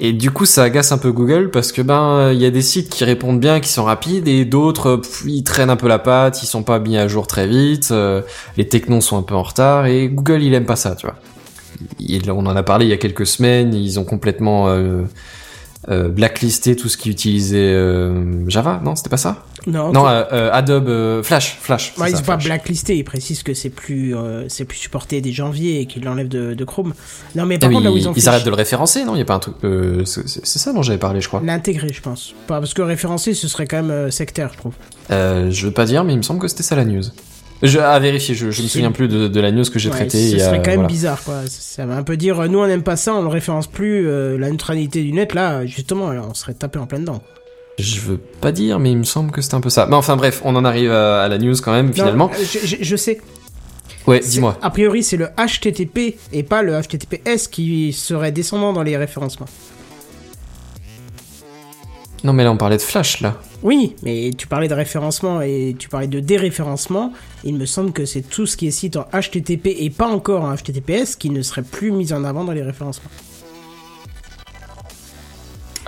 Et 0.00 0.12
du 0.12 0.30
coup, 0.30 0.44
ça 0.44 0.62
agace 0.62 0.92
un 0.92 0.98
peu 0.98 1.10
Google 1.10 1.50
parce 1.50 1.72
que 1.72 1.82
ben 1.82 2.30
il 2.32 2.40
y 2.40 2.46
a 2.46 2.50
des 2.50 2.62
sites 2.62 2.88
qui 2.88 3.04
répondent 3.04 3.40
bien, 3.40 3.58
qui 3.60 3.68
sont 3.68 3.84
rapides, 3.84 4.28
et 4.28 4.44
d'autres 4.44 5.00
ils 5.26 5.42
traînent 5.42 5.70
un 5.70 5.76
peu 5.76 5.88
la 5.88 5.98
patte, 5.98 6.42
ils 6.42 6.46
sont 6.46 6.62
pas 6.62 6.78
mis 6.78 6.96
à 6.96 7.08
jour 7.08 7.26
très 7.26 7.46
vite, 7.46 7.88
euh, 7.90 8.22
les 8.56 8.68
technos 8.68 9.00
sont 9.00 9.18
un 9.18 9.22
peu 9.22 9.34
en 9.34 9.42
retard, 9.42 9.86
et 9.86 10.08
Google 10.08 10.42
il 10.42 10.54
aime 10.54 10.66
pas 10.66 10.76
ça, 10.76 10.94
tu 10.94 11.06
vois. 11.06 11.16
Il- 11.98 12.30
on 12.30 12.46
en 12.46 12.56
a 12.56 12.62
parlé 12.62 12.86
il 12.86 12.88
y 12.90 12.92
a 12.94 12.96
quelques 12.96 13.26
semaines, 13.26 13.74
ils 13.74 13.98
ont 13.98 14.04
complètement 14.04 14.68
euh, 14.68 15.02
euh, 15.88 16.08
blacklisté 16.08 16.76
tout 16.76 16.88
ce 16.88 16.96
qui 16.96 17.08
utilisait 17.10 17.56
euh, 17.72 18.48
Java, 18.48 18.80
non 18.84 18.96
C'était 18.96 19.08
pas 19.10 19.16
ça? 19.16 19.44
Non, 19.66 19.92
Non, 19.92 20.04
Adobe 20.06 21.22
Flash, 21.22 21.56
Flash. 21.60 21.92
Ouais, 21.98 22.08
ils 22.08 22.12
ça, 22.12 22.18
sont 22.18 22.24
pas 22.24 22.32
Flash. 22.34 22.44
blacklistés, 22.46 22.96
ils 22.96 23.04
précisent 23.04 23.42
que 23.42 23.54
c'est 23.54 23.70
plus, 23.70 24.14
c'est 24.48 24.64
plus 24.64 24.78
supporté 24.78 25.20
dès 25.20 25.32
janvier 25.32 25.80
et 25.80 25.86
qu'ils 25.86 26.04
l'enlèvent 26.04 26.28
de, 26.28 26.54
de 26.54 26.64
Chrome. 26.64 26.94
Non, 27.34 27.44
mais 27.46 27.56
Ah, 27.56 27.58
par 27.58 27.68
mais 27.68 27.74
contre, 27.76 27.84
là 27.86 27.92
où 27.92 27.96
ils, 27.96 28.08
ont 28.08 28.14
arrêtent 28.28 28.44
de 28.44 28.50
le 28.50 28.56
référencer, 28.56 29.04
non? 29.04 29.14
Il 29.14 29.18
y 29.18 29.22
a 29.22 29.24
pas 29.24 29.34
un 29.34 29.38
truc. 29.40 29.56
c'est 30.04 30.46
ça 30.58 30.72
dont 30.72 30.82
j'avais 30.82 30.98
parlé, 30.98 31.20
je 31.20 31.28
crois. 31.28 31.42
l'intégrer, 31.44 31.92
je 31.92 32.00
pense. 32.00 32.34
Parce 32.46 32.72
que 32.74 32.82
référencer, 32.82 33.34
ce 33.34 33.46
serait 33.48 33.66
quand 33.66 33.82
même 33.82 34.10
sectaire, 34.10 34.50
je 34.52 34.58
trouve. 34.58 34.74
Je 35.10 35.66
veux 35.66 35.72
pas 35.72 35.84
dire, 35.86 36.02
mais 36.04 36.14
il 36.14 36.18
me 36.18 36.22
semble 36.22 36.40
que 36.40 36.48
c'était 36.48 36.62
ça 36.62 36.76
la 36.76 36.84
news. 36.84 37.04
Je, 37.62 37.78
à 37.80 37.98
vérifier, 37.98 38.34
je, 38.36 38.50
je 38.52 38.62
me 38.62 38.68
souviens 38.68 38.92
plus 38.92 39.08
de, 39.08 39.26
de 39.26 39.40
la 39.40 39.50
news 39.50 39.64
que 39.64 39.78
j'ai 39.80 39.88
Ouais, 39.88 39.96
traitée. 39.96 40.30
ce 40.30 40.38
serait 40.38 40.58
quand 40.58 40.66
même 40.70 40.74
voilà. 40.76 40.86
bizarre, 40.88 41.22
quoi. 41.24 41.40
Ça 41.48 41.86
veut 41.86 41.92
un 41.92 42.04
peu 42.04 42.16
dire, 42.16 42.48
nous 42.48 42.58
on 42.60 42.66
n'aime 42.66 42.84
pas 42.84 42.94
ça, 42.96 43.14
on 43.14 43.22
le 43.22 43.28
référence 43.28 43.66
plus, 43.66 44.06
euh, 44.08 44.38
la 44.38 44.50
neutralité 44.50 45.02
du 45.02 45.12
net, 45.12 45.34
là, 45.34 45.66
justement, 45.66 46.06
on 46.06 46.34
serait 46.34 46.54
tapé 46.54 46.78
en 46.78 46.86
plein 46.86 47.00
dedans. 47.00 47.20
Je 47.78 48.00
veux 48.00 48.16
pas 48.18 48.52
dire, 48.52 48.78
mais 48.78 48.90
il 48.92 48.98
me 48.98 49.04
semble 49.04 49.30
que 49.32 49.40
c'était 49.40 49.54
un 49.56 49.60
peu 49.60 49.70
ça. 49.70 49.86
Mais 49.86 49.96
enfin 49.96 50.16
bref, 50.16 50.40
on 50.44 50.54
en 50.56 50.64
arrive 50.64 50.90
à, 50.92 51.22
à 51.24 51.28
la 51.28 51.38
news 51.38 51.54
quand 51.62 51.72
même, 51.72 51.92
finalement. 51.92 52.28
Non, 52.28 52.32
euh, 52.34 52.44
je, 52.44 52.66
je- 52.66 52.76
je 52.80 52.96
sais. 52.96 53.20
Ouais, 54.06 54.20
C'est- 54.22 54.30
dis-moi. 54.30 54.56
A 54.62 54.70
priori, 54.70 55.02
c'est 55.02 55.16
le 55.16 55.28
HTTP 55.36 56.16
et 56.32 56.42
pas 56.42 56.62
le 56.62 56.72
HTTPS 56.80 57.48
qui 57.48 57.92
serait 57.92 58.32
descendant 58.32 58.72
dans 58.72 58.82
les 58.82 58.96
référencements. 58.96 59.46
Non, 62.24 62.32
mais 62.32 62.44
là, 62.44 62.50
on 62.50 62.56
parlait 62.56 62.76
de 62.76 62.82
Flash, 62.82 63.20
là. 63.20 63.36
Oui, 63.62 63.94
mais 64.02 64.30
tu 64.36 64.46
parlais 64.46 64.68
de 64.68 64.74
référencement 64.74 65.40
et 65.40 65.76
tu 65.78 65.88
parlais 65.88 66.06
de 66.06 66.20
déréférencement. 66.20 67.12
Il 67.44 67.54
me 67.56 67.66
semble 67.66 67.92
que 67.92 68.04
c'est 68.06 68.22
tout 68.22 68.46
ce 68.46 68.56
qui 68.56 68.66
est 68.68 68.72
site 68.72 68.96
en 68.96 69.06
HTTP 69.12 69.68
et 69.78 69.90
pas 69.90 70.08
encore 70.08 70.44
en 70.44 70.54
HTTPS 70.54 71.16
qui 71.16 71.30
ne 71.30 71.42
serait 71.42 71.62
plus 71.62 71.90
mis 71.92 72.12
en 72.12 72.24
avant 72.24 72.44
dans 72.44 72.52
les 72.52 72.62
référencements. 72.62 73.10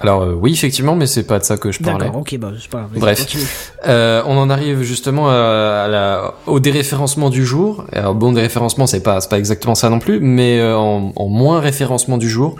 Alors, 0.03 0.22
euh, 0.22 0.33
oui, 0.33 0.53
effectivement, 0.55 0.97
mais 0.97 1.07
c'est 1.07 1.24
pas 1.24 1.39
de 1.39 1.45
ça 1.45 1.59
que 1.59 1.70
je 1.72 1.78
parlais. 1.78 2.07
D'accord, 2.07 2.22
ok, 2.22 2.39
bah 2.39 2.53
c'est 2.59 2.70
pas 2.70 2.89
Bref. 2.97 3.72
Euh, 3.87 4.22
on 4.26 4.39
en 4.39 4.49
arrive 4.49 4.83
justement 4.83 5.28
à, 5.28 5.83
à 5.85 5.89
la, 5.89 6.35
au 6.47 6.59
déréférencement 6.59 7.28
du 7.28 7.45
jour. 7.45 7.85
Alors 7.93 8.14
bon, 8.14 8.33
déréférencement, 8.33 8.87
c'est 8.87 9.03
pas, 9.03 9.20
c'est 9.20 9.28
pas 9.28 9.39
exactement 9.39 9.74
ça 9.74 9.91
non 9.91 9.99
plus, 9.99 10.18
mais 10.20 10.59
euh, 10.59 10.74
en, 10.74 11.12
en 11.14 11.28
moins 11.28 11.61
référencement 11.61 12.16
du 12.16 12.31
jour, 12.31 12.57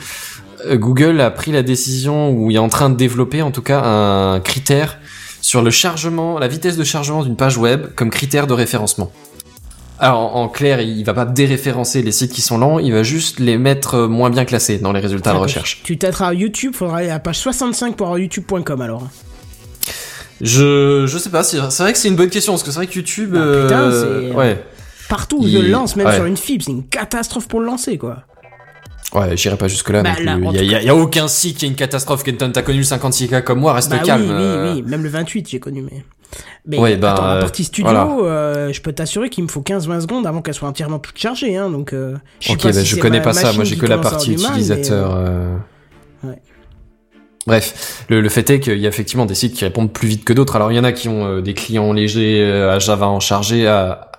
Google 0.73 1.21
a 1.21 1.31
pris 1.31 1.53
la 1.53 1.63
décision, 1.63 2.31
ou 2.31 2.51
est 2.51 2.59
en 2.59 2.69
train 2.69 2.91
de 2.91 2.97
développer 2.97 3.43
en 3.43 3.51
tout 3.51 3.63
cas 3.63 3.81
un 3.83 4.41
critère 4.41 4.99
sur 5.41 5.63
le 5.63 5.71
chargement, 5.71 6.39
la 6.39 6.49
vitesse 6.49 6.77
de 6.77 6.85
chargement 6.85 7.23
d'une 7.25 7.37
page 7.37 7.57
web 7.57 7.87
comme 7.97 8.11
critère 8.11 8.47
de 8.47 8.53
référencement. 8.53 9.11
Alors 9.99 10.35
en 10.37 10.49
clair, 10.49 10.81
il 10.81 11.05
va 11.05 11.13
pas 11.13 11.27
déréférencer 11.27 12.01
les 12.03 12.13
sites 12.13 12.33
qui 12.33 12.41
sont 12.41 12.57
lents, 12.59 12.79
il 12.79 12.93
va 12.93 13.03
juste 13.03 13.39
les 13.39 13.59
mettre 13.59 13.95
euh, 13.95 14.09
moins 14.09 14.31
bien 14.31 14.45
classés 14.47 14.79
dans 14.79 14.93
les 14.93 15.01
résultats 15.01 15.33
de 15.35 15.39
recherche. 15.39 15.81
Tu 15.85 15.99
tâteras 15.99 16.33
YouTube, 16.33 16.75
faudra 16.75 16.99
aller 16.99 17.11
à 17.11 17.15
la 17.15 17.21
page 17.21 17.39
65 17.39 17.97
pour 17.97 18.07
avoir 18.07 18.19
youtube.com 18.19 18.81
alors. 18.81 19.09
Je 20.41 21.05
je 21.07 21.19
sais 21.19 21.29
pas, 21.31 21.43
c'est 21.43 21.59
vrai 21.59 21.93
que 21.93 21.99
c'est 21.99 22.09
une 22.09 22.17
bonne 22.17 22.31
question 22.31 22.53
parce 22.55 22.63
que 22.63 22.71
c'est 22.71 22.77
vrai 22.77 22.87
que 22.87 22.95
YouTube 22.95 23.33
Bah, 23.35 23.63
putain, 23.63 23.81
euh, 23.93 24.33
ouais. 24.33 24.65
Partout 25.11 25.39
où 25.41 25.43
Il- 25.47 25.53
je 25.53 25.59
le 25.59 25.69
lance, 25.69 25.97
même 25.97 26.07
ouais. 26.07 26.15
sur 26.15 26.25
une 26.25 26.37
fibre, 26.37 26.65
c'est 26.65 26.71
une 26.73 26.87
catastrophe 26.87 27.47
pour 27.49 27.61
le 27.61 27.67
lancer 27.67 27.99
quoi. 27.99 28.23
Ouais, 29.13 29.37
j'irai 29.37 29.57
pas 29.57 29.67
jusque 29.69 29.91
là 29.91 30.03
Bah, 30.03 30.11
il 30.19 30.25
y, 30.25 30.29
a- 30.29 30.35
tout 30.37 30.65
y 30.65 30.75
a- 30.77 30.83
y 30.83 30.89
a 30.89 30.95
aucun 30.95 31.27
site 31.29 31.59
qui 31.59 31.65
a 31.65 31.69
une 31.69 31.75
catastrophe 31.75 32.23
Kenton, 32.23 32.51
t'as 32.53 32.63
connu 32.63 32.79
le 32.79 32.85
56K 32.85 33.43
comme 33.43 33.59
moi, 33.61 33.73
reste 33.73 33.91
bah 33.91 33.99
calme. 33.99 34.23
oui, 34.23 34.29
euh. 34.31 34.75
oui, 34.75 34.83
oui, 34.85 34.89
même 34.91 35.03
le 35.03 35.09
28 35.09 35.49
j'ai 35.49 35.59
connu 35.61 35.83
mais. 35.83 36.05
Mais 36.65 36.79
Ouais, 36.79 36.97
bah, 36.97 37.15
attends, 37.15 37.27
la 37.27 37.33
euh, 37.37 37.41
partie 37.41 37.65
studio, 37.65 37.91
voilà. 37.91 38.09
euh, 38.23 38.73
je 38.73 38.81
peux 38.83 38.93
t'assurer 38.93 39.31
qu'il 39.31 39.43
me 39.43 39.49
faut 39.49 39.63
15-20 39.63 40.03
secondes 40.03 40.27
avant 40.29 40.43
qu'elle 40.43 40.55
soit 40.55 40.69
entièrement 40.69 41.01
toute 41.01 41.19
chargée, 41.19 41.57
hein, 41.57 41.71
donc 41.71 41.93
euh, 41.93 42.17
je 42.39 42.53
Ok, 42.53 42.63
pas 42.63 42.69
bah, 42.69 42.73
si 42.75 42.87
je 42.87 42.97
connais 43.01 43.21
pas 43.21 43.33
ça, 43.33 43.53
moi 43.53 43.65
j'ai 43.65 43.77
que 43.77 43.87
la 43.87 43.99
partie 43.99 44.37
mais, 44.37 44.43
utilisateur. 44.43 45.13
euh, 45.17 45.57
euh. 46.25 46.29
Ouais. 46.29 46.39
Bref, 47.47 48.05
le, 48.11 48.21
le 48.21 48.29
fait 48.29 48.49
est 48.51 48.61
qu'il 48.61 48.79
y 48.79 48.87
a 48.87 48.89
effectivement 48.89 49.27
des 49.27 49.35
sites 49.35 49.55
qui 49.55 49.65
répondent 49.65 49.93
plus 49.93 50.07
vite 50.07 50.25
que 50.25 50.33
d'autres. 50.33 50.55
Alors 50.57 50.71
il 50.71 50.77
y 50.77 50.79
en 50.79 50.85
a 50.85 50.93
qui 50.93 51.09
ont 51.09 51.25
euh, 51.27 51.41
des 51.41 51.55
clients 51.55 51.93
légers 51.93 52.43
euh, 52.45 52.71
à 52.77 52.79
Java 52.79 53.09
en 53.09 53.19
chargé, 53.19 53.67
à, 53.67 54.13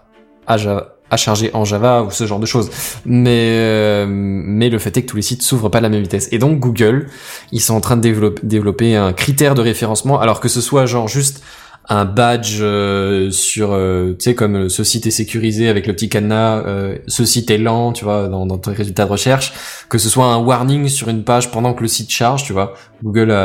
à, 0.47 0.57
Java- 0.57 0.95
à 1.11 1.17
charger 1.17 1.51
en 1.53 1.65
Java 1.65 2.03
ou 2.03 2.09
ce 2.09 2.25
genre 2.25 2.39
de 2.39 2.45
choses. 2.47 2.71
Mais 3.05 3.49
euh, 3.51 4.07
mais 4.09 4.69
le 4.69 4.79
fait 4.79 4.95
est 4.97 5.03
que 5.03 5.07
tous 5.07 5.17
les 5.17 5.21
sites 5.21 5.43
s'ouvrent 5.43 5.69
pas 5.69 5.77
à 5.77 5.81
la 5.81 5.89
même 5.89 6.01
vitesse. 6.01 6.29
Et 6.31 6.39
donc 6.39 6.59
Google, 6.59 7.07
ils 7.51 7.59
sont 7.59 7.75
en 7.75 7.81
train 7.81 7.97
de 7.97 8.01
développer, 8.01 8.41
développer 8.43 8.95
un 8.95 9.13
critère 9.13 9.53
de 9.53 9.61
référencement, 9.61 10.19
alors 10.19 10.39
que 10.39 10.47
ce 10.47 10.61
soit 10.61 10.85
genre 10.87 11.07
juste 11.07 11.43
un 11.91 12.05
badge 12.05 12.59
euh, 12.61 13.31
sur, 13.31 13.73
euh, 13.73 14.13
tu 14.17 14.23
sais, 14.23 14.33
comme 14.33 14.55
euh, 14.55 14.69
ce 14.69 14.81
site 14.81 15.07
est 15.07 15.11
sécurisé 15.11 15.67
avec 15.67 15.87
le 15.87 15.93
petit 15.93 16.07
cadenas, 16.07 16.63
euh, 16.65 16.97
ce 17.07 17.25
site 17.25 17.51
est 17.51 17.57
lent, 17.57 17.91
tu 17.91 18.05
vois, 18.05 18.29
dans, 18.29 18.45
dans 18.45 18.57
tes 18.57 18.71
résultats 18.71 19.03
de 19.03 19.09
recherche, 19.09 19.51
que 19.89 19.97
ce 19.97 20.07
soit 20.07 20.25
un 20.25 20.37
warning 20.37 20.87
sur 20.87 21.09
une 21.09 21.25
page 21.25 21.51
pendant 21.51 21.73
que 21.73 21.81
le 21.81 21.89
site 21.89 22.09
charge, 22.09 22.45
tu 22.45 22.53
vois. 22.53 22.75
Google, 23.03 23.35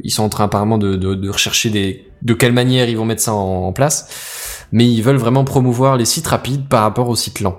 ils 0.00 0.10
sont 0.10 0.22
en 0.24 0.28
train 0.28 0.44
apparemment 0.44 0.76
de, 0.76 0.96
de, 0.96 1.30
rechercher 1.30 1.70
des, 1.70 2.04
de 2.20 2.34
quelle 2.34 2.52
manière 2.52 2.90
ils 2.90 2.96
vont 2.96 3.06
mettre 3.06 3.22
ça 3.22 3.32
en, 3.32 3.64
en 3.64 3.72
place, 3.72 4.66
mais 4.70 4.86
ils 4.86 5.02
veulent 5.02 5.16
vraiment 5.16 5.44
promouvoir 5.44 5.96
les 5.96 6.04
sites 6.04 6.26
rapides 6.26 6.68
par 6.68 6.82
rapport 6.82 7.08
aux 7.08 7.16
sites 7.16 7.40
lents. 7.40 7.58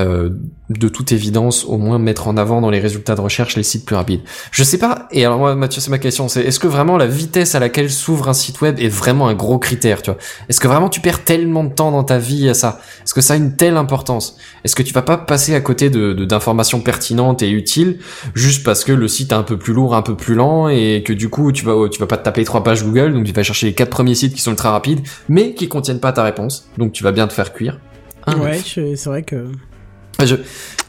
Euh, 0.00 0.30
de 0.70 0.88
toute 0.88 1.10
évidence, 1.10 1.64
au 1.64 1.78
moins 1.78 1.98
mettre 1.98 2.28
en 2.28 2.36
avant 2.36 2.60
dans 2.60 2.70
les 2.70 2.78
résultats 2.78 3.16
de 3.16 3.20
recherche 3.20 3.56
les 3.56 3.64
sites 3.64 3.84
plus 3.84 3.96
rapides. 3.96 4.20
Je 4.52 4.62
sais 4.62 4.78
pas, 4.78 5.08
et 5.10 5.24
alors 5.24 5.38
moi 5.38 5.56
Mathieu 5.56 5.80
c'est 5.80 5.90
ma 5.90 5.98
question, 5.98 6.28
c'est 6.28 6.42
est-ce 6.42 6.60
que 6.60 6.68
vraiment 6.68 6.96
la 6.96 7.08
vitesse 7.08 7.56
à 7.56 7.58
laquelle 7.58 7.90
s'ouvre 7.90 8.28
un 8.28 8.34
site 8.34 8.60
web 8.60 8.78
est 8.78 8.88
vraiment 8.88 9.26
un 9.26 9.34
gros 9.34 9.58
critère, 9.58 10.00
tu 10.00 10.12
vois? 10.12 10.20
Est-ce 10.48 10.60
que 10.60 10.68
vraiment 10.68 10.88
tu 10.88 11.00
perds 11.00 11.24
tellement 11.24 11.64
de 11.64 11.74
temps 11.74 11.90
dans 11.90 12.04
ta 12.04 12.18
vie 12.18 12.48
à 12.48 12.54
ça? 12.54 12.80
Est-ce 13.02 13.14
que 13.14 13.20
ça 13.20 13.34
a 13.34 13.36
une 13.36 13.56
telle 13.56 13.76
importance? 13.76 14.36
Est-ce 14.62 14.76
que 14.76 14.84
tu 14.84 14.94
vas 14.94 15.02
pas 15.02 15.18
passer 15.18 15.56
à 15.56 15.60
côté 15.60 15.90
de 15.90 16.12
d'informations 16.12 16.80
pertinentes 16.80 17.42
et 17.42 17.50
utiles 17.50 17.98
juste 18.34 18.62
parce 18.62 18.84
que 18.84 18.92
le 18.92 19.08
site 19.08 19.32
est 19.32 19.34
un 19.34 19.42
peu 19.42 19.58
plus 19.58 19.72
lourd, 19.72 19.96
un 19.96 20.02
peu 20.02 20.14
plus 20.14 20.36
lent 20.36 20.68
et 20.68 21.02
que 21.04 21.12
du 21.12 21.28
coup 21.30 21.50
tu 21.50 21.64
vas 21.64 21.88
tu 21.88 21.98
vas 21.98 22.06
pas 22.06 22.16
te 22.16 22.22
taper 22.22 22.44
trois 22.44 22.62
pages 22.62 22.84
Google, 22.84 23.12
donc 23.12 23.24
tu 23.24 23.32
vas 23.32 23.42
chercher 23.42 23.66
les 23.66 23.74
quatre 23.74 23.90
premiers 23.90 24.14
sites 24.14 24.34
qui 24.34 24.40
sont 24.40 24.52
ultra 24.52 24.70
rapides 24.70 25.00
mais 25.28 25.54
qui 25.54 25.68
contiennent 25.68 25.98
pas 25.98 26.12
ta 26.12 26.22
réponse, 26.22 26.68
donc 26.78 26.92
tu 26.92 27.02
vas 27.02 27.10
bien 27.10 27.26
te 27.26 27.32
faire 27.32 27.52
cuire? 27.52 27.80
Un 28.26 28.38
Ouais, 28.38 28.60
c'est 28.64 29.04
vrai 29.06 29.22
que. 29.24 29.46
Je, 30.26 30.36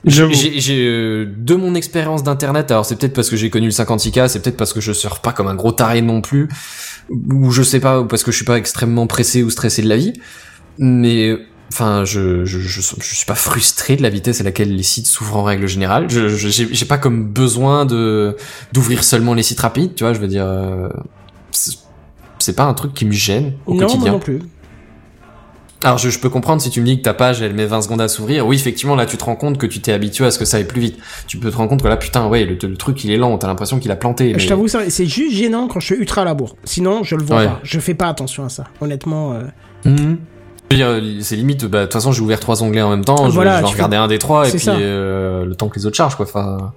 j'ai, 0.03 0.85
euh, 0.85 1.25
de 1.37 1.55
mon 1.55 1.75
expérience 1.75 2.23
d'internet, 2.23 2.71
alors 2.71 2.85
c'est 2.85 2.95
peut-être 2.95 3.13
parce 3.13 3.29
que 3.29 3.35
j'ai 3.35 3.49
connu 3.49 3.67
le 3.67 3.71
56K, 3.71 4.27
c'est 4.27 4.41
peut-être 4.41 4.57
parce 4.57 4.73
que 4.73 4.81
je 4.81 4.91
surfe 4.91 5.21
pas 5.21 5.31
comme 5.31 5.47
un 5.47 5.55
gros 5.55 5.71
taré 5.71 6.01
non 6.01 6.21
plus, 6.21 6.49
ou 7.09 7.51
je 7.51 7.61
sais 7.61 7.79
pas, 7.79 8.01
ou 8.01 8.05
parce 8.05 8.23
que 8.23 8.31
je 8.31 8.37
suis 8.37 8.45
pas 8.45 8.57
extrêmement 8.57 9.07
pressé 9.07 9.43
ou 9.43 9.49
stressé 9.49 9.81
de 9.81 9.89
la 9.89 9.97
vie, 9.97 10.13
mais 10.77 11.37
enfin, 11.71 12.03
je, 12.03 12.45
je, 12.45 12.59
je, 12.59 12.81
je 12.81 13.15
suis 13.15 13.25
pas 13.25 13.35
frustré 13.35 13.95
de 13.95 14.01
la 14.01 14.09
vitesse 14.09 14.41
à 14.41 14.43
laquelle 14.43 14.75
les 14.75 14.83
sites 14.83 15.07
s'ouvrent 15.07 15.37
en 15.37 15.43
règle 15.43 15.67
générale. 15.67 16.09
Je, 16.09 16.27
j'ai, 16.27 16.85
pas 16.85 16.97
comme 16.97 17.25
besoin 17.25 17.85
de 17.85 18.35
d'ouvrir 18.73 19.03
seulement 19.03 19.33
les 19.33 19.43
sites 19.43 19.59
rapides, 19.59 19.95
tu 19.95 20.03
vois, 20.03 20.13
je 20.13 20.19
veux 20.19 20.27
dire, 20.27 20.45
euh, 20.45 20.89
c'est, 22.39 22.55
pas 22.55 22.63
un 22.63 22.73
truc 22.73 22.93
qui 22.93 23.05
me 23.05 23.11
gêne 23.11 23.53
au 23.65 23.73
non, 23.73 23.81
moi 23.81 23.87
quotidien. 23.87 24.11
non 24.13 24.19
plus. 24.19 24.39
Alors 25.83 25.97
je, 25.97 26.09
je 26.09 26.19
peux 26.19 26.29
comprendre 26.29 26.61
si 26.61 26.69
tu 26.69 26.79
me 26.81 26.85
dis 26.85 26.97
que 26.97 27.01
ta 27.03 27.13
page 27.13 27.41
elle 27.41 27.53
met 27.55 27.65
20 27.65 27.81
secondes 27.81 28.01
à 28.01 28.07
s'ouvrir. 28.07 28.45
Oui 28.45 28.55
effectivement 28.55 28.95
là 28.95 29.05
tu 29.05 29.17
te 29.17 29.23
rends 29.23 29.35
compte 29.35 29.57
que 29.57 29.65
tu 29.65 29.79
t'es 29.81 29.91
habitué 29.91 30.25
à 30.25 30.31
ce 30.31 30.37
que 30.39 30.45
ça 30.45 30.57
aille 30.57 30.65
plus 30.67 30.81
vite. 30.81 30.97
Tu 31.27 31.37
peux 31.37 31.49
te 31.49 31.55
rendre 31.57 31.69
compte 31.69 31.81
que 31.81 31.87
là 31.87 31.97
putain 31.97 32.27
ouais 32.27 32.45
le, 32.45 32.57
le 32.61 32.77
truc 32.77 33.03
il 33.03 33.11
est 33.11 33.17
lent, 33.17 33.37
t'as 33.37 33.47
l'impression 33.47 33.79
qu'il 33.79 33.89
a 33.91 33.95
planté. 33.95 34.33
Je 34.37 34.47
t'avoue, 34.47 34.67
ça, 34.67 34.89
c'est 34.89 35.05
juste 35.07 35.35
gênant 35.35 35.67
quand 35.67 35.79
je 35.79 35.87
suis 35.87 35.95
ultra 35.95 36.21
à 36.21 36.25
la 36.25 36.33
bourre. 36.35 36.55
Sinon, 36.65 37.03
je 37.03 37.15
le 37.15 37.23
vois 37.23 37.37
Ouais. 37.37 37.45
pas. 37.47 37.59
Je 37.63 37.79
fais 37.79 37.93
pas 37.95 38.07
attention 38.07 38.45
à 38.45 38.49
ça. 38.49 38.65
Honnêtement, 38.79 39.33
euh, 39.33 39.41
Mhm. 39.85 40.17
C'est 41.21 41.35
limite, 41.35 41.65
bah, 41.65 41.79
de 41.79 41.83
toute 41.85 41.93
façon, 41.93 42.13
j'ai 42.13 42.21
ouvert 42.21 42.39
trois 42.39 42.63
onglets 42.63 42.81
en 42.81 42.89
même 42.91 43.03
temps, 43.03 43.25
je, 43.29 43.33
Voilà, 43.33 43.57
je 43.57 43.65
vais 43.65 43.71
regarder 43.73 43.97
un 43.97 44.07
des 44.07 44.19
trois, 44.19 44.47
et 44.47 44.51
puis 44.51 44.63
euh, 44.69 45.43
le 45.45 45.53
temps 45.55 45.67
que 45.67 45.77
les 45.77 45.85
autres 45.85 45.97
chargent, 45.97 46.15
quoi. 46.15 46.25
Enfin, 46.25 46.71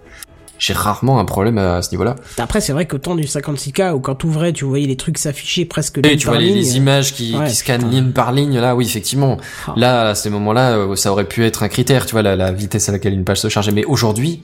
j'ai 0.64 0.72
rarement 0.72 1.20
un 1.20 1.26
problème 1.26 1.58
à, 1.58 1.82
ce 1.82 1.90
niveau-là. 1.90 2.16
après, 2.38 2.62
c'est 2.62 2.72
vrai 2.72 2.86
qu'au 2.86 2.96
temps 2.96 3.14
du 3.14 3.24
56K, 3.24 3.92
où 3.92 4.00
quand 4.00 4.14
t'ouvrais, 4.14 4.54
tu 4.54 4.64
voyais 4.64 4.86
les 4.86 4.96
trucs 4.96 5.18
s'afficher 5.18 5.66
presque 5.66 5.98
Et 5.98 6.02
ligne 6.02 6.16
tu 6.16 6.24
par 6.24 6.34
vois 6.36 6.42
les, 6.42 6.48
ligne, 6.48 6.56
les 6.56 6.76
images 6.78 7.12
qui, 7.12 7.36
Ouais, 7.36 7.46
qui 7.46 7.54
scannent 7.54 7.90
ligne 7.90 8.12
par 8.12 8.32
ligne, 8.32 8.58
là, 8.58 8.74
oui, 8.74 8.86
effectivement. 8.86 9.36
Ah. 9.66 9.74
Là, 9.76 10.08
à 10.08 10.14
ces 10.14 10.30
moments-là, 10.30 10.78
euh, 10.78 10.96
ça 10.96 11.12
aurait 11.12 11.28
pu 11.28 11.44
être 11.44 11.64
un 11.64 11.68
critère, 11.68 12.06
tu 12.06 12.12
vois, 12.12 12.22
la, 12.22 12.34
la 12.34 12.50
vitesse 12.50 12.88
à 12.88 12.92
laquelle 12.92 13.12
une 13.12 13.24
page 13.24 13.40
se 13.40 13.48
chargeait. 13.50 13.72
Mais 13.72 13.84
aujourd'hui, 13.84 14.42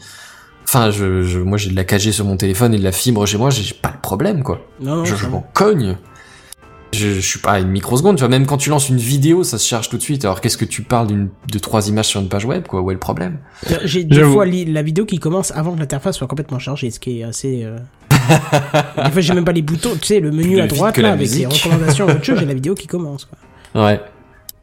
enfin, 0.65 0.91
je, 0.91 1.23
je, 1.23 1.39
moi, 1.39 1.57
j'ai 1.57 1.71
de 1.71 1.77
la 1.77 1.85
4G 1.85 2.13
sur 2.13 2.27
mon 2.27 2.37
téléphone 2.37 2.75
et 2.75 2.79
de 2.79 2.85
la 2.85 2.93
fibre 2.93 3.25
chez 3.25 3.39
moi, 3.39 3.49
j'ai 3.49 3.73
pas 3.73 3.93
le 3.95 4.01
problème, 4.03 4.43
quoi. 4.43 4.61
Non, 4.79 5.07
je, 5.07 5.27
m'en 5.27 5.41
cogne. 5.55 5.97
Je, 6.93 7.09
je 7.15 7.21
suis 7.21 7.39
pas 7.39 7.53
à 7.53 7.59
une 7.61 7.69
microseconde, 7.69 8.17
tu 8.17 8.21
vois, 8.21 8.29
même 8.29 8.47
quand 8.47 8.57
tu 8.57 8.69
lances 8.69 8.89
une 8.89 8.97
vidéo, 8.97 9.45
ça 9.45 9.59
se 9.59 9.67
charge 9.69 9.89
tout 9.89 9.97
de 9.97 10.03
suite. 10.03 10.25
Alors 10.25 10.41
qu'est-ce 10.41 10.57
que 10.57 10.65
tu 10.65 10.83
parles 10.83 11.07
d'une, 11.07 11.29
de 11.51 11.59
trois 11.61 11.89
images 11.89 12.07
sur 12.07 12.21
une 12.21 12.29
page 12.29 12.45
web, 12.45 12.67
quoi? 12.67 12.81
Où 12.81 12.91
est 12.91 12.95
le 12.95 13.01
problème? 13.01 13.39
J'ai 13.85 14.03
des 14.05 14.23
fois 14.25 14.45
li- 14.45 14.65
la 14.65 14.83
vidéo 14.83 15.05
qui 15.05 15.19
commence 15.19 15.53
avant 15.53 15.73
que 15.75 15.79
l'interface 15.79 16.17
soit 16.17 16.27
complètement 16.27 16.59
chargée, 16.59 16.91
ce 16.91 16.99
qui 16.99 17.21
est 17.21 17.23
assez. 17.25 17.63
euh, 17.65 17.79
des 19.05 19.11
fois, 19.11 19.21
j'ai 19.21 19.35
même 19.35 19.45
pas 19.45 19.53
les 19.53 19.63
boutons, 19.63 19.93
tu 20.01 20.07
sais, 20.09 20.21
le 20.21 20.31
menu 20.31 20.55
Plus 20.55 20.61
à 20.61 20.67
droite 20.67 20.99
là 20.99 21.13
avec 21.13 21.31
les 21.31 21.47
recommandations 21.47 22.07
autre 22.07 22.25
chose, 22.25 22.39
j'ai 22.41 22.47
la 22.47 22.55
vidéo 22.61 22.75
qui 22.75 22.87
commence. 22.87 23.25
Quoi. 23.73 23.87
Ouais. 23.89 24.01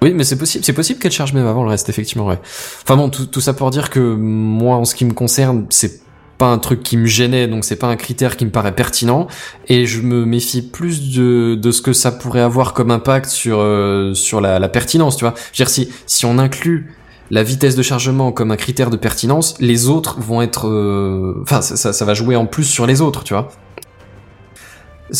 Oui, 0.01 0.13
mais 0.13 0.23
c'est 0.23 0.37
possible, 0.37 0.63
c'est 0.63 0.73
possible 0.73 0.99
qu'elle 0.99 1.11
charge 1.11 1.33
même 1.33 1.47
avant 1.47 1.63
le 1.63 1.69
reste, 1.69 1.89
effectivement, 1.89 2.27
ouais. 2.27 2.37
Enfin 2.83 2.97
bon, 2.97 3.09
tout, 3.09 3.25
tout 3.25 3.41
ça 3.41 3.53
pour 3.53 3.71
dire 3.71 3.89
que 3.89 3.99
moi, 4.15 4.75
en 4.75 4.85
ce 4.85 4.93
qui 4.95 5.05
me 5.05 5.13
concerne, 5.13 5.65
c'est 5.69 6.01
pas 6.37 6.47
un 6.47 6.57
truc 6.59 6.83
qui 6.83 6.97
me 6.97 7.05
gênait, 7.05 7.47
donc 7.47 7.63
c'est 7.63 7.75
pas 7.75 7.87
un 7.87 7.95
critère 7.95 8.37
qui 8.37 8.45
me 8.45 8.51
paraît 8.51 8.75
pertinent, 8.75 9.27
et 9.67 9.85
je 9.85 10.01
me 10.01 10.25
méfie 10.25 10.61
plus 10.61 11.13
de, 11.15 11.55
de 11.55 11.71
ce 11.71 11.81
que 11.81 11.93
ça 11.93 12.11
pourrait 12.11 12.41
avoir 12.41 12.73
comme 12.73 12.91
impact 12.91 13.29
sur, 13.29 13.59
euh, 13.59 14.13
sur 14.13 14.41
la, 14.41 14.67
pertinence, 14.69 15.17
tu 15.17 15.25
vois. 15.25 15.33
Je 15.51 15.57
dire, 15.57 15.69
si, 15.69 15.89
si 16.05 16.25
on 16.25 16.37
inclut 16.37 16.93
la 17.31 17.43
vitesse 17.43 17.75
de 17.75 17.81
chargement 17.81 18.31
comme 18.31 18.51
un 18.51 18.55
critère 18.55 18.89
de 18.89 18.97
pertinence, 18.97 19.55
les 19.59 19.87
autres 19.89 20.19
vont 20.19 20.41
être, 20.41 20.67
euh, 20.67 21.41
enfin, 21.41 21.61
ça, 21.61 21.91
ça, 21.93 22.05
va 22.05 22.13
jouer 22.13 22.35
en 22.35 22.45
plus 22.45 22.63
sur 22.63 22.85
les 22.85 23.01
autres, 23.01 23.23
tu 23.23 23.33
vois. 23.33 23.49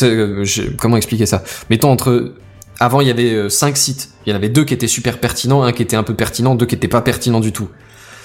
Euh, 0.04 0.46
comment 0.78 0.98
expliquer 0.98 1.26
ça? 1.26 1.44
Mettons 1.70 1.90
entre 1.90 2.34
avant 2.80 3.02
il 3.02 3.08
y 3.08 3.12
avait 3.12 3.34
euh, 3.34 3.50
cinq 3.50 3.78
sites, 3.78 4.10
il 4.26 4.30
y 4.30 4.34
en 4.34 4.36
avait 4.36 4.50
deux 4.50 4.64
qui 4.64 4.74
étaient 4.74 4.88
super 4.88 5.20
pertinents, 5.20 5.64
un 5.64 5.72
qui 5.72 5.82
était 5.82 5.96
un 5.96 6.04
peu 6.04 6.14
pertinent, 6.14 6.56
deux 6.56 6.66
qui 6.66 6.76
étaient 6.76 6.88
pas 6.88 7.02
pertinents 7.02 7.40
du 7.40 7.52
tout. 7.52 7.70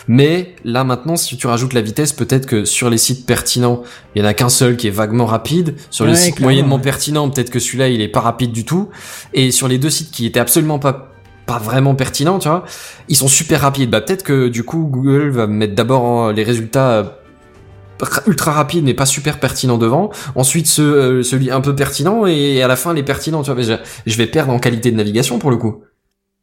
Mais 0.09 0.57
là 0.64 0.84
maintenant, 0.84 1.16
si 1.16 1.36
tu 1.36 1.46
rajoutes 1.46 1.72
la 1.74 1.80
vitesse, 1.80 2.12
peut-être 2.12 2.46
que 2.46 2.64
sur 2.64 2.90
les 2.90 2.98
sites 2.98 3.24
pertinents, 3.26 3.82
il 4.14 4.22
y 4.22 4.24
en 4.24 4.28
a 4.28 4.34
qu'un 4.34 4.48
seul 4.48 4.76
qui 4.76 4.88
est 4.88 4.90
vaguement 4.90 5.26
rapide. 5.26 5.76
Sur 5.90 6.07
les 6.07 6.16
sites 6.16 6.34
clairement, 6.36 6.46
moyennement 6.53 6.78
pertinents, 6.78 7.30
peut-être 7.30 7.50
que 7.50 7.59
celui-là 7.61 7.88
il 7.88 8.00
est 8.00 8.09
pas 8.09 8.20
rapide 8.20 8.53
du 8.53 8.64
tout. 8.64 8.88
Et 9.32 9.50
sur 9.50 9.68
les 9.68 9.78
deux 9.78 9.90
sites 9.90 10.11
qui 10.11 10.26
étaient 10.26 10.40
absolument 10.40 10.78
pas 10.78 11.09
pas 11.46 11.59
vraiment 11.59 11.94
pertinents, 11.96 12.38
tu 12.38 12.48
vois, 12.48 12.64
ils 13.09 13.16
sont 13.16 13.28
super 13.28 13.62
rapides. 13.62 13.90
Bah 13.90 14.00
peut-être 14.00 14.22
que 14.22 14.48
du 14.48 14.62
coup 14.64 14.88
Google 14.90 15.30
va 15.30 15.46
mettre 15.46 15.74
d'abord 15.74 16.32
les 16.32 16.44
résultats 16.44 16.90
euh, 16.90 17.05
ra- 18.00 18.22
ultra 18.26 18.53
rapides 18.53 18.84
mais 18.84 18.94
pas 18.94 19.07
super 19.07 19.40
pertinents 19.40 19.78
devant. 19.78 20.11
Ensuite 20.34 20.66
ce, 20.68 20.82
euh, 20.82 21.22
celui 21.22 21.50
un 21.50 21.61
peu 21.61 21.74
pertinent 21.74 22.26
et 22.26 22.62
à 22.62 22.68
la 22.68 22.76
fin 22.76 22.94
les 22.94 23.03
pertinents, 23.03 23.42
tu 23.42 23.46
vois. 23.53 23.57
Mais 23.57 23.64
je, 23.64 23.74
je 24.07 24.16
vais 24.16 24.26
perdre 24.26 24.53
en 24.53 24.59
qualité 24.59 24.90
de 24.90 24.96
navigation 24.96 25.38
pour 25.38 25.50
le 25.50 25.57
coup. 25.57 25.82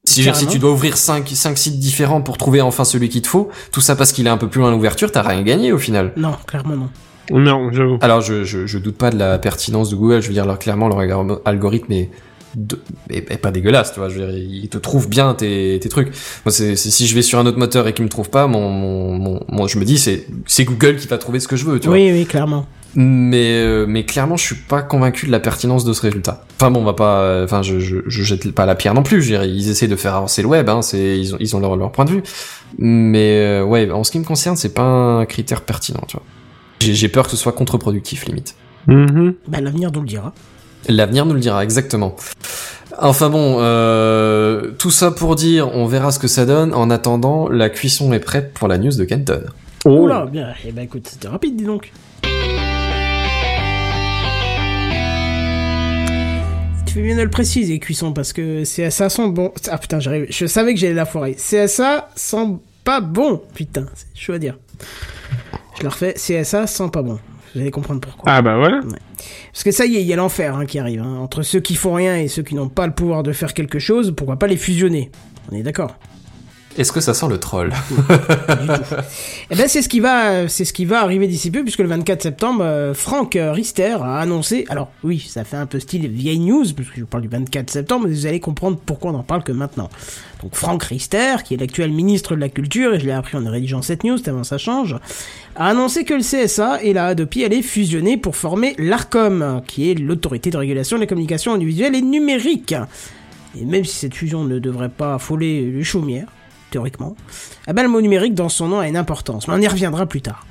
Si, 0.09 0.47
tu 0.47 0.59
dois 0.59 0.71
ouvrir 0.71 0.97
5 0.97 1.27
cinq 1.33 1.57
sites 1.57 1.79
différents 1.79 2.21
pour 2.21 2.37
trouver 2.37 2.61
enfin 2.61 2.83
celui 2.83 3.09
qu'il 3.09 3.21
te 3.21 3.27
faut, 3.27 3.49
tout 3.71 3.81
ça 3.81 3.95
parce 3.95 4.11
qu'il 4.11 4.25
est 4.27 4.29
un 4.31 4.37
peu 4.37 4.47
plus 4.47 4.59
loin 4.61 4.69
à 4.69 4.71
l'ouverture, 4.71 5.11
t'as 5.11 5.21
rien 5.21 5.41
gagné 5.43 5.71
au 5.71 5.77
final. 5.77 6.13
Non, 6.17 6.33
clairement 6.47 6.75
non. 6.75 6.89
Non, 7.31 7.69
j'avoue. 7.71 7.97
Alors 8.01 8.21
je, 8.21 8.43
je, 8.43 8.65
je 8.65 8.77
doute 8.79 8.97
pas 8.97 9.11
de 9.11 9.17
la 9.19 9.37
pertinence 9.37 9.89
de 9.91 9.95
Google, 9.95 10.21
je 10.21 10.27
veux 10.27 10.33
dire 10.33 10.45
leur, 10.47 10.57
clairement 10.57 10.87
leur 10.87 10.99
algor- 10.99 11.41
algorithme 11.45 11.91
est, 11.93 12.09
de- 12.55 12.79
est, 13.09 13.31
est 13.31 13.37
pas 13.37 13.51
dégueulasse, 13.51 13.93
tu 13.93 13.99
vois, 13.99 14.09
je 14.09 14.19
veux 14.19 14.27
dire, 14.31 14.37
il 14.37 14.67
te 14.69 14.77
trouve 14.77 15.07
bien 15.09 15.33
tes, 15.33 15.79
tes 15.81 15.89
trucs. 15.89 16.07
Moi 16.45 16.51
c'est 16.51 16.75
c'est- 16.75 16.89
si 16.91 17.07
je 17.07 17.15
vais 17.15 17.21
sur 17.21 17.39
un 17.39 17.45
autre 17.45 17.57
moteur 17.59 17.87
et 17.87 17.93
qu'il 17.93 18.03
me 18.05 18.09
trouve 18.09 18.29
pas, 18.29 18.47
mon, 18.47 18.69
mon, 18.69 19.17
mon, 19.17 19.39
mon- 19.49 19.67
je 19.67 19.77
me 19.79 19.85
dis 19.85 19.97
c'est 19.97 20.25
c'est 20.47 20.65
Google 20.65 20.95
qui 20.97 21.07
va 21.07 21.17
trouver 21.17 21.39
ce 21.39 21.47
que 21.47 21.55
je 21.55 21.65
veux, 21.65 21.79
tu 21.79 21.87
vois. 21.87 21.95
Oui, 21.97 22.11
oui, 22.11 22.25
clairement. 22.25 22.65
Mais 22.95 23.51
euh, 23.61 23.85
mais 23.87 24.03
clairement, 24.03 24.35
je 24.35 24.43
suis 24.43 24.55
pas 24.55 24.81
convaincu 24.81 25.27
de 25.27 25.31
la 25.31 25.39
pertinence 25.39 25.85
de 25.85 25.93
ce 25.93 26.01
résultat. 26.01 26.43
Enfin 26.55 26.71
bon, 26.71 26.79
on 26.81 26.85
va 26.85 26.93
pas, 26.93 27.43
enfin 27.43 27.61
je, 27.61 27.79
je 27.79 27.97
je 28.07 28.23
jette 28.23 28.51
pas 28.51 28.65
la 28.65 28.73
pierre 28.73 28.95
non 28.95 29.03
plus. 29.03 29.21
Je 29.21 29.31
veux 29.31 29.39
dire, 29.39 29.43
ils 29.55 29.69
essaient 29.69 29.87
de 29.87 29.95
faire 29.95 30.15
avancer 30.15 30.41
le 30.41 30.47
web, 30.47 30.67
hein, 30.69 30.81
c'est 30.81 31.19
ils 31.19 31.35
ont 31.35 31.37
ils 31.39 31.55
ont 31.55 31.59
leur 31.59 31.75
leur 31.77 31.91
point 31.91 32.05
de 32.05 32.09
vue. 32.09 32.23
Mais 32.79 33.37
euh, 33.41 33.63
ouais, 33.63 33.91
en 33.91 34.03
ce 34.03 34.09
qui 34.09 34.17
me 34.17 34.23
concerne, 34.25 34.55
c'est 34.55 34.73
pas 34.73 34.81
un 34.83 35.25
critère 35.25 35.61
pertinent, 35.61 36.01
tu 36.07 36.17
vois. 36.17 36.25
J'ai 36.81 36.95
j'ai 36.95 37.09
peur 37.09 37.25
que 37.25 37.31
ce 37.31 37.37
soit 37.37 37.51
contre-productif 37.51 38.25
limite. 38.25 38.55
Mhm. 38.87 39.35
Bah, 39.47 39.61
l'avenir 39.61 39.91
nous 39.91 40.01
le 40.01 40.07
dira. 40.07 40.33
L'avenir 40.87 41.25
nous 41.25 41.33
le 41.33 41.39
dira 41.39 41.63
exactement. 41.63 42.15
Enfin 43.01 43.29
bon, 43.29 43.57
euh, 43.59 44.71
tout 44.77 44.91
ça 44.91 45.11
pour 45.11 45.35
dire, 45.35 45.73
on 45.73 45.85
verra 45.85 46.11
ce 46.11 46.19
que 46.19 46.27
ça 46.27 46.45
donne. 46.45 46.73
En 46.73 46.89
attendant, 46.89 47.47
la 47.47 47.69
cuisson 47.69 48.11
est 48.13 48.19
prête 48.19 48.53
pour 48.53 48.67
la 48.67 48.77
news 48.77 48.95
de 48.95 49.05
Kenton. 49.05 49.43
Oh. 49.85 50.01
Oula, 50.01 50.25
bien. 50.25 50.53
Eh 50.65 50.71
ben 50.71 50.83
écoute, 50.83 51.07
c'était 51.09 51.27
rapide, 51.27 51.55
dis 51.55 51.63
donc. 51.63 51.91
Tu 56.85 56.95
fais 56.95 57.01
bien 57.03 57.15
de 57.15 57.21
le 57.21 57.29
préciser, 57.29 57.77
cuisson, 57.79 58.13
parce 58.13 58.33
que 58.33 58.63
CSA 58.63 59.09
sent 59.09 59.29
bon. 59.29 59.53
Ah 59.69 59.77
putain, 59.77 59.99
j'arrive. 59.99 60.25
Je 60.29 60.47
savais 60.47 60.73
que 60.73 60.79
j'allais 60.79 60.93
la 60.93 61.05
foirer. 61.05 61.35
CSA 61.35 62.09
sent 62.15 62.57
pas 62.83 62.99
bon. 62.99 63.41
Putain, 63.53 63.85
c'est 63.93 64.07
chaud 64.19 64.33
à 64.33 64.39
dire. 64.39 64.57
Je 65.77 65.83
le 65.83 65.89
refais. 65.89 66.13
CSA 66.13 66.67
sent 66.67 66.89
pas 66.91 67.03
bon. 67.03 67.19
Vous 67.53 67.61
allez 67.61 67.71
comprendre 67.71 67.99
pourquoi. 68.01 68.31
Ah 68.31 68.41
bah 68.41 68.57
voilà. 68.57 68.81
Parce 69.51 69.63
que 69.63 69.71
ça 69.71 69.85
y 69.85 69.97
est, 69.97 70.01
il 70.01 70.07
y 70.07 70.13
a 70.13 70.15
l'enfer 70.15 70.55
hein, 70.55 70.65
qui 70.65 70.79
arrive. 70.79 71.01
hein. 71.01 71.17
Entre 71.19 71.41
ceux 71.41 71.59
qui 71.59 71.75
font 71.75 71.93
rien 71.93 72.17
et 72.17 72.27
ceux 72.27 72.43
qui 72.43 72.55
n'ont 72.55 72.69
pas 72.69 72.85
le 72.87 72.93
pouvoir 72.93 73.23
de 73.23 73.31
faire 73.31 73.53
quelque 73.53 73.79
chose, 73.79 74.13
pourquoi 74.15 74.37
pas 74.37 74.47
les 74.47 74.57
fusionner? 74.57 75.11
On 75.51 75.55
est 75.55 75.63
d'accord 75.63 75.95
Est-ce 76.79 76.93
que 76.93 77.01
ça 77.01 77.13
sent 77.13 77.27
le 77.27 77.37
troll 77.37 77.73
Eh 79.51 79.55
ben 79.55 79.67
c'est 79.67 79.81
ce 79.81 79.89
qui 79.89 79.99
va, 79.99 80.47
c'est 80.47 80.63
ce 80.63 80.71
qui 80.71 80.85
va 80.85 81.01
arriver 81.01 81.27
d'ici 81.27 81.51
peu 81.51 81.61
puisque 81.61 81.79
le 81.79 81.89
24 81.89 82.23
septembre, 82.23 82.63
euh, 82.63 82.93
Frank 82.93 83.35
euh, 83.35 83.51
Riester 83.51 83.97
a 84.01 84.19
annoncé. 84.19 84.63
Alors 84.69 84.89
oui, 85.03 85.19
ça 85.19 85.43
fait 85.43 85.57
un 85.57 85.65
peu 85.65 85.81
style 85.81 86.07
vieille 86.07 86.39
news 86.39 86.63
puisque 86.73 86.95
je 86.95 87.01
vous 87.01 87.05
parle 87.05 87.23
du 87.23 87.27
24 87.27 87.69
septembre, 87.69 88.07
mais 88.07 88.13
vous 88.13 88.25
allez 88.27 88.39
comprendre 88.39 88.79
pourquoi 88.85 89.11
on 89.11 89.15
en 89.15 89.23
parle 89.23 89.43
que 89.43 89.51
maintenant. 89.51 89.89
Donc 90.41 90.55
Frank 90.55 90.81
Riester, 90.81 91.35
qui 91.43 91.53
est 91.53 91.57
l'actuel 91.57 91.91
ministre 91.91 92.33
de 92.33 92.39
la 92.39 92.47
Culture, 92.47 92.93
et 92.93 92.99
je 93.01 93.05
l'ai 93.05 93.11
appris 93.11 93.35
en 93.35 93.43
rédigeant 93.43 93.81
cette 93.81 94.05
news 94.05 94.17
tellement 94.17 94.45
ça 94.45 94.57
change, 94.57 94.95
a 95.57 95.67
annoncé 95.67 96.05
que 96.05 96.13
le 96.13 96.21
CSA 96.21 96.81
et 96.81 96.93
la 96.93 97.07
Adopi 97.07 97.43
allaient 97.43 97.61
fusionner 97.61 98.15
pour 98.15 98.37
former 98.37 98.75
l'ARCOM, 98.77 99.63
qui 99.67 99.91
est 99.91 99.95
l'autorité 99.95 100.49
de 100.49 100.55
régulation 100.55 100.95
de 100.95 101.01
la 101.01 101.07
communication 101.07 101.51
audiovisuelle 101.51 101.95
et 101.95 102.01
numérique. 102.01 102.73
Et 103.59 103.65
même 103.65 103.83
si 103.83 103.97
cette 103.97 104.15
fusion 104.15 104.45
ne 104.45 104.59
devrait 104.59 104.87
pas 104.87 105.15
affoler 105.15 105.69
les 105.71 105.83
chaumières, 105.83 106.27
théoriquement, 106.71 107.15
eh 107.67 107.73
ben 107.73 107.83
le 107.83 107.89
mot 107.89 108.01
numérique 108.01 108.33
dans 108.33 108.49
son 108.49 108.67
nom 108.67 108.79
a 108.79 108.87
une 108.87 108.97
importance, 108.97 109.47
mais 109.47 109.53
on 109.55 109.61
y 109.61 109.67
reviendra 109.67 110.05
plus 110.05 110.21
tard. 110.21 110.45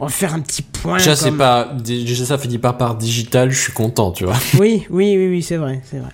On 0.00 0.06
va 0.06 0.10
faire 0.10 0.34
un 0.34 0.40
petit 0.40 0.62
point. 0.62 0.98
Déjà, 0.98 1.14
c'est 1.14 1.28
comme- 1.28 1.38
pas, 1.38 1.72
déjà 1.82 2.24
ça 2.24 2.36
finit 2.38 2.58
pas 2.58 2.72
par 2.72 2.96
digital, 2.96 3.50
je 3.52 3.58
suis 3.60 3.72
content, 3.72 4.10
tu 4.10 4.24
vois. 4.24 4.36
Oui, 4.58 4.84
oui, 4.90 5.14
oui, 5.16 5.28
oui, 5.28 5.42
c'est 5.42 5.56
vrai, 5.56 5.80
c'est 5.84 5.98
vrai. 5.98 6.10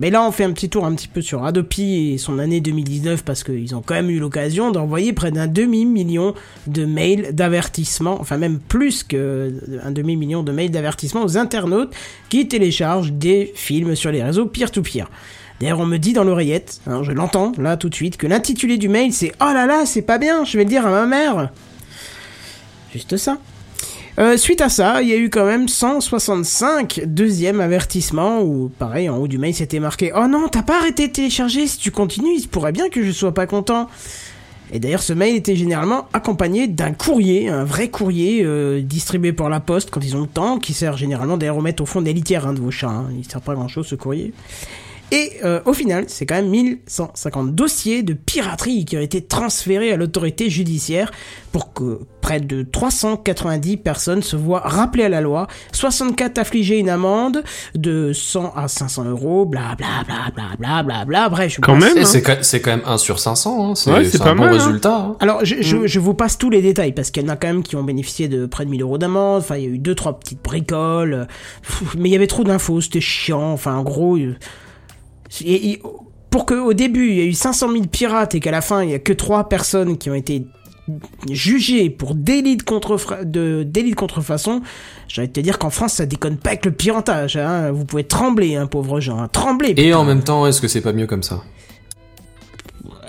Mais 0.00 0.10
là, 0.10 0.26
on 0.26 0.32
fait 0.32 0.42
un 0.42 0.50
petit 0.52 0.68
tour 0.68 0.84
un 0.84 0.92
petit 0.94 1.06
peu 1.06 1.20
sur 1.22 1.44
Adopi 1.44 2.12
et 2.14 2.18
son 2.18 2.40
année 2.40 2.60
2019 2.60 3.22
parce 3.22 3.44
qu'ils 3.44 3.76
ont 3.76 3.82
quand 3.84 3.94
même 3.94 4.10
eu 4.10 4.18
l'occasion 4.18 4.72
d'envoyer 4.72 5.12
près 5.12 5.30
d'un 5.30 5.46
demi-million 5.46 6.34
de 6.66 6.84
mails 6.84 7.28
d'avertissement, 7.32 8.20
enfin 8.20 8.36
même 8.38 8.58
plus 8.58 9.04
que 9.04 9.52
un 9.84 9.92
demi-million 9.92 10.42
de 10.42 10.50
mails 10.50 10.70
d'avertissement 10.72 11.22
aux 11.24 11.38
internautes 11.38 11.92
qui 12.30 12.48
téléchargent 12.48 13.12
des 13.12 13.52
films 13.54 13.94
sur 13.94 14.10
les 14.10 14.22
réseaux 14.24 14.46
peer-to-peer. 14.46 15.08
D'ailleurs, 15.62 15.78
on 15.78 15.86
me 15.86 15.98
dit 15.98 16.12
dans 16.12 16.24
l'oreillette, 16.24 16.80
hein, 16.88 17.04
je 17.04 17.12
l'entends 17.12 17.52
là 17.56 17.76
tout 17.76 17.88
de 17.88 17.94
suite, 17.94 18.16
que 18.16 18.26
l'intitulé 18.26 18.78
du 18.78 18.88
mail 18.88 19.12
c'est 19.12 19.30
Oh 19.40 19.52
là 19.54 19.64
là, 19.64 19.86
c'est 19.86 20.02
pas 20.02 20.18
bien, 20.18 20.44
je 20.44 20.58
vais 20.58 20.64
le 20.64 20.68
dire 20.68 20.84
à 20.84 20.90
ma 20.90 21.06
mère. 21.06 21.50
Juste 22.92 23.16
ça. 23.16 23.38
Euh, 24.18 24.36
suite 24.36 24.60
à 24.60 24.68
ça, 24.68 25.02
il 25.02 25.08
y 25.08 25.12
a 25.12 25.16
eu 25.16 25.30
quand 25.30 25.44
même 25.46 25.68
165 25.68 27.02
deuxième 27.06 27.60
avertissements 27.60 28.42
où, 28.42 28.72
pareil, 28.76 29.08
en 29.08 29.18
haut 29.18 29.28
du 29.28 29.38
mail, 29.38 29.54
c'était 29.54 29.78
marqué 29.78 30.10
Oh 30.16 30.26
non, 30.26 30.48
t'as 30.48 30.64
pas 30.64 30.80
arrêté 30.80 31.06
de 31.06 31.12
télécharger, 31.12 31.68
si 31.68 31.78
tu 31.78 31.92
continues, 31.92 32.34
il 32.34 32.40
se 32.40 32.48
pourrait 32.48 32.72
bien 32.72 32.88
que 32.88 33.04
je 33.04 33.12
sois 33.12 33.32
pas 33.32 33.46
content. 33.46 33.88
Et 34.72 34.80
d'ailleurs, 34.80 35.02
ce 35.02 35.12
mail 35.12 35.36
était 35.36 35.54
généralement 35.54 36.08
accompagné 36.12 36.66
d'un 36.66 36.90
courrier, 36.90 37.50
un 37.50 37.62
vrai 37.62 37.88
courrier 37.88 38.42
euh, 38.44 38.80
distribué 38.80 39.32
par 39.32 39.48
la 39.48 39.60
poste 39.60 39.90
quand 39.90 40.00
ils 40.02 40.16
ont 40.16 40.22
le 40.22 40.26
temps, 40.26 40.58
qui 40.58 40.72
sert 40.72 40.96
généralement 40.96 41.36
d'ailleurs 41.36 41.58
au 41.58 41.62
mettre 41.62 41.84
au 41.84 41.86
fond 41.86 42.02
des 42.02 42.12
litières 42.12 42.48
hein, 42.48 42.52
de 42.52 42.58
vos 42.58 42.72
chats. 42.72 42.88
hein. 42.88 43.06
Il 43.16 43.24
sert 43.24 43.40
pas 43.40 43.54
grand 43.54 43.68
chose 43.68 43.86
ce 43.86 43.94
courrier. 43.94 44.32
Et 45.14 45.32
euh, 45.44 45.60
au 45.66 45.74
final, 45.74 46.06
c'est 46.08 46.24
quand 46.24 46.36
même 46.36 46.48
1150 46.48 47.54
dossiers 47.54 48.02
de 48.02 48.14
piraterie 48.14 48.86
qui 48.86 48.96
ont 48.96 49.00
été 49.00 49.20
transférés 49.22 49.92
à 49.92 49.96
l'autorité 49.96 50.48
judiciaire 50.48 51.12
pour 51.52 51.74
que 51.74 52.00
près 52.22 52.40
de 52.40 52.62
390 52.62 53.76
personnes 53.76 54.22
se 54.22 54.36
voient 54.36 54.60
rappelées 54.64 55.04
à 55.04 55.08
la 55.10 55.20
loi, 55.20 55.48
64 55.72 56.38
affligées 56.38 56.78
une 56.78 56.88
amende 56.88 57.42
de 57.74 58.12
100 58.14 58.54
à 58.56 58.68
500 58.68 59.04
euros, 59.04 59.44
bla 59.44 59.74
bla 59.76 59.86
bla 60.06 60.30
bla 60.34 60.56
bla 60.58 60.82
bla 60.82 61.04
bla. 61.04 61.28
Bref, 61.28 61.56
je 61.56 61.60
Quand 61.60 61.74
passe- 61.74 61.82
même. 61.94 61.98
Et 61.98 62.02
hein. 62.06 62.38
c'est 62.40 62.60
quand, 62.60 62.70
même 62.70 62.82
1 62.86 62.96
sur 62.96 63.18
500, 63.18 63.70
hein. 63.70 63.74
c'est 63.74 63.92
Ouais, 63.92 64.04
c'est 64.06 64.18
pas 64.18 64.30
un 64.30 64.34
bon 64.34 64.44
mal, 64.44 64.54
hein. 64.54 64.64
résultat. 64.64 64.96
hein. 64.96 65.16
Alors, 65.20 65.44
je, 65.44 65.56
je, 65.60 65.86
je 65.86 66.00
vous 66.00 66.14
passe 66.14 66.38
tous 66.38 66.48
les 66.48 66.62
détails 66.62 66.92
parce 66.92 67.10
qu'il 67.10 67.22
y 67.22 67.26
en 67.26 67.28
a 67.28 67.36
quand 67.36 67.48
même 67.48 67.62
qui 67.62 67.76
ont 67.76 67.84
bénéficié 67.84 68.28
de 68.28 68.46
près 68.46 68.64
de 68.64 68.70
1000 68.70 68.80
euros 68.80 68.96
d'amende. 68.96 69.40
Enfin, 69.42 69.56
il 69.56 69.62
y 69.62 69.66
a 69.66 69.70
eu 69.70 69.78
deux, 69.78 69.94
trois 69.94 70.18
petites 70.18 70.42
bricoles. 70.42 71.26
pff, 71.62 71.96
Mais 71.98 72.08
il 72.08 72.12
y 72.12 72.16
avait 72.16 72.26
trop 72.28 72.44
d'infos, 72.44 72.80
c'était 72.80 73.00
chiant. 73.02 73.52
Enfin, 73.52 73.74
en 73.76 73.82
gros, 73.82 74.16
euh, 74.16 74.36
et- 75.44 75.70
et 75.72 75.82
pour 76.30 76.46
qu'au 76.46 76.72
début 76.72 77.10
il 77.10 77.16
y 77.16 77.20
a 77.20 77.24
eu 77.24 77.32
500 77.32 77.70
000 77.72 77.84
pirates 77.86 78.34
et 78.34 78.40
qu'à 78.40 78.50
la 78.50 78.60
fin 78.60 78.82
il 78.82 78.90
y 78.90 78.94
a 78.94 78.98
que 78.98 79.12
trois 79.12 79.48
personnes 79.48 79.98
qui 79.98 80.10
ont 80.10 80.14
été 80.14 80.44
jugées 81.30 81.90
pour 81.90 82.14
délit 82.14 82.56
de, 82.56 82.62
contrefra- 82.64 83.24
de 83.24 83.62
délit 83.62 83.90
de 83.92 83.96
contrefaçon, 83.96 84.62
j'ai 85.08 85.22
envie 85.22 85.28
de 85.28 85.32
te 85.32 85.40
dire 85.40 85.58
qu'en 85.58 85.70
France 85.70 85.94
ça 85.94 86.06
déconne 86.06 86.36
pas 86.36 86.50
avec 86.50 86.64
le 86.64 86.72
piratage. 86.72 87.36
Hein. 87.36 87.70
Vous 87.72 87.84
pouvez 87.84 88.04
trembler, 88.04 88.56
hein, 88.56 88.66
pauvres 88.66 89.00
gens, 89.00 89.18
hein. 89.20 89.28
trembler. 89.28 89.74
Et 89.76 89.94
en 89.94 90.04
même 90.04 90.22
temps, 90.24 90.46
est-ce 90.46 90.60
que 90.60 90.68
c'est 90.68 90.80
pas 90.80 90.92
mieux 90.92 91.06
comme 91.06 91.22
ça? 91.22 91.42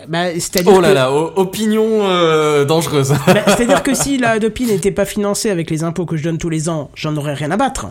Bah, 0.08 0.32
c'est-à-dire 0.34 0.74
Oh 0.76 0.82
là 0.82 0.90
que- 0.90 0.94
là, 0.94 1.12
opinion 1.14 1.86
euh, 2.04 2.66
dangereuse. 2.66 3.10
Bah, 3.28 3.36
C'est-à-dire 3.48 3.84
que 3.84 3.94
si 3.94 4.18
la 4.18 4.32
Adopi 4.32 4.66
n'était 4.66 4.92
pas 4.92 5.06
financée 5.06 5.50
avec 5.50 5.70
les 5.70 5.84
impôts 5.84 6.06
que 6.06 6.18
je 6.18 6.24
donne 6.24 6.38
tous 6.38 6.50
les 6.50 6.70
ans, 6.70 6.90
j'en 6.96 7.16
aurais 7.16 7.34
rien 7.34 7.52
à 7.52 7.58
battre. 7.58 7.88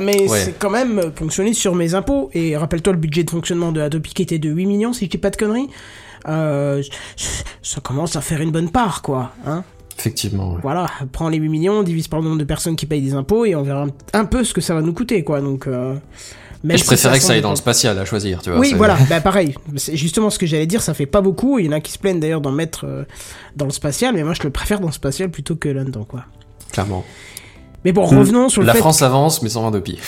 Mais 0.00 0.28
Ouais. 0.28 0.38
c'est 0.40 0.58
quand 0.58 0.70
même 0.70 1.12
fonctionné 1.16 1.52
sur 1.54 1.74
mes 1.74 1.94
impôts. 1.94 2.30
Et 2.34 2.56
rappelle-toi 2.56 2.92
le 2.94 2.98
budget 2.98 3.24
de 3.24 3.30
fonctionnement 3.30 3.72
de 3.72 3.80
Adopi 3.80 4.14
qui 4.14 4.22
était 4.22 4.38
de 4.38 4.48
8 4.50 4.66
millions, 4.66 4.92
si 4.92 5.04
je 5.06 5.10
dis 5.10 5.18
pas 5.18 5.30
de 5.30 5.36
conneries. 5.36 5.68
Euh, 6.28 6.82
ça 7.62 7.80
commence 7.80 8.16
à 8.16 8.20
faire 8.20 8.40
une 8.40 8.50
bonne 8.50 8.70
part, 8.70 9.02
quoi. 9.02 9.32
Hein 9.46 9.62
Effectivement. 9.98 10.54
ouais. 10.54 10.58
voilà, 10.62 10.86
prends 11.12 11.28
les 11.28 11.36
8 11.38 11.48
millions, 11.48 11.82
divise 11.84 12.08
par 12.08 12.18
le 12.20 12.24
nombre 12.26 12.38
de 12.38 12.44
personnes 12.44 12.74
qui 12.74 12.86
payent 12.86 13.00
des 13.02 13.14
impôts 13.14 13.44
et 13.44 13.54
on 13.54 13.62
verra 13.62 13.84
un, 13.84 13.88
un 14.18 14.24
peu 14.24 14.42
ce 14.42 14.52
que 14.52 14.60
ça 14.60 14.74
va 14.74 14.80
nous 14.82 14.92
coûter, 14.92 15.22
quoi. 15.22 15.40
Donc, 15.40 15.66
euh, 15.68 15.94
Et 16.70 16.78
je 16.78 16.82
si 16.82 16.86
préférais 16.86 17.18
que 17.18 17.24
ça 17.24 17.34
aille 17.34 17.42
dans 17.42 17.50
le 17.50 17.56
spatial 17.56 17.98
à 17.98 18.04
choisir, 18.04 18.40
tu 18.40 18.50
vois. 18.50 18.58
oui, 18.58 18.72
voilà, 18.76 18.96
bah 19.10 19.20
pareil. 19.20 19.54
C'est 19.76 19.96
justement 19.96 20.30
ce 20.30 20.38
que 20.38 20.46
j'allais 20.46 20.66
dire, 20.66 20.80
ça 20.82 20.94
fait 20.94 21.06
pas 21.06 21.20
beaucoup. 21.20 21.58
Il 21.58 21.66
y 21.66 21.68
en 21.68 21.72
a 21.72 21.80
qui 21.80 21.92
se 21.92 21.98
plaignent 21.98 22.20
d'ailleurs 22.20 22.40
d'en 22.40 22.52
mettre 22.52 22.86
euh, 22.86 23.04
dans 23.56 23.66
le 23.66 23.72
spatial, 23.72 24.14
mais 24.14 24.24
moi 24.24 24.34
je 24.34 24.42
le 24.42 24.50
préfère 24.50 24.80
dans 24.80 24.86
le 24.86 24.92
spatial 24.92 25.30
plutôt 25.30 25.56
que 25.56 25.68
là-dedans, 25.68 26.04
quoi. 26.04 26.24
Clairement. 26.72 27.04
Mais 27.84 27.92
bon, 27.92 28.06
revenons 28.06 28.48
sur 28.48 28.62
le 28.62 28.66
La 28.66 28.72
fait. 28.72 28.78
France 28.78 29.02
avance, 29.02 29.42
mais 29.42 29.50
sans 29.50 29.62
20 29.64 29.72
de 29.72 29.80
pi. 29.80 29.98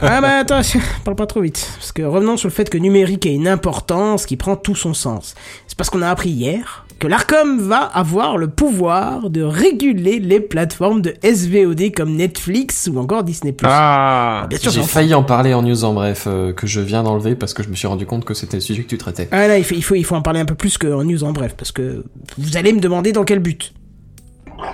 Ah 0.00 0.20
bah 0.20 0.36
attends, 0.40 0.60
parle 1.04 1.16
pas 1.16 1.26
trop 1.26 1.40
vite. 1.40 1.68
Parce 1.76 1.90
que 1.90 2.02
revenons 2.02 2.36
sur 2.36 2.48
le 2.48 2.54
fait 2.54 2.70
que 2.70 2.78
numérique 2.78 3.26
a 3.26 3.30
une 3.30 3.48
importance 3.48 4.26
qui 4.26 4.36
prend 4.36 4.54
tout 4.54 4.76
son 4.76 4.94
sens. 4.94 5.34
C'est 5.66 5.76
parce 5.76 5.90
qu'on 5.90 6.02
a 6.02 6.08
appris 6.08 6.30
hier 6.30 6.86
que 7.00 7.08
l'ARCOM 7.08 7.58
va 7.58 7.78
avoir 7.78 8.36
le 8.36 8.48
pouvoir 8.48 9.30
de 9.30 9.42
réguler 9.42 10.20
les 10.20 10.38
plateformes 10.38 11.00
de 11.00 11.14
SVOD 11.24 11.92
comme 11.96 12.14
Netflix 12.14 12.90
ou 12.92 12.98
encore 12.98 13.24
Disney+. 13.24 13.56
Ah. 13.64 14.46
Bien 14.50 14.58
sûr, 14.58 14.70
J'ai 14.70 14.82
failli 14.82 15.14
en 15.14 15.22
parler 15.22 15.54
en 15.54 15.62
news 15.62 15.82
en 15.84 15.94
bref, 15.94 16.24
euh, 16.26 16.52
que 16.52 16.66
je 16.66 16.80
viens 16.80 17.02
d'enlever 17.02 17.34
parce 17.34 17.54
que 17.54 17.62
je 17.62 17.70
me 17.70 17.74
suis 17.74 17.86
rendu 17.88 18.04
compte 18.04 18.26
que 18.26 18.34
c'était 18.34 18.58
le 18.58 18.60
sujet 18.60 18.82
que 18.82 18.88
tu 18.88 18.98
traitais. 18.98 19.28
Ah 19.32 19.48
là, 19.48 19.56
il 19.56 19.64
faut, 19.64 19.74
il 19.74 19.82
faut, 19.82 19.94
il 19.94 20.04
faut 20.04 20.14
en 20.14 20.20
parler 20.20 20.40
un 20.40 20.44
peu 20.44 20.54
plus 20.54 20.76
qu'en 20.76 21.02
news 21.02 21.24
en 21.24 21.32
bref, 21.32 21.54
parce 21.56 21.72
que 21.72 22.04
vous 22.36 22.58
allez 22.58 22.74
me 22.74 22.80
demander 22.80 23.12
dans 23.12 23.24
quel 23.24 23.38
but. 23.38 23.72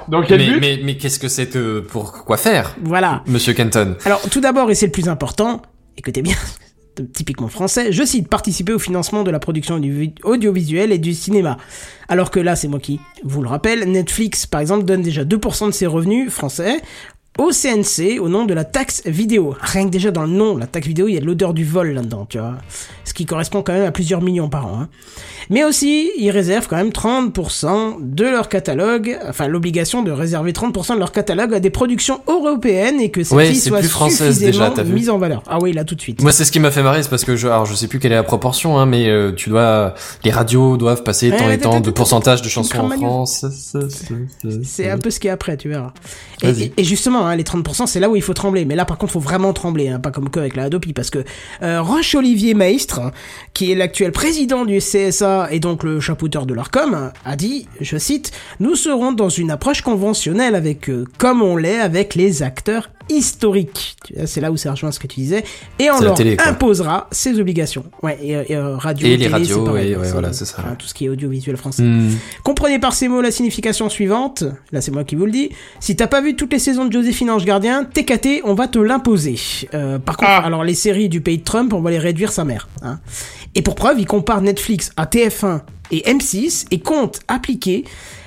Dans 0.09 0.23
quel 0.23 0.41
mais 0.41 0.47
but 0.49 0.61
mais, 0.61 0.81
mais 0.83 0.97
qu'est-ce 0.97 1.21
que 1.21 1.29
c'est 1.29 1.47
que 1.47 1.79
pour 1.79 2.25
quoi 2.25 2.37
faire, 2.37 2.75
Voilà. 2.83 3.23
Monsieur 3.29 3.53
Kenton? 3.53 3.95
Alors, 4.05 4.21
tout 4.29 4.41
d'abord, 4.41 4.69
et 4.69 4.75
c'est 4.75 4.87
le 4.87 4.93
plus 4.93 5.09
important, 5.09 5.63
écoutez 5.97 6.23
bien, 6.23 6.35
typiquement 7.13 7.49
français, 7.49 7.93
je 7.93 8.05
cite 8.05 8.29
participer 8.29 8.73
au 8.73 8.79
financement 8.79 9.23
de 9.23 9.31
la 9.31 9.39
production 9.39 9.79
du 9.79 10.15
audiovisuelle 10.23 10.93
et 10.93 10.99
du 10.99 11.15
cinéma. 11.15 11.57
Alors 12.09 12.31
que 12.31 12.41
là, 12.41 12.57
c'est 12.57 12.69
moi 12.69 12.81
qui 12.81 13.01
vous 13.25 13.43
le 13.43 13.49
rappelle, 13.49 13.91
Netflix, 13.91 14.47
par 14.47 14.61
exemple, 14.61 14.85
donne 14.85 15.03
déjà 15.03 15.25
2% 15.25 15.67
de 15.67 15.71
ses 15.73 15.87
revenus 15.87 16.31
français 16.31 16.81
au 17.39 17.51
CNC 17.51 18.19
au 18.21 18.29
nom 18.29 18.45
de 18.45 18.55
la 18.55 18.65
taxe 18.65 19.03
vidéo. 19.07 19.55
Rien 19.61 19.85
que 19.87 19.91
déjà 19.91 20.11
dans 20.11 20.23
le 20.23 20.29
nom, 20.29 20.57
la 20.57 20.67
taxe 20.67 20.87
vidéo, 20.87 21.09
il 21.09 21.15
y 21.15 21.17
a 21.17 21.21
de 21.21 21.27
l'odeur 21.27 21.55
du 21.55 21.65
vol 21.65 21.93
là-dedans, 21.93 22.27
tu 22.29 22.39
vois. 22.39 22.55
Ce 23.05 23.15
qui 23.15 23.27
correspond 23.27 23.63
quand 23.63 23.73
même 23.73 23.85
à 23.85 23.93
plusieurs 23.93 24.21
millions 24.23 24.49
par 24.49 24.67
an. 24.67 24.81
hein. 24.83 24.89
Mais 25.49 25.63
aussi, 25.63 26.11
ils 26.19 26.31
réservent 26.31 26.67
quand 26.67 26.77
même 26.77 26.89
30% 26.89 27.99
de 28.01 28.25
leur 28.25 28.49
catalogue, 28.49 29.17
enfin 29.29 29.47
l'obligation 29.47 30.03
de 30.03 30.11
réserver 30.11 30.51
30% 30.53 30.95
de 30.95 30.99
leur 30.99 31.13
catalogue 31.13 31.55
à 31.55 31.61
des 31.61 31.71
productions 31.71 32.21
européennes 32.27 33.01
et 33.01 33.11
que 33.11 33.21
Ouais, 33.21 33.47
celles-ci 33.47 33.61
c'est 33.61 33.69
soient 33.69 33.79
plus 33.79 33.89
française 33.89 34.39
déjà, 34.41 34.71
t'as 34.71 34.83
vu 34.83 34.93
mises 34.93 35.09
en 35.11 35.19
valeur. 35.19 35.43
Ah 35.47 35.59
oui, 35.61 35.73
là 35.73 35.85
tout 35.85 35.95
de 35.95 36.01
suite. 36.01 36.21
Moi, 36.23 36.33
c'est 36.33 36.45
ce 36.45 36.51
qui 36.51 36.59
m'a 36.59 36.71
fait 36.73 36.83
marrer, 36.83 37.03
c'est 37.05 37.09
parce 37.11 37.25
que 37.25 37.37
je, 37.37 37.47
alors 37.47 37.65
je 37.65 37.75
sais 37.75 37.87
plus 37.87 38.01
quelle 38.01 38.11
est 38.13 38.17
la 38.17 38.23
proportion, 38.25 38.79
hein, 38.79 38.87
mais 38.87 39.09
euh, 39.09 39.33
tu 39.33 39.51
dois, 39.51 39.95
les 40.25 40.31
radios 40.33 40.77
doivent 40.77 41.03
passer 41.05 41.31
Ouais, 41.31 41.37
tant 41.37 41.45
et 41.45 41.49
ouais, 41.49 41.59
tant 41.59 41.73
ouais, 41.75 41.81
de 41.81 41.87
ouais, 41.87 41.93
pourcentage 41.93 42.41
de 42.43 42.47
ouais, 42.47 42.51
chansons 42.51 42.79
en. 42.81 42.91
France. 42.91 43.47
C'est 44.65 44.91
un 44.91 44.99
peu 44.99 45.11
ce 45.11 45.21
qui 45.21 45.29
est 45.29 45.31
après, 45.31 45.57
tu 45.57 45.69
verras. 45.69 45.93
Et 46.43 46.85
justement, 46.85 47.26
hein, 47.27 47.37
les 47.37 47.45
30%, 47.45 47.87
c'est 47.87 48.01
là 48.01 48.09
où 48.09 48.17
il 48.17 48.23
faut 48.23 48.35
trembler. 48.35 48.65
Mais 48.65 48.75
là, 48.75 48.85
par 48.85 48.99
contre, 48.99 49.13
faut 49.13 49.21
vraiment 49.21 49.53
trembler, 49.53 49.89
hein, 49.89 49.99
pas 50.01 50.11
comme 50.11 50.31
que 50.31 50.41
avec 50.41 50.57
la 50.57 50.65
Adopi, 50.65 50.93
parce 50.93 51.11
que 51.11 51.25
euh, 51.63 51.83
Roche-Olivier 51.83 52.55
Maistre, 52.55 53.13
qui 53.55 53.73
est 53.73 53.75
l'actuel 53.75 54.13
président 54.13 54.65
du 54.65 54.79
CSA 54.79 55.49
et 55.51 55.61
donc 55.61 55.83
le 55.83 56.01
chapeauteur 56.01 56.47
de 56.47 56.55
l'ARCOM, 56.55 57.13
a 57.25 57.37
dit, 57.37 57.69
je 57.81 57.97
cite, 57.97 58.33
Nous 58.61 58.75
serons 58.77 59.13
dans 59.13 59.29
une 59.29 59.51
approche 59.51 59.83
conventionnelle 59.83 60.55
avec 60.55 60.89
eux, 60.91 61.07
comme 61.19 61.43
on 61.43 61.57
l'est 61.57 61.79
avec 61.79 62.15
les 62.15 62.43
acteurs 62.43 62.91
vois, 64.17 64.27
C'est 64.27 64.41
là 64.41 64.51
où 64.51 64.57
ça 64.57 64.71
rejoint 64.73 64.91
ce 64.93 64.99
que 64.99 65.07
tu 65.07 65.21
disais. 65.21 65.45
Et 65.79 65.91
on 65.91 66.01
leur 66.01 66.15
télé, 66.15 66.37
imposera 66.45 67.09
ces 67.13 67.39
obligations. 67.41 67.85
Ouais, 68.03 68.19
et, 68.23 68.31
et, 68.53 68.57
euh, 68.57 68.77
radio, 68.77 69.07
Et 69.07 69.11
les 69.11 69.17
télé, 69.19 69.29
radios, 69.29 69.59
c'est 69.61 69.65
pareil, 69.65 69.93
et 69.93 69.97
ouais, 69.97 70.11
voilà, 70.13 70.33
c'est 70.33 70.45
ça. 70.45 70.57
enfin, 70.61 70.75
tout 70.77 70.87
ce 70.87 70.95
qui 70.95 71.07
est 71.07 71.09
audiovisuel 71.09 71.57
français. 71.57 71.83
Hmm. 71.83 72.11
Comprenez 72.43 72.79
par 72.79 72.95
ces 72.95 73.09
mots 73.09 73.21
la 73.21 73.31
signification 73.31 73.89
suivante. 73.89 74.45
Là, 74.73 74.81
c'est 74.81 74.91
moi 74.91 75.05
qui 75.05 75.15
vous 75.15 75.27
le 75.27 75.33
dis. 75.33 75.51
Si 75.81 75.95
t'as 75.97 76.07
pas 76.09 76.21
vu 76.21 76.37
toutes 76.37 76.53
les 76.53 76.59
saisons 76.59 76.85
de 76.85 76.93
Joséphine 76.93 77.31
Ange 77.31 77.45
Gardien, 77.45 77.85
TKT, 77.85 78.43
on 78.45 78.55
va 78.55 78.69
te 78.69 78.79
l'imposer. 78.79 79.37
Euh, 79.75 79.99
par 79.99 80.17
contre, 80.17 80.31
Ah. 80.33 80.45
alors 80.47 80.65
les 80.65 80.75
séries 80.75 81.09
du 81.09 81.21
pays 81.21 81.39
de 81.39 81.45
Trump, 81.45 81.73
on 81.73 81.81
va 81.81 81.91
les 81.91 81.99
réduire 81.99 82.33
sa 82.33 82.45
mère. 82.45 82.69
hein. 82.83 82.99
Et 83.55 83.63
pour 83.63 83.75
preuve, 83.75 83.99
il 83.99 84.07
compare 84.07 84.43
Netflix 84.43 84.91
à 84.97 85.07
TF1 85.07 85.63
et 85.91 86.03
M6 86.11 86.67
et 86.71 86.81
compte 86.81 87.21
appliquer 87.29 87.85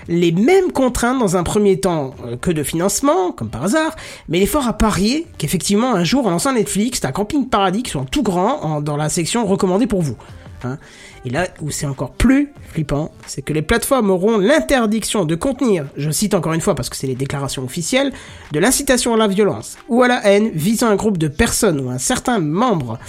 les 0.09 0.31
mêmes 0.33 0.71
contraintes 0.73 1.19
dans 1.19 1.37
un 1.37 1.43
premier 1.43 1.79
temps 1.79 2.13
euh, 2.25 2.35
que 2.35 2.51
de 2.51 2.63
financement, 2.63 3.31
comme 3.31 3.49
par 3.49 3.63
hasard, 3.63 3.95
mais 4.27 4.39
l'effort 4.39 4.67
à 4.67 4.73
parier 4.73 5.27
qu'effectivement 5.37 5.93
un 5.93 6.03
jour 6.03 6.27
en 6.27 6.31
lançant 6.31 6.51
Netflix, 6.53 6.99
t'as 6.99 7.11
Camping 7.13 7.47
Paradis 7.47 7.83
qui 7.83 7.91
sont 7.91 8.03
tout 8.05 8.23
grands 8.23 8.59
en- 8.63 8.81
dans 8.81 8.97
la 8.97 9.07
section 9.07 9.45
recommandée 9.45 9.87
pour 9.87 10.01
vous. 10.01 10.17
hein. 10.65 10.77
Et 11.25 11.29
là 11.29 11.47
où 11.61 11.69
c'est 11.69 11.85
encore 11.85 12.11
plus 12.11 12.53
flippant, 12.71 13.11
c'est 13.27 13.41
que 13.41 13.51
les 13.51 13.61
plateformes 13.61 14.09
auront 14.09 14.37
l'interdiction 14.37 15.25
de 15.25 15.35
contenir, 15.35 15.85
je 15.97 16.09
cite 16.11 16.33
encore 16.33 16.53
une 16.53 16.61
fois 16.61 16.75
parce 16.75 16.89
que 16.89 16.95
c'est 16.95 17.07
les 17.07 17.15
déclarations 17.15 17.63
officielles, 17.65 18.13
de 18.53 18.59
l'incitation 18.59 19.13
à 19.13 19.17
la 19.17 19.27
violence 19.27 19.77
ou 19.89 20.01
à 20.01 20.07
la 20.07 20.25
haine 20.25 20.49
visant 20.53 20.87
un 20.87 20.95
groupe 20.95 21.17
de 21.17 21.27
personnes 21.27 21.79
ou 21.81 21.89
un 21.89 21.97
certain 21.97 22.39
membre 22.39 22.99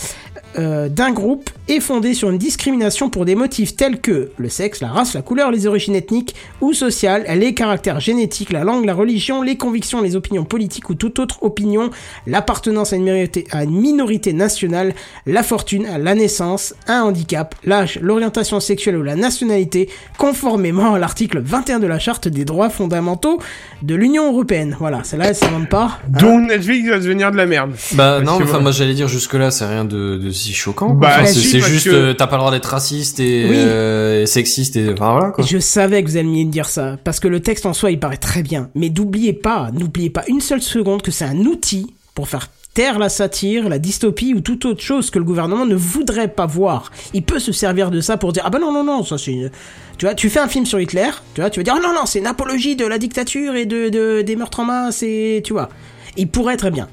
euh, 0.58 0.88
d'un 0.88 1.12
groupe 1.12 1.50
est 1.68 1.80
fondé 1.80 2.14
sur 2.14 2.30
une 2.30 2.38
discrimination 2.38 3.08
pour 3.10 3.24
des 3.24 3.34
motifs 3.34 3.76
tels 3.76 4.00
que 4.00 4.30
le 4.36 4.48
sexe, 4.48 4.80
la 4.80 4.88
race, 4.88 5.14
la 5.14 5.22
couleur, 5.22 5.50
les 5.50 5.66
origines 5.66 5.94
ethniques 5.94 6.34
ou 6.60 6.72
sociales, 6.72 7.24
les 7.36 7.54
caractères 7.54 8.00
génétiques, 8.00 8.50
la 8.52 8.64
langue, 8.64 8.84
la 8.84 8.94
religion, 8.94 9.42
les 9.42 9.56
convictions, 9.56 10.02
les 10.02 10.16
opinions 10.16 10.44
politiques 10.44 10.90
ou 10.90 10.94
toute 10.94 11.18
autre 11.20 11.42
opinion, 11.42 11.90
l'appartenance 12.26 12.92
à 12.92 12.96
une 12.96 13.04
minorité, 13.04 13.46
à 13.52 13.64
une 13.64 13.78
minorité 13.80 14.32
nationale, 14.32 14.94
la 15.26 15.42
fortune, 15.42 15.86
la 15.98 16.14
naissance, 16.14 16.74
un 16.88 17.02
handicap, 17.02 17.54
l'âge, 17.64 17.98
l'orientation 18.02 18.58
sexuelle 18.60 18.96
ou 18.96 19.02
la 19.02 19.16
nationalité, 19.16 19.88
conformément 20.18 20.94
à 20.94 20.98
l'article 20.98 21.40
21 21.40 21.78
de 21.78 21.86
la 21.86 21.98
Charte 21.98 22.28
des 22.28 22.44
droits 22.44 22.70
fondamentaux 22.70 23.38
de 23.82 23.94
l'Union 23.94 24.32
européenne. 24.32 24.76
Voilà, 24.78 25.04
celle-là, 25.04 25.26
elle 25.28 25.34
s'invente 25.36 25.68
pas. 25.68 25.98
hein. 26.06 26.18
Donc 26.20 26.48
Netflix 26.48 26.88
va 26.88 26.98
devenir 26.98 27.30
de 27.30 27.36
la 27.36 27.46
merde. 27.46 27.72
Bah 27.94 28.20
Parce 28.22 28.24
non, 28.24 28.38
que 28.38 28.44
enfin 28.44 28.60
moi 28.60 28.72
j'allais 28.72 28.94
dire 28.94 29.08
jusque 29.08 29.34
là 29.34 29.50
c'est 29.50 29.66
rien 29.66 29.84
de, 29.84 30.16
de 30.18 30.30
si 30.40 30.52
choquant. 30.54 30.90
Bah, 30.94 31.08
Enfin, 31.20 31.26
si, 31.26 31.40
c'est 31.42 31.60
juste 31.60 31.86
que- 31.90 31.94
euh, 31.94 32.14
t'as 32.14 32.26
pas 32.26 32.36
le 32.36 32.40
droit 32.40 32.50
d'être 32.50 32.66
raciste 32.66 33.20
et, 33.20 33.46
Oui. 33.48 33.56
euh, 33.56 34.22
et 34.22 34.26
sexiste 34.26 34.76
et 34.76 34.90
enfin 34.92 35.12
voilà 35.12 35.28
quoi. 35.30 35.44
Je 35.44 35.58
savais 35.58 36.02
que 36.02 36.08
vous 36.10 36.16
alliez 36.16 36.44
me 36.44 36.50
dire 36.50 36.68
ça, 36.68 36.96
parce 37.04 37.20
que 37.20 37.28
le 37.28 37.40
texte 37.40 37.66
en 37.66 37.72
soi, 37.72 37.90
il 37.90 37.98
paraît 38.00 38.16
très 38.16 38.42
bien. 38.42 38.70
Mais 38.74 38.88
n'oubliez 38.90 39.32
pas, 39.32 39.70
n'oubliez 39.72 40.10
pas 40.10 40.24
une 40.28 40.40
seule 40.40 40.62
seconde 40.62 41.02
que 41.02 41.10
c'est 41.10 41.24
un 41.24 41.38
outil 41.40 41.94
pour 42.14 42.28
faire 42.28 42.48
taire 42.72 43.00
la 43.00 43.08
satire, 43.08 43.68
la 43.68 43.78
dystopie 43.80 44.32
ou 44.32 44.40
toute 44.40 44.64
autre 44.64 44.80
chose 44.80 45.10
que 45.10 45.18
le 45.18 45.24
gouvernement 45.24 45.66
ne 45.66 45.74
voudrait 45.74 46.28
pas 46.28 46.46
voir. 46.46 46.92
Il 47.14 47.24
peut 47.24 47.40
se 47.40 47.50
servir 47.50 47.90
de 47.90 48.00
ça 48.00 48.16
pour 48.16 48.32
dire 48.32 48.44
ah 48.46 48.50
ben 48.50 48.60
non 48.60 48.72
non 48.72 48.84
non 48.84 49.02
ça 49.04 49.18
c'est 49.18 49.32
une... 49.32 49.50
tu 49.98 50.06
vois 50.06 50.14
tu 50.14 50.30
fais 50.30 50.38
un 50.38 50.46
film 50.46 50.64
sur 50.66 50.80
Hitler 50.80 51.10
tu 51.34 51.40
vois 51.40 51.50
tu 51.50 51.58
vas 51.58 51.64
dire 51.64 51.74
ah 51.76 51.80
non 51.82 51.92
non 51.92 52.06
c'est 52.06 52.20
une 52.20 52.28
apologie 52.28 52.76
de 52.76 52.86
la 52.86 52.98
dictature 52.98 53.56
et 53.56 53.66
de, 53.66 53.88
de 53.88 54.22
des 54.22 54.36
meurtres 54.36 54.60
en 54.60 54.64
masse 54.66 55.02
et 55.02 55.42
tu 55.44 55.52
vois 55.52 55.68
il 56.16 56.28
pourrait 56.28 56.56
très 56.56 56.70
bien 56.70 56.86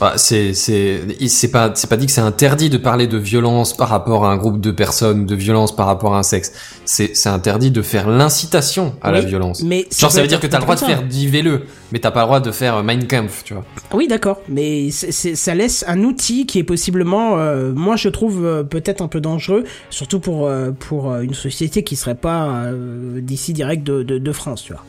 Ouais, 0.00 0.08
c'est 0.16 0.54
c'est 0.54 1.50
pas 1.52 1.70
c'est 1.74 1.88
pas 1.88 1.96
dit 1.96 2.06
que 2.06 2.12
c'est 2.12 2.20
interdit 2.20 2.68
de 2.68 2.78
parler 2.78 3.06
de 3.06 3.16
violence 3.16 3.76
par 3.76 3.88
rapport 3.88 4.24
à 4.24 4.32
un 4.32 4.36
groupe 4.36 4.60
de 4.60 4.72
personnes, 4.72 5.24
de 5.24 5.34
violence 5.36 5.74
par 5.74 5.86
rapport 5.86 6.14
à 6.14 6.18
un 6.18 6.22
sexe. 6.24 6.52
C'est 6.84 7.14
c'est 7.14 7.28
interdit 7.28 7.70
de 7.70 7.80
faire 7.80 8.08
l'incitation 8.08 8.94
à 9.02 9.12
la 9.12 9.20
violence. 9.20 9.62
mais 9.62 9.86
Genre 9.96 10.10
ça 10.10 10.20
veut 10.20 10.26
dire 10.26 10.40
que 10.40 10.48
t'as 10.48 10.58
le 10.58 10.62
droit 10.64 10.74
de 10.74 10.80
faire 10.80 11.02
divez-le, 11.04 11.62
mais 11.92 12.00
t'as 12.00 12.10
pas 12.10 12.20
le 12.22 12.26
droit 12.26 12.40
de 12.40 12.50
faire 12.50 12.76
euh, 12.78 12.82
Mein 12.82 13.06
Kampf, 13.06 13.44
tu 13.44 13.54
vois. 13.54 13.64
Ah 13.90 13.94
Oui, 13.96 14.08
d'accord, 14.08 14.40
mais 14.48 14.90
ça 14.90 15.54
laisse 15.54 15.84
un 15.86 16.02
outil 16.02 16.46
qui 16.46 16.58
est 16.58 16.64
possiblement, 16.64 17.38
euh, 17.38 17.72
moi 17.72 17.94
je 17.96 18.08
trouve 18.08 18.44
euh, 18.44 18.62
peut-être 18.64 19.00
un 19.00 19.08
peu 19.08 19.20
dangereux, 19.20 19.62
surtout 19.90 20.18
pour 20.18 20.48
euh, 20.48 20.72
pour 20.72 21.14
une 21.18 21.34
société 21.34 21.84
qui 21.84 21.94
serait 21.94 22.14
pas 22.16 22.48
euh, 22.48 23.20
d'ici 23.20 23.52
direct 23.52 23.84
de, 23.84 24.02
de, 24.02 24.18
de 24.18 24.32
France, 24.32 24.64
tu 24.64 24.72
vois. 24.72 24.82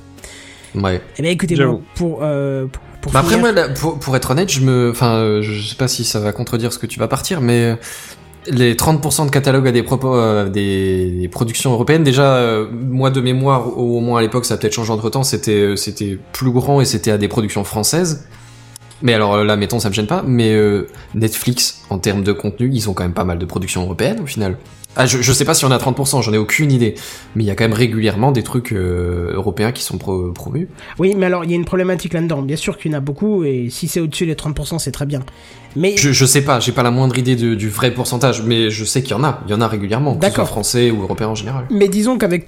Ouais. 0.76 0.99
Eh 1.18 1.22
bien, 1.22 1.32
écoutez, 1.32 1.56
J'avoue. 1.56 1.73
bon, 1.77 1.84
pour 1.95 2.19
euh, 2.22 2.65
pour, 2.65 2.82
pour 3.06 3.11
Bah 3.11 3.19
après 3.19 3.38
moi, 3.38 3.52
là, 3.52 3.69
pour, 3.69 3.99
pour 3.99 4.15
être 4.15 4.32
honnête, 4.32 4.52
je 4.52 4.61
me, 4.61 4.90
enfin, 4.90 5.18
euh, 5.18 5.44
je 5.44 5.61
sais 5.61 5.76
pas 5.76 5.88
si 5.88 6.03
ça 6.03 6.19
va 6.19 6.32
contredire 6.32 6.73
ce 6.73 6.80
que 6.80 6.88
tu 6.88 6.99
vas 6.99 7.07
partir, 7.07 7.40
mais 7.40 7.61
euh, 7.61 7.76
les 8.48 8.73
30% 8.73 9.27
de 9.27 9.32
catalogue 9.32 9.68
à 9.68 9.72
des 9.72 9.84
propos, 9.84 10.15
euh, 10.15 10.49
des, 10.49 11.11
des 11.11 11.27
productions 11.27 11.72
européennes, 11.72 12.03
déjà, 12.03 12.36
euh, 12.38 12.68
moi 12.72 13.11
de 13.11 13.22
mémoire, 13.22 13.77
au, 13.77 13.98
au 13.98 13.99
moins 13.99 14.19
à 14.19 14.22
l'époque, 14.23 14.45
ça 14.45 14.56
a 14.56 14.57
peut-être 14.57 14.73
changé 14.73 14.91
entre 14.91 15.11
temps, 15.11 15.22
c'était, 15.22 15.52
euh, 15.52 15.76
c'était 15.76 16.18
plus 16.32 16.49
grand 16.49 16.82
et 16.82 16.86
c'était 16.86 17.11
à 17.11 17.19
des 17.19 17.27
productions 17.27 17.64
françaises. 17.64 18.26
Mais 19.01 19.13
alors 19.13 19.35
euh, 19.35 19.43
là, 19.43 19.55
mettons, 19.55 19.80
ça 19.80 19.89
me 19.89 19.93
gêne 19.93 20.07
pas, 20.07 20.23
mais 20.26 20.53
euh, 20.53 20.88
Netflix, 21.15 21.84
en 21.89 21.99
termes 21.99 22.23
de 22.23 22.31
contenu, 22.31 22.69
ils 22.72 22.89
ont 22.89 22.93
quand 22.93 23.03
même 23.03 23.13
pas 23.13 23.26
mal 23.26 23.38
de 23.38 23.45
productions 23.45 23.84
européennes 23.84 24.19
au 24.22 24.26
final. 24.26 24.57
Ah, 24.97 25.05
je, 25.05 25.22
je 25.22 25.34
sais 25.34 25.43
pas 25.43 25.53
si 25.53 25.65
on 25.65 25.72
a 25.72 25.77
30%, 25.77 26.22
j'en 26.23 26.31
ai 26.31 26.38
aucune 26.38 26.72
idée, 26.72 26.95
mais 27.35 27.43
il 27.43 27.47
y 27.47 27.51
a 27.51 27.55
quand 27.55 27.65
même 27.65 27.73
régulièrement 27.73 28.31
des 28.31 28.43
trucs 28.43 28.72
euh, 28.72 29.34
européens 29.34 29.73
qui 29.73 29.84
sont 29.84 29.97
pro- 29.97 30.31
promus. 30.31 30.69
Oui, 30.99 31.15
mais 31.17 31.26
alors 31.26 31.43
il 31.43 31.49
y 31.49 31.53
a 31.53 31.57
une 31.57 31.65
problématique 31.65 32.13
là-dedans. 32.13 32.41
Bien 32.41 32.55
sûr 32.55 32.77
qu'il 32.77 32.93
y 32.93 32.95
en 32.95 32.97
a 32.99 33.01
beaucoup, 33.01 33.43
et 33.43 33.67
si 33.69 33.89
c'est 33.89 33.99
au-dessus 33.99 34.26
des 34.26 34.35
30%, 34.35 34.80
c'est 34.80 34.91
très 34.91 35.05
bien. 35.05 35.22
Mais 35.76 35.97
Je, 35.97 36.13
je 36.13 36.26
sais 36.26 36.41
pas, 36.41 36.61
j'ai 36.61 36.72
pas 36.72 36.84
la 36.84 36.91
moindre 36.91 37.17
idée 37.17 37.35
de- 37.35 37.55
du 37.55 37.67
vrai 37.67 37.91
pourcentage, 37.93 38.41
mais 38.43 38.69
je 38.69 38.85
sais 38.85 39.01
qu'il 39.03 39.11
y 39.11 39.19
en 39.19 39.26
a, 39.26 39.41
il 39.45 39.51
y 39.51 39.53
en 39.53 39.59
a 39.59 39.67
régulièrement, 39.67 40.15
que 40.15 40.26
ce 40.27 40.31
soit 40.34 40.45
français 40.45 40.91
ou 40.91 41.01
européen 41.01 41.27
en 41.27 41.35
général. 41.35 41.65
mais 41.69 41.89
disons 41.89 42.17
qu'avec 42.17 42.47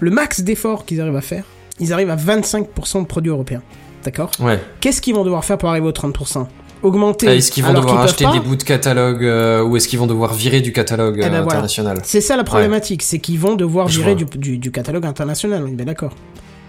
le 0.00 0.10
max 0.10 0.40
d'efforts 0.40 0.86
qu'ils 0.86 1.02
arrivent 1.02 1.14
à 1.16 1.20
faire, 1.20 1.44
ils 1.78 1.92
arrivent 1.92 2.08
à 2.10 2.16
25% 2.16 3.02
de 3.02 3.06
produits 3.06 3.30
européens. 3.30 3.62
D'accord 4.04 4.30
Ouais. 4.40 4.60
Qu'est-ce 4.80 5.00
qu'ils 5.00 5.14
vont 5.14 5.24
devoir 5.24 5.44
faire 5.44 5.58
pour 5.58 5.68
arriver 5.68 5.86
aux 5.86 5.92
30% 5.92 6.46
Augmenter 6.82 7.28
Ah, 7.28 7.34
Est-ce 7.36 7.52
qu'ils 7.52 7.62
vont 7.64 7.72
devoir 7.74 8.00
acheter 8.00 8.24
pas 8.24 8.32
des 8.32 8.40
bouts 8.40 8.56
de 8.56 8.64
catalogue 8.64 9.22
euh, 9.24 9.62
ou 9.62 9.76
est-ce 9.76 9.86
qu'ils 9.86 10.00
vont 10.00 10.08
devoir 10.08 10.34
virer 10.34 10.60
du 10.60 10.72
catalogue 10.72 11.16
Eh 11.18 11.22
ben 11.22 11.26
euh, 11.26 11.42
voilà. 11.42 11.44
international 11.60 11.98
C'est 12.02 12.20
ça 12.20 12.36
la 12.36 12.42
problématique, 12.44 13.02
c'est 13.02 13.20
qu'ils 13.20 13.38
vont 13.38 13.54
devoir 13.54 13.86
Je 13.88 14.00
virer 14.00 14.16
du, 14.16 14.24
du, 14.24 14.58
du 14.58 14.70
catalogue 14.72 15.06
international, 15.06 15.62
on 15.64 15.68
est 15.68 15.76
bien 15.76 15.86
d'accord. 15.86 16.12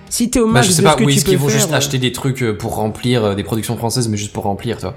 Si 0.10 0.30
t'es 0.30 0.40
au 0.40 0.46
Bah, 0.46 0.54
max 0.54 0.68
je 0.68 0.72
sais 0.74 0.82
de 0.84 0.86
pas, 0.88 0.92
ce 0.94 0.98
que 0.98 1.04
tu 1.06 1.12
est-ce 1.14 1.26
qu'ils 1.26 1.38
vont 1.40 1.50
juste 1.50 1.72
euh, 1.72 1.76
acheter 1.76 1.98
des 1.98 2.12
trucs 2.12 2.44
pour 2.60 2.76
remplir 2.76 3.36
des 3.36 3.44
productions 3.44 3.76
françaises, 3.76 4.08
mais 4.08 4.18
juste 4.18 4.34
pour 4.34 4.44
remplir, 4.44 4.78
toi 4.78 4.94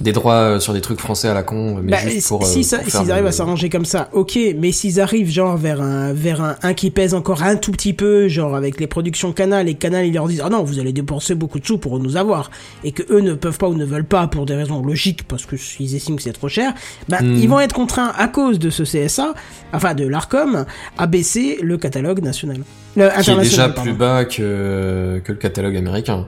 Des 0.00 0.12
droits 0.12 0.34
euh, 0.34 0.60
sur 0.60 0.72
des 0.72 0.80
trucs 0.80 1.00
français 1.00 1.28
à 1.28 1.34
la 1.34 1.42
con, 1.42 1.80
mais 1.82 1.90
bah, 1.92 1.98
juste 1.98 2.28
pour. 2.28 2.46
si 2.46 2.60
euh, 2.60 2.78
s'ils 2.86 3.10
arrivent 3.10 3.26
à 3.26 3.32
s'arranger 3.32 3.68
comme 3.68 3.84
ça, 3.84 4.08
ok, 4.12 4.38
mais 4.56 4.70
s'ils 4.70 5.00
arrivent 5.00 5.30
genre 5.30 5.56
vers 5.56 5.82
un 5.82 6.12
vers 6.12 6.40
un, 6.40 6.56
un 6.62 6.72
qui 6.74 6.90
pèse 6.90 7.14
encore 7.14 7.42
un 7.42 7.56
tout 7.56 7.72
petit 7.72 7.92
peu, 7.92 8.28
genre 8.28 8.54
avec 8.54 8.78
les 8.78 8.86
productions 8.86 9.32
Canal 9.32 9.68
et 9.68 9.74
Canal 9.74 10.06
ils 10.06 10.14
leur 10.14 10.28
disent 10.28 10.42
ah 10.44 10.50
non 10.50 10.62
vous 10.62 10.78
allez 10.78 10.92
dépenser 10.92 11.34
beaucoup 11.34 11.58
de 11.58 11.66
sous 11.66 11.78
pour 11.78 11.98
nous 11.98 12.16
avoir 12.16 12.50
et 12.84 12.92
que 12.92 13.02
eux 13.12 13.20
ne 13.20 13.34
peuvent 13.34 13.58
pas 13.58 13.68
ou 13.68 13.74
ne 13.74 13.84
veulent 13.84 14.04
pas 14.04 14.26
pour 14.28 14.46
des 14.46 14.54
raisons 14.54 14.82
logiques 14.84 15.26
parce 15.26 15.46
que 15.46 15.56
ils 15.80 15.94
estiment 15.96 16.16
que 16.16 16.22
c'est 16.22 16.32
trop 16.32 16.48
cher, 16.48 16.72
bah 17.08 17.18
Hmm. 17.20 17.34
ils 17.36 17.48
vont 17.48 17.58
être 17.58 17.74
contraints 17.74 18.12
à 18.16 18.28
cause 18.28 18.58
de 18.60 18.70
ce 18.70 18.84
CSA, 18.84 19.34
enfin 19.72 19.94
de 19.94 20.06
l'Arcom, 20.06 20.64
à 20.96 21.06
baisser 21.08 21.58
le 21.60 21.76
catalogue 21.76 22.22
national, 22.22 22.58
le 22.96 23.08
Qui 23.22 23.30
est 23.32 23.36
déjà 23.38 23.68
pardon. 23.68 23.82
plus 23.90 23.92
bas 23.98 24.24
que, 24.24 25.20
que 25.24 25.32
le 25.32 25.38
catalogue 25.38 25.76
américain. 25.76 26.26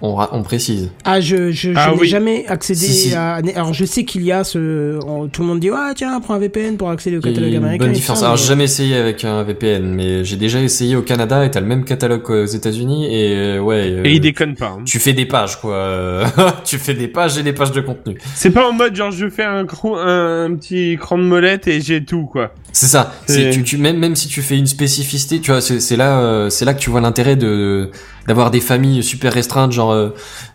On, 0.00 0.42
précise. 0.44 0.90
Ah, 1.04 1.20
je, 1.20 1.50
je, 1.50 1.72
je 1.72 1.74
Ah 1.76 1.90
n'ai 1.92 2.00
oui. 2.00 2.06
jamais 2.08 2.46
accédé 2.46 2.78
Si, 2.86 3.08
si. 3.10 3.14
à. 3.16 3.40
Alors, 3.56 3.74
je 3.74 3.84
sais 3.84 4.04
qu'il 4.04 4.22
y 4.22 4.30
a 4.30 4.44
ce. 4.44 4.98
tout 5.32 5.42
le 5.42 5.48
monde 5.48 5.58
dit, 5.58 5.70
ah, 5.74 5.92
tiens, 5.96 6.20
prends 6.20 6.34
un 6.34 6.38
VPN 6.38 6.76
pour 6.76 6.88
accéder 6.90 7.16
au 7.16 7.20
Il 7.20 7.26
y 7.26 7.28
a 7.28 7.32
catalogue 7.32 7.50
une 7.52 7.56
américain. 7.58 7.84
bonne 7.86 7.92
différence. 7.94 8.20
ça, 8.20 8.26
Alors, 8.26 8.36
mais- 8.36 8.42
j'ai 8.42 8.48
jamais 8.48 8.64
essayé 8.64 8.94
avec 8.96 9.24
un 9.24 9.42
VPN, 9.42 9.84
mais 9.92 10.24
j'ai 10.24 10.36
déjà 10.36 10.60
essayé 10.60 10.94
au 10.94 11.02
Canada 11.02 11.44
et 11.44 11.50
t'as 11.50 11.58
le 11.60 11.66
même 11.66 11.84
catalogue 11.84 12.22
qu'aux 12.22 12.44
États-Unis 12.44 13.06
et 13.12 13.34
euh, 13.36 13.58
ouais. 13.58 13.90
euh, 13.90 14.04
Et 14.04 14.12
il 14.14 14.20
déconne 14.20 14.54
pas. 14.54 14.76
hein. 14.78 14.82
tu 14.84 15.00
fais 15.00 15.14
des 15.14 15.26
pages 15.26 15.60
quoi. 15.60 15.74
Euh, 15.74 16.24
tu 16.64 16.78
fais 16.78 16.94
des 16.94 17.08
pages 17.08 17.36
et 17.36 17.42
des 17.42 17.52
pages 17.52 17.72
de 17.72 17.80
contenu. 17.80 18.18
C'est 18.36 18.50
pas 18.50 18.68
en 18.68 18.72
mode 18.72 18.94
genre 18.94 19.10
je 19.10 19.28
fais 19.28 19.42
un, 19.44 19.60
un 19.66 20.54
petit 20.54 20.96
cran 21.00 21.18
de 21.18 21.24
molette 21.24 21.66
et 21.66 21.80
j'ai 21.80 22.04
tout 22.04 22.26
quoi. 22.26 22.52
C'est 22.72 22.86
ça. 22.86 23.14
C'est- 23.26 23.32
C'est 23.46 23.50
tu, 23.50 23.64
tu 23.64 23.78
même 23.78 23.98
même 23.98 24.14
si 24.14 24.28
tu 24.28 24.42
fais 24.42 24.56
une 24.56 24.66
spécificité, 24.68 25.40
tu 25.40 25.50
vois, 25.50 25.60
c'est 25.60 25.80
c'est 25.80 25.96
là 25.96 26.46
c'est 26.50 26.64
là 26.64 26.74
que 26.74 26.78
tu 26.80 26.90
vois 26.90 27.00
l'intérêt 27.00 27.34
de 27.34 27.90
d'avoir 28.26 28.50
des 28.50 28.60
familles 28.60 29.02
super 29.02 29.32
restreintes, 29.32 29.72
genre 29.72 29.87
euh, 29.92 30.10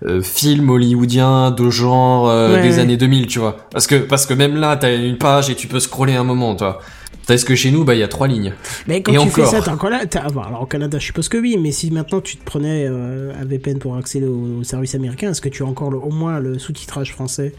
euh, 0.06 0.22
films 0.22 0.70
hollywoodiens 0.70 1.52
de 1.52 1.70
genre 1.70 2.30
euh, 2.30 2.54
Ouais, 2.56 2.62
des 2.62 2.76
ouais. 2.76 2.80
années 2.80 2.98
2000, 2.98 3.28
tu 3.28 3.40
vois. 3.40 3.58
Parce 3.72 3.88
que 3.88 3.96
parce 3.96 4.26
que 4.26 4.34
même 4.34 4.56
là 4.56 4.76
t'as 4.78 4.96
une 4.96 5.18
page 5.18 5.50
et 5.50 5.56
tu 5.56 5.68
peux 5.68 5.80
scroller 5.80 6.14
un 6.16 6.24
moment, 6.24 6.56
toi. 6.56 6.80
Tandis 7.26 7.46
que 7.46 7.56
chez 7.56 7.72
nous, 7.72 7.86
bah 7.86 7.94
il 7.96 8.00
y 8.00 8.04
a 8.04 8.10
trois 8.10 8.28
lignes. 8.28 8.52
Mais 8.86 9.02
quand 9.02 9.14
Et 9.14 9.16
tu 9.16 9.22
encore. 9.22 9.34
fais 9.34 9.46
ça, 9.46 9.62
t'as 9.62 9.72
encore 9.74 9.90
là. 9.90 10.02
bon, 10.34 10.42
alors, 10.42 10.64
au 10.64 10.66
Canada, 10.66 11.00
je 11.00 11.06
suppose 11.06 11.30
que 11.30 11.38
oui, 11.38 11.58
mais 11.58 11.72
si 11.72 11.90
maintenant 11.90 12.20
tu 12.20 12.36
te 12.36 12.44
prenais 12.44 12.86
euh, 12.90 13.32
un 13.40 13.46
VPN 13.46 13.80
pour 13.80 13.96
accéder 13.96 14.28
au, 14.28 14.60
au 14.60 14.64
service 14.66 14.94
américain, 14.94 15.30
est-ce 15.32 15.40
que 15.40 15.48
tu 15.48 15.64
as 15.64 15.66
encore 15.66 15.90
le- 15.90 16.00
au 16.00 16.10
moins 16.12 16.40
le 16.42 16.60
sous-titrage 16.60 17.14
français? 17.14 17.54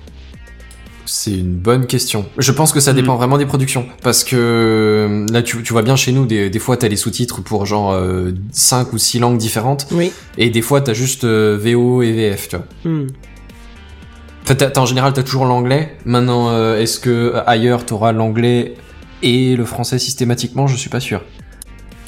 C'est 1.16 1.30
une 1.30 1.54
bonne 1.54 1.86
question. 1.86 2.26
Je 2.38 2.50
pense 2.50 2.72
que 2.72 2.80
ça 2.80 2.92
Hmm. 2.92 2.96
dépend 2.96 3.14
vraiment 3.14 3.38
des 3.38 3.46
productions. 3.46 3.86
Parce 4.02 4.24
que 4.24 4.34
euh, 4.36 5.24
là, 5.32 5.42
tu, 5.42 5.62
tu 5.62 5.72
vois 5.72 5.82
bien 5.82 5.94
chez 5.94 6.10
nous, 6.10 6.26
des, 6.26 6.50
des 6.50 6.58
fois, 6.58 6.76
t'as 6.76 6.88
les 6.88 6.96
sous-titres 6.96 7.40
pour 7.40 7.66
genre 7.66 7.96
5 8.50 8.92
ou 8.92 8.98
6 8.98 9.20
langues 9.20 9.38
différentes. 9.38 9.86
Oui. 9.92 10.10
Et 10.38 10.50
des 10.50 10.60
fois, 10.60 10.80
t'as 10.80 10.92
juste 10.92 11.22
euh, 11.22 11.56
VO 11.56 12.02
et 12.02 12.10
VF, 12.10 12.48
tu 12.48 12.56
vois. 12.56 12.66
Hmm. 12.84 13.06
En 14.76 14.86
général, 14.86 15.12
t'as 15.12 15.22
toujours 15.22 15.44
l'anglais. 15.44 15.96
Maintenant, 16.04 16.48
euh, 16.50 16.80
est-ce 16.80 16.98
que 16.98 17.10
euh, 17.10 17.48
ailleurs, 17.48 17.86
t'auras 17.86 18.10
l'anglais 18.10 18.74
et 19.22 19.54
le 19.54 19.64
français 19.64 20.00
systématiquement? 20.00 20.66
Je 20.66 20.74
suis 20.76 20.90
pas 20.90 20.98
sûr. 21.00 21.22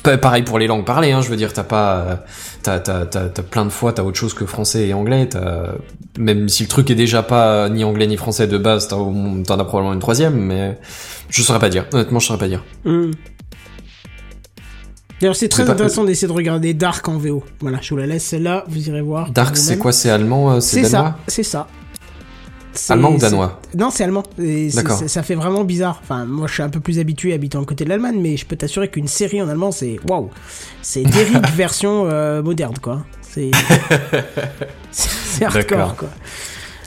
Pa- 0.07 0.19
Pareil 0.19 0.45
pour 0.45 0.59
les 0.61 0.69
langues 0.69 0.85
parlées, 0.85 1.11
hein, 1.11 1.21
je 1.21 1.29
veux 1.29 1.37
dire, 1.37 1.53
t'as 1.53 1.65
pas, 1.65 2.25
t'as, 2.63 2.79
t'as, 2.79 3.07
t'as, 3.07 3.29
t'as 3.29 3.43
plein 3.43 3.65
de 3.65 3.71
fois, 3.71 3.93
t'as 3.93 4.05
autre 4.05 4.17
chose 4.17 4.35
que 4.35 4.47
français 4.47 4.87
et 4.87 4.95
anglais, 4.95 5.29
t'as, 5.29 5.73
même 6.17 6.49
si 6.49 6.63
le 6.63 6.69
truc 6.69 6.89
est 6.91 6.95
déjà 6.95 7.25
pas 7.25 7.69
ni 7.69 7.83
anglais 7.83 8.07
ni 8.07 8.17
français 8.17 8.47
de 8.47 8.57
base, 8.57 8.87
t'en 8.87 9.35
as 9.59 9.65
probablement 9.65 9.93
une 9.95 9.99
troisième, 10.01 10.35
mais 10.37 10.79
je 11.29 11.43
saurais 11.43 11.59
pas 11.59 11.69
dire, 11.71 11.87
honnêtement, 11.93 12.21
je 12.21 12.27
saurais 12.29 12.39
pas 12.39 12.47
dire. 12.49 12.63
Hmm. 12.85 13.11
D'ailleurs, 15.21 15.35
c'est 15.37 15.49
très 15.49 15.69
intéressant 15.71 16.05
d'essayer 16.05 16.29
de 16.29 16.33
regarder 16.33 16.75
Dark 16.75 17.09
en 17.09 17.17
VO. 17.17 17.43
Voilà, 17.61 17.79
je 17.81 17.89
vous 17.91 17.97
la 17.97 18.07
laisse 18.07 18.25
celle-là, 18.25 18.65
vous 18.69 18.89
irez 18.89 19.01
voir. 19.01 19.31
Dark, 19.33 19.57
c'est 19.57 19.79
quoi, 19.79 19.91
c'est 19.91 20.11
allemand, 20.11 20.53
euh, 20.53 20.61
c'est 20.61 20.85
ça, 20.85 21.17
c'est 21.27 21.43
ça. 21.43 21.67
Allemand 22.89 23.13
ou 23.13 23.19
danois? 23.19 23.61
Non, 23.77 23.91
c'est 23.91 24.05
allemand. 24.05 24.23
Et 24.41 24.71
Ça 24.71 25.23
fait 25.23 25.35
vraiment 25.35 25.65
bizarre. 25.65 26.01
Enfin, 26.03 26.25
moi, 26.25 26.47
je 26.47 26.55
suis 26.55 26.63
un 26.63 26.69
peu 26.69 26.81
plus 26.81 26.99
habitué 26.99 27.33
habitant 27.33 27.65
côté 27.65 27.85
de 27.85 27.91
l'Allemagne, 27.91 28.19
mais 28.21 28.37
je 28.37 28.47
peux 28.47 28.57
t'assurer 28.57 28.89
qu'une 28.89 29.09
série 29.09 29.43
en 29.43 29.49
allemand, 29.49 29.73
c'est 29.73 29.99
waouh. 30.09 30.31
C'est 30.83 31.03
Derrick 31.03 31.47
version 31.55 32.07
euh, 32.07 32.43
moderne, 32.43 32.79
quoi. 32.81 33.05
C'est 33.23 33.51
hardcore, 35.43 35.97
quoi. 35.97 36.09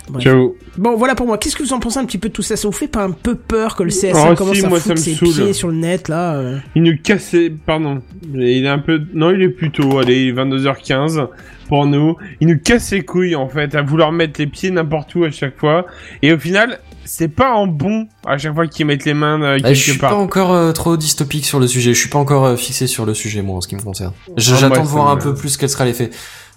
Bref. 0.10 0.23
J'avoue. 0.23 0.56
Bon, 0.77 0.95
voilà 0.95 1.15
pour 1.15 1.26
moi. 1.27 1.38
Qu'est-ce 1.38 1.56
que 1.56 1.64
vous 1.64 1.73
en 1.73 1.80
pensez 1.80 1.99
un 1.99 2.06
petit 2.06 2.18
peu 2.18 2.30
de 2.30 2.34
tout 2.34 2.41
ça? 2.41 2.56
Ça 2.56 2.68
vous 2.68 2.72
fait 2.73 2.88
pas 2.88 3.03
un 3.03 3.11
peu 3.11 3.36
peur 3.36 3.76
que 3.76 3.84
le 3.84 3.90
CSA 3.90 4.31
Oh, 4.31 4.36
commence 4.36 4.57
si, 4.57 4.65
à 4.65 4.69
moi, 4.69 4.80
foutre 4.80 4.88
ça 4.88 4.94
me 4.94 4.98
ses 4.99 5.15
saoule. 5.15 5.30
pieds 5.34 5.53
sur 5.53 5.68
le 5.69 5.76
net, 5.76 6.07
là 6.07 6.36
euh 6.36 6.57
Il 6.76 6.84
nous 6.84 6.98
cassait, 7.02 7.52
pardon. 7.65 8.02
Il 8.34 8.65
est 8.65 8.68
un 8.68 8.80
peu, 8.80 9.02
non, 9.14 9.31
il 9.31 9.41
est 9.41 9.49
plutôt, 9.49 9.99
allez, 9.99 10.23
il 10.23 10.30
est 10.30 10.34
22h15 10.34 11.27
pour 11.68 11.86
nous. 11.86 12.15
Il 12.41 12.48
nous 12.48 12.57
casse 12.60 12.91
les 12.91 13.03
couilles, 13.03 13.36
en 13.36 13.48
fait, 13.49 13.76
à 13.76 13.81
vouloir 13.81 14.11
mettre 14.11 14.40
les 14.40 14.48
pieds 14.48 14.72
n'importe 14.72 15.14
où 15.15 15.23
à 15.23 15.31
chaque 15.31 15.57
fois. 15.57 15.86
Et 16.22 16.34
au 16.34 16.40
final, 16.40 16.80
c'est 17.06 17.27
pas 17.27 17.53
en 17.53 17.68
bon 17.68 18.07
à 18.26 18.38
chaque 18.38 18.53
fois 18.53 18.68
qu'ils 18.68 18.86
mettent 18.86 19.06
les 19.06 19.14
mains 19.15 19.41
euh, 19.41 19.56
Eh, 19.57 19.61
quelque 19.61 19.76
je 19.76 19.91
suis 19.91 19.98
part. 19.99 20.11
pas 20.11 20.15
encore 20.15 20.53
euh, 20.53 20.72
trop 20.72 20.95
dystopique 20.98 21.45
sur 21.45 21.60
le 21.60 21.68
sujet. 21.68 21.94
Je 21.94 21.99
suis 21.99 22.10
pas 22.10 22.19
encore 22.19 22.45
euh, 22.45 22.56
fixé 22.56 22.86
sur 22.88 23.06
le 23.06 23.14
sujet 23.15 23.41
moi 23.41 23.57
en 23.57 23.61
ce 23.61 23.68
qui 23.68 23.76
me 23.76 23.81
concerne. 23.81 24.14
Ah, 24.27 24.31
J'attends 24.38 24.84
de 24.84 24.88
voir 24.88 25.10
un 25.10 25.18
peu 25.18 25.34
plus 25.34 25.57
quel 25.57 25.69
sera 25.69 25.86
l'effet. 25.86 26.10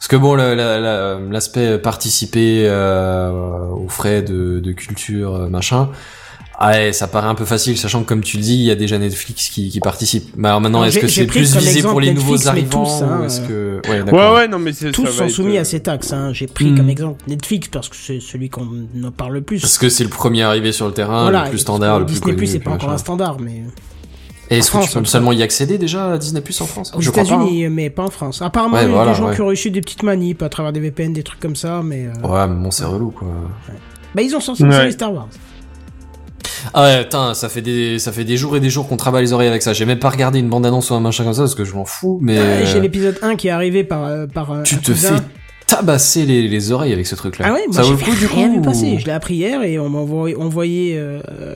Parce 0.02 0.08
que 0.08 0.16
bon, 0.16 0.34
le- 0.34 0.54
la- 0.56 0.80
la- 0.80 1.16
l'aspect 1.30 1.78
participer 1.78 2.64
euh, 2.66 3.30
aux 3.70 3.86
frais 3.88 4.20
de, 4.22 4.58
de 4.58 4.72
culture, 4.72 5.36
euh, 5.36 5.48
machin. 5.48 5.90
Ah 6.58 6.70
ouais, 6.72 6.92
ça 6.92 7.06
paraît 7.06 7.28
un 7.28 7.36
peu 7.36 7.44
facile, 7.44 7.78
sachant 7.78 8.02
que 8.02 8.08
comme 8.08 8.22
tu 8.22 8.36
le 8.36 8.42
dis, 8.42 8.54
il 8.56 8.62
y 8.64 8.72
a 8.72 8.74
déjà 8.74 8.98
Netflix 8.98 9.48
qui, 9.48 9.68
qui 9.68 9.78
participe. 9.78 10.30
Mais 10.36 10.48
alors 10.48 10.60
maintenant, 10.60 10.82
est-ce 10.82 10.98
que 10.98 11.06
c'est 11.06 11.26
plus 11.26 11.56
visé 11.56 11.82
pour 11.82 12.00
les 12.00 12.08
Netflix, 12.08 12.30
nouveaux 12.30 12.48
arrivants 12.48 12.84
tous, 12.84 13.02
hein, 13.04 13.20
ou 13.20 13.24
est-ce 13.26 13.40
que 13.42 13.80
ouais, 13.84 13.90
Ouais, 13.98 14.02
d'accord. 14.02 14.34
ouais, 14.34 14.48
non, 14.48 14.58
mais 14.58 14.72
Tous 14.72 15.06
sont 15.06 15.24
être, 15.26 15.28
soumis 15.30 15.56
euh, 15.56 15.60
à 15.60 15.64
ces 15.64 15.78
taxes. 15.78 16.12
Hein. 16.12 16.32
J'ai 16.32 16.48
pris 16.48 16.72
Hmm. 16.72 16.78
comme 16.78 16.90
exemple 16.90 17.22
Netflix 17.28 17.68
parce 17.68 17.88
que 17.88 17.94
c'est 17.94 18.18
celui 18.18 18.50
qu'on 18.50 18.66
en 19.04 19.10
parle 19.16 19.34
le 19.34 19.42
plus. 19.42 19.60
Parce 19.60 19.78
que 19.78 19.88
c'est 19.88 20.02
le 20.04 20.10
premier 20.10 20.42
arrivé 20.42 20.72
sur 20.72 20.86
le 20.88 20.92
terrain, 20.94 21.22
voilà, 21.22 21.44
le 21.44 21.50
plus 21.50 21.58
standard, 21.58 22.00
le 22.00 22.06
plus 22.06 22.14
Disney 22.14 22.24
connu. 22.32 22.36
Plus, 22.38 22.46
c'est 22.48 22.58
pas 22.58 22.72
encore 22.72 22.90
un 22.90 22.98
standard, 22.98 23.38
mais 23.40 23.62
Et 24.50 24.58
est-ce 24.58 24.70
que 24.70 24.76
France, 24.78 24.90
tu 24.90 24.98
peux 24.98 25.04
seulement 25.06 25.32
y 25.32 25.42
accéder 25.42 25.78
déjà 25.78 26.12
à 26.12 26.18
Disney 26.18 26.40
Plus 26.42 26.60
en 26.60 26.66
France 26.66 26.92
aux 26.94 27.00
Je 27.00 27.10
crois 27.10 27.24
pas, 27.24 27.30
hein. 27.34 27.40
États-Unis, 27.42 27.68
mais 27.70 27.88
pas 27.90 28.04
en 28.04 28.10
France. 28.10 28.42
Apparemment, 28.42 28.74
Ouais, 28.76 28.82
il 28.82 28.88
y 28.88 28.92
a 28.92 28.94
voilà, 28.94 29.12
des 29.12 29.16
gens 29.18 29.28
ouais. 29.28 29.34
qui 29.34 29.40
ont 29.40 29.46
reçu 29.46 29.70
des 29.70 29.80
petites 29.80 30.02
manips 30.02 30.42
à 30.42 30.48
travers 30.50 30.72
des 30.72 30.80
VPN, 30.80 31.12
des 31.12 31.22
trucs 31.22 31.40
comme 31.40 31.56
ça, 31.56 31.80
mais 31.82 32.06
euh. 32.06 32.26
Ouais, 32.28 32.46
mais 32.46 32.62
bon, 32.62 32.70
c'est 32.70 32.84
relou 32.84 33.10
quoi. 33.12 33.28
bah 34.14 34.20
ils 34.22 34.34
ont 34.34 34.38
Ouais. 34.38 34.54
série 34.72 34.92
Star 34.92 35.12
Wars. 35.14 35.28
Ah 36.74 36.82
ouais, 36.84 37.02
putain, 37.02 37.34
ça 37.34 37.48
fait 37.48 37.60
des, 37.62 37.98
ça 37.98 38.12
fait 38.12 38.24
des 38.24 38.36
jours 38.36 38.56
et 38.56 38.60
des 38.60 38.70
jours 38.70 38.88
qu'on 38.88 38.96
travaille 38.96 39.22
les 39.24 39.32
oreilles 39.32 39.48
avec 39.48 39.62
ça. 39.62 39.72
J'ai 39.72 39.84
même 39.86 39.98
pas 39.98 40.10
regardé 40.10 40.38
une 40.38 40.48
bande-annonce 40.48 40.90
ou 40.90 40.94
un 40.94 41.00
machin 41.00 41.24
comme 41.24 41.32
ça 41.34 41.42
parce 41.42 41.54
que 41.54 41.64
je 41.64 41.74
m'en 41.74 41.84
fous, 41.84 42.18
mais 42.22 42.38
Euh, 42.38 42.64
J'ai 42.66 42.78
euh, 42.78 42.80
l'épisode 42.80 43.18
1 43.22 43.36
qui 43.36 43.48
est 43.48 43.50
arrivé 43.50 43.82
par 43.84 44.04
euh, 44.04 44.26
par 44.26 44.52
euh, 44.52 44.62
tu 44.62 44.76
te 44.78 44.92
fais 44.92 45.14
tabasser 45.66 46.24
les, 46.24 46.46
les 46.48 46.70
oreilles 46.72 46.92
avec 46.92 47.06
ce 47.06 47.14
truc-là. 47.16 47.46
Ah 47.48 47.52
ouais, 47.54 47.62
moi 47.66 47.74
ça 47.76 47.82
vaut 47.82 47.96
j'ai 47.96 48.04
le 48.04 48.10
coup 48.12 48.16
du 48.16 48.26
rien 48.26 48.46
coup 48.48 48.54
vu 48.54 48.58
ou- 48.60 48.62
passer. 48.62 48.98
Je 48.98 49.06
l'ai 49.06 49.12
appris 49.12 49.34
hier 49.36 49.62
et 49.64 49.78
on 49.78 49.88
m'a 49.88 49.98
envoyé, 49.98 50.36
envoyé 50.36 50.98
euh, 50.98 51.20
euh, 51.30 51.54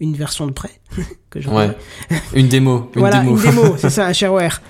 une 0.00 0.14
version 0.14 0.46
de 0.46 0.52
prêt 0.52 0.70
que 1.30 1.40
je 1.40 1.48
Ouais. 1.48 1.70
Une 2.34 2.48
démo, 2.48 2.90
une 2.94 3.00
voilà, 3.00 3.20
démo. 3.20 3.36
une 3.36 3.42
démo, 3.42 3.74
c'est 3.78 3.90
ça, 3.90 4.06
un 4.06 4.12
shareware. 4.12 4.60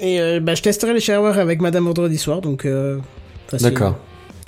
Et 0.00 0.20
euh, 0.20 0.40
bah, 0.40 0.54
je 0.54 0.62
testerai 0.62 0.92
le 0.92 1.00
shareware 1.00 1.38
avec 1.38 1.60
Madame 1.60 1.84
vendredi 1.84 2.18
soir, 2.18 2.40
donc. 2.40 2.64
Euh, 2.66 2.98
D'accord. 3.60 3.96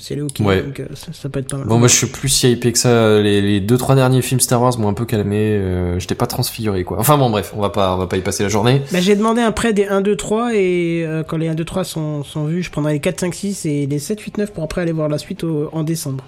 C'est 0.00 0.14
le 0.14 0.24
OK, 0.24 0.36
Ouais. 0.40 0.62
donc 0.62 0.78
euh, 0.78 0.86
ça, 0.94 1.12
ça 1.12 1.28
peut 1.28 1.40
être 1.40 1.48
pas 1.50 1.56
mal. 1.56 1.66
Bon, 1.66 1.76
moi 1.78 1.88
je 1.88 1.94
suis 1.96 2.06
plus 2.06 2.28
si 2.28 2.52
hypé 2.52 2.70
que 2.70 2.78
ça. 2.78 3.18
Les, 3.20 3.40
les 3.40 3.60
deux 3.60 3.76
trois 3.76 3.96
derniers 3.96 4.22
films 4.22 4.38
Star 4.38 4.62
Wars 4.62 4.78
m'ont 4.78 4.88
un 4.88 4.94
peu 4.94 5.04
calmé. 5.06 5.36
Euh, 5.38 5.98
J'étais 5.98 6.14
pas 6.14 6.28
transfiguré 6.28 6.84
quoi. 6.84 6.98
Enfin 7.00 7.18
bon, 7.18 7.30
bref, 7.30 7.52
on 7.56 7.60
va 7.60 7.70
pas, 7.70 7.94
on 7.94 7.98
va 7.98 8.06
pas 8.06 8.16
y 8.16 8.20
passer 8.20 8.44
la 8.44 8.48
journée. 8.48 8.82
Bah, 8.92 9.00
j'ai 9.00 9.16
demandé 9.16 9.40
un 9.40 9.50
prêt 9.50 9.72
des 9.72 9.86
1, 9.86 10.00
2, 10.02 10.14
3 10.14 10.54
et 10.54 11.02
euh, 11.04 11.24
quand 11.24 11.36
les 11.36 11.48
1, 11.48 11.54
2, 11.56 11.64
3 11.64 11.82
sont, 11.82 12.22
sont 12.22 12.44
vus, 12.44 12.62
je 12.62 12.70
prendrai 12.70 12.92
les 12.92 13.00
4, 13.00 13.18
5, 13.18 13.34
6 13.34 13.66
et 13.66 13.86
les 13.86 13.98
7, 13.98 14.20
8, 14.20 14.38
9 14.38 14.52
pour 14.52 14.62
après 14.62 14.82
aller 14.82 14.92
voir 14.92 15.08
la 15.08 15.18
suite 15.18 15.42
au- 15.42 15.68
en 15.72 15.82
décembre. 15.82 16.22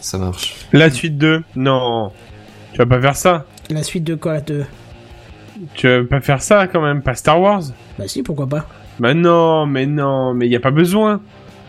Ça 0.00 0.18
marche. 0.18 0.56
La 0.72 0.90
suite 0.90 1.16
2. 1.16 1.42
Non. 1.54 2.10
Tu 2.74 2.78
vas 2.78 2.86
pas 2.86 3.00
faire 3.00 3.16
ça. 3.16 3.46
La 3.70 3.82
suite 3.82 4.04
de 4.04 4.14
quoi 4.16 4.40
de... 4.40 4.64
Tu 5.74 5.88
vas 5.88 6.04
pas 6.04 6.20
faire 6.20 6.42
ça 6.42 6.66
quand 6.66 6.82
même, 6.82 7.00
pas 7.00 7.14
Star 7.14 7.40
Wars. 7.40 7.62
Bah 7.98 8.04
si, 8.08 8.22
pourquoi 8.22 8.46
pas. 8.48 8.66
Bah 8.98 9.14
non, 9.14 9.64
mais 9.66 9.86
non, 9.86 10.34
mais 10.34 10.48
y 10.48 10.56
a 10.56 10.60
pas 10.60 10.70
besoin. 10.72 11.20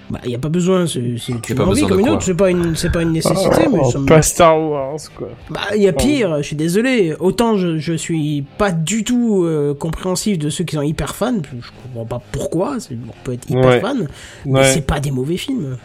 Bah 0.10 0.19
y 0.26 0.36
a 0.36 0.40
pas 0.40 0.49
besoin, 0.49 0.86
c'est 0.86 0.99
une 0.99 1.40
pas 1.56 1.65
envie 1.65 1.82
comme 1.88 1.99
une 1.99 2.10
autre, 2.10 2.22
c'est 2.22 2.36
pas 2.36 2.52
une, 2.52 2.76
c'est 2.76 2.91
pas 2.91 3.02
une 3.02 3.11
nécessité, 3.14 3.68
mais 3.72 3.80
Oh, 3.82 3.90
ça 3.90 3.98
me... 3.98 4.06
pas 4.06 4.22
Star 4.22 4.60
Wars 4.61 4.98
quoi. 5.15 5.30
Bah, 5.49 5.61
il 5.76 5.82
y 5.82 5.88
a 5.88 5.94
pire, 5.94 6.38
je 6.38 6.44
suis 6.44 6.56
désolé. 6.56 7.15
Autant 7.19 7.57
je, 7.57 7.77
je 7.80 7.94
suis 7.94 8.44
pas 8.60 8.72
du 8.72 9.03
tout 9.03 9.44
euh, 9.45 9.73
compréhensif 9.73 10.38
de 10.38 10.49
ceux 10.52 10.64
qui 10.64 10.76
sont 10.76 10.84
hyper 10.84 11.15
fans, 11.15 11.34
je 11.60 11.69
comprends 11.84 12.06
pas 12.06 12.22
pourquoi, 12.32 12.77
on 12.91 13.14
peut 13.23 13.34
être 13.34 13.49
hyper 13.49 13.65
Ouais. 13.65 13.80
fan, 13.82 14.07
mais 14.45 14.60
Ouais. 14.60 14.64
c'est 14.65 14.86
pas 14.86 14.99
des 14.99 15.10
mauvais 15.10 15.38
films. 15.38 15.77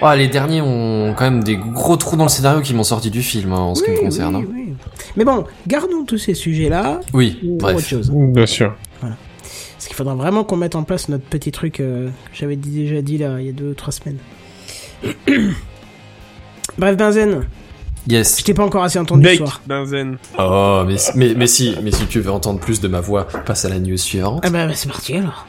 Ah, 0.00 0.14
les 0.16 0.28
derniers 0.28 0.60
ont 0.60 1.14
quand 1.16 1.24
même 1.24 1.42
des 1.42 1.56
gros 1.56 1.96
trous 1.96 2.16
dans 2.16 2.24
le 2.24 2.28
scénario 2.30 2.60
qui 2.60 2.72
m'ont 2.74 2.84
sorti 2.84 3.10
du 3.10 3.22
film 3.22 3.52
hein, 3.52 3.58
en 3.58 3.74
ce 3.74 3.82
qui 3.82 3.90
me 3.90 3.96
concerne. 3.98 4.36
oui, 4.36 4.44
hein. 4.44 4.52
oui. 4.54 4.74
Mais 5.16 5.24
bon, 5.24 5.44
gardons 5.66 6.04
tous 6.04 6.18
ces 6.18 6.34
sujets-là 6.34 7.00
Oui, 7.12 7.38
pour 7.42 7.56
bref. 7.58 7.76
autre 7.78 7.86
chose. 7.86 8.10
Bien 8.12 8.46
sûr. 8.46 8.74
Parce 9.00 9.86
qu'il 9.86 9.96
faudra 9.96 10.14
vraiment 10.14 10.42
qu'on 10.44 10.56
mette 10.56 10.74
en 10.76 10.82
place 10.82 11.08
notre 11.08 11.24
petit 11.24 11.52
truc 11.52 11.78
euh, 11.80 12.08
que 12.08 12.12
j'avais 12.36 12.56
déjà 12.56 13.00
dit 13.00 13.16
là, 13.18 13.36
il 13.40 13.46
y 13.46 13.48
a 13.48 13.52
deux 13.52 13.70
ou 13.70 13.74
trois 13.74 13.92
semaines. 13.92 14.18
Bref, 16.78 16.96
Benzen, 16.96 17.46
Yes. 18.08 18.38
je 18.38 18.44
t'ai 18.44 18.54
pas 18.54 18.64
encore 18.64 18.82
assez 18.84 18.98
entendu 18.98 19.26
ce 19.28 19.36
soir. 19.36 19.60
Benzen. 19.66 20.16
Oh, 20.38 20.82
mais, 20.86 20.96
mais, 21.14 21.34
mais 21.36 21.46
si, 21.46 21.76
mais 21.82 21.90
si 21.92 22.06
tu 22.06 22.20
veux 22.20 22.30
entendre 22.30 22.58
plus 22.60 22.80
de 22.80 22.88
ma 22.88 23.00
voix, 23.00 23.26
passe 23.44 23.64
à 23.64 23.68
la 23.68 23.78
news 23.78 23.96
suivante. 23.96 24.40
Ah 24.44 24.50
bah, 24.50 24.66
bah, 24.66 24.72
c'est 24.74 24.88
parti 24.88 25.14
alors. 25.16 25.46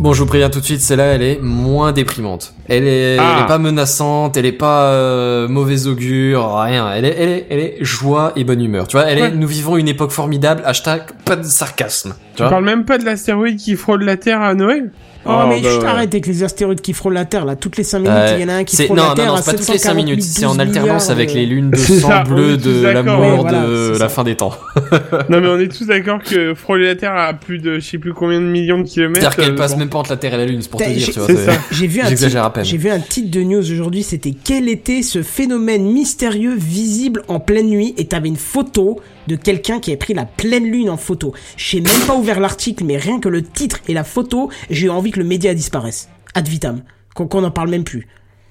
Bon, 0.00 0.14
je 0.14 0.20
vous 0.20 0.26
préviens 0.26 0.48
tout 0.48 0.60
de 0.60 0.64
suite, 0.64 0.80
celle-là, 0.80 1.04
elle 1.12 1.22
est 1.22 1.38
moins 1.42 1.92
déprimante. 1.92 2.54
Elle 2.68 2.86
est, 2.86 3.18
Ah. 3.20 3.34
elle 3.36 3.44
est 3.44 3.46
pas 3.46 3.58
menaçante, 3.58 4.34
elle 4.38 4.46
est 4.46 4.52
pas 4.52 4.84
euh, 4.94 5.46
mauvais 5.46 5.86
augure, 5.86 6.54
rien. 6.56 6.90
Elle 6.90 7.04
est, 7.04 7.14
elle 7.18 7.28
est, 7.28 7.46
elle 7.50 7.58
est 7.58 7.76
joie 7.82 8.32
et 8.34 8.44
bonne 8.44 8.62
humeur. 8.64 8.88
Tu 8.88 8.96
vois, 8.96 9.04
elle 9.06 9.18
est, 9.18 9.30
nous 9.30 9.46
vivons 9.46 9.76
une 9.76 9.88
époque 9.88 10.10
formidable. 10.12 10.62
Hashtag 10.64 11.02
pas 11.26 11.36
de 11.36 11.42
sarcasme. 11.44 12.14
Tu 12.30 12.36
Tu 12.36 12.42
vois. 12.42 12.50
parles 12.50 12.64
même 12.64 12.86
pas 12.86 12.96
de 12.96 13.04
l'astéroïde 13.04 13.58
qui 13.58 13.76
frôle 13.76 14.02
la 14.04 14.16
Terre 14.16 14.40
à 14.40 14.54
Noël 14.54 14.90
Oh, 15.26 15.30
Oh, 15.32 15.46
mais 15.48 15.60
bah 15.60 15.68
juste 15.68 15.84
arrête 15.84 16.08
avec 16.14 16.26
les 16.26 16.42
astéroïdes 16.42 16.80
qui 16.80 16.94
frôlent 16.94 17.12
la 17.12 17.26
Terre 17.26 17.44
là, 17.44 17.54
toutes 17.54 17.76
les 17.76 17.84
5 17.84 17.98
minutes, 17.98 18.12
Euh, 18.14 18.34
il 18.38 18.40
y 18.40 18.44
en 18.44 18.48
a 18.48 18.54
un 18.54 18.64
qui 18.64 18.76
frôle 18.84 18.96
non, 18.96 19.02
la 19.02 19.08
non, 19.10 19.14
Terre 19.14 19.26
non, 19.26 19.34
à 19.34 19.42
c'est 19.42 19.50
pas 19.52 19.58
toutes 19.58 19.68
les 19.68 19.78
5 19.78 19.94
740 19.94 19.96
minutes, 20.06 20.22
c'est 20.22 20.44
en 20.46 20.50
12 20.52 20.60
alternance 20.60 21.10
avec 21.10 21.30
euh, 21.30 21.34
les 21.34 21.46
lunes 21.46 21.70
de 21.72 21.76
sang 21.76 22.08
ça, 22.08 22.22
bleu 22.24 22.54
est 22.54 22.56
tous 22.56 22.64
de 22.68 22.82
d'accord. 22.82 23.20
l'amour 23.20 23.20
Ouais, 23.44 23.50
voilà, 23.50 23.66
de 23.66 23.98
la 23.98 24.08
fin 24.08 24.24
des 24.24 24.34
temps. 24.36 24.54
Non 25.28 25.40
mais 25.42 25.48
on 25.48 25.58
est 25.60 25.68
tous 25.68 25.86
d'accord 25.86 26.20
que 26.22 26.54
frôler 26.54 26.86
la 26.86 26.94
Terre 26.96 27.14
à 27.14 27.34
plus 27.34 27.58
de 27.58 27.74
je 27.78 27.80
sais 27.86 27.98
plus 27.98 28.14
combien 28.14 28.40
de 28.40 28.46
millions 28.46 28.78
de 28.78 28.84
kilomètres. 28.88 29.20
C'est-à-dire 29.20 29.36
qu'elle 29.44 29.54
euh, 29.54 29.58
passe 29.58 29.72
bon. 29.72 29.78
même 29.80 29.88
pas 29.90 29.98
entre 29.98 30.10
la 30.10 30.16
Terre 30.16 30.32
et 30.34 30.38
la 30.38 30.46
Lune, 30.46 30.62
c'est 30.62 30.70
pour 30.70 30.80
te 30.80 30.88
dire, 30.88 30.98
j'ai- 31.06 31.12
tu 31.12 31.20
vois. 31.20 31.28
J'ai 31.70 31.86
vu 31.86 32.00
un 32.00 32.08
J'exagère 32.08 32.42
à 32.44 32.46
titre, 32.46 32.54
peine. 32.54 32.64
j'ai 32.64 32.76
vu 32.78 32.88
un 32.90 33.00
titre 33.00 33.30
de 33.30 33.42
news 33.42 33.70
aujourd'hui, 33.72 34.02
c'était 34.02 34.34
quel 34.42 34.68
était 34.70 35.02
ce 35.02 35.22
phénomène 35.22 35.84
mystérieux 35.84 36.54
visible 36.56 37.22
en 37.28 37.40
pleine 37.40 37.68
nuit? 37.68 37.94
Et 37.98 38.06
t'avais 38.06 38.28
une 38.28 38.36
photo 38.36 38.98
de 39.30 39.36
quelqu'un 39.36 39.78
qui 39.78 39.90
avait 39.90 39.96
pris 39.98 40.12
la 40.14 40.24
pleine 40.24 40.64
lune 40.64 40.90
en 40.90 40.96
photo. 40.96 41.32
J'ai 41.56 41.80
même 41.80 42.00
pas 42.06 42.14
ouvert 42.14 42.40
l'article, 42.40 42.84
mais 42.84 42.96
rien 42.96 43.20
que 43.20 43.28
le 43.28 43.42
titre 43.42 43.78
et 43.88 43.94
la 43.94 44.04
photo, 44.04 44.50
j'ai 44.70 44.86
eu 44.86 44.90
envie 44.90 45.12
que 45.12 45.20
le 45.20 45.24
média 45.24 45.54
disparaisse. 45.54 46.08
Ad 46.34 46.48
vitam. 46.48 46.82
Qu'on 47.14 47.26
qu'on 47.26 47.44
en 47.44 47.50
parle 47.50 47.70
même 47.70 47.84
plus. 47.84 48.08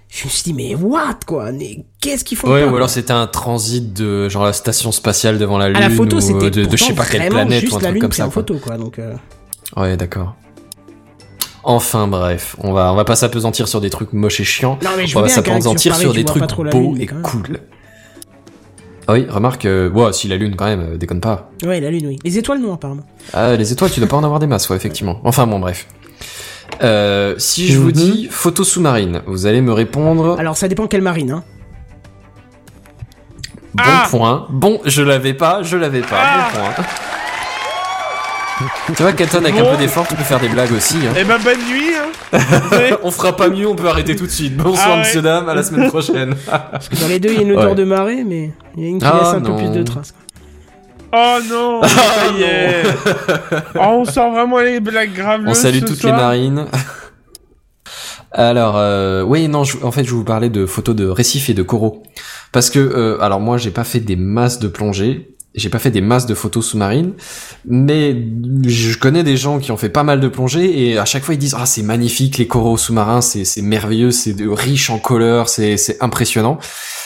Je 0.10 0.26
me 0.26 0.30
suis 0.30 0.43
dit, 0.43 0.53
mais 0.53 0.73
what, 0.73 1.19
quoi? 1.27 1.51
Qu'est-ce 2.01 2.23
qu'ils 2.23 2.38
font 2.38 2.51
Ouais, 2.51 2.65
pas, 2.65 2.72
ou 2.72 2.76
alors 2.76 2.89
c'était 2.89 3.11
un 3.14 3.27
transit 3.27 3.93
de 3.93 4.27
genre 4.27 4.43
la 4.45 4.53
station 4.53 4.91
spatiale 4.91 5.38
devant 5.38 5.57
la 5.57 5.68
Lune 5.68 5.77
À 5.77 5.81
la 5.81 5.89
photo, 5.91 6.19
c'était 6.19 6.49
de, 6.49 6.65
de 6.65 6.77
je 6.77 6.84
sais 6.84 6.93
pas 6.93 7.06
quelle 7.06 7.30
planète 7.30 7.61
juste 7.61 7.73
ou 7.73 7.77
un 7.77 7.80
la 7.81 7.89
truc 7.89 7.93
lune 7.93 8.01
comme 8.01 8.11
ça. 8.14 8.23
quoi. 8.23 8.31
photo, 8.31 8.57
quoi. 8.57 8.77
Donc, 8.77 8.97
euh, 8.97 9.14
Ouais, 9.77 9.97
d'accord. 9.97 10.35
Enfin 11.64 12.07
bref, 12.07 12.56
on 12.60 12.72
va 12.72 12.91
on 12.93 12.95
va 12.95 13.03
pas 13.03 13.18
s'apesantir 13.18 13.68
sur 13.68 13.81
des 13.81 13.89
trucs 13.89 14.14
moches 14.14 14.39
et 14.39 14.45
chiants. 14.45 14.80
Non, 14.81 14.91
mais 14.97 15.06
je 15.06 15.18
on 15.18 15.22
va 15.22 15.27
s'apesantir 15.27 15.95
sur 15.95 16.14
des 16.14 16.23
trucs 16.23 16.43
beaux 16.72 16.95
et 16.97 17.06
cool. 17.06 17.60
Ah 19.11 19.14
oui, 19.14 19.26
remarque, 19.27 19.65
euh, 19.65 19.90
ouais, 19.90 20.14
si 20.14 20.27
la 20.27 20.38
Lune 20.38 20.56
quand 20.56 20.65
même, 20.65 20.81
euh, 20.94 20.98
déconne 20.98 21.19
pas. 21.19 21.49
ouais, 21.65 21.80
la 21.80 21.90
lune, 21.90 22.06
oui. 22.06 22.19
Les 22.23 22.38
étoiles, 22.38 22.60
non, 22.60 22.76
apparemment. 22.76 23.02
Ah, 23.34 23.56
les 23.56 23.72
étoiles, 23.72 23.90
tu 23.90 23.99
dois 23.99 24.07
pas 24.07 24.18
en 24.18 24.23
avoir 24.23 24.40
des 24.40 24.45
masses, 24.45 24.69
ouais, 24.69 24.76
effectivement. 24.76 25.19
Enfin 25.23 25.48
bon, 25.48 25.57
bref. 25.57 25.88
Euh, 26.84 27.34
si 27.40 27.69
je 27.72 27.80
vous 27.80 27.88
Mhm. 27.88 27.91
dis 27.94 28.27
photo 28.30 28.64
sous-marine, 28.64 29.23
vous 29.26 29.48
allez 29.48 29.61
me 29.61 29.73
répondre 29.73 30.36
Alors, 30.40 30.56
ça 30.57 30.68
dépend 30.68 30.86
quelle 30.86 31.02
marine, 31.02 31.31
hein. 31.31 31.44
bon 33.73 33.84
Ah 33.84 34.06
point. 34.11 34.45
Bon, 34.52 34.80
je 34.86 35.02
l'avais 35.02 35.34
pas, 35.34 35.64
je 35.64 35.76
l'avais 35.76 36.02
pas. 36.02 36.18
Ah 36.22 36.49
bon 36.53 36.60
point. 36.60 36.86
Tu 38.95 39.03
vois, 39.03 39.14
Kenton, 39.14 39.38
avec 39.40 39.56
un 39.57 39.64
Bon. 39.64 39.72
peu 39.72 39.77
d'effort, 39.77 40.07
tu 40.07 40.15
peux 40.15 40.23
faire 40.23 40.40
des 40.40 40.49
blagues 40.49 40.72
aussi. 40.73 40.98
Hein. 40.98 41.14
Eh 41.19 41.23
ben, 41.23 41.38
bonne 41.44 41.60
nuit, 41.69 41.94
hein. 41.95 42.40
On 43.03 43.11
fera 43.11 43.36
pas 43.36 43.49
mieux, 43.49 43.68
on 43.68 43.76
peut 43.76 43.88
arrêter 43.88 44.15
tout 44.15 44.26
de 44.26 44.31
suite. 44.31 44.57
Bonsoir, 44.57 44.88
Ah 44.90 44.94
ouais. 44.94 44.99
monsieur, 44.99 45.22
dame, 45.22 45.48
à 45.49 45.56
la 45.56 45.64
semaine 45.64 45.88
prochaine. 45.90 46.36
Dans 47.02 47.07
les 47.07 47.19
deux, 47.19 47.30
il 47.30 47.36
y 47.36 47.40
a 47.40 47.41
une 47.41 47.52
odeur 47.53 47.69
Ouais. 47.69 47.76
de 47.76 47.84
marée, 47.84 48.23
mais 48.26 48.52
il 48.76 48.84
y 48.84 48.86
a 48.88 48.90
une 48.90 48.99
qui 48.99 49.06
Ah, 49.06 49.19
laisse 49.22 49.34
un 49.34 49.41
peu 49.41 49.56
plus 49.56 49.69
de 49.69 49.84
traces. 49.84 50.14
Oh 51.11 51.38
non, 51.49 51.81
ça 51.84 52.27
y 52.38 52.44
est. 52.44 52.84
Oh, 53.76 53.80
on 53.80 54.06
sort 54.06 54.31
vraiment 54.31 54.60
les 54.60 54.80
blagues 54.80 55.14
graves. 55.14 55.41
On 55.48 55.53
salue 55.56 55.80
ce 55.80 55.86
toutes 55.86 55.95
soir. 56.02 56.15
les 56.15 56.22
marines. 56.22 56.65
Alors, 58.31 58.76
euh, 58.77 59.23
oui, 59.23 59.48
non, 59.48 59.64
je- 59.64 59.77
en 59.84 59.91
fait, 59.91 60.03
je 60.03 60.14
vous 60.14 60.23
parlais 60.23 60.49
de 60.49 60.68
photos 60.68 60.95
de 60.95 61.07
récifs 61.07 61.49
et 61.49 61.56
de 61.56 61.64
coraux. 61.64 62.03
Parce 62.52 62.69
que, 62.69 62.77
euh, 62.80 63.18
alors 63.22 63.40
moi, 63.40 63.57
j'ai 63.57 63.72
pas 63.72 63.84
fait 63.84 63.99
des 63.99 64.15
masses 64.15 64.60
de 64.60 64.68
plongée, 64.68 65.30
j'ai 65.55 65.69
pas 65.69 65.80
fait 65.80 65.89
des 65.91 66.01
masses 66.01 66.27
de 66.27 66.35
photos 66.35 66.65
sous-marines, 66.67 67.13
mais 67.65 68.15
je 68.67 68.97
connais 68.97 69.23
des 69.23 69.35
gens 69.35 69.57
qui 69.59 69.71
ont 69.71 69.77
fait 69.77 69.89
pas 69.89 70.03
mal 70.03 70.19
de 70.19 70.27
plongées 70.27 70.88
et 70.91 70.97
à 70.99 71.05
chaque 71.05 71.23
fois 71.23 71.34
ils 71.34 71.39
disent 71.39 71.55
ah 71.57 71.65
c'est 71.65 71.81
magnifique 71.81 72.38
les 72.38 72.47
coraux 72.47 72.77
sous-marins, 72.77 73.21
c'est 73.21 73.45
c'est 73.45 73.61
merveilleux, 73.63 74.11
c'est 74.11 74.35
riche 74.39 74.89
en 74.91 74.99
couleurs, 74.99 75.49
c'est 75.49 75.76
c'est 75.77 76.01
impressionnant. 76.03 76.59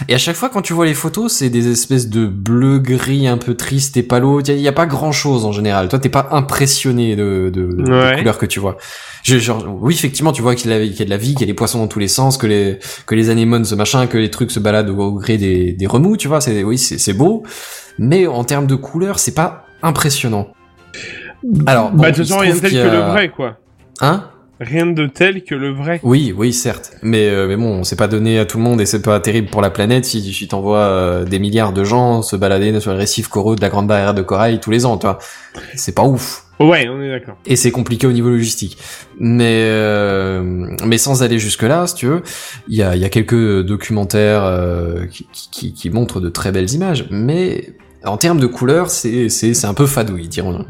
Et 0.10 0.14
à 0.14 0.18
chaque 0.18 0.36
fois 0.36 0.50
quand 0.50 0.62
tu 0.62 0.74
vois 0.74 0.86
les 0.86 0.94
photos, 0.94 1.32
c'est 1.32 1.50
des 1.50 1.70
espèces 1.72 2.10
de 2.10 2.26
bleu 2.26 2.80
gris 2.80 3.28
un 3.28 3.38
peu 3.38 3.56
triste 3.56 3.96
et 3.98 4.04
palo. 4.04 4.42
Il 4.42 4.60
y, 4.60 4.68
a- 4.68 4.72
pas 4.74 4.86
grand 4.88 5.12
chose 5.12 5.46
en 5.46 5.52
général. 5.52 5.88
Toi 5.88 6.00
t'es 6.00 6.10
pas 6.10 6.28
impressionné 6.32 7.16
de, 7.16 7.50
de, 7.54 7.68
de- 7.72 7.92
Ouais. 7.92 8.12
des 8.12 8.18
couleurs 8.20 8.38
que 8.38 8.46
tu 8.46 8.60
vois. 8.60 8.78
Je- 9.24 9.38
genre, 9.38 9.66
oui 9.82 9.94
effectivement 9.94 10.34
tu 10.34 10.42
vois 10.42 10.56
qu'il 10.56 10.70
y, 10.70 10.74
a 10.74 10.80
qu'il 10.86 11.00
y 11.00 11.02
a 11.02 11.06
de 11.06 11.10
la 11.10 11.18
vie, 11.18 11.30
qu'il 11.34 11.42
y 11.42 11.44
a 11.44 11.48
des 11.48 11.54
poissons 11.54 11.80
dans 11.80 11.88
tous 11.88 12.00
les 12.00 12.08
sens, 12.10 12.38
que 12.38 12.46
les 12.48 12.80
que 13.06 13.16
les 13.16 13.30
anémones 13.30 13.64
ce 13.64 13.76
machin, 13.76 14.06
que 14.08 14.18
les 14.18 14.30
trucs 14.30 14.52
se 14.52 14.60
baladent 14.60 14.90
au, 14.90 14.98
au 15.00 15.12
gré 15.14 15.38
des, 15.38 15.72
des 15.72 15.88
remous, 15.88 16.18
tu 16.18 16.28
vois. 16.28 16.42
C'est 16.42 16.64
oui 16.64 16.78
c'est 16.78 16.98
c'est 16.98 17.14
beau, 17.14 17.44
mais 18.00 18.26
en 18.34 18.44
termes 18.44 18.68
de 18.68 18.76
couleurs 18.76 19.20
c'est 19.20 19.34
pas 19.36 19.66
impressionnant. 19.82 20.50
Alors 21.66 21.92
bon, 21.92 22.04
Bah, 22.04 22.12
de 22.12 22.16
toute 22.16 22.28
façon, 22.28 22.40
rien 22.40 22.56
de 22.56 22.60
tel 22.60 22.72
que 22.72 22.78
le 22.78 23.00
vrai, 23.00 23.30
quoi. 23.30 23.58
Hein? 24.02 24.30
Rien 24.62 24.86
de 24.86 25.08
tel 25.08 25.44
que 25.44 25.56
le 25.56 25.74
vrai. 25.74 26.00
Oui, 26.04 26.34
oui, 26.38 26.54
certes. 26.54 26.94
Mais, 27.02 27.28
euh, 27.28 27.48
mais 27.48 27.58
bon, 27.58 27.84
c'est 27.84 27.98
pas 27.98 28.08
donné 28.08 28.40
à 28.40 28.46
tout 28.46 28.58
le 28.58 28.64
monde 28.64 28.80
et 28.80 28.86
c'est 28.86 29.02
pas 29.02 29.20
terrible 29.20 29.50
pour 29.50 29.62
la 29.62 29.70
planète 29.72 30.06
si, 30.06 30.22
si 30.34 30.48
t'envoies 30.48 30.78
euh, 30.78 31.26
des 31.26 31.40
milliards 31.40 31.74
de 31.74 31.84
gens 31.84 32.22
se 32.22 32.38
balader 32.38 32.80
sur 32.80 32.92
les 32.92 32.98
récifs 32.98 33.28
coraux 33.28 33.56
de 33.56 33.62
la 33.62 33.68
Grande 33.70 33.88
Barrière 33.88 34.14
de 34.14 34.22
Corail 34.22 34.60
tous 34.62 34.72
les 34.72 34.86
ans, 34.86 34.98
tu 34.98 35.06
vois. 35.06 35.18
C'est 35.76 35.94
pas 35.96 36.04
ouf. 36.04 36.46
Ouais, 36.62 36.88
on 36.88 37.02
est 37.02 37.10
d'accord. 37.10 37.36
Et 37.46 37.58
c'est 37.58 37.72
compliqué 37.72 38.08
au 38.08 38.14
niveau 38.14 38.30
logistique. 38.30 38.78
Mais, 39.20 39.66
euh, 39.68 40.42
mais 40.86 40.98
sans 40.98 41.24
aller 41.24 41.40
jusque-là, 41.40 41.88
si 41.88 41.96
tu 41.96 42.06
veux, 42.06 42.22
il 42.70 42.76
y 42.78 42.84
a, 42.84 42.96
y 42.96 43.04
a 43.04 43.10
quelques 43.10 43.64
documentaires 43.64 44.44
euh, 44.46 45.06
qui, 45.08 45.28
qui, 45.52 45.74
qui 45.74 45.90
montrent 45.90 46.22
de 46.22 46.30
très 46.30 46.52
belles 46.54 46.72
images. 46.72 47.06
Mais 47.10 47.74
en 48.06 48.18
termes 48.18 48.40
de 48.40 48.48
couleurs, 48.48 48.90
c'est, 48.90 49.30
c'est, 49.30 49.54
c'est 49.54 49.68
un 49.68 49.74
peu 49.74 49.86
fadouille, 49.86 50.28
dirons-nous. 50.28 50.66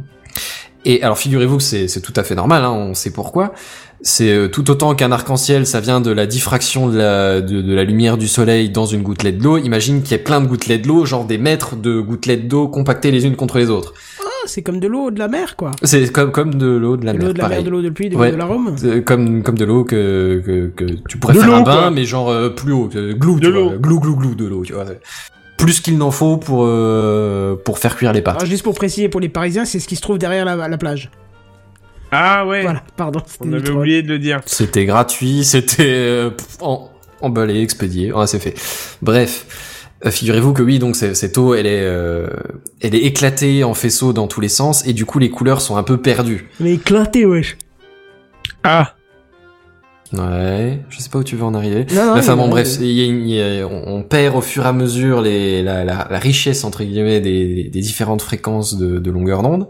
Et 0.85 1.01
alors 1.01 1.17
figurez-vous 1.17 1.57
que 1.57 1.63
c'est, 1.63 1.87
c'est 1.87 2.01
tout 2.01 2.13
à 2.15 2.23
fait 2.23 2.35
normal, 2.35 2.63
hein, 2.63 2.71
on 2.71 2.93
sait 2.93 3.11
pourquoi. 3.11 3.53
C'est 4.01 4.29
euh, 4.33 4.47
tout 4.49 4.69
autant 4.69 4.95
qu'un 4.95 5.13
arc-en-ciel, 5.13 5.65
ça 5.65 5.79
vient 5.79 6.01
de 6.01 6.11
la 6.11 6.25
diffraction 6.27 6.89
de 6.89 6.97
la, 6.97 7.39
de, 7.39 7.61
de 7.61 7.73
la 7.73 7.85
lumière 7.85 8.17
du 8.17 8.27
soleil 8.27 8.69
dans 8.69 8.85
une 8.85 9.01
gouttelette 9.01 9.37
d'eau. 9.37 9.57
Imagine 9.57 10.01
qu'il 10.01 10.11
y 10.11 10.15
ait 10.15 10.23
plein 10.23 10.41
de 10.41 10.47
gouttelettes 10.47 10.81
d'eau, 10.85 11.05
genre 11.05 11.23
des 11.23 11.37
mètres 11.37 11.77
de 11.77 12.01
gouttelettes 12.01 12.49
d'eau 12.49 12.67
compactées 12.67 13.11
les 13.11 13.25
unes 13.25 13.37
contre 13.37 13.59
les 13.59 13.69
autres. 13.69 13.93
Ah, 14.19 14.25
c'est 14.45 14.61
comme 14.61 14.81
de 14.81 14.87
l'eau 14.87 15.09
de 15.09 15.19
la 15.19 15.29
mer, 15.29 15.55
quoi. 15.55 15.71
C'est 15.83 16.11
comme, 16.11 16.33
comme 16.33 16.55
de 16.55 16.65
l'eau 16.67 16.97
de 16.97 17.05
la 17.05 17.13
De 17.13 17.17
mer, 17.19 17.27
l'eau 17.27 17.33
de 17.33 17.37
la 17.37 17.43
mer, 17.43 17.49
pareil. 17.51 17.63
de 17.63 17.69
l'eau 17.69 17.81
de 17.81 17.89
pluie, 17.89 18.09
de, 18.09 18.17
Ouais. 18.17 18.33
de 18.33 18.35
la 18.35 18.43
Rome. 18.43 18.73
C'est 18.75 19.03
comme 19.05 19.41
comme 19.41 19.57
de 19.57 19.63
l'eau 19.63 19.85
que, 19.85 20.41
que 20.45 20.67
que 20.75 20.91
tu 21.07 21.17
pourrais 21.17 21.35
De 21.35 21.39
faire 21.39 21.53
un 21.55 21.61
bain 21.61 21.73
quoi. 21.83 21.91
mais 21.91 22.03
genre 22.03 22.29
euh, 22.29 22.49
plus 22.49 22.73
haut 22.73 22.89
que 22.89 23.13
glou 23.13 23.39
De 23.39 23.47
l'eau. 23.47 23.71
glou 23.79 24.01
glou 24.01 24.17
glou 24.17 24.35
de 24.35 24.45
l'eau 24.45 24.63
tu 24.65 24.73
vois 24.73 24.83
plus 25.63 25.79
qu'il 25.81 25.97
n'en 25.97 26.11
faut 26.11 26.37
pour 26.37 26.65
euh, 26.65 27.55
pour 27.63 27.79
faire 27.79 27.95
cuire 27.95 28.11
les 28.13 28.21
pâtes 28.21 28.35
Alors, 28.37 28.45
juste 28.49 28.63
pour 28.63 28.73
préciser 28.75 29.09
pour 29.09 29.21
les 29.21 29.29
Parisiens, 29.29 29.65
c'est 29.65 29.79
ce 29.79 29.87
qui 29.87 29.95
se 29.95 30.01
trouve 30.01 30.17
derrière 30.17 30.45
la, 30.45 30.67
la 30.67 30.77
plage. 30.77 31.09
Ah 32.11 32.45
ouais. 32.45 32.61
Voilà, 32.61 32.83
pardon. 32.95 33.21
c'était 33.25 33.45
On 33.47 33.53
avait 33.53 33.69
oublié 33.71 34.03
de 34.03 34.09
le 34.09 34.19
dire. 34.19 34.41
c'était 34.45 34.85
gratuit 34.85 35.43
c'était 35.43 35.83
euh, 35.87 36.29
emballé 37.21 37.61
expédié 37.61 38.11
ouais, 38.13 38.27
c'est 38.27 38.39
fait 38.39 38.53
bref 39.01 39.89
euh, 40.05 40.11
figurez-vous 40.11 40.53
que 40.53 40.61
oui 40.61 40.77
donc 40.79 40.95
c'est- 40.95 41.15
cette 41.15 41.37
eau 41.37 41.55
elle 41.55 41.65
est 41.65 41.81
euh, 41.81 42.27
elle 42.81 42.93
est 42.93 43.03
éclatée 43.05 43.63
en 43.63 43.73
faisceaux 43.73 44.13
dans 44.13 44.27
tous 44.27 44.41
les 44.41 44.49
sens 44.49 44.85
et 44.85 44.93
du 44.93 45.05
coup 45.05 45.17
les 45.17 45.29
couleurs 45.31 45.61
sont 45.61 45.75
un 45.77 45.83
peu 45.83 45.97
perdues 45.97 46.49
Mais 46.59 46.73
éclaté, 46.73 47.25
wesh. 47.25 47.57
Ah. 48.63 48.93
Ouais 50.13 50.79
je 50.89 50.99
sais 50.99 51.09
pas 51.09 51.17
où 51.19 51.23
tu 51.23 51.35
veux 51.35 51.43
en 51.43 51.53
arriver 51.55 51.85
Non, 51.93 52.05
non, 52.05 52.17
Enfin 52.17 52.35
bon, 52.35 52.47
bref, 52.49 52.77
il 52.79 52.91
y 52.91 53.01
a 53.01 53.05
une- 53.05 53.27
il 53.27 53.35
y 53.35 53.41
a- 53.41 53.67
on, 53.67 53.83
on 53.97 54.03
perd 54.03 54.35
au 54.35 54.41
fur 54.41 54.63
et 54.65 54.67
à 54.67 54.73
mesure 54.73 55.21
les, 55.21 55.63
la, 55.63 55.83
la, 55.83 56.07
la 56.09 56.19
richesse 56.19 56.63
entre 56.63 56.83
guillemets 56.83 57.19
des, 57.21 57.63
des 57.65 57.81
différentes 57.81 58.21
fréquences 58.21 58.77
de, 58.77 58.99
de 58.99 59.11
longueur 59.11 59.41
d'onde. 59.41 59.67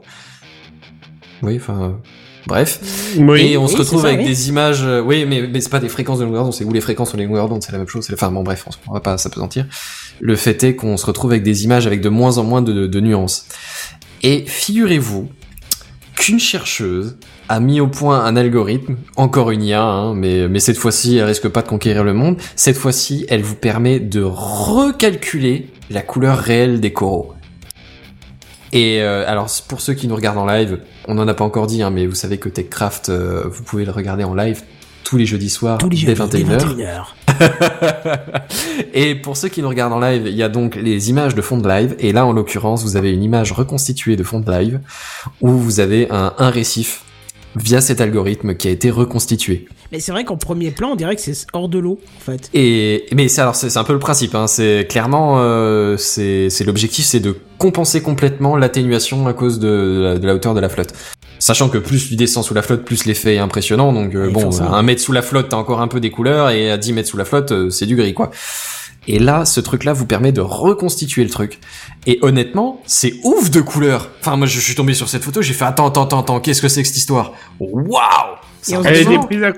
Oui, 1.41 1.55
enfin, 1.57 1.99
bref. 2.47 2.79
Oui. 3.17 3.41
et 3.53 3.57
on 3.57 3.67
se 3.67 3.77
retrouve 3.77 4.01
ça, 4.01 4.07
avec 4.07 4.19
oui. 4.21 4.25
des 4.25 4.49
images. 4.49 4.83
euh, 4.83 5.01
oui, 5.01 5.25
mais, 5.25 5.47
mais 5.47 5.59
c'est 5.61 5.69
pas 5.69 5.79
des 5.79 5.89
fréquences 5.89 6.19
de 6.19 6.25
longueur 6.25 6.43
d'onde, 6.43 6.53
c'est 6.53 6.63
où 6.65 6.71
les 6.73 6.81
fréquences 6.81 7.13
ou 7.13 7.17
les 7.17 7.25
longueurs 7.25 7.49
d'onde, 7.49 7.61
c'est 7.63 7.71
la 7.71 7.77
même 7.79 7.87
chose. 7.87 8.05
c'est- 8.05 8.13
Enfin 8.13 8.31
bon, 8.31 8.43
bref, 8.43 8.65
on 8.87 8.93
va 8.93 8.99
pas 9.01 9.17
s'apesantir. 9.17 9.65
Le 10.19 10.35
fait 10.35 10.63
est 10.63 10.75
qu'on 10.75 10.95
se 10.97 11.05
retrouve 11.05 11.31
avec 11.31 11.43
des 11.43 11.63
images 11.65 11.87
avec 11.87 11.99
de 12.01 12.09
moins 12.09 12.37
en 12.37 12.43
moins 12.43 12.61
de, 12.61 12.87
de 12.87 12.99
nuances. 12.99 13.45
Et 14.23 14.43
figurez-vous 14.47 15.27
qu'une 16.15 16.39
chercheuse 16.39 17.17
a 17.49 17.59
mis 17.59 17.79
au 17.79 17.87
point 17.87 18.23
un 18.23 18.35
algorithme, 18.35 18.95
encore 19.15 19.51
une 19.51 19.63
IA, 19.63 19.83
hein, 19.83 20.13
mais, 20.13 20.47
mais 20.47 20.59
cette 20.59 20.77
fois-ci, 20.77 21.17
elle 21.17 21.25
risque 21.25 21.49
pas 21.49 21.61
de 21.61 21.67
conquérir 21.67 22.03
le 22.03 22.13
monde. 22.13 22.37
Cette 22.55 22.77
fois-ci, 22.77 23.25
elle 23.29 23.41
vous 23.41 23.55
permet 23.55 23.99
de 23.99 24.21
recalculer 24.21 25.69
la 25.89 26.01
couleur 26.01 26.37
réelle 26.37 26.79
des 26.79 26.93
coraux. 26.93 27.33
Et 28.71 29.01
euh, 29.01 29.23
alors, 29.27 29.47
pour 29.67 29.81
ceux 29.81 29.93
qui 29.93 30.07
nous 30.07 30.15
regardent 30.15 30.39
en 30.39 30.47
live, 30.47 30.79
on 31.07 31.13
n'en 31.13 31.27
a 31.27 31.33
pas 31.33 31.43
encore 31.43 31.67
dit, 31.67 31.83
hein, 31.83 31.91
mais 31.91 32.07
vous 32.07 32.15
savez 32.15 32.39
que 32.39 32.49
TechCraft, 32.49 33.09
euh, 33.09 33.43
vous 33.45 33.61
pouvez 33.63 33.85
le 33.85 33.91
regarder 33.91 34.23
en 34.23 34.33
live 34.33 34.63
tous 35.03 35.17
les 35.17 35.25
jeudis 35.25 35.49
soirs 35.49 35.77
Tous 35.77 35.89
les 35.89 35.97
dès 36.03 36.15
jeudis, 36.15 36.43
dès 36.43 36.55
21h. 36.55 37.03
21h. 37.27 38.29
et 38.93 39.15
pour 39.15 39.37
ceux 39.37 39.49
qui 39.49 39.61
nous 39.61 39.69
regardent 39.69 39.93
en 39.93 39.99
live, 39.99 40.23
il 40.25 40.33
y 40.33 40.41
a 40.41 40.49
donc 40.49 40.75
les 40.75 41.09
images 41.09 41.35
de 41.35 41.41
fond 41.41 41.57
de 41.57 41.67
live. 41.67 41.95
Et 41.99 42.13
là, 42.13 42.25
en 42.25 42.31
l'occurrence, 42.31 42.83
vous 42.83 42.97
avez 42.97 43.11
une 43.11 43.21
image 43.21 43.51
reconstituée 43.51 44.15
de 44.15 44.23
fond 44.23 44.39
de 44.39 44.51
live 44.51 44.79
où 45.41 45.51
vous 45.51 45.79
avez 45.79 46.09
un, 46.09 46.33
un 46.37 46.49
récif 46.49 47.03
via 47.55 47.81
cet 47.81 48.01
algorithme 48.01 48.55
qui 48.55 48.67
a 48.67 48.71
été 48.71 48.89
reconstitué. 48.89 49.67
Mais 49.91 49.99
c'est 49.99 50.11
vrai 50.11 50.23
qu'en 50.23 50.37
premier 50.37 50.71
plan, 50.71 50.91
on 50.91 50.95
dirait 50.95 51.15
que 51.15 51.21
c'est 51.21 51.45
hors 51.53 51.69
de 51.69 51.77
l'eau, 51.79 51.99
en 52.17 52.19
fait. 52.19 52.49
Et 52.53 53.05
mais 53.13 53.27
c'est 53.27 53.41
alors 53.41 53.55
c'est 53.55 53.77
un 53.77 53.83
peu 53.83 53.93
le 53.93 53.99
principe. 53.99 54.33
Hein, 54.35 54.47
c'est 54.47 54.87
clairement 54.89 55.35
euh, 55.39 55.97
c'est 55.97 56.49
c'est 56.49 56.63
l'objectif, 56.63 57.05
c'est 57.05 57.19
de 57.19 57.35
compenser 57.59 58.01
complètement 58.01 58.55
l'atténuation 58.57 59.27
à 59.27 59.33
cause 59.33 59.59
de, 59.59 60.01
la- 60.03 60.19
de 60.19 60.25
la 60.27 60.33
hauteur 60.35 60.53
de 60.53 60.59
la 60.59 60.69
flotte. 60.69 60.93
Sachant 61.39 61.67
que 61.69 61.77
plus 61.77 62.07
tu 62.07 62.15
descends 62.15 62.41
sous 62.41 62.53
la 62.53 62.61
flotte, 62.61 62.85
plus 62.85 63.05
l'effet 63.05 63.35
est 63.35 63.39
impressionnant. 63.39 63.91
Donc 63.93 64.15
euh, 64.15 64.29
bon, 64.31 64.49
à 64.61 64.75
un 64.77 64.81
mètre 64.83 65.01
sous 65.01 65.11
la 65.11 65.21
flotte, 65.21 65.49
t'as 65.49 65.57
encore 65.57 65.81
un 65.81 65.87
peu 65.89 65.99
des 65.99 66.09
couleurs, 66.09 66.49
et 66.51 66.71
à 66.71 66.77
10 66.77 66.93
mètres 66.93 67.09
sous 67.09 67.17
la 67.17 67.25
flotte, 67.25 67.51
euh, 67.51 67.69
c'est 67.69 67.85
du 67.85 67.95
gris, 67.97 68.13
quoi. 68.13 68.31
Et 69.07 69.19
là, 69.19 69.45
ce 69.45 69.59
truc-là 69.59 69.93
vous 69.93 70.05
permet 70.05 70.31
de 70.31 70.41
reconstituer 70.41 71.23
le 71.23 71.29
truc. 71.29 71.59
Et 72.07 72.19
honnêtement, 72.21 72.81
c'est 72.85 73.13
ouf 73.23 73.49
de 73.49 73.61
couleurs. 73.61 74.09
Enfin, 74.21 74.37
moi, 74.37 74.47
je 74.47 74.59
suis 74.59 74.75
tombé 74.75 74.93
sur 74.93 75.09
cette 75.09 75.23
photo, 75.23 75.41
j'ai 75.41 75.53
fait 75.53 75.65
attends, 75.65 75.87
attends, 75.87 76.03
attends, 76.03 76.19
attends, 76.19 76.39
qu'est-ce 76.39 76.61
que 76.61 76.67
c'est 76.67 76.81
que 76.81 76.87
cette 76.87 76.97
histoire? 76.97 77.33
Waouh 77.59 78.37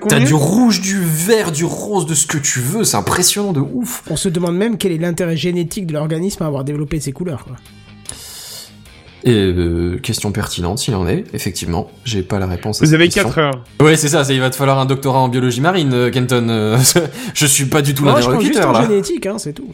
T'as 0.08 0.18
du 0.18 0.34
rouge, 0.34 0.80
du 0.80 1.00
vert, 1.00 1.52
du 1.52 1.64
rose, 1.64 2.06
de 2.06 2.14
ce 2.14 2.26
que 2.26 2.38
tu 2.38 2.60
veux, 2.60 2.82
c'est 2.82 2.96
impressionnant 2.96 3.52
de 3.52 3.60
ouf. 3.60 4.02
On 4.10 4.16
se 4.16 4.28
demande 4.28 4.56
même 4.56 4.78
quel 4.78 4.92
est 4.92 4.98
l'intérêt 4.98 5.36
génétique 5.36 5.86
de 5.86 5.92
l'organisme 5.92 6.42
à 6.42 6.46
avoir 6.46 6.64
développé 6.64 6.98
ces 6.98 7.12
couleurs, 7.12 7.44
quoi. 7.44 7.56
Et 9.26 9.32
euh, 9.34 9.98
question 9.98 10.30
pertinente, 10.30 10.78
s'il 10.78 10.94
en 10.94 11.06
est, 11.08 11.24
effectivement, 11.34 11.90
j'ai 12.04 12.22
pas 12.22 12.38
la 12.38 12.46
réponse. 12.46 12.80
à 12.80 12.84
Vous 12.84 12.90
cette 12.92 12.94
avez 12.94 13.08
question. 13.08 13.24
4 13.24 13.38
heures. 13.38 13.64
Ouais, 13.82 13.96
c'est 13.96 14.08
ça, 14.08 14.22
c'est- 14.24 14.34
il 14.34 14.40
va 14.40 14.50
te 14.50 14.56
falloir 14.56 14.78
un 14.78 14.86
doctorat 14.86 15.18
en 15.18 15.28
biologie 15.28 15.60
marine, 15.60 15.92
euh, 15.92 16.10
Kenton. 16.10 16.46
euh, 16.48 16.78
je 17.34 17.44
suis 17.46 17.64
pas 17.66 17.82
du 17.82 17.92
tout 17.92 18.04
Moi, 18.04 18.20
je 18.20 18.26
pense 18.30 18.40
juste 18.42 18.54
l'interlocuteur 18.54 18.68
en 18.70 18.72
là. 18.72 18.88
génétique, 18.88 19.26
hein, 19.26 19.36
c'est 19.38 19.52
tout. 19.52 19.68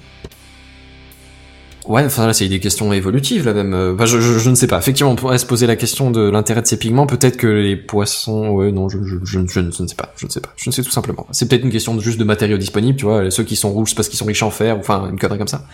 Ouais, 1.87 2.05
enfin 2.05 2.29
là, 2.29 2.33
c'est 2.33 2.47
des 2.49 2.61
questions 2.61 2.93
évolutives 2.93 3.45
là 3.45 3.53
même. 3.55 3.75
euh, 3.75 3.93
Enfin, 3.95 4.07
je, 4.07 4.21
je, 4.21 4.39
je 4.39 4.51
ne 4.51 4.55
sais 4.55 4.69
pas. 4.69 4.79
Effectivement, 4.79 5.11
on 5.11 5.17
pourrait 5.17 5.39
se 5.39 5.45
poser 5.47 5.67
la 5.67 5.75
question 5.75 6.13
de 6.13 6.21
l'intérêt 6.31 6.63
de 6.63 6.67
ces 6.69 6.79
pigments. 6.79 7.07
Peut-être 7.09 7.37
que 7.37 7.49
les 7.49 7.75
poissons, 7.77 8.51
ouais, 8.51 8.71
non, 8.71 8.89
je, 8.89 8.99
je, 9.05 9.17
je, 9.25 9.41
je 9.47 9.61
ne 9.61 9.71
je 9.73 9.83
ne 9.83 9.89
sais 9.89 9.97
pas. 9.97 10.15
Je 10.17 10.25
ne 10.27 10.31
sais 10.31 10.41
pas. 10.41 10.51
Je 10.57 10.71
ne 10.71 10.73
sais 10.73 10.83
tout 10.85 10.93
simplement. 10.93 11.27
C'est 11.33 11.49
peut-être 11.49 11.65
une 11.65 11.73
question 11.73 11.95
de, 11.97 12.01
juste 12.01 12.19
de 12.21 12.25
matériaux 12.25 12.57
disponibles, 12.57 12.97
tu 12.97 13.05
vois. 13.05 13.31
Ceux 13.33 13.43
qui 13.43 13.57
sont 13.57 13.71
rouges 13.73 13.91
c'est 13.91 13.97
parce 13.97 14.09
qu'ils 14.09 14.19
sont 14.19 14.25
riches 14.27 14.45
en 14.45 14.51
fer, 14.53 14.77
ou 14.77 14.81
enfin 14.81 15.11
une 15.11 15.19
connerie 15.19 15.39
comme 15.39 15.49
ça. 15.49 15.67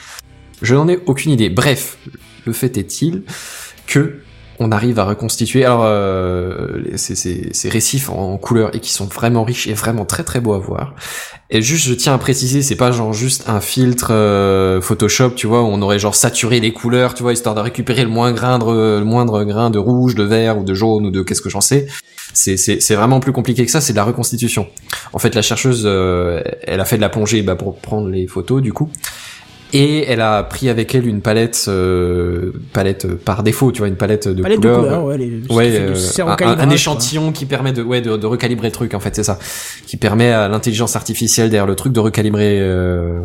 Je 0.63 0.75
n'en 0.75 0.89
ai 0.89 0.99
aucune 1.07 1.31
idée. 1.31 1.51
Bref, 1.51 1.99
le 2.47 2.53
fait 2.55 2.79
est-il 2.79 3.23
que 3.89 4.21
on 4.61 4.73
arrive 4.73 4.99
à 4.99 5.05
reconstituer 5.05 5.65
alors 5.65 5.85
euh, 5.85 6.81
ces, 6.97 7.69
récifs 7.69 8.11
en, 8.11 8.37
couleurs 8.39 8.75
et 8.75 8.81
qui 8.81 8.93
sont 8.93 9.07
vraiment 9.07 9.45
riches 9.45 9.69
et 9.69 9.73
vraiment 9.73 10.05
très 10.05 10.25
très 10.25 10.41
beaux 10.41 10.55
à 10.55 10.59
voir. 10.59 10.95
Et 11.51 11.63
juste, 11.63 11.87
je 11.87 11.95
tiens 11.95 12.15
à 12.15 12.19
préciser, 12.19 12.63
c'est 12.63 12.77
pas 12.77 12.91
genre 12.91 13.13
juste 13.13 13.49
un 13.49 13.61
filtre 13.61 14.09
euh, 14.11 14.81
Photoshop, 14.81 15.31
tu 15.31 15.47
vois, 15.47 15.63
où 15.63 15.67
on 15.67 15.81
aurait 15.81 15.99
genre 15.99 16.15
saturé 16.15 16.61
les 16.61 16.73
couleurs, 16.73 17.15
tu 17.15 17.23
vois, 17.23 17.33
histoire 17.33 17.55
de 17.55 17.61
récupérer 17.61 18.03
le 18.03 18.11
moins 18.11 18.33
grain 18.33 18.59
de, 18.59 18.99
le 18.99 19.05
moindre 19.05 19.45
grain 19.45 19.71
de 19.71 19.79
rouge, 19.79 20.15
de 20.15 20.25
vert 20.25 20.59
ou 20.59 20.65
de 20.65 20.75
jaune 20.75 21.07
ou 21.07 21.11
de 21.11 21.23
qu'est-ce 21.23 21.41
que 21.41 21.51
j'en 21.51 21.61
sais. 21.61 21.87
C'est 22.35 22.95
vraiment 22.95 23.21
plus 23.21 23.33
compliqué 23.33 23.65
que 23.65 23.71
ça, 23.71 23.81
c'est 23.81 23.93
de 23.93 23.97
la 23.99 24.05
reconstitution. 24.05 24.67
En 25.13 25.19
fait, 25.19 25.35
la 25.35 25.43
chercheuse, 25.43 25.83
euh, 25.87 26.43
elle 26.63 26.81
a 26.81 26.85
fait 26.85 26.97
de 26.97 27.01
la 27.01 27.09
plongée 27.09 27.43
bah, 27.43 27.57
pour 27.57 27.79
prendre 27.79 28.09
les 28.09 28.27
photos 28.27 28.61
du 28.61 28.73
coup. 28.73 28.91
Et 29.75 30.05
elle 30.11 30.23
a 30.23 30.43
pris 30.45 30.71
avec 30.71 30.95
elle 30.95 31.07
une 31.07 31.21
palette, 31.21 31.67
euh, 31.69 32.53
palette 32.73 33.07
par 33.17 33.43
défaut, 33.43 33.71
tu 33.71 33.79
vois, 33.81 33.89
une 33.89 33.97
palette 33.97 34.27
de 34.27 34.43
Palette 34.43 34.61
couleurs. 34.61 34.79
de 34.81 34.85
couleurs, 34.87 35.05
ouais, 35.05 35.19
les, 35.19 35.43
Ouais, 35.51 35.71
euh, 35.75 35.95
un, 36.41 36.59
un- 36.59 36.71
échantillon 36.71 37.33
qui 37.33 37.45
permet 37.45 37.73
de, 37.73 37.83
ouais, 37.83 38.01
de, 38.01 38.17
de 38.17 38.27
recalibrer 38.27 38.69
le 38.69 38.73
truc, 38.73 38.95
en 38.95 39.01
fait, 39.01 39.15
c'est 39.15 39.25
ça. 39.25 39.39
Qui 39.87 39.99
permet 39.99 40.33
à 40.33 40.49
l'intelligence 40.49 40.97
artificielle 40.97 41.51
derrière 41.51 41.67
le 41.67 41.75
truc 41.75 41.93
de 41.93 42.01
recalibrer, 42.01 42.59
euh, 42.63 43.21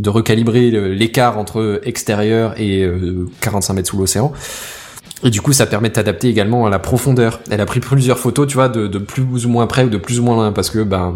de 0.00 0.08
recalibrer 0.08 0.70
l'écart 0.94 1.36
entre 1.38 1.80
extérieur 1.84 2.54
et 2.58 2.82
euh, 2.84 3.28
45 3.42 3.74
mètres 3.74 3.88
sous 3.90 3.98
l'océan. 3.98 4.32
Et 5.24 5.30
du 5.30 5.42
coup, 5.42 5.52
ça 5.52 5.66
permet 5.66 5.90
de 5.90 5.94
t'adapter 5.94 6.28
également 6.28 6.64
à 6.66 6.70
la 6.70 6.78
profondeur. 6.78 7.40
Elle 7.50 7.60
a 7.60 7.66
pris 7.66 7.80
plusieurs 7.80 8.18
photos, 8.18 8.46
tu 8.48 8.54
vois, 8.54 8.70
de, 8.70 8.86
de 8.86 8.98
plus 8.98 9.44
ou 9.44 9.48
moins 9.50 9.66
près 9.66 9.84
ou 9.84 9.90
de 9.90 9.98
plus 9.98 10.18
ou 10.20 10.22
moins 10.24 10.36
loin, 10.36 10.52
parce 10.52 10.70
que, 10.70 10.78
ben, 10.78 11.14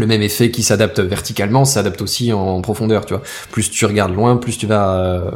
le 0.00 0.06
même 0.06 0.22
effet 0.22 0.50
qui 0.50 0.62
s'adapte 0.62 1.00
verticalement 1.00 1.64
s'adapte 1.64 2.02
aussi 2.02 2.32
en 2.32 2.60
profondeur, 2.60 3.06
tu 3.06 3.14
vois. 3.14 3.22
Plus 3.50 3.70
tu 3.70 3.84
regardes 3.84 4.14
loin, 4.14 4.36
plus 4.36 4.58
tu 4.58 4.66
vas 4.66 4.94
euh, 4.94 5.30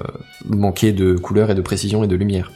manquer 0.48 0.92
de 0.92 1.14
couleur 1.14 1.50
et 1.50 1.54
de 1.54 1.62
précision 1.62 2.04
et 2.04 2.06
de 2.06 2.16
lumière. 2.16 2.52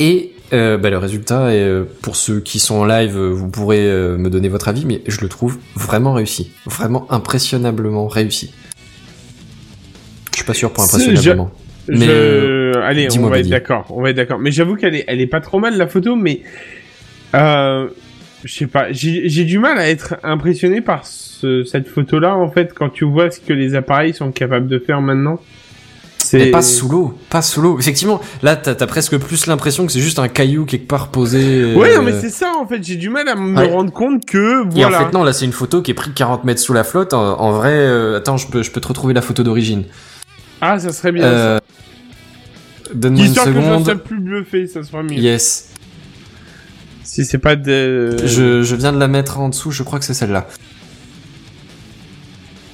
Et 0.00 0.32
euh, 0.52 0.78
bah, 0.78 0.90
le 0.90 0.98
résultat, 0.98 1.52
est, 1.52 1.62
euh, 1.62 1.84
pour 2.02 2.16
ceux 2.16 2.40
qui 2.40 2.58
sont 2.58 2.76
en 2.76 2.84
live, 2.84 3.16
euh, 3.16 3.28
vous 3.28 3.48
pourrez 3.48 3.86
euh, 3.86 4.16
me 4.16 4.30
donner 4.30 4.48
votre 4.48 4.68
avis, 4.68 4.86
mais 4.86 5.02
je 5.06 5.20
le 5.20 5.28
trouve 5.28 5.58
vraiment 5.74 6.14
réussi. 6.14 6.52
Vraiment 6.66 7.10
impressionnablement 7.12 8.06
réussi. 8.06 8.54
Je 10.32 10.36
suis 10.36 10.46
pas 10.46 10.54
sûr 10.54 10.72
pour 10.72 10.84
impressionnablement. 10.84 11.50
Mais, 11.88 12.06
je... 12.06 12.78
Allez, 12.78 13.08
on 13.18 13.28
va 13.28 13.38
être 13.40 13.48
d'accord. 13.48 13.86
On 13.90 14.02
va 14.02 14.10
être 14.10 14.16
d'accord. 14.16 14.38
Mais 14.38 14.50
j'avoue 14.50 14.76
qu'elle 14.76 14.94
est, 14.94 15.04
elle 15.08 15.20
est 15.20 15.26
pas 15.26 15.40
trop 15.40 15.58
mal 15.58 15.76
la 15.76 15.86
photo, 15.86 16.16
mais 16.16 16.42
euh, 17.34 17.88
je 18.44 18.52
sais 18.52 18.66
pas. 18.66 18.92
J'ai 18.92 19.44
du 19.44 19.58
mal 19.58 19.78
à 19.78 19.88
être 19.88 20.16
impressionné 20.22 20.80
par 20.80 21.04
ce- 21.06 21.64
cette 21.64 21.88
photo-là 21.88 22.34
en 22.36 22.50
fait 22.50 22.72
quand 22.74 22.88
tu 22.90 23.04
vois 23.04 23.30
ce 23.30 23.40
que 23.40 23.52
les 23.52 23.74
appareils 23.74 24.14
sont 24.14 24.30
capables 24.32 24.68
de 24.68 24.78
faire 24.78 25.00
maintenant. 25.00 25.40
Mais 26.34 26.40
C'est 26.46 26.50
pas 26.50 26.62
sous 26.62 26.88
l'eau, 26.90 27.18
pas 27.30 27.40
sous 27.40 27.62
l'eau. 27.62 27.78
Effectivement, 27.78 28.20
là, 28.42 28.54
t'as 28.56 28.72
as 28.72 28.86
presque 28.86 29.16
plus 29.16 29.46
l'impression 29.46 29.86
que 29.86 29.92
c'est 29.92 30.00
juste 30.00 30.18
un 30.18 30.28
caillou 30.28 30.66
quelque 30.66 30.86
part 30.86 31.08
posé. 31.10 31.72
Ouais, 31.74 31.92
euh, 31.94 31.96
non, 31.98 32.02
mais 32.02 32.12
c'est 32.20 32.28
ça 32.28 32.52
en 32.60 32.66
fait. 32.66 32.82
J'ai 32.84 32.96
du 32.96 33.08
mal 33.08 33.28
à 33.28 33.34
me 33.34 33.56
Ouais. 33.56 33.70
rendre 33.72 33.92
compte 33.92 34.26
que 34.26 34.62
Et 34.76 34.84
en 34.84 34.88
voilà. 34.90 34.98
fait, 35.06 35.12
non, 35.14 35.22
là, 35.24 35.32
c'est 35.32 35.46
une 35.46 35.52
photo 35.52 35.80
qui 35.80 35.92
est 35.92 35.94
prise 35.94 36.12
40 36.14 36.44
mètres 36.44 36.60
sous 36.60 36.74
la 36.74 36.84
flotte. 36.84 37.14
En, 37.14 37.40
en 37.40 37.52
vrai, 37.52 37.70
euh, 37.72 38.18
attends, 38.18 38.36
je 38.36 38.46
peux, 38.48 38.62
je 38.62 38.70
peux 38.70 38.80
te 38.80 38.88
retrouver 38.88 39.14
la 39.14 39.22
photo 39.22 39.42
d'origine. 39.42 39.84
Ah, 40.60 40.78
ça 40.78 40.92
serait 40.92 41.12
bien. 41.12 41.24
Euh, 41.24 41.58
Donne-moi 42.94 43.20
une 43.22 43.28
Histoire 43.28 43.46
que 43.46 43.52
je 43.52 43.60
seconde. 43.60 43.84
sois 43.84 43.94
plus 43.96 44.20
bluffé, 44.20 44.66
ça 44.66 44.82
sera 44.82 45.02
mieux. 45.02 45.12
Yes. 45.18 45.70
Si 47.10 47.24
c'est 47.24 47.38
pas 47.38 47.56
de. 47.56 48.16
Je, 48.26 48.62
je 48.62 48.76
viens 48.76 48.92
de 48.92 48.98
la 48.98 49.08
mettre 49.08 49.40
en 49.40 49.48
dessous, 49.48 49.70
je 49.70 49.82
crois 49.82 49.98
que 49.98 50.04
c'est 50.04 50.12
celle-là. 50.12 50.46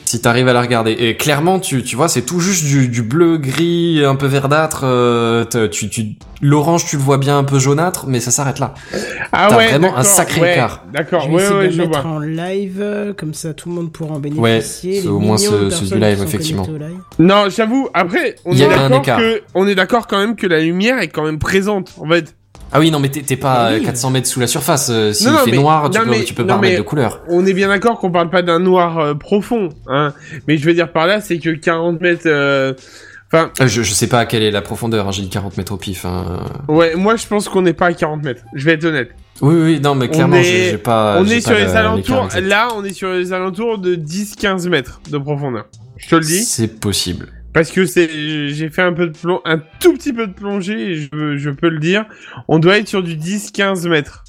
Si 0.06 0.20
t'arrives 0.20 0.48
à 0.48 0.52
la 0.52 0.60
regarder. 0.60 0.92
Et 0.92 1.16
clairement, 1.16 1.58
tu, 1.58 1.82
tu 1.82 1.94
vois, 1.96 2.08
c'est 2.08 2.22
tout 2.22 2.38
juste 2.40 2.64
du, 2.64 2.88
du 2.88 3.02
bleu, 3.02 3.38
gris, 3.38 4.04
un 4.04 4.16
peu 4.16 4.26
verdâtre. 4.26 4.82
euh, 4.84 5.44
tu, 5.70 5.88
tu, 5.88 6.16
L'orange, 6.42 6.84
tu 6.84 6.96
le 6.96 7.02
vois 7.02 7.16
bien 7.18 7.38
un 7.38 7.44
peu 7.44 7.58
jaunâtre, 7.58 8.06
mais 8.06 8.20
ça 8.20 8.30
s'arrête 8.30 8.58
là. 8.58 8.74
Ah 9.32 9.46
t'as 9.50 9.56
ouais, 9.56 9.68
vraiment 9.68 9.96
un 9.96 10.02
sacré 10.02 10.40
ouais, 10.40 10.52
écart. 10.52 10.84
D'accord, 10.92 11.22
Je 11.22 11.28
vais 11.28 11.34
ouais, 11.36 11.42
essayer 11.42 11.58
ouais, 11.58 11.66
de 11.66 11.72
je 11.72 11.78
le 11.78 11.86
mettre 11.88 12.02
vois. 12.02 12.10
en 12.10 12.18
live, 12.18 12.78
euh, 12.80 13.12
comme 13.14 13.34
ça 13.34 13.54
tout 13.54 13.68
le 13.68 13.74
monde 13.76 13.92
pourra 13.92 14.14
en 14.14 14.20
Ouais, 14.20 14.30
bénéficier. 14.30 14.96
c'est 14.96 15.02
les 15.02 15.08
au 15.08 15.18
moins 15.20 15.38
ce- 15.38 15.70
ce 15.70 15.84
du 15.94 15.98
live, 15.98 16.22
effectivement. 16.22 16.66
live. 16.66 16.98
Non, 17.18 17.46
j'avoue. 17.48 17.88
Après, 17.94 18.34
on 18.44 18.52
Il 18.52 18.58
y 18.58 18.62
est 18.62 18.68
d'accord 18.68 18.98
écart. 19.00 19.18
que, 19.18 19.42
on 19.54 19.66
est 19.66 19.74
d'accord 19.74 20.06
quand 20.06 20.18
même 20.18 20.36
que 20.36 20.46
la 20.46 20.60
lumière 20.60 20.98
est 20.98 21.08
quand 21.08 21.24
même 21.24 21.38
présente. 21.38 21.92
En 21.98 22.06
fait, 22.08 22.36
Ah 22.76 22.80
oui, 22.80 22.90
non, 22.90 22.98
mais 22.98 23.08
t'es 23.08 23.36
pas 23.36 23.70
Oui. 23.70 23.76
à 23.76 23.80
400 23.80 24.10
mètres 24.10 24.26
sous 24.26 24.40
la 24.40 24.48
surface. 24.48 24.88
Euh, 24.90 25.12
S'il 25.12 25.30
Non, 25.30 25.38
fait 25.38 25.52
mais- 25.52 25.56
noir, 25.58 25.88
tu 25.90 25.98
non, 25.98 26.04
peux, 26.04 26.10
mais- 26.10 26.24
tu 26.24 26.34
peux 26.34 26.44
pas 26.44 26.56
remettre 26.56 26.72
mais- 26.72 26.78
de 26.78 26.82
couleur. 26.82 27.20
on 27.28 27.46
est 27.46 27.52
bien 27.52 27.68
d'accord 27.68 27.98
qu'on 28.00 28.10
parle 28.10 28.30
pas 28.30 28.42
d'un 28.42 28.58
noir 28.58 28.98
euh, 28.98 29.14
profond, 29.14 29.68
hein. 29.86 30.12
Mais 30.48 30.56
je 30.58 30.66
veux 30.66 30.74
dire 30.74 30.90
par 30.90 31.06
là, 31.06 31.20
c'est 31.20 31.38
que 31.38 31.50
40 31.50 32.00
mètres. 32.00 32.22
euh, 32.26 32.74
Enfin, 33.32 33.50
Je, 33.66 33.82
je 33.82 33.92
sais 33.92 34.06
pas 34.06 34.26
quelle 34.26 34.44
est 34.44 34.52
la 34.52 34.62
profondeur, 34.62 35.08
hein, 35.08 35.10
j'ai 35.10 35.22
dit 35.22 35.28
40 35.28 35.56
mètres 35.56 35.72
au 35.72 35.76
pif. 35.76 36.04
Hein. 36.04 36.24
ouais, 36.68 36.94
moi 36.94 37.16
je 37.16 37.26
pense 37.26 37.48
qu'on 37.48 37.62
n'est 37.62 37.72
pas 37.72 37.86
à 37.86 37.92
40 37.92 38.22
mètres. 38.22 38.42
Je 38.54 38.64
vais 38.64 38.72
être 38.74 38.84
honnête. 38.84 39.10
Oui, 39.40 39.54
oui, 39.56 39.80
non, 39.80 39.96
mais 39.96 40.08
clairement, 40.08 40.36
est- 40.36 40.70
j'ai 40.70 40.78
pas. 40.78 41.16
on 41.18 41.26
est 41.26 41.40
sur 41.40 41.54
les 41.54 41.74
alentours. 41.74 42.28
Là, 42.42 42.68
on 42.76 42.84
est 42.84 42.92
sur 42.92 43.10
les 43.10 43.32
alentours 43.32 43.78
de 43.78 43.96
10-15 43.96 44.68
mètres 44.68 45.00
de 45.10 45.18
profondeur. 45.18 45.64
Je 45.96 46.08
te 46.08 46.14
le 46.16 46.20
dis. 46.20 46.44
C'est 46.44 46.78
possible. 46.80 47.28
Parce 47.54 47.70
que 47.70 47.86
c'est, 47.86 48.48
j'ai 48.48 48.68
fait 48.68 48.82
un 48.82 48.92
peu 48.92 49.06
de 49.06 49.16
plong, 49.16 49.40
un 49.44 49.58
tout 49.80 49.94
petit 49.94 50.12
peu 50.12 50.26
de 50.26 50.32
plongée, 50.34 50.90
et 50.90 50.94
je, 50.96 51.36
je 51.36 51.50
peux 51.50 51.68
le 51.68 51.78
dire. 51.78 52.04
On 52.48 52.58
doit 52.58 52.78
être 52.78 52.88
sur 52.88 53.02
du 53.02 53.16
10-15 53.16 53.88
mètres. 53.88 54.24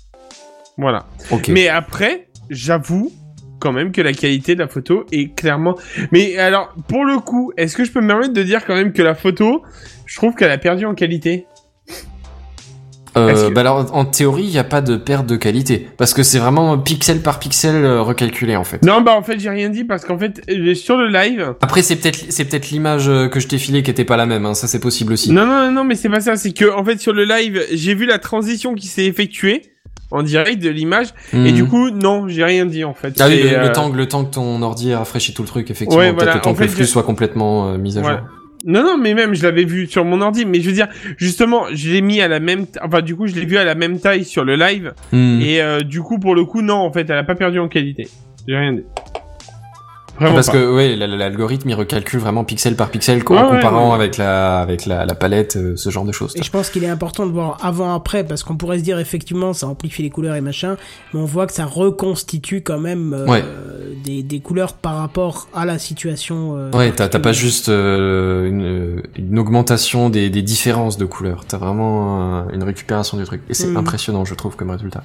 Voilà. 0.78 1.08
Mais 1.50 1.68
après, 1.68 2.28
j'avoue 2.50 3.12
quand 3.60 3.72
même 3.72 3.92
que 3.92 4.02
la 4.02 4.14
qualité 4.14 4.54
de 4.54 4.60
la 4.60 4.68
photo 4.68 5.06
est 5.12 5.36
clairement. 5.36 5.76
Mais 6.12 6.38
alors, 6.38 6.74
pour 6.88 7.04
le 7.04 7.18
coup, 7.18 7.52
est-ce 7.58 7.76
que 7.76 7.84
je 7.84 7.92
peux 7.92 8.02
me 8.02 8.08
permettre 8.08 8.34
de 8.34 8.44
dire 8.44 8.66
quand 8.66 8.76
même 8.76 8.94
que 8.94 9.02
la 9.02 9.16
photo, 9.16 9.64
je 10.06 10.16
trouve 10.16 10.36
qu'elle 10.36 10.52
a 10.52 10.58
perdu 10.58 10.86
en 10.86 10.94
qualité? 10.94 11.48
Euh, 13.18 13.50
que- 13.50 13.54
bah 13.54 13.62
alors, 13.62 13.90
en 13.96 14.04
théorie, 14.06 14.44
il 14.44 14.50
n'y 14.52 14.58
a 14.58 14.64
pas 14.64 14.82
de 14.82 14.98
perte 14.98 15.26
de 15.26 15.36
qualité. 15.38 15.88
Parce 15.98 16.14
que 16.14 16.22
c'est 16.24 16.40
vraiment 16.40 16.78
pixel 16.78 17.22
par 17.22 17.40
pixel 17.40 17.76
euh, 17.76 18.02
recalculé, 18.02 18.56
en 18.56 18.64
fait. 18.64 18.84
Non, 18.84 19.02
bah 19.02 19.14
en 19.18 19.22
fait, 19.22 19.40
j'ai 19.40 19.50
rien 19.50 19.70
dit 19.70 19.84
parce 19.86 20.04
qu'en 20.04 20.18
fait, 20.18 20.42
euh, 20.50 20.74
sur 20.76 20.98
le 20.98 21.08
live. 21.08 21.54
Après, 21.62 21.82
c'est 21.82 21.96
peut-être 21.96 22.26
c'est 22.30 22.46
peut-être 22.46 22.70
l'image 22.72 23.08
euh, 23.08 23.28
que 23.30 23.40
je 23.40 23.48
t'ai 23.48 23.58
filée 23.58 23.84
qui 23.84 23.92
était 23.92 24.06
pas 24.06 24.18
la 24.18 24.26
même. 24.26 24.46
Hein. 24.46 24.54
Ça, 24.54 24.68
c'est 24.68 24.80
possible 24.80 25.14
aussi. 25.14 25.32
Non, 25.32 25.46
non, 25.46 25.72
non, 25.72 25.84
mais 25.84 25.96
c'est 25.96 26.10
pas 26.10 26.20
ça. 26.20 26.36
C'est 26.36 26.52
que 26.52 26.72
en 26.74 26.84
fait, 26.84 27.00
sur 27.00 27.14
le 27.14 27.24
live, 27.26 27.62
j'ai 27.72 27.96
vu 27.96 28.06
la 28.06 28.20
transition 28.20 28.74
qui 28.76 28.88
s'est 28.88 29.06
effectuée 29.06 29.62
en 30.12 30.22
direct 30.22 30.62
de 30.62 30.70
l'image. 30.70 31.08
Et 31.34 31.38
Mhm. 31.38 31.52
du 31.54 31.66
coup, 31.66 31.90
non, 31.90 32.28
j'ai 32.28 32.44
rien 32.44 32.66
dit 32.66 32.84
en 32.84 32.94
fait. 32.94 33.16
Ah 33.20 33.28
oui, 33.28 33.42
le, 33.44 33.50
le 33.50 33.56
euh, 33.58 33.72
temps, 33.72 33.90
que- 33.92 33.98
le 33.98 34.08
temps 34.08 34.24
que 34.26 34.34
ton 34.34 34.62
ordi 34.62 34.94
a 34.94 35.00
rafraîchi 35.00 35.34
tout 35.34 35.42
le 35.42 35.48
truc, 35.48 35.72
effectivement. 35.72 36.04
Ouais, 36.04 36.14
Peut-être 36.14 36.36
le 36.36 36.42
temps 36.42 36.50
en 36.52 36.54
que 36.54 36.62
le 36.64 36.68
flux 36.68 36.84
je- 36.84 36.90
soit 36.90 37.04
complètement 37.04 37.70
euh, 37.70 37.78
mis 37.78 37.98
à 37.98 38.02
Voilà. 38.02 38.24
Non, 38.66 38.84
non, 38.84 38.98
mais 38.98 39.14
même, 39.14 39.36
je 39.36 39.44
l'avais 39.44 39.64
vu 39.64 39.86
sur 39.86 40.04
mon 40.04 40.22
ordi. 40.22 40.44
Mais 40.46 40.60
je 40.60 40.68
veux 40.68 40.76
dire, 40.76 40.88
justement, 41.18 41.66
je 41.72 41.92
l'ai 41.92 42.02
mis 42.02 42.20
à 42.20 42.28
la 42.28 42.40
même, 42.40 42.66
enfin, 42.82 43.02
du 43.02 43.16
coup, 43.16 43.28
je 43.28 43.36
l'ai 43.36 43.46
vu 43.46 43.58
à 43.58 43.64
la 43.64 43.76
même 43.76 44.00
taille 44.00 44.26
sur 44.26 44.44
le 44.44 44.56
live. 44.56 44.94
Mhm. 45.12 45.42
Et 45.42 45.62
euh, 45.62 45.82
du 45.82 46.02
coup, 46.02 46.18
pour 46.18 46.34
le 46.34 46.46
coup, 46.46 46.62
non, 46.62 46.78
en 46.78 46.92
fait, 46.92 47.08
elle 47.10 47.18
a 47.18 47.24
pas 47.24 47.36
perdu 47.36 47.60
en 47.60 47.68
qualité. 47.68 48.08
J'ai 48.48 48.58
rien 48.58 48.74
dit. 48.74 48.84
Vraiment 50.20 50.36
Parce 50.36 50.48
pas. 50.48 50.54
que 50.54 50.96
la- 50.98 51.08
l'algorithme 51.08 51.70
il 51.70 51.74
recalcule 51.76 52.20
vraiment 52.20 52.44
pixel 52.44 52.76
par 52.76 52.90
pixel 52.90 53.22
Ouais, 53.24 53.38
en 53.38 53.50
ouais, 53.50 53.56
comparant 53.58 53.90
ouais. 53.90 53.96
avec 53.96 54.18
la 54.18 54.60
avec 54.62 54.86
la, 54.86 55.06
la 55.06 55.16
palette, 55.16 55.58
euh, 55.58 55.76
ce 55.76 55.90
genre 55.90 56.06
de 56.06 56.12
choses. 56.12 56.34
Et 56.36 56.44
je 56.44 56.50
pense 56.52 56.70
qu'il 56.70 56.84
est 56.84 56.90
important 56.90 57.26
de 57.26 57.32
voir 57.32 57.58
avant-après, 57.62 58.24
parce 58.24 58.44
qu'on 58.44 58.56
pourrait 58.56 58.80
se 58.80 58.84
dire 58.84 58.98
effectivement 59.00 59.54
ça 59.54 59.68
amplifie 59.68 60.04
les 60.04 60.10
couleurs 60.10 60.36
et 60.36 60.42
machin, 60.42 60.78
mais 61.14 61.20
on 61.20 61.26
voit 61.26 61.48
que 61.48 61.54
ça 61.54 61.66
reconstitue 61.66 62.62
quand 62.62 62.80
même 62.80 63.14
euh, 63.14 63.26
Ouais. 63.28 63.44
des, 64.04 64.24
des 64.24 64.40
couleurs 64.40 64.74
par 64.74 64.96
rapport 64.98 65.48
à 65.54 65.66
la 65.66 65.78
situation. 65.80 66.56
euh, 66.58 66.72
Ouais, 66.72 66.92
t'as 66.92 67.08
t'as 67.10 67.20
pas 67.20 67.34
juste 67.34 67.70
euh, 67.70 68.48
une, 68.48 69.04
une 69.18 69.38
augmentation 69.40 70.10
des, 70.10 70.30
des 70.30 70.42
différences 70.42 70.98
de 70.98 71.06
couleurs, 71.06 71.44
t'as 71.48 71.58
vraiment 71.58 72.40
euh, 72.40 72.54
une 72.54 72.64
récupération 72.64 73.18
du 73.18 73.24
truc. 73.26 73.42
Et 73.50 73.54
c'est 73.54 73.68
Mhm. 73.68 73.78
impressionnant, 73.78 74.26
je 74.26 74.34
trouve, 74.36 74.56
comme 74.56 74.70
résultat. 74.70 75.04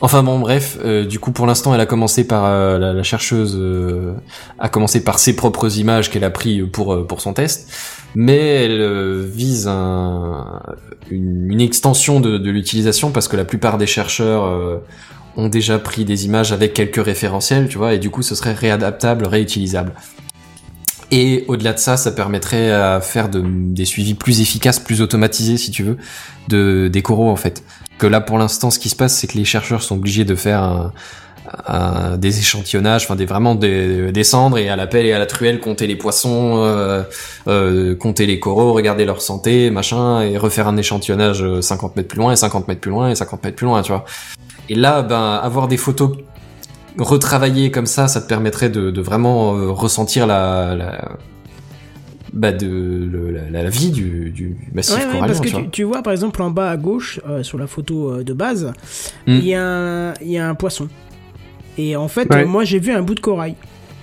Enfin 0.00 0.22
bon, 0.22 0.38
bref, 0.38 0.78
euh, 0.84 1.04
du 1.04 1.18
coup 1.18 1.32
pour 1.32 1.44
l'instant 1.46 1.74
elle 1.74 1.80
a 1.80 1.86
commencé 1.86 2.24
par 2.24 2.44
euh, 2.44 2.78
la, 2.78 2.92
la 2.92 3.02
chercheuse 3.02 3.56
euh, 3.58 4.14
a 4.60 4.68
commencé 4.68 5.02
par 5.02 5.18
ses 5.18 5.34
propres 5.34 5.76
images 5.78 6.08
qu'elle 6.08 6.22
a 6.22 6.30
pris 6.30 6.62
pour 6.62 6.94
euh, 6.94 7.04
pour 7.04 7.20
son 7.20 7.32
test, 7.32 7.68
mais 8.14 8.64
elle 8.64 9.24
vise 9.24 9.66
un, 9.66 10.62
une, 11.10 11.60
extension 11.60 12.20
de, 12.20 12.38
de 12.38 12.50
l'utilisation 12.50 13.10
parce 13.10 13.26
que 13.26 13.36
la 13.36 13.44
plupart 13.44 13.76
des 13.76 13.88
chercheurs 13.88 14.80
ont 15.36 15.48
déjà 15.48 15.80
pris 15.80 16.04
des 16.04 16.26
images 16.26 16.52
avec 16.52 16.74
quelques 16.74 17.04
référentiels, 17.04 17.68
tu 17.68 17.78
vois, 17.78 17.94
et 17.94 17.98
du 17.98 18.10
coup 18.10 18.22
ce 18.22 18.36
serait 18.36 18.54
réadaptable, 18.54 19.26
réutilisable. 19.26 19.92
Et 21.10 21.44
au-delà 21.48 21.72
de 21.72 21.78
ça, 21.78 21.96
ça 21.96 22.12
permettrait 22.12 22.70
à 22.70 23.00
faire 23.00 23.28
de, 23.30 23.42
des 23.44 23.84
suivis 23.86 24.14
plus 24.14 24.40
efficaces, 24.40 24.78
plus 24.78 25.00
automatisés, 25.00 25.56
si 25.56 25.70
tu 25.70 25.82
veux, 25.82 25.96
de, 26.48 26.88
des 26.88 27.00
coraux, 27.02 27.30
en 27.30 27.36
fait. 27.36 27.62
Que 27.98 28.06
là, 28.06 28.20
pour 28.20 28.36
l'instant, 28.38 28.70
ce 28.70 28.78
qui 28.78 28.90
se 28.90 28.96
passe, 28.96 29.16
c'est 29.16 29.26
que 29.26 29.38
les 29.38 29.44
chercheurs 29.46 29.82
sont 29.82 29.96
obligés 29.96 30.24
de 30.26 30.34
faire 30.34 30.62
un, 30.62 30.92
un- 31.66 32.16
des 32.18 32.38
échantillonnages, 32.38 33.04
enfin 33.04 33.16
des 33.16 33.24
vraiment 33.24 33.54
des, 33.54 34.12
descendre 34.12 34.58
et 34.58 34.68
à 34.68 34.76
la 34.76 34.86
pelle 34.86 35.06
et 35.06 35.12
à 35.14 35.18
la 35.18 35.24
truelle 35.26 35.60
compter 35.60 35.86
les 35.86 35.96
poissons, 35.96 36.62
euh, 36.62 37.02
euh, 37.48 37.94
compter 37.96 38.26
les 38.26 38.38
coraux, 38.38 38.74
regarder 38.74 39.06
leur 39.06 39.22
santé, 39.22 39.70
machin, 39.70 40.20
et 40.20 40.36
refaire 40.36 40.68
un 40.68 40.76
échantillonnage 40.76 41.42
euh, 41.42 41.62
50 41.62 41.96
mètres 41.96 42.08
plus 42.08 42.18
loin 42.18 42.32
et 42.32 42.36
50 42.36 42.68
mètres 42.68 42.80
plus 42.82 42.90
loin 42.90 43.08
et 43.10 43.14
50 43.14 43.42
mètres 43.44 43.56
plus 43.56 43.64
loin, 43.66 43.80
tu 43.80 43.92
vois. 43.92 44.04
Et 44.68 44.74
là, 44.74 45.00
ben, 45.00 45.40
avoir 45.42 45.66
des 45.68 45.78
photos 45.78 46.18
retravaillées 46.98 47.70
comme 47.70 47.86
ça, 47.86 48.08
ça 48.08 48.20
te 48.20 48.26
permettrait 48.28 48.70
de, 48.70 48.90
de 48.90 49.00
vraiment 49.00 49.56
euh, 49.56 49.70
ressentir 49.70 50.26
la, 50.26 50.74
la 50.74 51.08
bah 52.32 52.52
de 52.52 52.66
le- 52.66 53.30
la, 53.30 53.62
la 53.62 53.70
vie 53.70 53.90
du, 53.90 54.30
du 54.30 54.56
massif 54.74 54.94
Ouais, 54.96 55.00
ouais, 55.00 55.06
corallien, 55.12 55.26
parce 55.26 55.40
que 55.40 55.46
tu 55.46 55.52
vois. 55.54 55.62
tu, 55.62 55.70
tu 55.70 55.82
vois 55.84 56.02
par 56.02 56.12
exemple 56.12 56.42
en 56.42 56.50
bas 56.50 56.70
à 56.70 56.76
gauche 56.76 57.20
euh, 57.28 57.42
sur 57.42 57.56
la 57.58 57.66
photo 57.66 58.12
euh, 58.12 58.22
de 58.24 58.32
base, 58.34 58.66
Mm. 59.26 59.32
il 59.32 59.44
y, 59.46 59.54
a 59.54 59.64
un- 59.64 60.14
il 60.20 60.28
y 60.30 60.38
a 60.38 60.48
un 60.48 60.54
poisson. 60.54 60.88
Et 61.78 61.96
en 61.96 62.08
fait, 62.08 62.28
Ouais. 62.32 62.42
euh, 62.42 62.46
moi 62.46 62.64
j'ai 62.64 62.78
vu 62.80 62.92
un 62.92 63.02
bout 63.02 63.14
de 63.14 63.20
corail 63.20 63.54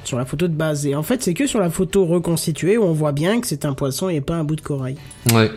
sur 0.03 0.17
la 0.17 0.25
photo 0.25 0.47
de 0.47 0.53
base. 0.53 0.85
Et 0.87 0.95
en 0.95 1.03
fait, 1.03 1.21
c'est 1.23 1.33
que 1.33 1.45
sur 1.47 1.59
la 1.59 1.69
photo 1.69 2.05
reconstituée 2.05 2.77
où 2.77 2.83
on 2.83 2.93
voit 2.93 3.11
bien 3.11 3.41
que 3.41 3.47
c'est 3.47 3.65
un 3.65 3.73
poisson 3.73 4.07
et 4.09 4.21
pas 4.21 4.35
un 4.35 4.43
bout 4.43 4.55
de 4.55 4.61
corail. 4.61 4.95
Ouais. 5.33 5.51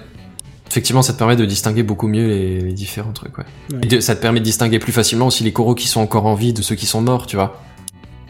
Effectivement, 0.70 1.02
ça 1.02 1.12
te 1.14 1.18
permet 1.18 1.36
de 1.36 1.44
distinguer 1.46 1.82
beaucoup 1.82 2.08
mieux 2.08 2.26
les, 2.28 2.60
les 2.60 2.72
différents 2.72 3.12
trucs, 3.12 3.36
ouais. 3.38 3.44
Ouais. 3.72 3.78
Et 3.82 3.86
de- 3.86 4.00
ça 4.00 4.14
te 4.14 4.20
permet 4.20 4.40
de 4.40 4.44
distinguer 4.44 4.78
plus 4.78 4.92
facilement 4.92 5.26
aussi 5.28 5.42
les 5.44 5.52
coraux 5.52 5.74
qui 5.74 5.88
sont 5.88 6.00
encore 6.00 6.26
en 6.26 6.34
vie 6.34 6.52
de 6.52 6.60
ceux 6.62 6.74
qui 6.74 6.86
sont 6.86 7.00
morts, 7.00 7.26
tu 7.26 7.36
vois. 7.36 7.62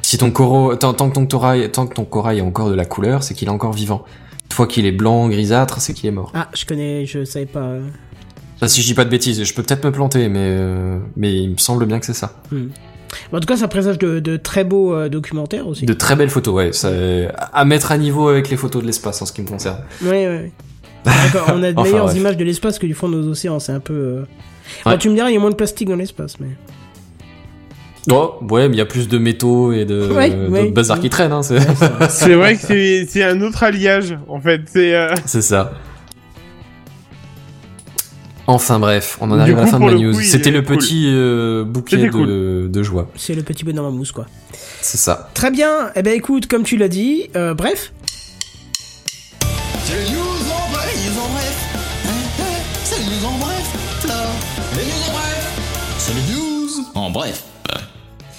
Si 0.03 0.17
ton 0.19 0.31
corail, 0.31 0.79
tant, 0.79 0.95
tant 0.95 1.09
que 1.11 1.15
ton 1.15 1.27
corail, 1.27 1.71
tant 1.71 1.87
que 1.87 1.95
ton 1.95 2.05
corail 2.05 2.41
a 2.41 2.45
encore 2.45 2.71
de 2.71 2.75
la 2.75 2.85
couleur, 2.85 3.23
c'est 3.23 3.35
qu'il 3.35 3.49
est 3.49 3.51
encore 3.51 3.73
vivant. 3.73 4.05
Une 4.51 4.55
fois 4.55 4.67
qu'il 4.67 4.87
est 4.87 4.93
blanc, 4.93 5.29
grisâtre, 5.29 5.81
c'est 5.81 5.93
qu'il 5.93 6.09
est 6.09 6.13
mort. 6.13 6.31
Ah, 6.35 6.49
je 6.55 6.65
connais, 6.65 7.05
je 7.05 7.25
savais 7.25 7.45
pas. 7.47 7.75
si 8.67 8.81
je 8.83 8.87
dis 8.87 8.95
pas 8.95 9.05
de 9.05 9.11
bêtises, 9.11 9.43
je 9.45 9.53
peux 9.55 9.63
peut-être 9.63 9.85
me 9.85 9.93
planter, 9.93 10.29
mais 10.29 10.39
euh, 10.41 10.99
mais 11.17 11.35
il 11.43 11.51
me 11.51 11.57
semble 11.59 11.85
bien 11.87 11.99
que 11.99 12.07
c'est 12.07 12.15
ça. 12.15 12.41
En 13.33 13.41
tout 13.41 13.47
cas, 13.47 13.57
ça 13.57 13.69
présage 13.69 13.99
de, 13.99 14.21
de 14.21 14.37
très 14.37 14.65
beaux 14.65 14.95
euh, 14.95 15.09
documentaires 15.09 15.67
aussi. 15.67 15.85
De 15.87 15.93
très 15.93 16.15
belles 16.17 16.31
photos, 16.31 16.55
ouais. 16.55 16.73
Ça, 16.73 16.91
à 17.53 17.65
mettre 17.65 17.91
à 17.93 17.99
niveau 17.99 18.29
avec 18.29 18.49
les 18.49 18.57
photos 18.57 18.81
de 18.83 18.87
l'espace 18.87 19.21
en 19.21 19.27
ce 19.27 19.33
qui 19.33 19.43
me 19.43 19.49
concerne. 19.49 19.79
Ouais, 20.03 20.09
ouais, 20.11 20.27
ouais. 20.29 20.53
D'accord, 21.25 21.53
on 21.55 21.63
a 21.63 21.73
de 21.73 21.79
Enfin, 21.79 21.91
meilleures 21.91 22.05
bref. 22.07 22.17
images 22.17 22.37
de 22.37 22.45
l'espace 22.45 22.79
que 22.79 22.87
du 22.87 22.95
fond 22.95 23.09
de 23.09 23.17
nos 23.17 23.29
océans, 23.31 23.59
c'est 23.59 23.73
un 23.73 23.81
peu. 23.81 23.95
euh... 23.95 24.23
Ouais. 24.87 24.99
Tu 24.99 25.09
me 25.09 25.15
diras, 25.15 25.31
il 25.31 25.35
y 25.35 25.37
a 25.37 25.41
moins 25.41 25.51
de 25.51 25.55
plastique 25.57 25.89
dans 25.89 25.97
l'espace, 25.97 26.39
mais. 26.41 26.49
Oh, 28.11 28.37
ouais, 28.51 28.69
mais 28.69 28.77
il 28.77 28.79
y 28.79 28.83
a 28.83 28.87
plus 28.87 29.07
de 29.09 29.19
métaux 29.19 29.73
et 29.73 29.85
de, 29.85 30.09
Ouais, 30.15 30.31
de 30.31 30.49
ouais. 30.49 30.71
bazar 30.71 30.99
qui 31.01 31.11
traînent, 31.11 31.33
hein, 31.33 31.43
c'est, 31.43 31.59
vrai 32.35 32.57
que 32.57 33.05
c'est 33.07 33.23
un 33.25 33.41
autre 33.43 33.63
alliage, 33.63 34.17
en 34.29 34.41
fait. 34.41 34.63
C'est 34.67 34.95
euh, 34.95 35.15
c'est 35.27 35.43
ça. 35.43 35.73
Enfin 38.47 38.79
bref, 38.79 39.19
on 39.21 39.31
en 39.31 39.39
arrive 39.39 39.59
à 39.59 39.63
la 39.63 39.67
fin 39.67 39.79
de 39.79 39.85
le 39.91 39.99
news. 39.99 40.15
C'était 40.23 40.51
le 40.51 40.63
cool. 40.63 40.79
petit 40.79 41.05
euh, 41.09 41.65
bouquet 41.65 41.99
de, 41.99 42.83
joie. 42.83 43.11
C'est 43.15 43.35
le 43.35 43.43
petit 43.43 43.63
bonhomme 43.63 43.85
en 43.85 43.91
mousse, 43.91 44.13
quoi. 44.13 44.25
C'est 44.81 44.97
ça. 44.97 45.29
Très 45.35 45.51
bien, 45.51 45.91
eh 45.95 46.03
ben 46.03 46.15
écoute, 46.15 46.47
comme 46.47 46.63
tu 46.63 46.79
l'as 46.79 46.89
dit, 46.89 47.29
euh, 47.37 47.53
bref. 47.53 47.93
Bref. 57.19 57.45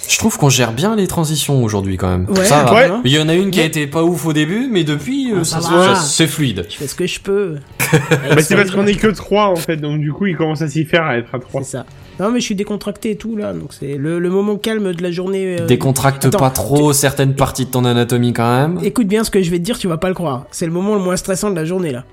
Je 0.07 0.18
trouve 0.18 0.38
qu'on 0.39 0.49
gère 0.49 0.72
bien 0.72 0.95
les 0.95 1.06
transitions 1.06 1.64
aujourd'hui 1.64 1.95
quand 1.95 2.10
même. 2.10 2.26
Ouais, 2.30 2.43
ça 2.43 2.64
va. 2.64 2.73
Ouais. 2.73 2.89
Il 3.06 3.11
y 3.11 3.19
en 3.19 3.30
a 3.30 3.35
une 3.35 3.51
qui 3.51 3.60
a 3.61 3.64
été 3.64 3.85
pas 3.85 4.03
ouf 4.03 4.26
au 4.26 4.34
début, 4.34 4.68
mais 4.72 4.84
depuis, 4.84 5.31
euh, 5.31 5.41
Ah, 5.41 5.43
ça, 5.43 5.95
c'est 5.97 6.26
fluide. 6.26 6.65
Je 6.68 6.77
fais 6.77 6.88
ce 6.88 6.95
que 6.95 7.06
je 7.06 7.19
peux. 7.19 7.57
bah, 8.35 8.41
c'est 8.41 8.56
parce 8.56 8.72
qu'on 8.72 8.88
est 8.88 8.95
que 8.95 9.07
3 9.07 9.45
en 9.49 9.56
fait, 9.56 9.77
donc 9.77 9.99
du 10.01 10.11
coup 10.11 10.26
il 10.26 10.35
commence 10.35 10.64
à 10.64 10.68
s'y 10.68 10.84
faire 10.85 11.03
à 11.03 11.18
être 11.18 11.34
à 11.35 11.39
3. 11.39 11.61
C'est 11.64 11.72
ça. 11.77 11.85
Non, 12.19 12.31
mais 12.31 12.39
je 12.39 12.45
suis 12.45 12.56
décontracté 12.56 13.11
et 13.11 13.15
tout, 13.18 13.38
là, 13.38 13.53
donc 13.53 13.69
c'est 13.72 13.97
le, 13.97 14.18
le 14.19 14.30
moment 14.31 14.57
calme 14.57 14.93
de 14.93 15.03
la 15.03 15.11
journée. 15.11 15.57
euh, 15.61 15.65
Décontracte 15.68 16.26
Attends, 16.26 16.39
pas 16.39 16.49
trop 16.49 16.91
certaines 16.91 17.35
parties 17.35 17.65
de 17.65 17.72
ton 17.72 17.85
anatomie 17.85 18.34
quand 18.34 18.49
même. 18.49 18.80
Écoute 18.84 19.07
bien 19.07 19.23
ce 19.23 19.30
que 19.30 19.41
je 19.43 19.49
vais 19.51 19.60
te 19.60 19.64
dire, 19.64 19.77
tu 19.77 19.88
vas 19.88 19.97
pas 19.97 20.07
le 20.10 20.15
croire. 20.15 20.45
C'est 20.51 20.65
le 20.65 20.72
moment 20.72 20.95
le 20.95 21.01
moins 21.01 21.15
stressant 21.18 21.51
de 21.51 21.56
la 21.56 21.65
journée, 21.65 21.91
là. 21.91 22.03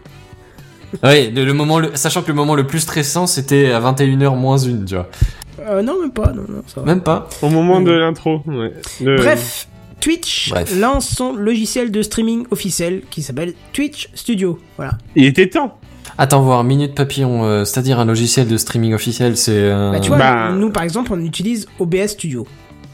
Ouais, 1.02 1.30
le, 1.34 1.44
le 1.44 1.52
moment, 1.54 1.78
le- 1.80 1.90
sachant 1.94 2.22
que 2.22 2.28
le 2.28 2.34
moment 2.34 2.54
le 2.54 2.66
plus 2.66 2.80
stressant 2.80 3.26
c'était 3.26 3.72
à 3.72 3.80
21h 3.80 4.36
moins 4.36 4.58
une, 4.58 4.84
tu 4.84 4.94
vois. 4.94 5.08
Euh, 5.66 5.82
non, 5.82 6.00
même 6.00 6.12
pas, 6.12 6.32
non, 6.32 6.44
non, 6.48 6.62
ça 6.66 6.80
va. 6.80 6.86
Même 6.86 7.00
pas. 7.00 7.28
Au 7.42 7.48
moment 7.48 7.80
de 7.80 7.90
l'intro, 7.90 8.42
ouais. 8.46 8.72
De- 9.00 9.16
Bref, 9.16 9.68
Twitch 10.00 10.50
Bref. 10.50 10.78
lance 10.78 11.08
son 11.08 11.32
logiciel 11.34 11.90
de 11.90 12.02
streaming 12.02 12.46
officiel 12.50 13.02
qui 13.10 13.22
s'appelle 13.22 13.54
Twitch 13.72 14.08
Studio. 14.14 14.58
Voilà. 14.76 14.92
Il 15.16 15.24
était 15.24 15.48
temps. 15.48 15.78
Attends 16.18 16.40
voir, 16.40 16.62
Minute 16.64 16.94
Papillon, 16.94 17.44
euh, 17.44 17.64
c'est-à-dire 17.64 17.98
un 17.98 18.04
logiciel 18.04 18.46
de 18.46 18.56
streaming 18.56 18.94
officiel, 18.94 19.36
c'est 19.36 19.70
un... 19.70 19.92
Bah, 19.92 20.00
tu 20.00 20.08
vois, 20.08 20.18
Bah- 20.18 20.52
nous, 20.52 20.70
par 20.70 20.82
exemple, 20.84 21.12
on 21.12 21.20
utilise 21.20 21.66
OBS 21.80 22.08
Studio. 22.08 22.46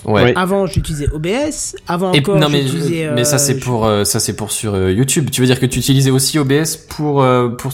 Ouais. 0.04 0.32
Avant, 0.36 0.66
j'utilisais 0.66 1.08
OBS. 1.12 1.76
Avant 1.86 2.12
Et, 2.12 2.18
encore, 2.20 2.36
non 2.38 2.48
mais, 2.48 2.62
j'utilisais. 2.62 3.10
mais 3.14 3.24
ça 3.24 3.36
euh, 3.36 3.38
c'est 3.38 3.58
pour 3.58 3.86
euh, 3.86 4.04
ça 4.04 4.18
c'est 4.20 4.34
pour 4.34 4.50
sur 4.50 4.74
euh, 4.74 4.90
YouTube. 4.92 5.30
Tu 5.30 5.40
veux 5.40 5.46
dire 5.46 5.60
que 5.60 5.66
tu 5.66 5.78
utilisais 5.78 6.10
aussi 6.10 6.38
OBS 6.38 6.76
pour 6.88 7.22
euh, 7.22 7.48
pour 7.50 7.72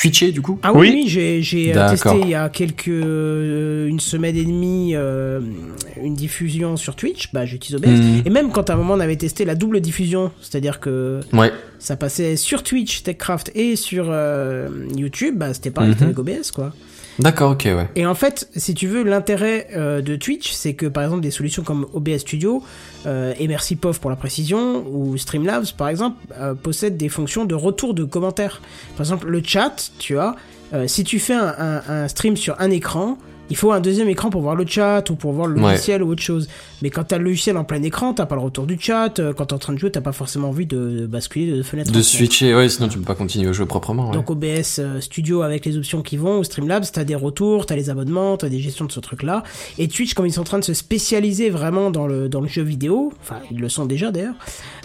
twitcher 0.00 0.32
du 0.32 0.40
coup? 0.42 0.58
Ah 0.62 0.72
oui, 0.72 1.04
j'ai 1.06 1.40
testé 1.72 2.10
il 2.22 2.28
y 2.30 2.34
a 2.34 2.48
quelques 2.48 2.88
euh, 2.88 3.86
une 3.86 4.00
semaine 4.00 4.36
et 4.36 4.44
demie 4.44 4.92
euh, 4.94 5.40
une 6.02 6.14
diffusion 6.14 6.76
sur 6.76 6.96
Twitch. 6.96 7.32
Bah, 7.32 7.46
j'utilise 7.46 7.76
OBS. 7.80 7.88
Hmm. 8.00 8.22
Et 8.26 8.30
même 8.30 8.50
quand 8.50 8.70
à 8.70 8.74
un 8.74 8.76
moment 8.76 8.94
on 8.94 9.00
avait 9.00 9.16
testé 9.16 9.44
la 9.44 9.54
double 9.54 9.80
diffusion, 9.80 10.32
c'est-à-dire 10.40 10.80
que 10.80 11.20
Ouais. 11.32 11.52
ça 11.78 11.96
passait 11.96 12.36
sur 12.36 12.62
Twitch 12.62 13.02
TechCraft 13.04 13.52
et 13.54 13.76
sur 13.76 14.06
euh, 14.08 14.68
YouTube, 14.96 15.36
bah 15.38 15.54
c'était 15.54 15.70
pareil, 15.70 15.90
Mhm. 15.90 16.02
avec 16.02 16.18
OBS 16.18 16.50
quoi. 16.52 16.72
D'accord, 17.18 17.52
ok, 17.52 17.64
ouais. 17.64 17.88
Et 17.96 18.06
en 18.06 18.14
fait, 18.14 18.48
si 18.54 18.74
tu 18.74 18.86
veux, 18.86 19.02
l'intérêt 19.02 19.68
euh, 19.74 20.00
de 20.00 20.14
Twitch, 20.14 20.52
c'est 20.52 20.74
que 20.74 20.86
par 20.86 21.02
exemple 21.02 21.22
des 21.22 21.32
solutions 21.32 21.64
comme 21.64 21.86
OBS 21.92 22.18
Studio, 22.18 22.62
euh, 23.06 23.34
et 23.38 23.48
merci 23.48 23.74
POV 23.74 23.98
pour 23.98 24.10
la 24.10 24.16
précision, 24.16 24.84
ou 24.88 25.16
Streamlabs 25.16 25.72
par 25.76 25.88
exemple, 25.88 26.16
euh, 26.38 26.54
possèdent 26.54 26.96
des 26.96 27.08
fonctions 27.08 27.44
de 27.44 27.54
retour 27.54 27.94
de 27.94 28.04
commentaires. 28.04 28.62
Par 28.96 29.00
exemple, 29.00 29.28
le 29.28 29.42
chat, 29.44 29.90
tu 29.98 30.14
vois, 30.14 30.36
si 30.86 31.02
tu 31.02 31.18
fais 31.18 31.32
un 31.34 32.08
stream 32.08 32.36
sur 32.36 32.60
un 32.60 32.70
écran, 32.70 33.16
il 33.50 33.56
faut 33.56 33.72
un 33.72 33.80
deuxième 33.80 34.08
écran 34.08 34.30
pour 34.30 34.42
voir 34.42 34.54
le 34.54 34.66
chat 34.66 35.08
ou 35.10 35.14
pour 35.14 35.32
voir 35.32 35.46
le 35.48 35.56
Ouais. 35.60 35.70
logiciel 35.72 36.02
ou 36.02 36.10
autre 36.10 36.22
chose. 36.22 36.48
Mais 36.82 36.90
quand 36.90 37.04
t'as 37.04 37.18
le 37.18 37.24
logiciel 37.24 37.56
en 37.56 37.64
plein 37.64 37.82
écran, 37.82 38.14
t'as 38.14 38.26
pas 38.26 38.34
le 38.36 38.40
retour 38.42 38.66
du 38.66 38.76
chat. 38.78 39.18
euh, 39.18 39.32
Quand 39.32 39.46
t'es 39.46 39.54
en 39.54 39.58
train 39.58 39.72
de 39.72 39.78
jouer, 39.78 39.90
t'as 39.90 40.00
pas 40.00 40.12
forcément 40.12 40.48
envie 40.50 40.66
de, 40.66 41.06
basculer 41.06 41.50
de 41.50 41.62
fenêtre 41.62 41.90
en 41.90 41.94
De 41.94 42.02
switcher, 42.02 42.54
ouais, 42.54 42.68
sinon 42.68 42.88
tu 42.88 42.98
peux 42.98 43.04
pas 43.04 43.14
continuer 43.14 43.48
à 43.48 43.52
jouer 43.52 43.66
proprement. 43.66 44.08
Ouais. 44.10 44.14
Donc 44.14 44.30
OBS 44.30 44.78
euh, 44.78 45.00
Studio 45.00 45.42
avec 45.42 45.64
les 45.66 45.76
options 45.76 46.02
qui 46.02 46.16
vont, 46.16 46.38
ou 46.38 46.44
Streamlabs, 46.44 46.84
t'as 46.92 47.04
des 47.04 47.14
retours, 47.14 47.66
t'as 47.66 47.76
les 47.76 47.90
abonnements, 47.90 48.36
t'as 48.36 48.48
des 48.48 48.60
gestions 48.60 48.84
de 48.84 48.92
ce 48.92 49.00
truc-là. 49.00 49.42
Et 49.78 49.88
Twitch, 49.88 50.14
comme 50.14 50.26
ils 50.26 50.32
sont 50.32 50.42
en 50.42 50.44
train 50.44 50.58
de 50.58 50.64
se 50.64 50.74
spécialiser 50.74 51.50
vraiment 51.50 51.90
dans 51.90 52.06
le, 52.06 52.28
dans 52.28 52.40
le 52.40 52.48
jeu 52.48 52.62
vidéo, 52.62 53.12
enfin 53.22 53.36
ils 53.50 53.58
le 53.58 53.68
sont 53.68 53.86
déjà 53.86 54.10
d'ailleurs, 54.10 54.34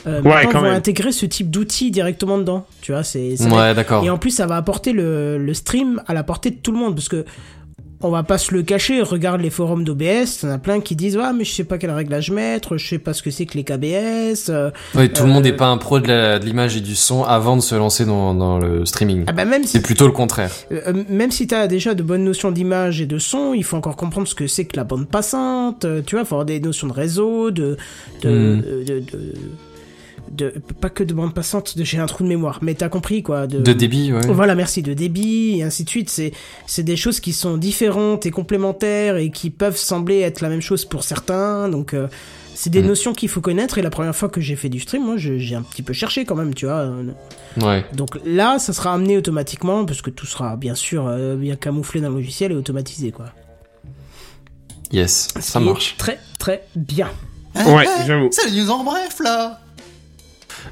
euh, 0.07 0.22
Ouais, 0.22 0.44
quand 0.44 0.49
ils 0.52 0.53
vont 0.57 0.61
même. 0.64 0.73
intégrer 0.73 1.11
ce 1.11 1.26
type 1.26 1.49
d'outils 1.52 1.91
directement 1.91 2.38
dedans. 2.38 2.65
Tu 2.81 2.91
vois, 2.91 3.03
c'est 3.03 3.40
ouais, 3.41 3.73
d'accord. 3.76 4.03
et 4.03 4.10
en 4.10 4.18
plus, 4.18 4.31
ça 4.31 4.45
va 4.48 4.56
apporter 4.57 4.94
le, 4.94 5.38
le 5.38 5.53
stream 5.53 6.02
à 6.07 6.14
la 6.14 6.23
portée 6.23 6.49
de 6.52 6.56
tout 6.56 6.72
le 6.72 6.77
monde 6.77 6.95
parce 6.95 7.10
que 7.10 7.26
on 8.04 8.12
va 8.12 8.24
pas 8.24 8.38
se 8.38 8.54
le 8.54 8.64
cacher. 8.64 9.02
Regarde 9.02 9.42
les 9.42 9.50
forums 9.50 9.84
d'OBS, 9.84 10.40
t'en 10.42 10.50
as 10.50 10.58
plein 10.58 10.80
qui 10.82 10.96
disent 10.96 11.18
ah 11.22 11.34
mais 11.34 11.44
je 11.46 11.52
sais 11.54 11.64
pas 11.64 11.78
quel 11.78 11.92
réglage 11.92 12.32
mettre, 12.32 12.78
je 12.78 12.88
sais 12.88 13.00
pas 13.00 13.14
ce 13.14 13.22
que 13.24 13.32
c'est 13.32 13.46
que 13.46 13.56
les 13.58 13.64
KBS. 13.64 14.50
euh, 14.50 14.72
tout 14.94 15.24
le 15.24 15.30
monde 15.30 15.46
euh, 15.46 15.52
n'est 15.52 15.56
pas 15.56 15.68
un 15.68 15.78
pro 15.78 16.00
de 16.00 16.44
l'image 16.44 16.78
et 16.78 16.82
du 16.82 16.96
son 16.96 17.24
avant 17.24 17.56
de 17.56 17.62
se 17.62 17.76
lancer 17.76 18.06
dans, 18.06 18.34
dans 18.34 18.60
le 18.60 18.86
streaming. 18.86 19.24
ah 19.28 19.32
bah 19.32 19.46
même 19.46 19.64
si 19.64 19.70
C'est 19.74 19.82
plutôt 19.82 20.06
le 20.06 20.12
contraire. 20.14 20.52
Euh, 20.72 21.04
même 21.10 21.32
si 21.32 21.48
t'as 21.48 21.68
déjà 21.68 21.94
de 21.94 22.04
bonnes 22.04 22.24
notions 22.24 22.52
d'image 22.52 23.02
et 23.02 23.06
de 23.06 23.18
son, 23.18 23.54
il 23.54 23.64
faut 23.64 23.78
encore 23.78 23.96
comprendre 23.96 24.28
ce 24.28 24.36
que 24.36 24.48
c'est 24.48 24.66
que 24.66 24.76
la 24.78 24.84
bande 24.84 25.08
passante. 25.08 25.86
euh, 25.86 26.02
tu 26.06 26.16
vois, 26.16 26.26
faut 26.26 26.36
avoir 26.36 26.46
des 26.46 26.60
notions 26.60 26.88
de 26.88 26.94
réseau, 26.94 27.52
de, 27.52 27.78
de, 28.22 28.30
Hmm. 28.30 28.62
de, 28.62 29.00
de, 29.00 29.34
de- 30.32 30.54
pas 30.82 30.90
que 30.90 31.04
de 31.04 31.14
bande 31.14 31.34
passante. 31.34 31.78
de- 31.78 31.84
J'ai 31.84 31.98
un 32.00 32.06
trou 32.06 32.24
de 32.24 32.30
mémoire, 32.30 32.60
mais 32.62 32.74
t'as 32.74 32.90
compris 32.90 33.24
quoi. 33.24 33.48
De, 33.48 33.60
De 33.60 33.74
débit, 33.74 34.12
ouais. 34.14 34.26
Voilà, 34.28 34.56
merci 34.56 34.82
de 34.82 34.94
débit 34.94 35.60
et 35.60 35.64
ainsi 35.64 35.84
de 35.84 35.90
suite. 35.90 36.10
C'est 36.10 36.32
c'est 36.68 36.84
des 36.84 36.95
choses 36.95 37.20
qui 37.20 37.34
sont 37.34 37.58
différentes 37.58 38.26
et 38.26 38.32
complémentaires 38.32 39.18
et 39.18 39.30
qui 39.32 39.50
peuvent 39.50 39.78
sembler 39.78 40.20
être 40.22 40.41
la 40.41 40.50
même 40.50 40.62
chose 40.62 40.86
pour 40.86 41.04
certains. 41.04 41.70
Donc 41.70 41.94
euh, 41.94 42.08
c'est 42.56 42.70
des 42.70 42.82
Hmm. 42.84 42.88
notions 42.88 43.14
qu'il 43.14 43.30
faut 43.30 43.41
connaître. 43.41 43.78
Et 43.78 43.82
la 43.82 43.90
première 43.90 44.16
fois 44.16 44.30
que 44.30 44.40
j'ai 44.41 44.56
fait 44.56 44.70
du 44.70 44.80
stream, 44.80 45.04
moi, 45.04 45.16
j'ai 45.18 45.56
un 45.56 45.64
petit 45.64 45.82
peu 45.82 45.94
cherché 45.94 46.24
quand 46.26 46.36
même, 46.36 46.54
tu 46.54 46.66
vois. 46.66 46.76
euh, 46.82 47.04
Ouais. 47.62 47.84
donc 47.94 48.18
là, 48.26 48.60
ça 48.60 48.74
sera 48.74 48.94
amené 48.94 49.18
automatiquement, 49.18 49.86
parce 49.86 50.02
que 50.02 50.10
tout 50.10 50.26
sera 50.26 50.56
bien 50.56 50.76
sûr 50.76 51.06
euh, 51.08 51.36
bien 51.36 51.56
camouflé 51.56 52.00
dans 52.02 52.10
le 52.10 52.16
logiciel 52.16 52.52
et 52.52 52.56
automatisé, 52.56 53.12
quoi. 53.12 53.26
Yes, 54.91 55.30
ça 55.40 55.60
marche. 55.60 55.95
Très 55.98 56.20
très 56.38 56.64
bien. 56.76 57.10
Ouais, 57.56 57.86
j'avoue. 58.06 58.30
C'est 58.32 58.50
les 58.50 58.62
news 58.62 58.70
en 58.70 58.84
bref, 58.84 59.20
là. 59.24 59.60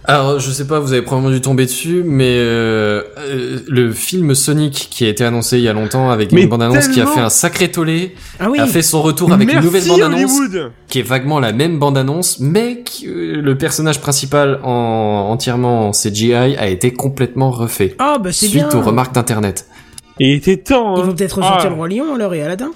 Alors, 0.06 0.40
je 0.40 0.50
sais 0.52 0.66
pas, 0.66 0.80
vous 0.80 0.94
avez 0.94 1.04
probablement 1.04 1.32
dû 1.34 1.42
tomber 1.42 1.66
dessus, 1.66 2.02
mais 2.04 2.36
euh, 2.38 3.04
euh, 3.20 3.60
le 3.68 3.92
film 3.94 4.34
Sonic 4.34 4.88
qui 4.90 5.06
a 5.06 5.10
été 5.10 5.24
annoncé 5.24 5.58
il 5.58 5.64
y 5.64 5.68
a 5.70 5.74
longtemps 5.74 6.10
avec 6.10 6.32
Mais 6.32 6.42
une 6.44 6.50
bande-annonce 6.50 6.88
qui 6.88 7.00
a 7.02 7.06
fait 7.06 7.20
un 7.20 7.30
sacré 7.30 7.70
tollé, 7.70 8.16
Ah 8.40 8.50
oui, 8.50 8.60
a 8.60 8.66
fait 8.66 8.82
son 8.82 9.02
retour 9.04 9.32
avec 9.32 9.48
Merci 9.48 9.60
une 9.60 9.66
nouvelle 9.66 9.88
bande-annonce 9.88 10.42
qui 10.88 11.00
est 11.00 11.04
vaguement 11.04 11.40
la 11.40 11.52
même 11.52 11.78
bande-annonce, 11.78 12.40
mais 12.40 12.82
qui, 12.84 13.08
euh, 13.08 13.42
le 13.42 13.58
personnage 13.58 14.02
principal 14.02 14.60
en, 14.64 15.28
entièrement 15.30 15.88
en 15.90 15.92
CGI 15.92 16.34
a 16.34 16.68
été 16.68 16.92
complètement 16.94 17.52
refait. 17.52 17.96
ah 18.00 18.18
bah 18.22 18.32
c'est 18.32 18.48
Suite 18.48 18.70
bien. 18.70 18.80
aux 18.80 18.82
remarques 18.82 19.14
d'internet. 19.14 19.68
Il 20.20 20.32
était 20.34 20.58
temps. 20.58 20.96
Ils 20.98 21.02
hein. 21.02 21.06
vont 21.06 21.14
peut-être 21.14 21.38
ressortir 21.38 21.66
Ah. 21.68 21.70
le 21.70 21.76
roi 21.76 21.88
lion 21.88 22.16
alors 22.16 22.34
et 22.34 22.42
Aladdin. 22.42 22.72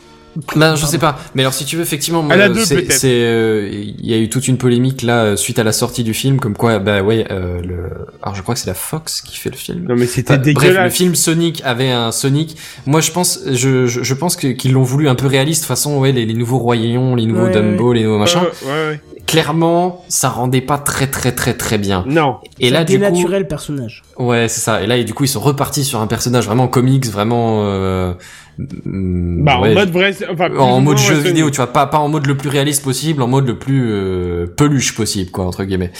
Ben, 0.55 0.75
je 0.75 0.85
sais 0.85 0.97
pas. 0.97 1.17
Mais 1.33 1.43
alors, 1.43 1.53
si 1.53 1.65
tu 1.65 1.75
veux, 1.77 1.81
effectivement, 1.81 2.21
deux, 2.49 2.65
c'est, 2.65 3.05
euh, 3.05 3.69
il 3.71 4.05
y 4.05 4.13
a 4.13 4.17
eu 4.17 4.27
toute 4.29 4.47
une 4.47 4.57
polémique 4.57 5.01
là 5.01 5.23
euh, 5.23 5.35
suite 5.35 5.59
à 5.59 5.63
la 5.63 5.71
sortie 5.71 6.03
du 6.03 6.13
film, 6.13 6.39
comme 6.39 6.55
quoi, 6.55 6.79
bah 6.79 7.01
ouais, 7.01 7.25
euh, 7.31 7.61
le, 7.61 7.89
alors 8.21 8.35
je 8.35 8.41
crois 8.41 8.53
que 8.53 8.59
c'est 8.59 8.67
la 8.69 8.73
Fox 8.73 9.21
qui 9.21 9.37
fait 9.37 9.49
le 9.49 9.55
film. 9.55 9.85
Non 9.87 9.95
mais 9.95 10.07
c'était 10.07 10.33
Enfin, 10.33 10.41
bref, 10.41 10.55
le 10.55 10.61
dégueulasse. 10.69 10.93
film 10.93 11.15
Sonic 11.15 11.61
avait 11.63 11.91
un 11.91 12.11
Sonic. 12.11 12.57
Moi, 12.85 12.99
je 13.01 13.11
pense, 13.11 13.39
je, 13.49 13.87
je, 13.87 14.03
je 14.03 14.13
pense 14.13 14.35
que, 14.35 14.47
qu'ils 14.47 14.73
l'ont 14.73 14.83
voulu 14.83 15.07
un 15.07 15.15
peu 15.15 15.27
réaliste, 15.27 15.61
de 15.61 15.65
toute 15.65 15.69
façon, 15.69 15.97
ouais, 15.99 16.11
les, 16.11 16.25
les 16.25 16.33
nouveaux 16.33 16.73
Lion, 16.73 17.15
les 17.15 17.25
nouveaux 17.25 17.45
Ouais, 17.45 17.51
Dumbo, 17.51 17.93
les 17.93 18.03
nouveaux 18.03 18.19
machins. 18.19 18.41
Ouais, 18.41 18.71
ouais, 18.71 18.87
ouais. 18.89 18.99
Clairement, 19.27 20.05
ça 20.07 20.29
rendait 20.29 20.61
pas 20.61 20.77
très 20.77 21.07
très 21.07 21.31
très 21.31 21.55
très 21.55 21.77
bien. 21.77 22.05
Non. 22.07 22.37
Et 22.59 22.69
là, 22.69 22.83
du 22.83 22.99
coup, 22.99 23.27
le 23.27 23.47
personnage. 23.47 24.03
ouais, 24.17 24.47
c'est 24.47 24.61
ça. 24.61 24.83
Et 24.83 24.87
là, 24.87 24.97
et 24.97 25.03
du 25.03 25.13
coup, 25.13 25.23
ils 25.23 25.29
sont 25.29 25.39
repartis 25.39 25.83
sur 25.83 25.99
un 25.99 26.07
personnage 26.07 26.45
vraiment 26.45 26.67
comics, 26.67 27.05
vraiment. 27.07 27.63
Euh, 27.65 28.13
mm, 28.57 29.43
Bah 29.43 29.59
ouais, 29.59 29.71
en 29.71 29.73
mode 29.73 29.89
vrai, 29.89 30.15
enfin 30.31 30.55
en 30.55 30.81
mode 30.81 30.97
jeu 30.97 31.15
vidéo, 31.15 31.49
tu 31.49 31.57
vois, 31.57 31.73
pas 31.73 31.87
pas 31.87 31.97
en 31.97 32.07
mode 32.07 32.27
le 32.27 32.37
plus 32.37 32.49
réaliste 32.49 32.83
possible, 32.83 33.21
en 33.21 33.27
mode 33.27 33.47
le 33.47 33.57
plus 33.57 33.91
euh, 33.91 34.45
peluche 34.45 34.95
possible, 34.95 35.31
quoi, 35.31 35.45
entre 35.45 35.63
guillemets. 35.63 35.91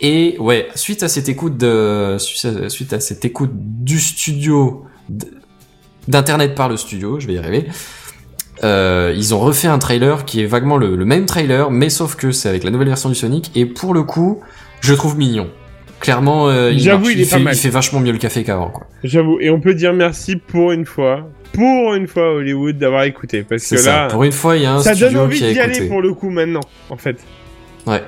Et 0.00 0.36
ouais, 0.38 0.68
suite 0.74 1.02
à 1.02 1.08
cette 1.08 1.28
écoute 1.28 1.58
de, 1.58 2.16
suite 2.18 2.94
à, 2.94 3.00
cette 3.00 3.24
écoute 3.26 3.50
du 3.52 4.00
studio, 4.00 4.86
d'internet 6.08 6.54
par 6.54 6.70
le 6.70 6.78
studio, 6.78 7.20
je 7.20 7.26
vais 7.26 7.34
y 7.34 7.38
arriver. 7.38 7.66
Euh, 8.62 9.14
ils 9.16 9.34
ont 9.34 9.38
refait 9.38 9.68
un 9.68 9.78
trailer 9.78 10.24
qui 10.24 10.42
est 10.42 10.46
vaguement 10.46 10.76
le, 10.76 10.94
le 10.96 11.04
même 11.04 11.26
trailer, 11.26 11.70
mais 11.70 11.88
sauf 11.88 12.14
que 12.14 12.30
c'est 12.32 12.48
avec 12.48 12.62
la 12.64 12.70
nouvelle 12.70 12.88
version 12.88 13.08
du 13.08 13.14
Sonic. 13.14 13.50
Et 13.54 13.64
pour 13.66 13.94
le 13.94 14.02
coup, 14.02 14.40
je 14.80 14.92
le 14.92 14.98
trouve 14.98 15.16
mignon. 15.16 15.48
Clairement, 16.00 16.48
euh, 16.48 16.70
il, 16.72 16.86
marche. 16.86 17.06
fait, 17.26 17.38
mal. 17.38 17.54
il 17.54 17.58
fait 17.58 17.68
vachement 17.68 18.00
mieux 18.00 18.12
le 18.12 18.18
café 18.18 18.42
qu'avant, 18.44 18.68
quoi. 18.70 18.86
J'avoue. 19.04 19.38
Et 19.40 19.50
on 19.50 19.60
peut 19.60 19.74
dire 19.74 19.92
merci 19.92 20.36
pour 20.36 20.72
une 20.72 20.86
fois, 20.86 21.28
pour 21.52 21.94
une 21.94 22.06
fois 22.06 22.34
Hollywood 22.34 22.78
d'avoir 22.78 23.04
écouté, 23.04 23.42
parce 23.42 23.62
C'est 23.62 23.76
que 23.76 23.82
ça. 23.82 23.92
là, 24.04 24.08
Pour 24.08 24.24
une 24.24 24.32
fois, 24.32 24.56
il 24.56 24.62
y 24.62 24.66
a 24.66 24.74
un 24.74 24.80
ça 24.82 24.94
donne 24.94 25.16
envie 25.18 25.40
d'y 25.40 25.58
aller 25.58 25.88
pour 25.88 26.00
le 26.00 26.14
coup 26.14 26.30
maintenant, 26.30 26.60
en 26.88 26.96
fait. 26.96 27.16
Ouais. 27.86 28.02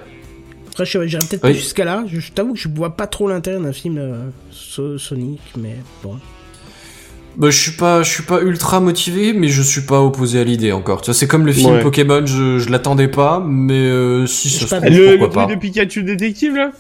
Après, 0.70 0.87
je 0.87 1.07
j'irai 1.07 1.19
peut-être 1.29 1.45
Oui. 1.45 1.51
pas 1.51 1.53
jusqu'à 1.53 1.85
là. 1.85 2.05
Je, 2.07 2.19
je 2.19 2.33
t'avoue 2.33 2.55
que 2.55 2.59
je 2.59 2.69
vois 2.69 2.97
pas 2.97 3.07
trop 3.07 3.29
l'intérêt 3.29 3.59
d'un 3.61 3.73
film 3.74 3.99
euh, 3.99 4.15
so- 4.51 4.97
Sonic, 4.97 5.41
mais 5.59 5.77
bon. 6.03 6.16
Bah, 7.37 7.49
je 7.51 7.59
suis 7.59 7.71
pas, 7.73 8.03
je 8.03 8.11
suis 8.11 8.23
pas 8.25 8.41
ultra 8.43 8.81
motivé, 8.81 9.33
mais 9.33 9.49
je 9.49 9.63
suis 9.63 9.81
pas 9.81 10.01
opposé 10.03 10.39
à 10.41 10.45
l'idée 10.45 10.73
encore. 10.73 11.01
Tu 11.01 11.07
vois, 11.07 11.15
c'est 11.15 11.27
comme 11.27 11.47
le 11.47 11.53
film 11.53 11.73
Ouais. 11.75 11.81
Pokémon, 11.81 12.27
je, 12.27 12.59
je 12.59 12.69
l'attendais 12.71 13.09
pas, 13.09 13.43
mais 13.47 13.73
euh, 13.75 14.27
si 14.27 14.51
ça 14.51 14.67
se 14.67 14.75
trouve, 14.77 14.85
Le, 14.91 15.13
le 15.13 15.19
pourquoi 15.19 15.45
truc 15.47 15.49
pas. 15.49 15.55
de 15.55 15.61
Pikachu 15.61 16.03
détective 16.03 16.55
là? 16.57 16.73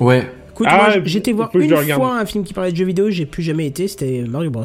Ouais. 0.00 0.26
Écoute, 0.50 0.66
Ah, 0.70 0.76
moi, 0.76 0.88
ouais, 0.96 1.02
j'étais 1.04 1.32
voir 1.32 1.50
une 1.54 1.68
le 1.68 1.76
fois 1.76 2.18
un 2.18 2.24
film 2.26 2.42
qui 2.44 2.54
parlait 2.54 2.72
de 2.72 2.76
jeux 2.76 2.84
vidéo, 2.86 3.10
j'ai 3.10 3.26
plus 3.26 3.42
jamais 3.42 3.66
été, 3.66 3.86
c'était 3.86 4.24
Mario 4.26 4.50
Bros. 4.50 4.64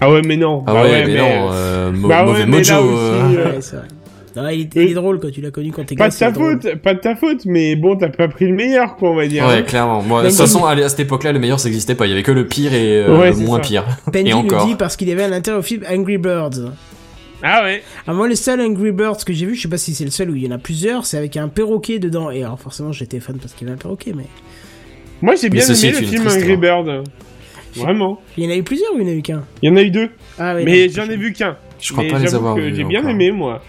Ah 0.00 0.10
ouais, 0.10 0.22
mais 0.24 0.36
non. 0.36 0.62
Ah 0.66 0.72
Bah 0.74 0.82
ouais, 0.84 1.06
mais, 1.06 1.16
non, 1.18 1.48
euh, 1.52 1.90
Bah 1.90 2.20
ouais, 2.20 2.24
mauvais 2.24 2.40
là 2.40 2.46
mojo. 2.46 2.74
aussi, 2.74 2.94
euh. 3.02 3.20
Ah, 3.20 3.26
euh, 3.30 3.56
ouais, 3.56 3.78
il, 4.36 4.68
Oui. 4.74 4.90
est 4.90 4.94
drôle 4.94 5.20
quand 5.20 5.30
tu 5.30 5.40
l'as 5.40 5.50
connu 5.50 5.70
quand 5.70 5.84
t'es 5.84 5.94
Pas 5.94 6.08
de 6.08 6.14
ta 6.14 6.30
drôle. 6.30 6.60
faute, 6.60 6.74
pas 6.76 6.94
de 6.94 7.00
ta 7.00 7.14
faute, 7.14 7.44
mais 7.46 7.76
bon, 7.76 7.96
t'as 7.96 8.08
pas 8.08 8.28
pris 8.28 8.46
le 8.46 8.54
meilleur, 8.54 8.96
quoi, 8.96 9.10
on 9.10 9.14
va 9.14 9.26
dire. 9.26 9.46
Ouais, 9.46 9.58
hein. 9.58 9.62
clairement. 9.62 10.02
Moi, 10.02 10.22
de 10.22 10.28
toute 10.28 10.36
façon, 10.36 10.64
à 10.64 10.88
cette 10.88 11.00
époque-là, 11.00 11.32
le 11.32 11.38
meilleur, 11.38 11.60
ça 11.60 11.68
existait 11.68 11.94
pas. 11.94 12.06
Il 12.06 12.10
y 12.10 12.12
avait 12.12 12.22
que 12.22 12.32
le 12.32 12.46
pire 12.46 12.72
et 12.74 12.98
euh, 13.04 13.18
Ouais, 13.18 13.30
le 13.30 13.36
moins 13.36 13.58
ça. 13.62 13.68
pire. 13.68 13.84
Benji 14.12 14.26
Et 14.26 14.30
le 14.30 14.34
encore. 14.36 14.66
dit 14.66 14.74
parce 14.74 14.96
qu'il 14.96 15.10
avait 15.10 15.24
un 15.24 15.32
intérêt 15.32 15.58
au 15.58 15.62
film 15.62 15.82
Angry 15.90 16.18
Birds. 16.18 16.72
Ah 17.42 17.62
ouais. 17.64 17.82
Ah, 18.06 18.12
moi, 18.14 18.26
le 18.26 18.34
seul 18.34 18.60
Angry 18.60 18.90
Birds 18.92 19.24
que 19.24 19.32
j'ai 19.32 19.46
vu, 19.46 19.54
je 19.54 19.62
sais 19.62 19.68
pas 19.68 19.76
si 19.76 19.94
c'est 19.94 20.04
le 20.04 20.10
seul 20.10 20.30
où 20.30 20.34
il 20.36 20.44
y 20.44 20.48
en 20.48 20.52
a 20.52 20.58
plusieurs, 20.58 21.04
c'est 21.06 21.18
avec 21.18 21.36
un 21.36 21.48
perroquet 21.48 21.98
dedans. 21.98 22.30
Et 22.30 22.42
alors, 22.42 22.58
forcément, 22.58 22.90
j'étais 22.92 23.20
fan 23.20 23.36
parce 23.38 23.52
qu'il 23.52 23.66
y 23.66 23.70
avait 23.70 23.78
un 23.78 23.82
perroquet, 23.82 24.12
mais. 24.16 24.24
Moi, 25.22 25.34
j'ai 25.40 25.48
bien 25.48 25.62
aimé 25.64 25.70
le 25.70 25.76
film 25.76 26.22
triste 26.24 26.36
Angry 26.38 26.52
histoire. 26.54 26.84
Bird. 26.84 27.04
Vraiment. 27.76 28.20
Il 28.36 28.44
y 28.44 28.46
en 28.46 28.50
a 28.50 28.56
eu 28.56 28.62
plusieurs 28.62 28.94
ou 28.94 29.00
il 29.00 29.02
y 29.02 29.10
en 29.10 29.12
a 29.12 29.14
eu 29.14 29.22
qu'un? 29.22 29.42
Il 29.62 29.68
y 29.68 29.72
en 29.72 29.76
a 29.76 29.82
eu 29.82 29.90
deux. 29.90 30.08
Ah, 30.38 30.54
ouais. 30.54 30.64
mais 30.64 30.88
j'en 30.88 31.04
ai 31.10 31.16
vu 31.16 31.32
qu'un. 31.32 31.56
Je 31.80 31.92
crois 31.92 32.04
Mais 32.04 32.10
pas 32.10 32.18
les 32.18 32.34
avoir 32.34 32.56
J'ai 32.56 32.84
bien 32.84 33.06
aimé, 33.08 33.30
moi. 33.32 33.62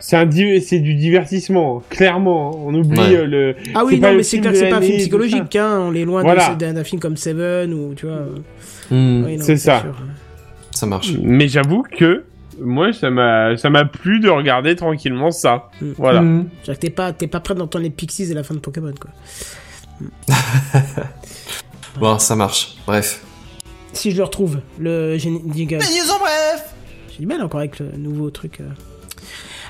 C'est 0.00 0.16
un 0.16 0.26
di- 0.26 0.60
c'est 0.62 0.78
du 0.80 0.94
divertissement, 0.94 1.78
hein, 1.78 1.82
clairement. 1.90 2.50
hein. 2.52 2.62
On 2.66 2.74
oublie 2.74 2.98
Ouais. 2.98 3.16
euh, 3.16 3.26
le. 3.26 3.56
Ah 3.74 3.84
oui, 3.84 4.00
non, 4.00 4.14
mais 4.14 4.22
c'est 4.22 4.30
film 4.38 4.42
clair 4.42 4.52
que 4.54 4.58
c'est 4.58 4.68
pas 4.70 4.76
un 4.78 4.80
film 4.82 4.96
psychologique, 4.98 5.56
hein. 5.56 5.78
On 5.80 5.94
est 5.94 6.04
loin 6.04 6.22
Voilà. 6.22 6.54
d'un 6.54 6.82
film 6.84 7.00
comme 7.00 7.16
Seven 7.16 7.72
ou, 7.74 7.94
tu 7.94 8.06
vois. 8.06 8.22
Hmm, 8.90 9.24
Oui, 9.24 9.38
C'est 9.40 9.56
ça. 9.56 9.80
sûr. 9.82 9.94
ça 10.72 10.86
marche. 10.86 11.12
Mais 11.22 11.46
j'avoue 11.48 11.82
que 11.82 12.24
moi, 12.60 12.92
ça 12.92 13.10
m'a, 13.10 13.56
ça 13.56 13.68
m'a 13.70 13.84
plu 13.84 14.20
de 14.20 14.28
regarder 14.28 14.74
tranquillement 14.76 15.30
ça. 15.30 15.68
Mm. 15.80 15.86
Voilà. 15.98 16.22
Hmm. 16.22 16.48
C'est-à-dire 16.62 16.74
que 16.80 16.86
t'es 16.86 16.90
pas, 16.92 17.12
t'es 17.12 17.26
pas 17.26 17.40
prêt 17.40 17.54
d'entendre 17.54 17.84
les 17.84 17.90
Pixies 17.90 18.30
et 18.30 18.34
la 18.34 18.42
fin 18.42 18.54
de 18.54 18.60
Pokémon, 18.60 18.92
quoi. 19.00 19.10
Bon, 21.98 22.18
ça 22.18 22.36
marche. 22.36 22.76
Bref. 22.86 23.22
Si 23.92 24.10
je 24.12 24.16
le 24.18 24.24
retrouve, 24.24 24.60
le 24.78 25.16
génie- 25.18 25.42
jingle. 25.54 25.78
Les 25.78 26.00
news 26.00 26.10
en 26.14 26.18
bref 26.20 26.74
J'ai 27.12 27.18
du 27.18 27.26
mal 27.26 27.42
encore 27.42 27.60
avec 27.60 27.78
le 27.80 27.90
nouveau 27.98 28.30
truc. 28.30 28.60
euh. 28.60 28.64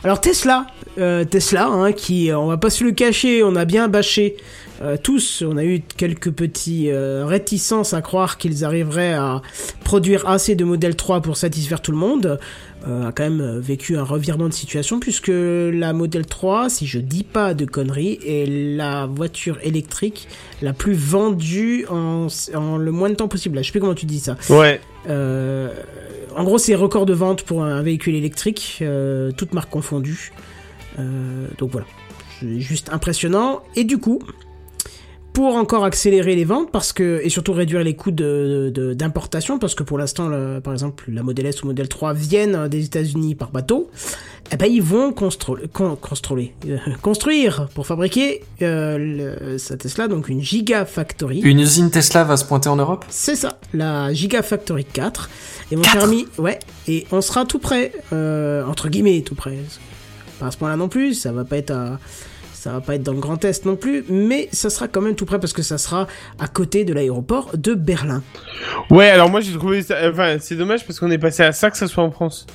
Alors 0.03 0.21
Tesla, 0.21 0.67
euh, 0.99 1.25
Tesla, 1.25 1.67
hein, 1.67 1.93
qui, 1.93 2.31
euh, 2.31 2.39
on 2.39 2.47
va 2.47 2.57
pas 2.57 2.71
se 2.71 2.83
le 2.85 2.93
cacher, 2.93 3.43
on 3.43 3.55
a 3.55 3.67
bien 3.67 3.87
bâché 3.89 4.37
euh, 4.81 4.97
tous, 4.97 5.45
on 5.47 5.59
a 5.59 5.65
eu 5.65 5.83
quelques 5.99 6.31
petits 6.31 6.91
euh, 6.91 7.27
réticences 7.27 7.93
à 7.93 8.01
croire 8.01 8.39
qu'ils 8.39 8.65
arriveraient 8.65 9.13
à 9.13 9.43
produire 9.85 10.27
assez 10.27 10.55
de 10.55 10.65
modèle 10.65 10.97
3 10.97 11.21
pour 11.21 11.37
satisfaire 11.37 11.83
tout 11.83 11.93
le 11.93 11.99
monde, 11.99 12.39
a 12.87 13.13
quand 13.13 13.25
même 13.25 13.59
vécu 13.59 13.99
un 13.99 14.03
revirement 14.05 14.49
de 14.49 14.55
situation 14.55 15.01
puisque 15.01 15.31
la 15.31 15.93
modèle 15.93 16.25
3, 16.25 16.71
si 16.71 16.87
je 16.87 16.99
dis 16.99 17.25
pas 17.25 17.53
de 17.53 17.67
conneries, 17.67 18.19
est 18.27 18.47
la 18.49 19.05
voiture 19.05 19.59
électrique 19.63 20.29
la 20.63 20.73
plus 20.73 20.95
vendue 20.95 21.85
en, 21.91 22.29
en 22.55 22.79
le 22.79 22.91
moins 22.91 23.11
de 23.11 23.17
temps 23.17 23.29
possible. 23.29 23.57
Là, 23.57 23.61
je 23.61 23.67
sais 23.67 23.73
plus 23.73 23.81
comment 23.81 23.95
tu 23.95 24.07
dis 24.07 24.21
ça. 24.21 24.39
Ouais. 24.49 24.81
Euh, 25.11 25.69
en 26.37 26.45
gros, 26.45 26.59
c'est 26.59 26.75
record 26.75 27.07
de 27.07 27.15
vente 27.15 27.43
pour 27.43 27.65
un 27.65 27.83
véhicule 27.83 28.15
électrique, 28.15 28.79
euh, 28.83 29.33
toutes 29.33 29.55
marques 29.55 29.71
confondues. 29.71 30.33
Euh, 30.99 31.47
donc 31.59 31.71
voilà, 31.71 31.87
juste 32.41 32.91
impressionnant. 32.93 33.63
Et 33.77 33.85
du 33.85 33.99
coup, 33.99 34.21
pour 35.33 35.55
encore 35.57 35.85
accélérer 35.85 36.35
les 36.35 36.45
ventes, 36.45 36.71
parce 36.73 36.93
que 36.93 37.21
et 37.23 37.29
surtout 37.29 37.53
réduire 37.53 37.83
les 37.85 37.95
coûts 37.95 38.11
de- 38.11 38.71
de- 38.75 38.95
d'importation, 38.95 39.59
parce 39.59 39.75
que 39.75 39.83
pour 39.83 39.97
l'instant, 39.99 40.29
par 40.63 40.73
exemple, 40.73 41.05
la 41.09 41.23
Model 41.23 41.47
S 41.47 41.63
ou 41.63 41.67
Model 41.69 41.89
3 41.89 42.13
viennent 42.13 42.69
des 42.69 42.85
États-Unis 42.87 43.35
par 43.37 43.51
bateau. 43.51 43.91
Eh 44.53 44.57
ben, 44.57 44.67
ils 44.67 44.83
vont 44.83 45.13
constru- 45.13 45.69
con- 45.73 45.97
construire, 46.01 46.49
euh, 46.67 46.77
construire 47.03 47.69
pour 47.75 47.87
fabriquer 47.87 48.43
euh, 48.63 48.99
le- 49.53 49.59
sa 49.59 49.77
Tesla, 49.77 50.09
donc 50.09 50.29
une 50.29 50.41
Gigafactory. 50.43 51.41
Une 51.41 51.61
usine 51.61 51.91
Tesla 51.91 52.25
va 52.25 52.37
se 52.37 52.45
pointer 52.45 52.69
en 52.69 52.75
Europe? 52.77 53.05
C'est 53.09 53.37
ça, 53.37 53.61
la 53.73 54.13
Gigafactory 54.13 54.85
4. 54.85 55.31
Et 55.71 55.77
mon 55.77 55.83
4? 55.83 55.93
cher 55.93 56.05
ami, 56.05 56.27
ouais, 56.39 56.59
et 56.89 57.07
on 57.13 57.21
sera 57.21 57.45
tout 57.45 57.61
près, 57.61 57.93
euh, 58.13 58.65
entre 58.67 58.89
guillemets 58.89 59.21
tout 59.23 59.37
près. 59.37 59.59
Pas 60.41 60.47
à 60.47 60.51
ce 60.51 60.57
point-là 60.57 60.77
non 60.77 60.89
plus, 60.89 61.15
ça 61.15 61.31
va 61.31 61.45
pas 61.45 61.57
être 61.59 61.71
à, 61.71 62.01
ça 62.61 62.73
va 62.73 62.81
pas 62.83 62.95
être 62.97 63.03
dans 63.03 63.13
le 63.15 63.21
Grand 63.21 63.43
Est 63.45 63.65
non 63.65 63.75
plus, 63.77 64.05
mais 64.11 64.49
ça 64.53 64.69
sera 64.69 64.87
quand 64.87 65.01
même 65.01 65.15
tout 65.15 65.25
près 65.25 65.41
parce 65.41 65.55
que 65.55 65.63
ça 65.63 65.79
sera 65.79 66.07
à 66.39 66.47
côté 66.47 66.85
de 66.85 66.93
l'aéroport 66.93 67.51
de 67.57 67.73
Berlin. 67.73 68.23
Ouais, 68.91 69.09
alors 69.09 69.31
moi 69.31 69.41
j'ai 69.41 69.53
trouvé 69.53 69.81
ça. 69.83 69.97
Enfin, 70.11 70.37
c'est 70.41 70.57
dommage 70.57 70.85
parce 70.87 71.01
qu'on 71.01 71.11
est 71.11 71.17
passé 71.19 71.43
à 71.43 71.53
ça 71.53 71.71
que 71.71 71.79
ça 71.79 71.87
soit 71.87 72.05
en 72.05 72.11
France. 72.11 72.47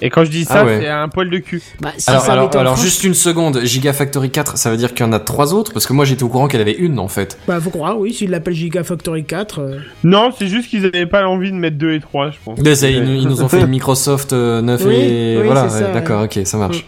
Et 0.00 0.10
quand 0.10 0.24
je 0.24 0.30
dis 0.30 0.44
ça, 0.44 0.60
Ah 0.60 0.64
ouais. 0.64 0.78
c'est 0.80 0.88
un 0.88 1.08
poil 1.08 1.28
de 1.30 1.38
cul. 1.38 1.60
Bah, 1.80 1.90
si 1.98 2.08
Alors, 2.10 2.30
alors, 2.30 2.56
alors 2.56 2.72
France, 2.74 2.84
juste 2.84 3.02
une 3.04 3.14
seconde. 3.14 3.60
Gigafactory 3.64 4.30
4, 4.30 4.56
ça 4.56 4.70
veut 4.70 4.76
dire 4.76 4.94
qu'il 4.94 5.04
y 5.04 5.08
en 5.08 5.12
a 5.12 5.18
trois 5.20 5.54
autres? 5.54 5.72
Parce 5.72 5.86
que 5.88 5.92
moi, 5.92 6.04
j'étais 6.04 6.22
au 6.22 6.28
courant 6.28 6.46
qu'elle 6.46 6.60
avait 6.60 6.70
une, 6.76 7.00
en 7.00 7.08
fait. 7.08 7.36
bah, 7.48 7.60
faut 7.60 7.70
croire, 7.70 7.98
oui, 7.98 8.14
s'ils 8.14 8.30
l'appellent 8.30 8.54
Gigafactory 8.54 9.24
4. 9.24 9.58
euh, 9.60 9.78
Non, 10.04 10.30
c'est 10.36 10.46
juste 10.46 10.68
qu'ils 10.70 10.86
avaient 10.86 11.06
pas 11.06 11.22
l'envie 11.22 11.50
de 11.50 11.56
mettre 11.56 11.78
2 11.78 11.94
et 11.94 12.00
3, 12.00 12.30
je 12.30 12.36
pense. 12.44 12.60
Ça, 12.76 12.88
ils, 12.90 13.02
nous- 13.02 13.12
ils 13.22 13.26
nous 13.26 13.42
ont 13.42 13.48
fait 13.48 13.66
Microsoft 13.66 14.32
euh, 14.32 14.62
9 14.62 14.84
Oui, 14.86 14.94
et 14.94 15.36
oui, 15.40 15.46
voilà. 15.46 15.66
ouais, 15.66 15.92
D'accord, 15.92 16.22
ok, 16.24 16.40
ça 16.44 16.58
marche. 16.58 16.84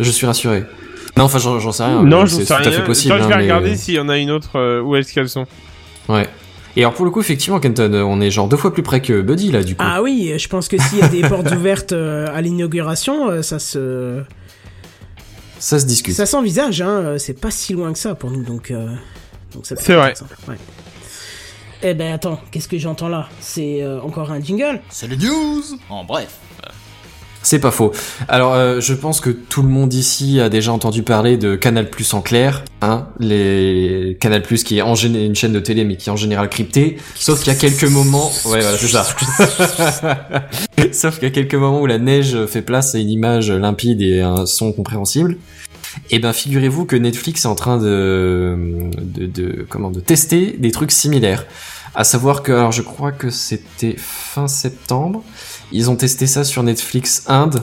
Je 0.00 0.10
suis 0.10 0.26
rassuré. 0.26 0.64
Non, 1.16 1.24
enfin, 1.24 1.38
j'en 1.38 1.58
j'en 1.58 1.72
sais 1.72 1.84
rien. 1.84 2.02
non, 2.02 2.22
mais 2.22 2.26
je 2.28 2.34
c'est 2.36 2.44
sais 2.44 2.54
tout 2.54 2.62
rien. 2.62 2.68
à 2.68 2.72
fait 2.72 2.84
possible. 2.84 3.14
Attends, 3.14 3.24
je 3.24 3.28
vais 3.28 3.34
hein, 3.34 3.38
mais- 3.38 3.42
regarder 3.44 3.76
s'il 3.76 3.94
y 3.94 3.98
en 4.00 4.08
a 4.08 4.16
une 4.18 4.30
autre 4.30 4.50
euh, 4.58 4.80
où 4.80 4.96
est-ce 4.96 5.12
qu'elles 5.12 5.28
sont. 5.28 5.46
Ouais. 6.08 6.28
Et 6.76 6.82
alors, 6.82 6.94
pour 6.94 7.04
le 7.04 7.10
coup, 7.10 7.20
effectivement, 7.20 7.58
Kenton, 7.58 7.92
euh, 7.92 8.02
on 8.02 8.20
est 8.20 8.30
genre 8.30 8.46
deux 8.48 8.56
fois 8.56 8.72
plus 8.72 8.84
près 8.84 9.02
que 9.02 9.20
Buddy, 9.22 9.50
là, 9.50 9.64
du 9.64 9.74
coup. 9.74 9.82
Ah 9.84 10.02
oui, 10.02 10.32
je 10.38 10.48
pense 10.48 10.68
que 10.68 10.78
s'il 10.80 10.98
y 10.98 11.02
a 11.02 11.08
des 11.08 11.20
portes 11.28 11.50
ouvertes 11.50 11.92
euh, 11.92 12.28
à 12.32 12.40
l'inauguration, 12.40 13.28
euh, 13.28 13.42
ça 13.42 13.58
se, 13.58 14.22
Ça 15.58 15.80
se 15.80 15.84
discute. 15.86 16.14
ça 16.14 16.26
s'envisage, 16.26 16.80
hein. 16.80 16.88
euh, 16.88 17.18
C'est 17.18 17.38
pas 17.38 17.50
si 17.50 17.72
loin 17.72 17.92
que 17.92 17.98
ça 17.98 18.14
pour 18.14 18.30
nous, 18.30 18.44
donc. 18.44 18.70
euh, 18.70 18.86
donc 19.52 19.64
C'est 19.66 19.94
vrai. 19.94 20.14
Ouais. 20.48 20.54
Eh 21.82 21.94
ben 21.94 22.12
attends, 22.12 22.38
qu'est-ce 22.50 22.68
que 22.68 22.78
j'entends 22.78 23.08
là? 23.08 23.28
C'est 23.40 23.82
euh, 23.82 24.00
encore 24.02 24.30
un 24.30 24.40
jingle? 24.40 24.80
C'est 24.90 25.08
les 25.08 25.16
news 25.16 25.62
en 25.88 26.04
bref. 26.04 26.28
C'est 27.42 27.58
pas 27.58 27.70
faux. 27.70 27.92
Alors, 28.28 28.52
euh, 28.54 28.80
je 28.80 28.92
pense 28.92 29.20
que 29.20 29.30
tout 29.30 29.62
le 29.62 29.68
monde 29.68 29.94
ici 29.94 30.40
a 30.40 30.50
déjà 30.50 30.72
entendu 30.72 31.02
parler 31.02 31.38
de 31.38 31.56
Canal 31.56 31.88
Plus 31.88 32.12
en 32.12 32.20
clair, 32.20 32.64
hein, 32.82 33.08
les 33.18 34.18
Canal 34.20 34.42
Plus 34.42 34.62
qui 34.62 34.76
est 34.78 34.82
en 34.82 34.92
gén- 34.94 35.16
une 35.16 35.34
chaîne 35.34 35.52
de 35.54 35.60
télé 35.60 35.84
mais 35.84 35.96
qui 35.96 36.10
est 36.10 36.12
en 36.12 36.16
général 36.16 36.50
cryptée. 36.50 36.98
Sauf 37.14 37.42
qu'il 37.42 37.52
y 37.52 37.56
a 37.56 37.58
quelques 37.58 37.84
moments, 37.90 38.30
ouais, 38.44 38.60
voilà, 38.60 38.76
c'est 38.76 38.88
ça. 38.88 39.06
Sauf 40.92 41.14
qu'il 41.14 41.24
y 41.24 41.30
a 41.30 41.34
quelques 41.34 41.54
moments 41.54 41.80
où 41.80 41.86
la 41.86 41.98
neige 41.98 42.36
fait 42.46 42.62
place 42.62 42.94
à 42.94 42.98
une 42.98 43.10
image 43.10 43.50
limpide 43.50 44.02
et 44.02 44.20
un 44.20 44.44
son 44.46 44.72
compréhensible. 44.72 45.36
Et 46.10 46.18
ben, 46.18 46.32
figurez-vous 46.32 46.84
que 46.84 46.94
Netflix 46.96 47.44
est 47.44 47.48
en 47.48 47.54
train 47.54 47.78
de, 47.78 48.56
de, 49.02 49.26
de, 49.26 49.66
comment, 49.68 49.90
de 49.90 50.00
tester 50.00 50.54
des 50.58 50.70
trucs 50.70 50.92
similaires. 50.92 51.46
À 51.94 52.04
savoir 52.04 52.42
que, 52.44 52.52
alors, 52.52 52.70
je 52.70 52.82
crois 52.82 53.10
que 53.10 53.30
c'était 53.30 53.96
fin 53.98 54.46
septembre. 54.46 55.24
Ils 55.72 55.90
ont 55.90 55.96
testé 55.96 56.26
ça 56.26 56.44
sur 56.44 56.62
Netflix 56.62 57.24
Inde. 57.28 57.62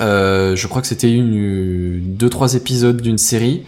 Euh, 0.00 0.56
je 0.56 0.66
crois 0.66 0.82
que 0.82 0.88
c'était 0.88 1.10
une, 1.12 2.00
deux, 2.16 2.28
trois 2.28 2.54
épisodes 2.54 3.00
d'une 3.00 3.18
série 3.18 3.62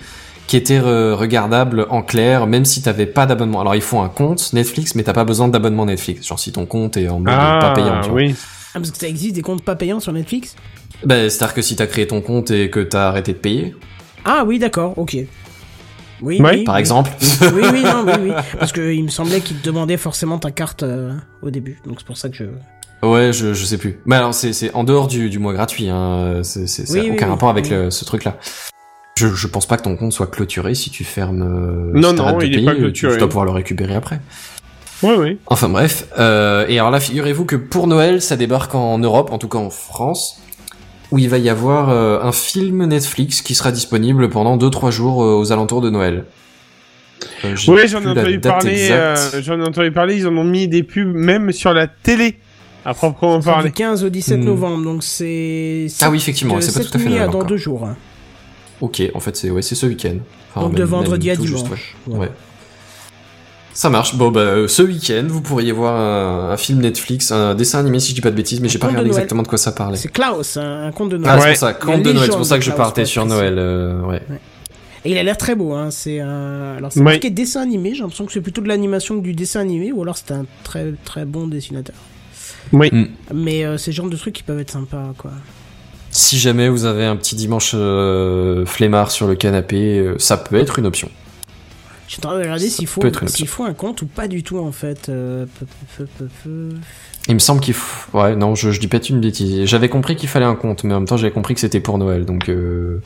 qui 0.49 0.57
était 0.57 0.79
re- 0.81 1.13
regardable 1.13 1.87
en 1.91 2.03
clair, 2.03 2.47
même 2.47 2.65
si 2.65 2.83
t'avais 2.83 3.07
pas 3.07 3.27
d'abonnement. 3.27 3.61
Alors 3.61 3.75
ils 3.77 3.81
font 3.83 4.03
un 4.03 4.09
compte 4.09 4.53
Netflix, 4.53 4.95
mais 4.95 5.03
t'as 5.05 5.13
pas 5.13 5.25
besoin 5.25 5.49
d'abonnement 5.49 5.87
Netflix. 5.87 6.27
Genre 6.27 6.39
si 6.39 6.51
ton 6.53 6.67
compte 6.67 6.97
est 6.97 7.09
en 7.09 7.19
mode 7.19 7.27
pas 7.27 7.73
payant. 7.75 8.01
tu 8.01 8.11
vois. 8.11 8.19
oui. 8.19 8.35
Ah, 8.75 8.79
parce 8.81 8.91
que 8.91 8.99
ça 8.99 9.09
existe 9.09 9.35
des 9.35 9.43
comptes 9.43 9.63
pas 9.65 9.77
payants 9.77 10.01
sur 10.01 10.13
Netflix? 10.13 10.55
Bah, 11.05 11.31
c'est-à-dire 11.31 11.55
que 11.55 11.63
si 11.63 11.77
t'as 11.77 11.87
créé 11.87 12.07
ton 12.07 12.21
compte 12.21 12.51
et 12.51 12.71
que 12.71 12.81
t'as 12.81 13.09
arrêté 13.09 13.33
de 13.33 13.39
payer, 13.39 13.75
Ah 14.25 14.45
oui, 14.47 14.59
d'accord, 14.59 14.99
ok. 14.99 15.17
Oui, 16.23 16.39
par 16.65 16.75
oui. 16.75 16.81
exemple. 16.81 17.11
Oui, 17.55 17.63
oui, 17.73 17.83
non, 17.85 18.05
oui, 18.07 18.13
oui. 18.23 18.31
Parce 18.59 18.73
que 18.73 18.93
il 18.93 19.05
me 19.05 19.09
semblait 19.11 19.41
qu'il 19.41 19.59
te 19.59 19.67
demandait 19.67 19.97
forcément 19.99 20.39
ta 20.39 20.51
carte 20.51 20.83
euh, 20.83 21.13
au 21.43 21.51
début. 21.51 21.79
Donc 21.87 21.97
c'est 21.99 22.07
pour 22.07 22.17
ça 22.17 22.29
que 22.31 22.37
je. 22.37 22.45
Ouais, 23.11 23.33
je, 23.33 23.55
je 23.55 23.65
sais 23.65 23.79
plus. 23.79 24.01
Mais 24.07 24.17
alors, 24.17 24.35
c'est, 24.35 24.73
en 24.75 24.85
dehors 24.85 25.07
du, 25.09 25.31
du 25.31 25.39
mois 25.39 25.53
gratuit, 25.53 25.89
hein. 25.89 26.41
C'est, 26.43 26.65
Oui, 26.93 27.01
oui, 27.03 27.11
aucun 27.13 27.27
oui. 27.27 27.31
rapport 27.33 27.49
avec 27.51 27.65
Oui. 27.67 27.71
le- 27.73 27.91
ce 27.91 28.05
truc-là. 28.05 28.37
Je, 29.19 29.29
je 29.29 29.47
pense 29.47 29.67
pas 29.67 29.77
que 29.79 29.83
ton 29.83 29.97
compte 29.97 30.13
soit 30.13 30.27
clôturé 30.27 30.75
si 30.75 30.91
tu 30.91 31.03
fermes. 31.05 31.43
euh, 31.43 31.99
Non, 31.99 32.11
si 32.11 32.15
non, 32.17 32.37
de 32.39 32.45
il 32.45 32.59
est 32.59 32.65
pas 32.65 32.73
tu- 32.75 32.81
clôturé. 32.81 33.13
Tu 33.15 33.19
dois 33.19 33.29
pouvoir 33.29 33.47
le 33.47 33.51
récupérer 33.53 33.95
après. 33.95 34.21
Ouais, 35.03 35.17
ouais. 35.17 35.37
Enfin 35.47 35.69
bref, 35.69 36.07
euh, 36.19 36.67
et 36.69 36.79
alors 36.79 36.91
là, 36.91 37.01
figurez-vous 37.01 37.45
que 37.45 37.57
pour 37.57 37.87
Noël, 37.87 38.21
ça 38.23 38.37
débarque 38.37 38.75
en 38.75 38.99
Europe, 38.99 39.31
en 39.31 39.39
tout 39.39 39.49
cas 39.49 39.59
en 39.59 39.69
France, 39.71 40.41
où 41.11 41.19
il 41.19 41.29
va 41.29 41.39
y 41.39 41.49
avoir 41.51 41.91
euh, 41.91 42.19
un 42.23 42.33
film 42.33 42.85
Netflix 42.87 43.43
qui 43.43 43.55
sera 43.55 43.73
disponible 43.73 44.29
pendant 44.31 44.57
2-3 44.57 44.91
jours 44.91 45.23
euh, 45.23 45.35
aux 45.35 45.53
alentours 45.53 45.81
de 45.83 45.91
Noël. 45.91 46.25
Euh, 47.45 47.55
j'ai 47.57 47.73
Oui, 47.73 47.89
j'en 47.89 48.03
ai 48.03 48.07
entendu 48.09 48.41
parler. 48.41 48.89
euh, 48.91 49.15
j'en 49.43 49.59
ai 49.61 49.65
entendu 49.65 49.93
parler. 49.93 50.17
Ils 50.17 50.27
en 50.27 50.37
ont 50.37 50.45
mis 50.45 50.67
des 50.69 50.83
pubs 50.83 51.15
même 51.15 51.53
sur 51.53 51.73
la 51.75 51.87
télé, 51.87 52.39
à 52.87 52.95
proprement 52.95 53.41
C'est 53.41 53.51
parler. 53.51 53.69
du 53.69 53.73
15 53.75 54.05
au 54.05 54.09
17 54.09 54.39
Hmm. 54.41 54.45
novembre, 54.45 54.85
donc 54.85 55.03
c'est... 55.05 55.87
Ah 56.01 56.11
oui, 56.11 56.17
effectivement, 56.17 56.61
c'est 56.61 56.73
pas 56.73 56.85
tout 56.89 56.97
à 56.97 56.99
fait 56.99 57.09
nuit 57.09 57.15
à 57.17 57.19
Noël 57.19 57.31
dans 57.31 57.37
encore. 57.39 57.49
deux 57.49 57.57
jours. 57.57 57.85
hein. 57.85 57.97
Ok, 58.81 59.03
en 59.15 59.21
fait 59.21 59.37
c'est 59.37 59.51
ouais, 59.51 59.63
c'est 59.63 59.75
ce 59.75 59.87
week-end. 59.87 60.17
Enfin, 60.55 60.67
Donc 60.69 60.77
de 60.77 60.85
vendredi 60.85 61.31
à 61.31 61.37
tout 61.37 61.47
juste, 61.47 61.65
dimanche. 61.65 61.95
ouais. 62.07 62.15
Ouais. 62.15 62.21
Ouais. 62.27 62.31
Ça 63.73 63.91
marche. 63.91 64.15
Bon 64.17 64.31
bah 64.31 64.41
euh, 64.41 64.69
ce 64.69 64.83
week-end, 64.83 65.25
vous 65.29 65.43
pourriez 65.43 65.73
voir 65.73 65.95
un, 65.97 66.51
un 66.53 66.57
film 66.57 66.81
Netflix, 66.81 67.31
un 67.31 67.55
dessin 67.55 67.79
animé 67.81 68.01
si 68.01 68.11
je 68.11 68.15
dis 68.15 68.21
pas 68.23 68.31
de 68.31 68.37
bêtises, 68.37 68.61
mais 68.61 68.69
j'ai 68.71 68.79
pas 68.79 68.87
de 68.87 68.93
regardé 68.93 69.09
exactement 69.11 69.43
de 69.43 69.49
quoi 69.49 69.59
ça 69.59 69.73
parlait. 69.73 69.97
C'est 69.99 70.09
Klaus, 70.13 70.57
un, 70.57 70.85
un 70.87 70.93
conte 70.93 71.11
de 71.11 71.19
Noël. 71.19 71.33
Ah, 71.35 71.39
c'est 71.41 71.45
Ouais. 71.47 71.51
pour 71.53 71.59
ça, 71.61 71.73
conte 71.75 72.03
de 72.03 72.13
Noël, 72.13 72.29
c'est 72.31 72.37
pour 72.37 72.47
ça 72.47 72.59
que 72.59 72.65
je 72.65 72.71
partais 72.71 73.05
sur. 73.05 73.27
Noël. 73.27 73.57
euh, 73.59 74.01
ouais. 74.03 74.23
Et 75.05 75.11
il 75.13 75.19
a 75.19 75.23
l'air 75.23 75.37
très 75.37 75.55
beau, 75.55 75.73
hein. 75.73 75.91
C'est 75.91 76.21
un... 76.21 76.77
Alors 76.79 76.91
c'est 76.93 77.01
marqué 77.01 77.31
dessin 77.31 77.63
animé, 77.63 77.95
j'ai 77.95 78.01
l'impression 78.01 78.25
que 78.27 78.33
c'est 78.33 78.41
plutôt 78.41 78.61
de 78.63 78.69
l'animation 78.69 79.17
que 79.17 79.23
du 79.25 79.35
dessin 79.35 79.61
animé, 79.61 79.93
ou 79.93 80.03
alors 80.03 80.17
c'est 80.17 80.33
un 80.33 80.47
très 80.65 80.93
très 81.05 81.25
bon 81.25 81.47
dessinateur. 81.47 81.95
Oui. 82.73 82.89
Mm. 82.93 83.07
Mais 83.35 83.65
euh, 83.65 83.77
c'est 83.79 83.91
le 83.91 83.97
genre 83.97 84.09
de 84.11 84.17
trucs 84.17 84.35
qui 84.35 84.43
peuvent 84.43 84.59
être 84.61 84.71
sympas, 84.71 85.13
quoi. 85.19 85.31
Si 86.11 86.39
jamais 86.39 86.69
vous 86.69 86.85
avez 86.85 87.05
un 87.05 87.17
petit 87.17 87.37
dimanche 87.37 87.73
euh, 87.75 88.65
flemmard 88.65 89.11
sur 89.11 89.27
le 89.27 89.35
canapé, 89.35 89.99
euh, 89.99 90.15
ça 90.19 90.37
peut 90.37 90.57
être 90.57 90.79
une 90.79 90.87
option. 90.87 91.11
Je 92.07 92.13
suis 92.13 92.21
en 92.21 92.29
train 92.29 92.37
de 92.39 92.43
regarder 92.43 92.69
s'il 92.69 92.87
faut, 92.87 93.03
faut 93.47 93.65
un 93.65 93.75
compte 93.75 94.03
ou 94.03 94.07
pas 94.07 94.29
du 94.29 94.43
tout, 94.45 94.59
en 94.59 94.71
fait. 94.73 95.09
Euh, 95.09 95.45
peu- 95.59 95.67
peu- 95.99 96.07
peu- 96.19 96.29
peu- 96.45 96.69
Il 97.29 97.35
me 97.35 97.41
semble 97.41 97.61
qu'il 97.61 97.75
faut... 97.75 98.17
Ouais, 98.17 98.37
non, 98.37 98.55
je, 98.55 98.71
je 98.71 98.79
dis 98.79 98.87
pas 98.87 98.99
une 98.99 99.21
bêtise. 99.21 99.67
J'avais 99.67 99.89
compris 99.89 100.15
qu'il 100.15 100.29
fallait 100.29 100.47
un 100.47 100.55
compte, 100.55 100.85
mais 100.85 100.95
en 100.95 101.01
même 101.01 101.09
temps 101.09 101.17
j'avais 101.17 101.33
compris 101.33 101.55
que 101.55 101.61
c'était 101.61 101.81
pour 101.81 101.99
Noël, 101.99 102.25
donc 102.25 102.49
euh, 102.49 103.03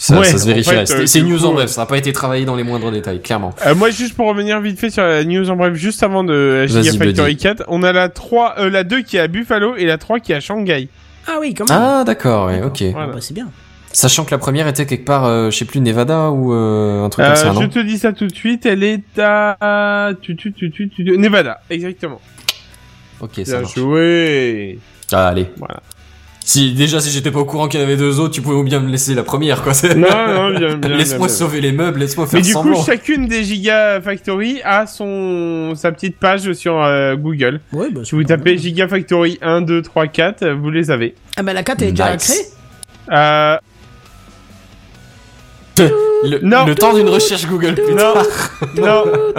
ça, 0.00 0.18
Ouais, 0.18 0.24
ça 0.24 0.38
se 0.38 0.44
en 0.44 0.46
vérifierait. 0.46 0.86
fait, 0.86 0.94
euh, 0.94 1.06
c'est 1.06 1.20
news 1.22 1.38
coup, 1.38 1.44
en 1.44 1.50
euh, 1.50 1.54
bref, 1.54 1.70
ça 1.70 1.82
n'a 1.82 1.86
pas 1.86 1.98
été 1.98 2.12
travaillé 2.12 2.44
dans 2.46 2.56
les 2.56 2.62
moindres 2.64 2.90
détails, 2.90 3.20
clairement. 3.20 3.54
Euh, 3.66 3.74
moi, 3.74 3.90
juste 3.90 4.14
pour 4.14 4.26
revenir 4.28 4.58
vite 4.60 4.78
fait 4.80 4.88
sur 4.90 5.02
la 5.02 5.24
news 5.24 5.50
en 5.50 5.56
bref, 5.56 5.74
juste 5.74 6.02
avant 6.02 6.24
de 6.24 6.66
Gigafactory 6.66 7.32
Buddy. 7.32 7.36
4, 7.36 7.64
on 7.68 7.82
a 7.82 7.92
la 7.92 8.08
3, 8.08 8.54
euh, 8.58 8.70
la 8.70 8.82
2 8.82 9.02
qui 9.02 9.18
est 9.18 9.20
à 9.20 9.28
Buffalo 9.28 9.76
et 9.76 9.84
la 9.84 9.98
3 9.98 10.18
qui 10.20 10.32
est 10.32 10.36
à 10.36 10.40
Shanghai. 10.40 10.88
Ah 11.28 11.36
oui, 11.40 11.52
quand 11.54 11.68
même. 11.68 11.78
Ah 11.78 12.02
d'accord, 12.04 12.46
ouais, 12.46 12.62
ok. 12.62 12.82
Ah, 12.82 12.90
Voilà. 12.92 13.12
bah, 13.12 13.18
c'est 13.20 13.34
bien. 13.34 13.48
Sachant 13.92 14.24
que 14.24 14.30
la 14.30 14.38
première 14.38 14.68
était 14.68 14.86
quelque 14.86 15.04
part, 15.04 15.24
euh, 15.26 15.50
je 15.50 15.56
sais 15.58 15.64
plus, 15.64 15.80
Nevada 15.80 16.30
ou 16.30 16.54
euh, 16.54 17.04
un 17.04 17.08
truc 17.10 17.24
Euh, 17.24 17.28
comme 17.28 17.36
ça, 17.36 17.52
je 17.52 17.58
non 17.60 17.68
te 17.68 17.78
dis 17.80 17.98
ça 17.98 18.12
tout 18.12 18.26
de 18.28 18.34
suite, 18.34 18.64
elle 18.64 18.84
est 18.84 19.02
à 19.18 20.12
tu, 20.22 20.36
tu, 20.36 20.52
tu, 20.52 20.70
tu, 20.70 20.88
tu, 20.88 21.04
tu- 21.04 21.18
Nevada, 21.18 21.60
exactement. 21.70 22.20
Ok, 23.20 23.32
ça 23.36 23.42
Bien 23.52 23.60
marche. 23.62 23.74
joué. 23.74 24.78
Ah, 25.12 25.28
allez. 25.28 25.46
Voilà. 25.58 25.80
Si 26.50 26.72
déjà 26.72 26.98
si 26.98 27.10
j'étais 27.12 27.30
pas 27.30 27.38
au 27.38 27.44
courant 27.44 27.68
qu'il 27.68 27.78
y 27.78 27.82
en 27.84 27.86
avait 27.86 27.96
deux 27.96 28.18
autres, 28.18 28.34
tu 28.34 28.42
pouvais 28.42 28.60
bien 28.64 28.80
me 28.80 28.90
laisser 28.90 29.14
la 29.14 29.22
première, 29.22 29.62
quoi. 29.62 29.72
Non, 29.94 30.50
non, 30.50 30.50
bien, 30.58 30.74
bien. 30.78 30.88
Laisse-moi 30.96 31.18
bien, 31.18 31.26
bien. 31.28 31.28
sauver 31.28 31.60
les 31.60 31.70
meubles, 31.70 32.00
laisse-moi 32.00 32.26
faire 32.26 32.38
Mais 32.38 32.42
du 32.44 32.50
semblant. 32.50 32.76
coup, 32.76 32.84
chacune 32.84 33.28
des 33.28 33.44
Gigafactory 33.44 34.60
a 34.64 34.88
son 34.88 35.74
sa 35.76 35.92
petite 35.92 36.16
page 36.18 36.52
sur 36.54 36.82
euh, 36.82 37.14
Google. 37.14 37.60
Ouais, 37.72 37.88
bah, 37.92 38.00
Si 38.02 38.16
vous 38.16 38.24
tapez 38.24 38.54
mal. 38.54 38.58
Gigafactory 38.58 39.38
1, 39.40 39.60
2, 39.60 39.80
3, 39.82 40.08
4, 40.08 40.42
euh, 40.42 40.54
vous 40.56 40.70
les 40.70 40.90
avez. 40.90 41.14
Ah 41.36 41.44
bah 41.44 41.52
la 41.52 41.62
4 41.62 41.82
elle 41.82 41.88
est 41.88 41.90
déjà 41.92 42.14
Nice. 42.16 42.24
créée 42.24 43.16
Euh, 43.16 43.56
Le, 46.24 46.40
Non. 46.42 46.66
le 46.66 46.74
temps 46.74 46.94
d'une 46.94 47.08
recherche 47.08 47.46
Google, 47.46 47.74
putain. 47.74 48.12
non, 48.76 49.04
non, 49.06 49.32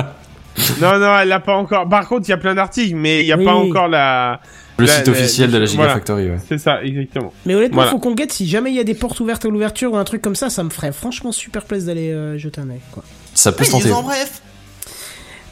non, 0.82 0.98
non, 1.00 1.20
elle 1.20 1.28
l'a 1.28 1.40
pas 1.42 1.56
encore. 1.56 1.90
Par 1.90 2.08
contre, 2.08 2.28
il 2.28 2.32
y 2.32 2.34
a 2.34 2.38
plein 2.38 2.56
d'articles, 2.56 2.96
mais 2.96 3.20
il 3.20 3.26
y 3.28 3.34
a 3.34 3.38
Oui. 3.38 3.44
pas 3.46 3.54
encore 3.54 3.88
la. 3.90 4.40
Le 4.82 4.88
La- 4.88 4.94
site 4.98 5.08
la- 5.08 5.14
officiel 5.14 5.52
de 5.52 5.58
la 5.58 5.66
voilà. 5.66 5.72
Gigafactory, 5.90 6.30
ouais. 6.30 6.38
C'est 6.50 6.58
ça, 6.58 6.84
exactement. 6.84 7.32
Mais 7.46 7.56
honnêtement, 7.56 7.76
Voilà. 7.78 7.92
faut 7.92 8.00
qu'on 8.00 8.14
guette 8.16 8.32
si 8.34 8.48
jamais 8.48 8.72
il 8.72 8.76
y 8.76 8.80
a 8.80 8.84
des 8.84 8.94
portes 8.96 9.20
ouvertes 9.20 9.46
à 9.46 9.50
l'ouverture 9.50 9.94
ou 9.94 9.98
un 9.98 10.04
truc 10.04 10.22
comme 10.22 10.36
ça, 10.36 10.50
ça 10.50 10.64
me 10.64 10.70
ferait 10.70 10.92
franchement 10.92 11.32
super 11.32 11.64
plaisir 11.64 11.88
d'aller 11.88 12.12
euh, 12.12 12.38
jeter 12.38 12.62
un 12.62 12.70
œil. 12.70 12.80
Quoi. 12.92 13.04
Ça 13.34 13.52
peut 13.52 13.64
se 13.64 13.72
tenter. 13.72 13.90
News 13.90 13.96
en 13.96 14.04
bref. 14.04 14.42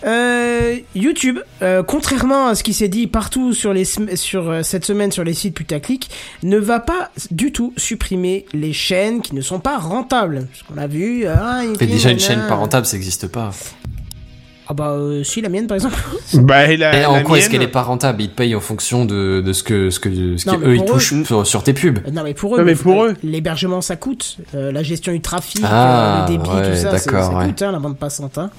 Euh, 0.06 0.78
YouTube, 0.96 1.40
euh, 1.62 1.84
contrairement 1.84 2.48
à 2.48 2.56
ce 2.56 2.64
qui 2.64 2.72
s'est 2.74 2.88
dit 2.88 3.06
partout 3.08 3.54
sur 3.54 3.74
les 3.74 3.84
sur 3.84 4.50
euh, 4.50 4.64
cette 4.64 4.86
semaine 4.86 5.12
sur 5.12 5.26
les 5.26 5.34
sites 5.34 5.54
putaclic, 5.54 6.10
ne 6.44 6.58
va 6.58 6.80
pas 6.80 7.12
du 7.32 7.52
tout 7.52 7.74
supprimer 7.76 8.46
les 8.54 8.72
chaînes 8.72 9.22
qui 9.22 9.36
ne 9.36 9.42
sont 9.42 9.60
pas 9.60 9.78
rentables. 9.78 10.48
Parce 10.50 10.64
qu'on 10.64 10.78
a 10.82 10.88
vu. 10.88 11.26
Ah, 11.28 11.64
Mais 11.82 11.86
déjà 11.86 12.12
une 12.12 12.20
chaîne 12.20 12.48
pas 12.48 12.56
rentable, 12.56 12.86
ça 12.86 12.96
existe 12.96 13.28
pas. 13.28 13.52
Ah 14.72 14.76
bah 14.76 14.90
euh, 14.92 15.24
si 15.24 15.42
la 15.42 15.50
mienne 15.50 15.66
par 15.68 15.76
exemple. 15.76 15.96
Bah, 16.36 16.68
la, 16.76 17.00
Et 17.02 17.06
en 17.06 17.16
la 17.16 17.22
quoi 17.24 17.40
est-ce 17.40 17.50
qu'elle 17.50 17.64
est 17.64 17.68
pas 17.68 17.82
rentable? 17.82 18.22
Ils 18.22 18.30
te 18.30 18.36
payent 18.36 18.54
en 18.56 18.60
fonction 18.60 19.04
de, 19.04 19.42
de 19.44 19.52
ce 19.52 19.64
que 19.64 19.90
ce 19.90 20.00
que 20.00 20.38
ce 20.38 20.48
Non, 20.48 20.56
que 20.56 20.60
mais 20.60 20.68
eux 20.68 20.76
ils 20.76 20.82
eux- 20.84 20.86
touchent 20.86 21.24
sur, 21.24 21.48
sur 21.48 21.64
tes 21.64 21.74
pubs. 21.74 22.00
Non 22.14 22.22
mais 22.24 22.36
pour 22.36 22.54
eux. 22.56 22.60
Non, 22.60 22.66
mais 22.66 22.76
faut- 22.76 22.92
pour 22.92 23.06
eux. 23.06 23.16
L'hébergement 23.24 23.82
ça 23.82 23.96
coûte, 23.96 24.38
Euh, 24.54 24.72
la 24.72 24.84
gestion 24.84 25.12
du 25.12 25.22
trafic, 25.22 25.62
Ah, 25.66 26.26
euh, 26.28 26.32
le 26.32 26.38
débit, 26.38 26.50
ouais, 26.50 26.70
tout 26.70 26.76
ça, 26.78 26.98
ça 27.00 27.30
ouais. 27.36 27.46
coûte 27.48 27.62
hein, 27.64 27.72
la 27.72 27.80
bande 27.80 27.98
passante. 27.98 28.38
Hein. 28.38 28.52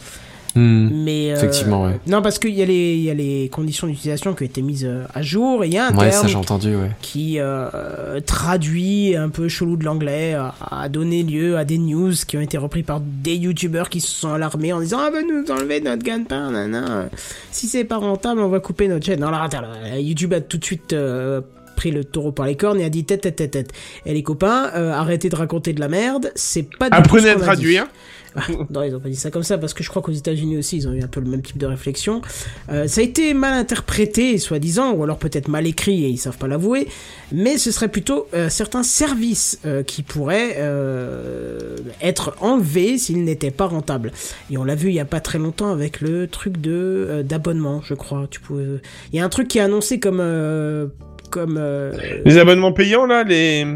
Hmm. 0.56 0.88
Mais 1.04 1.30
euh, 1.32 1.36
Effectivement, 1.36 1.84
ouais. 1.84 1.98
Non 2.06 2.22
parce 2.22 2.38
qu'il 2.40 2.54
y 2.54 2.62
a 2.62 2.64
les 2.66 2.94
il 2.96 3.02
y 3.02 3.10
a 3.10 3.14
les 3.14 3.48
conditions 3.50 3.86
d'utilisation 3.86 4.34
qui 4.34 4.42
ont 4.42 4.46
été 4.46 4.62
mises 4.62 4.84
euh, 4.84 5.04
à 5.14 5.22
jour 5.22 5.62
et 5.62 5.68
il 5.68 5.74
y 5.74 5.78
a 5.78 5.86
un 5.86 5.94
Ouais, 5.96 6.10
ça 6.10 6.20
terme 6.22 6.28
j'ai 6.28 6.36
entendu, 6.36 6.74
ouais. 6.74 6.90
qui 7.02 7.36
euh, 7.38 8.20
traduit 8.26 9.14
un 9.16 9.28
peu 9.28 9.48
chelou 9.48 9.76
de 9.76 9.84
l'anglais 9.84 10.34
a, 10.34 10.54
a 10.70 10.88
donné 10.88 11.22
lieu 11.22 11.56
à 11.56 11.64
des 11.64 11.78
news 11.78 12.12
qui 12.26 12.36
ont 12.36 12.40
été 12.40 12.58
repris 12.58 12.82
par 12.82 13.00
des 13.00 13.36
youtubeurs 13.36 13.88
qui 13.88 14.00
se 14.00 14.08
sont 14.08 14.32
alarmés 14.32 14.72
en 14.72 14.80
disant 14.80 14.98
ah 15.00 15.10
ben 15.10 15.24
nous 15.26 15.50
enlever 15.52 15.80
notre 15.80 16.02
gagne-pain 16.02 16.50
nanana. 16.50 17.08
si 17.52 17.66
c'est 17.68 17.84
pas 17.84 17.96
rentable 17.98 18.40
on 18.40 18.48
va 18.48 18.60
couper 18.60 18.88
notre 18.88 19.06
chaîne 19.06 19.22
alors 19.22 19.42
attends 19.42 19.60
là, 19.60 19.98
YouTube 20.00 20.32
a 20.32 20.40
tout 20.40 20.58
de 20.58 20.64
suite 20.64 20.92
euh, 20.92 21.40
pris 21.76 21.90
le 21.90 22.04
taureau 22.04 22.32
par 22.32 22.46
les 22.46 22.56
cornes 22.56 22.80
et 22.80 22.84
a 22.84 22.90
dit 22.90 23.04
tête 23.04 23.22
tête 23.22 23.36
tête 23.36 23.50
tête 23.52 23.72
et 24.04 24.12
les 24.14 24.22
copains 24.22 24.70
euh, 24.74 24.92
arrêtez 24.92 25.28
de 25.28 25.36
raconter 25.36 25.72
de 25.72 25.80
la 25.80 25.88
merde 25.88 26.30
c'est 26.34 26.68
pas 26.76 26.90
du 26.90 26.96
tout 26.96 27.02
Apprenez 27.02 27.30
ce 27.30 27.36
à 27.36 27.40
traduire. 27.40 27.84
dit. 27.84 27.90
Non, 28.70 28.82
ils 28.82 28.94
ont 28.94 29.00
pas 29.00 29.08
dit 29.08 29.16
ça 29.16 29.30
comme 29.30 29.42
ça 29.42 29.58
parce 29.58 29.74
que 29.74 29.82
je 29.82 29.88
crois 29.88 30.02
qu'aux 30.02 30.12
États-Unis 30.12 30.58
aussi 30.58 30.76
ils 30.76 30.88
ont 30.88 30.92
eu 30.92 31.02
un 31.02 31.08
peu 31.08 31.20
le 31.20 31.28
même 31.28 31.42
type 31.42 31.58
de 31.58 31.66
réflexion. 31.66 32.22
Euh, 32.70 32.86
ça 32.86 33.00
a 33.00 33.04
été 33.04 33.34
mal 33.34 33.54
interprété, 33.54 34.38
soi-disant, 34.38 34.92
ou 34.92 35.02
alors 35.02 35.18
peut-être 35.18 35.48
mal 35.48 35.66
écrit 35.66 36.04
et 36.04 36.08
ils 36.08 36.18
savent 36.18 36.38
pas 36.38 36.48
l'avouer. 36.48 36.88
Mais 37.32 37.58
ce 37.58 37.70
serait 37.70 37.88
plutôt 37.88 38.26
euh, 38.34 38.48
certains 38.48 38.82
services 38.82 39.58
euh, 39.64 39.82
qui 39.82 40.02
pourraient 40.02 40.56
euh, 40.58 41.76
être 42.00 42.34
enlevés 42.40 42.98
s'ils 42.98 43.24
n'étaient 43.24 43.50
pas 43.50 43.66
rentables. 43.66 44.12
Et 44.50 44.58
on 44.58 44.64
l'a 44.64 44.74
vu 44.74 44.88
il 44.88 44.94
y 44.94 45.00
a 45.00 45.04
pas 45.04 45.20
très 45.20 45.38
longtemps 45.38 45.70
avec 45.70 46.00
le 46.00 46.26
truc 46.26 46.60
de 46.60 47.06
euh, 47.08 47.22
d'abonnement, 47.22 47.82
je 47.84 47.94
crois. 47.94 48.26
Tu 48.30 48.40
pouvais... 48.40 48.64
Il 49.12 49.18
y 49.18 49.20
a 49.20 49.24
un 49.24 49.28
truc 49.28 49.48
qui 49.48 49.58
est 49.58 49.62
annoncé 49.62 50.00
comme 50.00 50.20
euh, 50.20 50.86
comme 51.30 51.56
euh, 51.58 51.92
Les 52.24 52.38
abonnements 52.38 52.72
payants, 52.72 53.06
là, 53.06 53.22
les. 53.22 53.66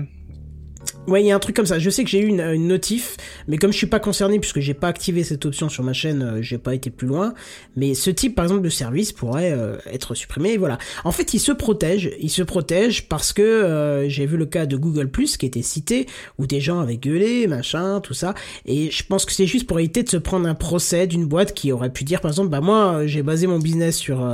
Ouais, 1.07 1.23
il 1.23 1.27
y 1.27 1.33
a 1.33 1.37
un 1.37 1.39
truc 1.39 1.55
comme 1.55 1.67
ça. 1.67 1.79
Je 1.79 1.91
sais 1.91 2.03
que 2.03 2.09
j'ai 2.09 2.21
eu 2.21 2.29
une, 2.29 2.67
notif, 2.67 3.19
mais 3.47 3.59
comme 3.59 3.73
je 3.73 3.77
suis 3.77 3.87
pas 3.87 4.01
concerné 4.01 4.39
puisque 4.39 4.61
j'ai 4.61 4.73
pas 4.73 4.89
activé 4.89 5.23
cette 5.23 5.45
option 5.45 5.69
sur 5.69 5.85
ma 5.85 5.93
chaîne, 5.93 6.23
euh, 6.23 6.43
j'ai 6.43 6.57
pas 6.57 6.75
été 6.75 6.89
plus 6.89 7.07
loin. 7.07 7.35
Mais 7.77 7.93
ce 7.95 8.09
type, 8.09 8.35
par 8.35 8.47
exemple, 8.47 8.63
de 8.63 8.71
service 8.71 9.13
pourrait 9.13 9.53
euh, 9.53 9.77
être 9.93 10.15
supprimé. 10.15 10.57
Voilà. 10.57 10.79
En 11.05 11.13
fait, 11.13 11.35
il 11.35 11.41
se 11.41 11.53
protège. 11.53 12.11
Il 12.21 12.31
se 12.31 12.43
protège 12.43 13.07
parce 13.07 13.35
que 13.35 13.43
euh, 13.43 14.09
j'ai 14.09 14.25
vu 14.25 14.39
le 14.39 14.47
cas 14.47 14.65
de 14.65 14.77
Google 14.77 15.11
qui 15.39 15.47
était 15.47 15.63
cité 15.63 16.07
où 16.39 16.47
des 16.47 16.61
gens 16.61 16.81
avaient 16.81 16.97
gueulé, 16.97 17.47
machin, 17.47 18.01
tout 18.01 18.15
ça. 18.15 18.35
Et 18.65 18.91
je 18.91 19.05
pense 19.05 19.27
que 19.27 19.33
c'est 19.33 19.47
juste 19.47 19.67
pour 19.67 19.79
éviter 19.81 20.03
de 20.03 20.09
se 20.09 20.17
prendre 20.17 20.49
un 20.49 20.55
procès 20.55 21.07
d'une 21.07 21.27
boîte 21.27 21.53
qui 21.53 21.71
aurait 21.71 21.93
pu 21.93 22.05
dire, 22.05 22.23
par 22.23 22.31
exemple, 22.31 22.49
bah 22.49 22.63
moi, 22.63 22.95
euh, 22.95 23.07
j'ai 23.07 23.23
basé 23.23 23.47
mon 23.47 23.59
business 23.59 23.97
sur 23.97 24.27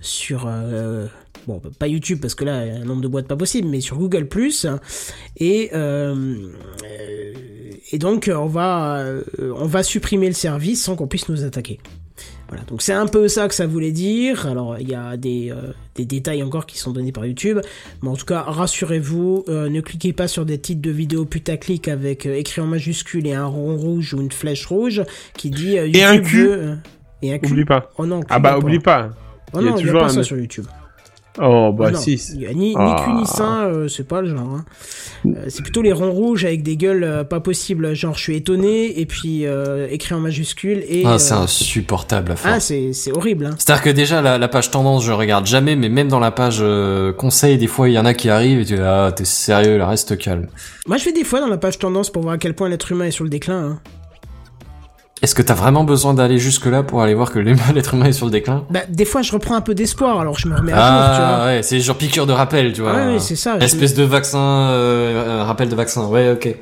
sur 0.00 0.48
bon 1.46 1.60
pas 1.78 1.86
YouTube 1.88 2.18
parce 2.20 2.34
que 2.34 2.44
là 2.44 2.64
il 2.66 2.72
y 2.72 2.76
a 2.76 2.80
un 2.80 2.84
nombre 2.84 3.02
de 3.02 3.08
boîtes 3.08 3.26
pas 3.28 3.36
possible 3.36 3.68
mais 3.68 3.80
sur 3.80 3.96
Google 3.98 4.26
Plus 4.28 4.66
et 5.36 5.70
euh, 5.74 6.14
euh, 6.84 7.32
et 7.92 7.98
donc 7.98 8.30
on 8.34 8.46
va 8.46 8.98
euh, 8.98 9.22
on 9.56 9.66
va 9.66 9.82
supprimer 9.82 10.26
le 10.26 10.32
service 10.34 10.82
sans 10.84 10.96
qu'on 10.96 11.06
puisse 11.06 11.28
nous 11.28 11.44
attaquer 11.44 11.80
voilà 12.48 12.62
donc 12.64 12.82
c'est 12.82 12.92
un 12.92 13.06
peu 13.06 13.26
ça 13.28 13.48
que 13.48 13.54
ça 13.54 13.66
voulait 13.66 13.90
dire 13.92 14.46
alors 14.46 14.78
il 14.78 14.88
y 14.88 14.94
a 14.94 15.16
des 15.16 15.50
euh, 15.50 15.72
des 15.96 16.04
détails 16.04 16.42
encore 16.42 16.66
qui 16.66 16.78
sont 16.78 16.92
donnés 16.92 17.12
par 17.12 17.26
YouTube 17.26 17.58
mais 18.02 18.08
en 18.08 18.16
tout 18.16 18.26
cas 18.26 18.42
rassurez-vous 18.42 19.44
euh, 19.48 19.68
ne 19.68 19.80
cliquez 19.80 20.12
pas 20.12 20.28
sur 20.28 20.44
des 20.46 20.58
titres 20.58 20.82
de 20.82 20.90
vidéos 20.90 21.24
putaclic 21.24 21.88
avec 21.88 22.26
euh, 22.26 22.36
écrit 22.36 22.60
en 22.60 22.66
majuscule 22.66 23.26
et 23.26 23.34
un 23.34 23.46
rond 23.46 23.76
rouge 23.76 24.14
ou 24.14 24.20
une 24.20 24.32
flèche 24.32 24.66
rouge 24.66 25.02
qui 25.36 25.50
dit 25.50 25.78
euh, 25.78 25.88
Et 25.92 26.04
un 26.04 26.14
YouTube 26.14 26.26
cul. 26.30 26.46
veut, 26.46 26.76
et 27.22 27.32
un 27.34 27.38
cul 27.38 27.52
Oublie 27.52 27.64
pas. 27.64 27.90
oh 27.98 28.06
non 28.06 28.20
Ah 28.28 28.38
bah, 28.38 28.58
oublie 28.58 28.78
pas. 28.78 29.10
Oh 29.52 29.58
il 29.60 29.64
y 29.64 29.68
a 29.68 29.70
non, 29.70 29.76
il 29.76 29.80
y 29.80 29.82
a 29.82 29.86
toujours 29.86 30.00
pas 30.00 30.06
un- 30.06 30.10
ça 30.10 30.22
sur 30.22 30.36
YouTube. 30.36 30.66
Oh, 31.40 31.72
bah, 31.72 31.90
non, 31.90 31.98
si. 31.98 32.14
il 32.34 32.42
y 32.42 32.46
a 32.46 32.52
ni, 32.54 32.68
ni 32.68 32.74
Ah. 32.76 33.02
cul 33.04 33.12
ni 33.12 33.26
sein, 33.26 33.64
euh, 33.66 33.88
c'est 33.88 34.06
pas 34.06 34.20
le 34.20 34.28
genre. 34.28 34.48
hein. 34.54 34.64
Euh, 35.26 35.46
c'est 35.48 35.62
plutôt 35.62 35.82
les 35.82 35.92
ronds 35.92 36.12
rouges 36.12 36.44
avec 36.44 36.62
des 36.62 36.76
gueules 36.76 37.02
euh, 37.02 37.24
pas 37.24 37.40
possibles, 37.40 37.92
genre 37.94 38.14
je 38.14 38.20
suis 38.22 38.36
étonné, 38.36 39.00
et 39.00 39.04
puis 39.06 39.44
euh, 39.46 39.88
écrit 39.90 40.14
en 40.14 40.20
majuscule, 40.20 40.84
et... 40.88 41.02
Ah, 41.04 41.14
euh, 41.14 41.18
c'est 41.18 41.34
insupportable 41.34 42.30
à 42.32 42.34
ah, 42.34 42.36
faire. 42.36 42.62
c'est 42.62 42.92
c'est 42.92 43.10
horrible. 43.10 43.46
Hein. 43.46 43.54
C'est-à-dire 43.58 43.82
que 43.82 43.90
déjà 43.90 44.22
la, 44.22 44.38
la 44.38 44.48
page 44.48 44.70
tendance 44.70 45.04
je 45.04 45.12
regarde 45.12 45.46
jamais, 45.46 45.74
mais 45.74 45.88
même 45.88 46.08
dans 46.08 46.20
la 46.20 46.30
page 46.30 46.58
euh, 46.60 47.12
conseil, 47.12 47.58
des 47.58 47.66
fois 47.66 47.88
il 47.88 47.92
y 47.94 47.98
en 47.98 48.04
a 48.04 48.14
qui 48.14 48.28
arrivent 48.28 48.60
et 48.60 48.64
tu 48.64 48.74
dis 48.76 48.80
ah 48.80 49.10
t'es 49.14 49.24
sérieux 49.24 49.76
là 49.76 49.88
reste 49.88 50.16
calme. 50.18 50.46
Moi 50.86 50.98
je 50.98 51.02
fais 51.04 51.12
des 51.12 51.24
fois 51.24 51.40
dans 51.40 51.48
la 51.48 51.56
page 51.58 51.78
tendance 51.78 52.10
pour 52.10 52.22
voir 52.22 52.34
à 52.34 52.38
quel 52.38 52.54
point 52.54 52.68
l'être 52.68 52.92
humain 52.92 53.06
est 53.06 53.10
sur 53.10 53.24
le 53.24 53.30
déclin. 53.30 53.58
Hein. 53.58 53.78
Est-ce 55.24 55.34
que 55.34 55.40
t'as 55.40 55.54
vraiment 55.54 55.84
besoin 55.84 56.12
d'aller 56.12 56.36
jusque 56.36 56.66
là 56.66 56.82
pour 56.82 57.00
aller 57.00 57.14
voir 57.14 57.32
que 57.32 57.38
l'être 57.74 57.94
humain 57.94 58.04
est 58.04 58.12
sur 58.12 58.26
le 58.26 58.30
déclin? 58.32 58.66
Bah, 58.68 58.80
des 58.90 59.06
fois, 59.06 59.22
je 59.22 59.32
reprends 59.32 59.54
un 59.54 59.62
peu 59.62 59.74
d'espoir, 59.74 60.20
alors 60.20 60.38
je 60.38 60.46
me 60.48 60.54
remets 60.54 60.72
à 60.72 60.76
jour, 60.76 61.14
tu 61.14 61.20
vois. 61.22 61.38
Ah 61.40 61.46
ouais, 61.46 61.62
c'est 61.62 61.80
genre 61.80 61.96
piqûre 61.96 62.26
de 62.26 62.32
rappel, 62.34 62.74
tu 62.74 62.82
vois. 62.82 62.92
Ah 62.94 63.08
ouais, 63.12 63.18
c'est 63.20 63.34
ça. 63.34 63.56
Espèce 63.58 63.94
de 63.94 64.02
vaccin, 64.02 64.38
euh, 64.38 65.40
un 65.40 65.44
rappel 65.44 65.70
de 65.70 65.74
vaccin. 65.74 66.06
Ouais, 66.08 66.30
ok. 66.30 66.54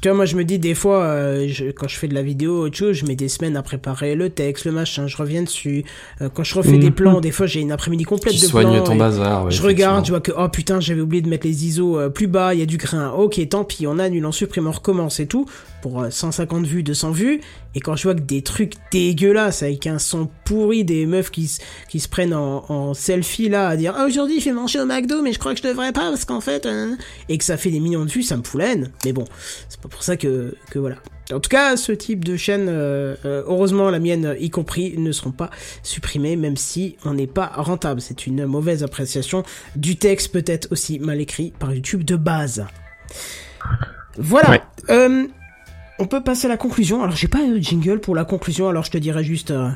Tu 0.00 0.08
vois, 0.08 0.16
moi, 0.16 0.26
je 0.26 0.36
me 0.36 0.44
dis 0.44 0.58
des 0.60 0.74
fois, 0.76 1.02
euh, 1.02 1.46
je- 1.48 1.72
quand 1.72 1.88
je 1.88 1.96
fais 1.96 2.06
de 2.06 2.14
la 2.14 2.22
vidéo, 2.22 2.62
autre 2.66 2.76
chose, 2.76 2.94
je 2.96 3.04
mets 3.04 3.16
des 3.16 3.28
semaines 3.28 3.56
à 3.56 3.62
préparer 3.62 4.14
le 4.14 4.30
texte, 4.30 4.64
le 4.64 4.70
machin, 4.70 5.06
je 5.08 5.16
reviens 5.16 5.42
dessus. 5.42 5.84
Euh, 6.20 6.28
quand 6.32 6.44
je 6.44 6.54
refais 6.56 6.72
Mhm. 6.72 6.78
des 6.80 6.90
plans, 6.92 7.20
des 7.20 7.32
fois, 7.32 7.46
j'ai 7.46 7.60
une 7.60 7.72
après-midi 7.72 8.04
complète 8.04 8.34
Tu 8.34 8.46
de 8.46 8.50
plans. 8.50 8.82
ton 8.84 8.94
bazar. 8.96 9.44
ouais, 9.44 9.50
je 9.52 9.60
regarde, 9.62 10.04
effectivement. 10.04 10.18
vois 10.18 10.20
que, 10.20 10.32
oh 10.36 10.48
putain, 10.48 10.78
j'avais 10.80 11.00
oublié 11.00 11.20
de 11.22 11.28
mettre 11.28 11.46
les 11.48 11.66
ISO 11.66 11.98
euh, 11.98 12.08
plus 12.10 12.28
bas, 12.28 12.54
il 12.54 12.60
y 12.60 12.62
a 12.62 12.66
du 12.66 12.76
grain. 12.76 13.10
Ok, 13.10 13.40
tant 13.48 13.64
pis, 13.64 13.86
on 13.88 13.98
annule, 13.98 14.24
on 14.26 14.30
supprime, 14.32 14.66
on 14.68 14.72
recommence 14.72 15.18
et 15.18 15.26
tout. 15.26 15.46
Pour 15.82 16.02
euh, 16.02 16.10
150 16.10 16.66
vues, 16.66 16.82
200 16.82 17.12
vues. 17.12 17.40
Et 17.74 17.80
quand 17.80 17.94
je 17.94 18.02
vois 18.02 18.14
que 18.14 18.20
des 18.20 18.42
trucs 18.42 18.72
dégueulasses, 18.90 19.62
avec 19.62 19.86
un 19.86 19.98
son 20.00 20.28
pourri, 20.44 20.84
des 20.84 21.06
meufs 21.06 21.30
qui, 21.30 21.46
se- 21.46 21.60
qui 21.88 22.00
se 22.00 22.08
prennent 22.08 22.34
en, 22.34 22.64
en 22.68 22.94
selfie 22.94 23.48
là, 23.48 23.68
à 23.68 23.76
dire, 23.76 23.94
ah, 23.96 24.04
aujourd'hui, 24.06 24.40
je 24.40 24.46
vais 24.46 24.52
manger 24.52 24.80
au 24.80 24.86
McDo, 24.86 25.22
mais 25.22 25.32
je 25.32 25.38
crois 25.38 25.52
que 25.54 25.58
je 25.62 25.68
devrais 25.68 25.92
pas, 25.92 26.10
parce 26.10 26.24
qu'en 26.24 26.40
fait, 26.40 26.66
euh, 26.66 26.96
et 27.28 27.38
que 27.38 27.44
ça 27.44 27.56
fait 27.56 27.70
des 27.70 27.78
millions 27.80 28.04
de 28.04 28.10
vues, 28.10 28.22
ça 28.24 28.36
me 28.36 28.42
fout 28.42 28.60
la 28.60 28.72
haine. 28.72 28.90
Mais 29.04 29.12
bon, 29.12 29.24
c'est 29.68 29.80
pas 29.80 29.88
pour 29.88 30.02
ça 30.02 30.16
que, 30.16 30.54
que 30.70 30.78
voilà. 30.80 30.96
En 31.30 31.40
tout 31.40 31.50
cas, 31.50 31.76
ce 31.76 31.92
type 31.92 32.24
de 32.24 32.36
chaîne, 32.38 32.68
euh, 32.70 33.14
euh, 33.26 33.42
heureusement 33.46 33.90
la 33.90 33.98
mienne 34.00 34.34
y 34.40 34.48
compris, 34.48 34.96
ne 34.96 35.12
seront 35.12 35.30
pas 35.30 35.50
supprimées, 35.82 36.36
même 36.36 36.56
si 36.56 36.96
on 37.04 37.12
n'est 37.12 37.26
pas 37.26 37.52
rentable. 37.54 38.00
C'est 38.00 38.26
une 38.26 38.46
mauvaise 38.46 38.82
appréciation 38.82 39.42
du 39.76 39.96
texte, 39.96 40.32
peut-être 40.32 40.68
aussi 40.72 40.98
mal 40.98 41.20
écrit 41.20 41.52
par 41.58 41.72
YouTube 41.74 42.02
de 42.02 42.16
base. 42.16 42.64
Voilà. 44.16 44.50
Ouais. 44.50 44.62
Euh, 44.90 45.26
on 45.98 46.06
peut 46.06 46.22
passer 46.22 46.46
à 46.46 46.48
la 46.48 46.56
conclusion. 46.56 47.02
Alors 47.02 47.16
j'ai 47.16 47.28
pas 47.28 47.44
de 47.46 47.58
jingle 47.58 48.00
pour 48.00 48.14
la 48.14 48.24
conclusion, 48.24 48.68
alors 48.68 48.84
je 48.84 48.90
te 48.90 48.98
dirais 48.98 49.24
juste. 49.24 49.50
euh, 49.50 49.68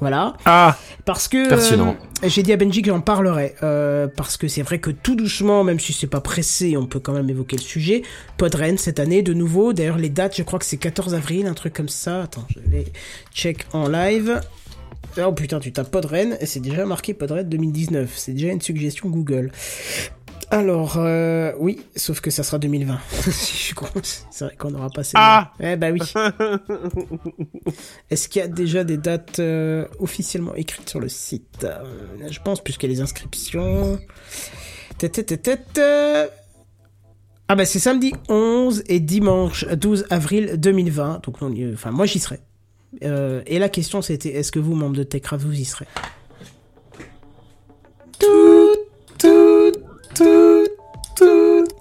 Voilà. 0.00 0.34
Ah, 0.44 0.76
Parce 1.06 1.26
que 1.28 1.48
Pertinent. 1.48 1.96
euh, 2.22 2.28
j'ai 2.28 2.42
dit 2.42 2.52
à 2.52 2.56
Benji 2.56 2.82
que 2.82 2.88
j'en 2.90 3.00
parlerai. 3.00 3.54
euh, 3.62 4.08
parce 4.14 4.36
que 4.36 4.46
c'est 4.48 4.62
vrai 4.62 4.78
que 4.78 4.90
tout 4.90 5.14
doucement, 5.16 5.64
même 5.64 5.80
si 5.80 5.92
c'est 5.94 6.06
pas 6.06 6.20
pressé, 6.20 6.76
on 6.76 6.86
peut 6.86 7.00
quand 7.00 7.12
même 7.14 7.30
évoquer 7.30 7.56
le 7.56 7.62
sujet. 7.62 8.02
Podren 8.36 8.76
cette 8.76 9.00
année, 9.00 9.22
de 9.22 9.32
nouveau. 9.32 9.72
D'ailleurs, 9.72 9.96
les 9.98 10.10
dates, 10.10 10.36
je 10.36 10.42
crois 10.42 10.58
que 10.58 10.64
c'est 10.66 10.76
14 10.76 11.14
avril, 11.14 11.46
un 11.46 11.54
truc 11.54 11.72
comme 11.72 11.88
ça. 11.88 12.24
Attends, 12.24 12.44
je 12.54 12.60
vais 12.70 12.84
check 13.32 13.66
en 13.72 13.88
live. 13.88 14.40
Oh 15.24 15.32
putain, 15.32 15.60
tu 15.60 15.72
tapes 15.72 15.90
Podren 15.90 16.36
et 16.42 16.46
c'est 16.46 16.60
déjà 16.60 16.84
marqué 16.84 17.14
Podren 17.14 17.48
2019. 17.48 18.12
C'est 18.16 18.32
déjà 18.32 18.48
une 18.48 18.60
suggestion 18.60 19.08
Google. 19.08 19.50
Alors, 20.50 20.94
euh, 20.98 21.52
oui, 21.58 21.80
sauf 21.96 22.20
que 22.20 22.30
ça 22.30 22.42
sera 22.44 22.58
2020. 22.58 22.98
je 23.24 23.30
suis 23.30 23.74
con. 23.74 23.86
C'est 24.30 24.44
vrai 24.44 24.54
qu'on 24.56 24.72
aura 24.74 24.88
passé. 24.90 25.12
Ah 25.16 25.52
Eh 25.60 25.74
bah 25.76 25.88
oui. 25.90 26.00
Est-ce 28.10 28.28
qu'il 28.28 28.40
y 28.40 28.44
a 28.44 28.48
déjà 28.48 28.84
des 28.84 28.96
dates 28.96 29.40
euh, 29.40 29.86
officiellement 29.98 30.54
écrites 30.54 30.88
sur 30.88 31.00
le 31.00 31.08
site? 31.08 31.64
Euh, 31.64 31.82
Je 32.30 32.38
pense, 32.40 32.62
puisqu'il 32.62 32.86
y 32.88 32.92
a 32.92 32.94
les 32.94 33.00
inscriptions. 33.00 33.98
Tête, 34.98 35.12
tête, 35.12 35.42
tête, 35.42 35.42
tête. 35.72 35.80
Ah 37.48 37.54
bah 37.54 37.64
c'est 37.64 37.78
samedi 37.78 38.12
11 38.28 38.82
et 38.88 38.98
dimanche 39.00 39.66
12 39.66 40.06
avril 40.10 40.54
2020. 40.58 41.22
Donc, 41.24 41.42
on 41.42 41.52
y- 41.52 41.72
enfin, 41.74 41.90
moi 41.90 42.06
j'y 42.06 42.18
serai. 42.20 42.38
Et 43.02 43.58
la 43.58 43.68
question 43.68 44.00
c'était 44.00 44.30
est-ce 44.30 44.50
que 44.52 44.58
vous, 44.60 44.74
membres 44.74 44.96
de 44.96 45.02
Techcraft, 45.02 45.44
vous 45.44 45.52
y 45.52 45.64
serez? 45.64 45.86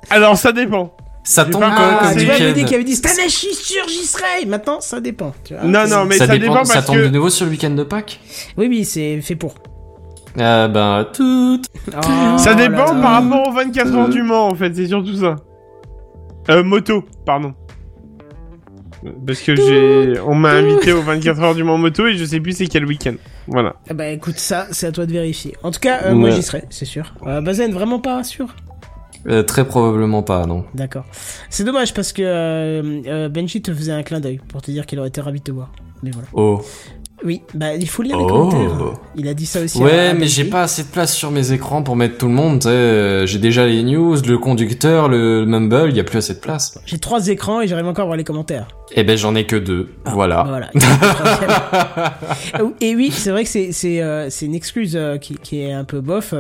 Alors 0.09 0.37
ça 0.37 0.51
dépend. 0.51 0.91
Ça 1.23 1.43
tombe 1.45 1.61
pas- 1.61 1.73
Ah, 1.75 1.99
comme 2.09 2.17
tu 2.19 2.25
vois, 2.25 2.37
le 2.37 2.45
week-end 2.45 2.59
mec 2.59 2.65
qui 2.67 2.75
avait 2.75 2.83
dit 2.83 2.95
j'y 3.89 4.05
serai. 4.05 4.45
Maintenant, 4.45 4.79
ça 4.79 4.99
dépend. 5.01 5.33
tu 5.43 5.55
vois. 5.55 5.63
Non, 5.63 5.87
non, 5.87 6.05
mais 6.05 6.17
ça, 6.17 6.27
ça, 6.27 6.33
dépend, 6.37 6.53
dépend, 6.53 6.65
ça 6.65 6.73
parce 6.75 6.85
tombe 6.85 6.97
de 6.97 7.07
nouveau 7.09 7.29
sur 7.31 7.45
le 7.45 7.51
week-end 7.51 7.71
de 7.71 7.83
Pâques 7.83 8.19
Oui, 8.57 8.67
oui, 8.69 8.85
c'est 8.85 9.19
fait 9.21 9.35
pour. 9.35 9.55
Ah 10.37 10.67
ben, 10.67 11.07
tout. 11.13 11.61
Oh 11.97 12.37
Ça 12.37 12.53
dépend 12.53 12.93
là. 12.93 13.01
par 13.01 13.11
rapport 13.23 13.47
aux 13.47 13.51
24 13.53 13.95
heures 13.95 14.09
du 14.09 14.21
Mans, 14.21 14.49
en 14.49 14.55
fait, 14.55 14.71
c'est 14.75 14.87
surtout 14.87 15.15
ça. 15.15 15.35
Euh, 16.51 16.63
moto, 16.63 17.03
pardon. 17.25 17.53
Parce 19.25 19.41
que 19.41 19.55
j'ai, 19.55 20.19
on 20.19 20.35
m'a 20.35 20.51
invité 20.51 20.93
aux 20.93 21.01
24 21.01 21.41
heures 21.41 21.55
du 21.55 21.63
Mans 21.63 21.77
moto 21.77 22.07
et 22.07 22.15
je 22.15 22.25
sais 22.25 22.39
plus 22.39 22.57
c'est 22.57 22.67
quel 22.67 22.85
week-end. 22.85 23.15
Voilà. 23.47 23.75
Eh 23.89 23.93
ben 23.93 24.13
écoute, 24.13 24.37
ça, 24.37 24.67
c'est 24.71 24.87
à 24.87 24.91
toi 24.91 25.05
de 25.05 25.11
vérifier. 25.11 25.55
En 25.63 25.71
tout 25.71 25.79
cas, 25.79 26.01
euh, 26.05 26.15
moi 26.15 26.29
j'y 26.29 26.43
serai, 26.43 26.65
c'est 26.69 26.85
sûr. 26.85 27.13
Euh, 27.25 27.41
Bazen, 27.41 27.71
vraiment 27.71 27.99
pas 27.99 28.23
sûr? 28.23 28.47
Euh, 29.27 29.43
très 29.43 29.65
probablement 29.65 30.21
pas, 30.21 30.45
non. 30.45 30.65
D'accord. 30.75 31.05
C'est 31.49 31.63
dommage 31.63 31.93
parce 31.93 32.13
que 32.13 32.21
euh, 32.21 33.01
euh, 33.07 33.29
Benji 33.29 33.61
te 33.61 33.73
faisait 33.73 33.91
un 33.91 34.03
clin 34.03 34.19
d'œil 34.19 34.39
pour 34.47 34.61
te 34.61 34.69
dire 34.69 34.85
qu'il 34.85 34.99
aurait 34.99 35.07
été 35.07 35.21
ravi 35.21 35.39
de 35.39 35.45
te 35.45 35.51
voir. 35.51 35.71
Mais 36.03 36.11
voilà. 36.11 36.27
Oh. 36.33 36.61
Oui, 37.23 37.41
bah 37.53 37.75
il 37.75 37.87
faut 37.87 38.03
lire 38.03 38.17
les 38.17 38.23
Oh. 38.23 38.27
commentaires. 38.27 38.93
Il 39.15 39.27
a 39.27 39.33
dit 39.33 39.45
ça 39.45 39.61
aussi. 39.61 39.77
Ouais, 39.81 40.07
à 40.09 40.13
mais 40.13 40.27
j'ai 40.27 40.43
pas 40.43 40.63
assez 40.63 40.83
de 40.83 40.87
place 40.89 41.13
sur 41.15 41.31
mes 41.31 41.51
écrans 41.53 41.81
pour 41.81 41.95
mettre 41.95 42.17
tout 42.17 42.27
le 42.27 42.33
monde. 42.33 42.61
euh, 42.65 43.25
J'ai 43.25 43.39
déjà 43.39 43.65
les 43.65 43.83
news, 43.83 44.15
le 44.27 44.37
conducteur, 44.37 45.07
le 45.07 45.45
mumble, 45.45 45.87
il 45.89 45.95
y 45.95 45.99
a 45.99 46.03
plus 46.03 46.17
assez 46.17 46.33
de 46.33 46.39
place. 46.39 46.77
J'ai 46.85 46.97
trois 46.99 47.27
écrans 47.29 47.61
et 47.61 47.67
j'arrive 47.67 47.87
encore 47.87 48.03
à 48.03 48.05
voir 48.07 48.17
les 48.17 48.23
commentaires. 48.25 48.67
Eh 48.95 49.03
ben 49.03 49.17
j'en 49.17 49.33
ai 49.33 49.45
que 49.45 49.55
deux. 49.55 49.89
voilà. 50.05 50.43
Voilà. 50.47 50.67
troisième. 50.75 52.71
et 52.81 52.95
oui, 52.95 53.11
c'est 53.11 53.31
vrai 53.31 53.43
que 53.43 53.49
c'est 53.49 53.71
c'est 53.71 54.01
euh, 54.01 54.29
une 54.41 54.53
excuse 54.55 54.95
euh, 54.95 55.17
qui, 55.17 55.35
qui 55.41 55.61
est 55.61 55.71
un 55.71 55.83
peu 55.85 56.01
bof 56.01 56.33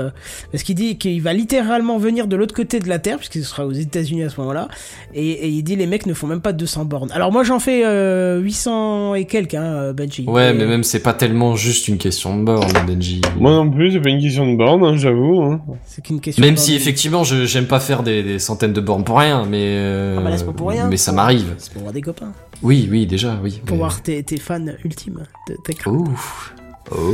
parce 0.51 0.63
qu'il 0.63 0.75
dit 0.75 0.97
qu'il 0.97 1.21
va 1.21 1.33
littéralement 1.33 1.97
venir 1.97 2.27
de 2.27 2.35
l'autre 2.35 2.53
côté 2.53 2.79
de 2.79 2.87
la 2.89 2.99
terre 2.99 3.17
puisqu'il 3.17 3.43
sera 3.43 3.65
aux 3.65 3.71
États-Unis 3.71 4.23
à 4.23 4.29
ce 4.29 4.39
moment-là 4.41 4.67
et, 5.13 5.27
et 5.31 5.47
il 5.47 5.63
dit 5.63 5.75
les 5.75 5.87
mecs 5.87 6.05
ne 6.05 6.13
font 6.13 6.27
même 6.27 6.41
pas 6.41 6.53
200 6.53 6.85
bornes. 6.85 7.11
Alors 7.13 7.31
moi 7.31 7.43
j'en 7.43 7.59
fais 7.59 7.83
euh, 7.85 8.39
800 8.39 9.15
et 9.15 9.25
quelques 9.25 9.55
hein, 9.55 9.93
Benji. 9.93 10.25
Ouais, 10.27 10.53
mais 10.53 10.65
même 10.75 10.83
c'est 10.83 10.99
pas 11.01 11.13
tellement 11.13 11.55
juste 11.55 11.87
une 11.87 11.97
question 11.97 12.37
de 12.37 12.43
borne, 12.43 12.71
Benji. 12.85 13.21
Moi 13.39 13.51
non 13.51 13.69
plus, 13.71 13.91
c'est 13.93 13.99
pas 14.01 14.09
une 14.09 14.21
question 14.21 14.49
de 14.51 14.55
borne, 14.57 14.83
hein, 14.83 14.97
j'avoue. 14.97 15.41
Hein. 15.43 15.61
c'est 15.85 16.03
qu'une 16.03 16.19
question. 16.21 16.43
Même 16.43 16.55
de 16.55 16.59
si 16.59 16.71
borne. 16.71 16.81
effectivement 16.81 17.23
je 17.23 17.45
j'aime 17.45 17.65
pas 17.67 17.79
faire 17.79 18.03
des, 18.03 18.23
des 18.23 18.39
centaines 18.39 18.73
de 18.73 18.81
bornes 18.81 19.03
pour 19.03 19.17
rien, 19.19 19.45
mais 19.45 19.63
euh, 19.77 20.15
Ah 20.19 20.21
bah 20.23 20.29
là, 20.29 20.37
c'est 20.37 20.45
pas 20.45 20.53
pour 20.53 20.69
rien. 20.69 20.87
mais 20.89 20.97
ça 20.97 21.11
m'arrive. 21.11 21.53
C'est 21.57 21.71
pour 21.73 21.81
voir 21.83 21.93
des 21.93 22.01
copains, 22.01 22.31
Oui, 22.61 22.87
oui, 22.91 23.05
déjà, 23.07 23.39
oui. 23.41 23.61
pour 23.65 23.75
mais- 23.75 23.79
voir 23.79 24.01
tes, 24.01 24.21
tes 24.23 24.37
fans 24.37 24.65
ultimes 24.83 25.23
de 25.49 25.55
Techcraft. 25.65 25.95
Ouf. 25.97 26.53
Oh. 26.91 27.13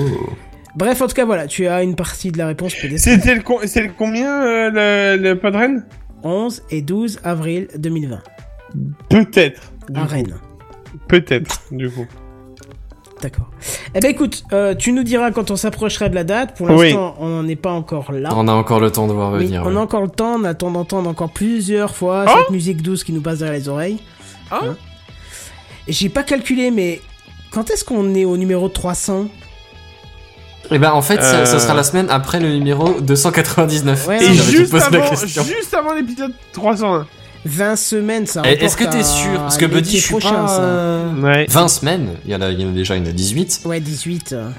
Bref, 0.75 1.01
en 1.01 1.07
tout 1.07 1.13
cas 1.15 1.25
voilà, 1.25 1.47
tu 1.47 1.67
as 1.67 1.83
une 1.83 1.95
partie 1.95 2.31
de 2.31 2.38
la 2.38 2.47
réponse. 2.47 2.73
C'était 2.97 3.35
le, 3.35 3.41
c'est 3.65 3.83
le 3.83 3.91
combien, 3.97 4.43
euh, 4.43 5.15
le, 5.17 5.21
le 5.21 5.38
Podren? 5.39 5.85
11 6.23 6.63
et 6.69 6.81
12 6.81 7.19
avril 7.23 7.67
2020 7.77 8.19
Peut-être. 9.09 9.61
à. 9.95 10.05
Rennes. 10.05 10.35
Peut-être, 11.07 11.61
du 11.71 11.89
coup. 11.89 12.05
D'accord. 13.22 13.45
Eh 13.93 13.99
ben 13.99 14.10
écoute, 14.10 14.43
euh, 14.52 14.73
tu 14.73 14.91
nous 14.93 15.03
diras 15.03 15.31
quand 15.31 15.52
on 15.52 15.56
s'approchera 15.56 16.10
de 16.10 16.15
la 16.15 16.23
date. 16.23 16.57
Pour 16.57 16.69
Oui. 16.72 16.85
l'instant, 16.88 17.15
on 17.19 17.27
n'en 17.30 17.48
est 17.48 17.56
pas 17.56 17.72
encore 17.72 18.11
là. 18.11 18.30
On 18.35 18.48
a 18.48 18.52
encore 18.53 18.80
le 18.80 18.91
temps 18.91 19.07
de 19.07 19.14
voir 19.14 19.31
Oui, 19.34 19.45
venir. 19.45 19.61
on 19.65 19.69
ouais. 19.72 19.77
a 19.77 19.80
encore 19.81 20.02
le 20.02 20.10
temps, 20.10 20.35
on 20.39 20.43
attend 20.43 20.72
d'entendre 20.72 21.07
encore 21.10 21.30
plusieurs 21.30 21.95
fois 21.95 22.26
Oh 22.27 22.31
cette 22.39 22.49
musique 22.49 22.81
douce 22.81 23.03
qui 23.03 23.14
nous 23.14 23.22
passe 23.22 23.39
derrière 23.39 23.57
les 23.60 23.69
oreilles. 23.69 23.99
Oh 24.52 24.56
Hein 24.64 24.76
J'ai 25.88 26.10
pas 26.10 26.23
calculé, 26.23 26.72
mais 26.72 26.99
quand 27.52 27.69
est-ce 27.69 27.84
qu'on 27.85 28.15
est 28.15 28.26
au 28.26 28.38
numéro 28.38 28.69
300 28.69 29.26
Eh 30.72 30.80
ben 30.80 30.91
en 30.91 31.02
fait, 31.02 31.22
ça, 31.22 31.41
Euh. 31.41 31.45
ça 31.45 31.60
sera 31.60 31.73
la 31.73 31.84
semaine 31.84 32.07
après 32.10 32.39
le 32.39 32.53
numéro 32.53 32.99
299. 33.02 34.07
Ouais, 34.07 34.23
Et 34.23 34.34
juste 34.34 34.73
avant, 34.73 35.10
question. 35.10 35.43
juste 35.43 35.73
avant 35.73 35.93
l'épisode 35.93 36.34
301. 36.53 37.06
20 37.45 37.76
semaines, 37.76 38.27
ça 38.27 38.41
Eh, 38.45 38.63
Est-ce 38.63 38.77
que 38.77 38.84
t'es 38.84 39.03
sûr 39.03 39.34
Parce 39.38 39.57
que 39.57 39.65
Buddy, 39.65 39.97
je 39.97 40.03
suis 40.03 40.11
prochain, 40.11 40.34
pas... 40.43 40.47
ça. 40.47 40.61
euh, 40.61 41.22
Ouais. 41.22 41.45
20 41.49 41.68
semaines, 41.68 42.09
il 42.26 42.31
y, 42.31 42.35
en 42.35 42.41
a, 42.41 42.49
il 42.51 42.59
y 42.61 42.65
en 42.65 42.69
a 42.69 42.72
déjà, 42.72 42.95
il 42.95 43.03
y 43.03 43.07
en 43.07 43.09
a 43.09 43.13
18. 43.13 43.61
Ouais, 43.65 43.80
18. 43.80 44.34
euh. 44.34 44.49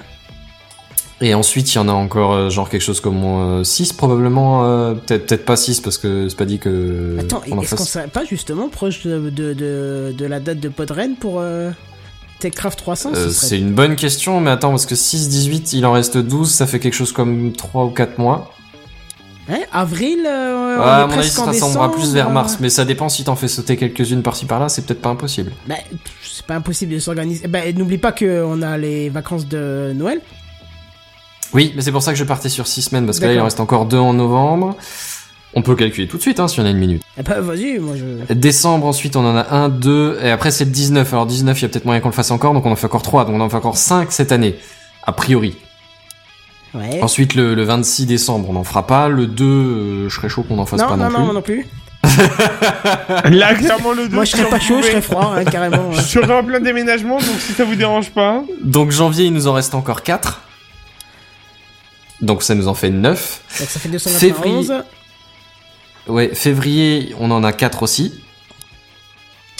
Et 1.20 1.34
ensuite, 1.34 1.72
il 1.72 1.76
y 1.76 1.78
en 1.78 1.88
a 1.88 1.92
encore 1.92 2.32
euh, 2.32 2.50
genre 2.50 2.68
quelque 2.68 2.80
chose 2.82 3.00
comme 3.00 3.64
6 3.64 3.92
probablement. 3.92 4.64
euh, 4.64 4.94
Peut-être 4.94 5.26
peut-être 5.26 5.44
pas 5.44 5.54
6 5.56 5.80
parce 5.80 5.96
que 5.96 6.28
c'est 6.28 6.36
pas 6.36 6.44
dit 6.44 6.59
que... 6.59 7.16
Attends, 7.20 7.42
est-ce 7.62 7.76
qu'on 7.76 7.84
serait 7.84 8.09
pas 8.09 8.24
justement 8.24 8.68
proche 8.68 9.06
de, 9.06 9.30
de, 9.30 9.52
de, 9.52 10.12
de 10.18 10.26
la 10.26 10.40
date 10.40 10.59
de 10.59 10.68
Podren 10.68 11.14
pour 11.14 11.36
euh, 11.38 11.70
Techcraft 12.40 12.76
300 12.76 13.10
ce 13.14 13.18
Euh, 13.20 13.30
serait- 13.30 13.46
c'est 13.46 13.59
une 13.60 13.72
bonne 13.72 13.94
question, 13.94 14.40
mais 14.40 14.50
attends, 14.50 14.70
parce 14.70 14.86
que 14.86 14.96
6, 14.96 15.28
18, 15.28 15.74
il 15.74 15.86
en 15.86 15.92
reste 15.92 16.18
12, 16.18 16.50
ça 16.50 16.66
fait 16.66 16.80
quelque 16.80 16.94
chose 16.94 17.12
comme 17.12 17.52
3 17.52 17.84
ou 17.84 17.90
4 17.90 18.18
mois. 18.18 18.52
Hein 19.48 19.60
Avril 19.73 20.20
euh, 20.27 20.77
on 20.78 20.81
Ouais, 20.81 20.89
à 20.89 21.06
mon 21.06 21.19
avis, 21.19 21.28
ça 21.28 21.43
en 21.43 21.47
ressemblera 21.47 21.93
plus 21.93 22.14
vers 22.14 22.31
mars, 22.31 22.59
mais 22.60 22.70
ça 22.70 22.85
dépend 22.85 23.09
si 23.09 23.24
t'en 23.24 23.36
fais 23.36 23.48
sauter 23.48 23.77
quelques-unes 23.77 24.23
par-ci 24.23 24.47
par-là, 24.47 24.69
c'est 24.69 24.86
peut-être 24.86 25.02
pas 25.02 25.10
impossible. 25.10 25.52
Bah, 25.66 25.74
c'est 26.23 26.47
pas 26.47 26.55
impossible 26.55 26.94
de 26.94 26.98
s'organiser. 26.98 27.47
Bah, 27.48 27.60
n'oublie 27.74 27.98
pas 27.98 28.12
qu'on 28.12 28.62
a 28.62 28.78
les 28.78 29.09
vacances 29.09 29.47
de 29.48 29.93
Noël. 29.94 30.20
Oui, 31.52 31.73
mais 31.77 31.82
c'est 31.82 31.93
pour 31.93 32.02
ça 32.02 32.12
que 32.12 32.19
je 32.19 32.24
partais 32.24 32.48
sur 32.48 32.66
6 32.66 32.82
semaines, 32.82 33.06
parce 33.06 33.20
que 33.20 33.27
là, 33.27 33.35
il 33.35 33.40
en 33.40 33.44
reste 33.44 33.60
encore 33.60 33.86
2 33.86 33.98
en 33.98 34.14
novembre. 34.14 34.77
On 35.55 35.60
peut 35.60 35.77
calculer 35.77 36.09
tout 36.09 36.16
de 36.16 36.23
suite, 36.23 36.40
hein, 36.40 36.48
si 36.48 36.60
on 36.60 36.64
a 36.64 36.70
une 36.70 36.78
minute. 36.78 37.02
Eh 37.19 37.23
bah, 37.23 37.40
vas-y, 37.40 37.78
moi 37.78 37.94
je. 37.94 38.32
Décembre, 38.32 38.86
ensuite, 38.86 39.16
on 39.16 39.27
en 39.27 39.36
a 39.36 39.47
1, 39.51 39.69
2, 39.69 40.20
et 40.23 40.31
après, 40.31 40.51
c'est 40.51 40.64
le 40.64 40.70
19. 40.70 41.12
Alors, 41.12 41.27
19, 41.27 41.59
il 41.59 41.62
y 41.62 41.64
a 41.66 41.69
peut-être 41.69 41.85
moyen 41.85 42.01
qu'on 42.01 42.09
le 42.09 42.14
fasse 42.14 42.31
encore, 42.31 42.55
donc 42.55 42.64
on 42.64 42.73
en 42.73 42.77
fait 42.77 42.86
encore 42.86 43.02
3, 43.02 43.27
donc 43.27 43.35
on 43.35 43.40
en 43.40 43.51
fait 43.51 43.56
encore 43.56 43.77
5 43.77 44.10
cette 44.12 44.32
année. 44.32 44.56
A 45.05 45.12
priori. 45.12 45.56
Ouais. 46.74 47.02
Ensuite, 47.02 47.34
le, 47.34 47.54
le 47.54 47.64
26 47.64 48.06
décembre, 48.06 48.48
on 48.48 48.54
n'en 48.54 48.64
fera 48.64 48.86
pas. 48.86 49.08
Le 49.08 49.26
2, 49.26 49.44
euh, 49.44 50.08
je 50.08 50.14
serais 50.14 50.28
chaud 50.28 50.42
qu'on 50.42 50.58
en 50.58 50.66
fasse 50.66 50.80
non, 50.80 50.88
pas 50.88 50.96
non, 50.96 51.10
non, 51.10 51.10
plus. 51.10 51.26
non, 51.26 51.32
non 51.34 51.42
plus. 51.42 51.66
Là, 53.30 53.54
clairement, 53.54 53.92
le 53.92 54.08
2. 54.08 54.14
Moi, 54.14 54.24
je 54.24 54.32
serais 54.32 54.48
pas 54.48 54.58
chaud, 54.58 54.80
je 54.80 54.86
serais 54.88 55.02
froid, 55.02 55.34
hein, 55.36 55.44
carrément. 55.44 55.92
Je 55.92 56.00
serais 56.00 56.32
en 56.32 56.42
plein 56.42 56.60
déménagement, 56.60 57.16
donc 57.18 57.36
si 57.38 57.52
ça 57.52 57.64
vous 57.64 57.74
dérange 57.76 58.10
pas. 58.10 58.42
Donc 58.62 58.90
janvier, 58.90 59.26
il 59.26 59.32
nous 59.32 59.46
en 59.48 59.52
reste 59.52 59.74
encore 59.74 60.02
4. 60.02 60.40
Donc 62.22 62.42
ça 62.42 62.54
nous 62.54 62.68
en 62.68 62.74
fait 62.74 62.90
9. 62.90 63.40
Donc 63.60 63.68
ça 63.68 63.80
fait 63.80 63.88
291. 63.88 64.72
Ouais, 66.08 66.30
février, 66.34 67.14
on 67.20 67.30
en 67.30 67.44
a 67.44 67.52
4 67.52 67.82
aussi. 67.82 68.14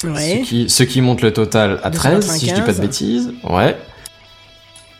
Ouais. 0.05 0.43
Ce, 0.45 0.49
qui, 0.49 0.69
ce 0.71 0.83
qui 0.83 1.01
monte 1.01 1.23
le 1.23 1.33
total 1.33 1.79
à 1.85 1.91
13, 1.91 2.29
si 2.37 2.49
je 2.49 2.55
dis 2.55 2.61
pas 2.63 2.73
de 2.73 2.79
295. 2.79 2.81
bêtises. 2.81 3.33
Ouais. 3.45 3.77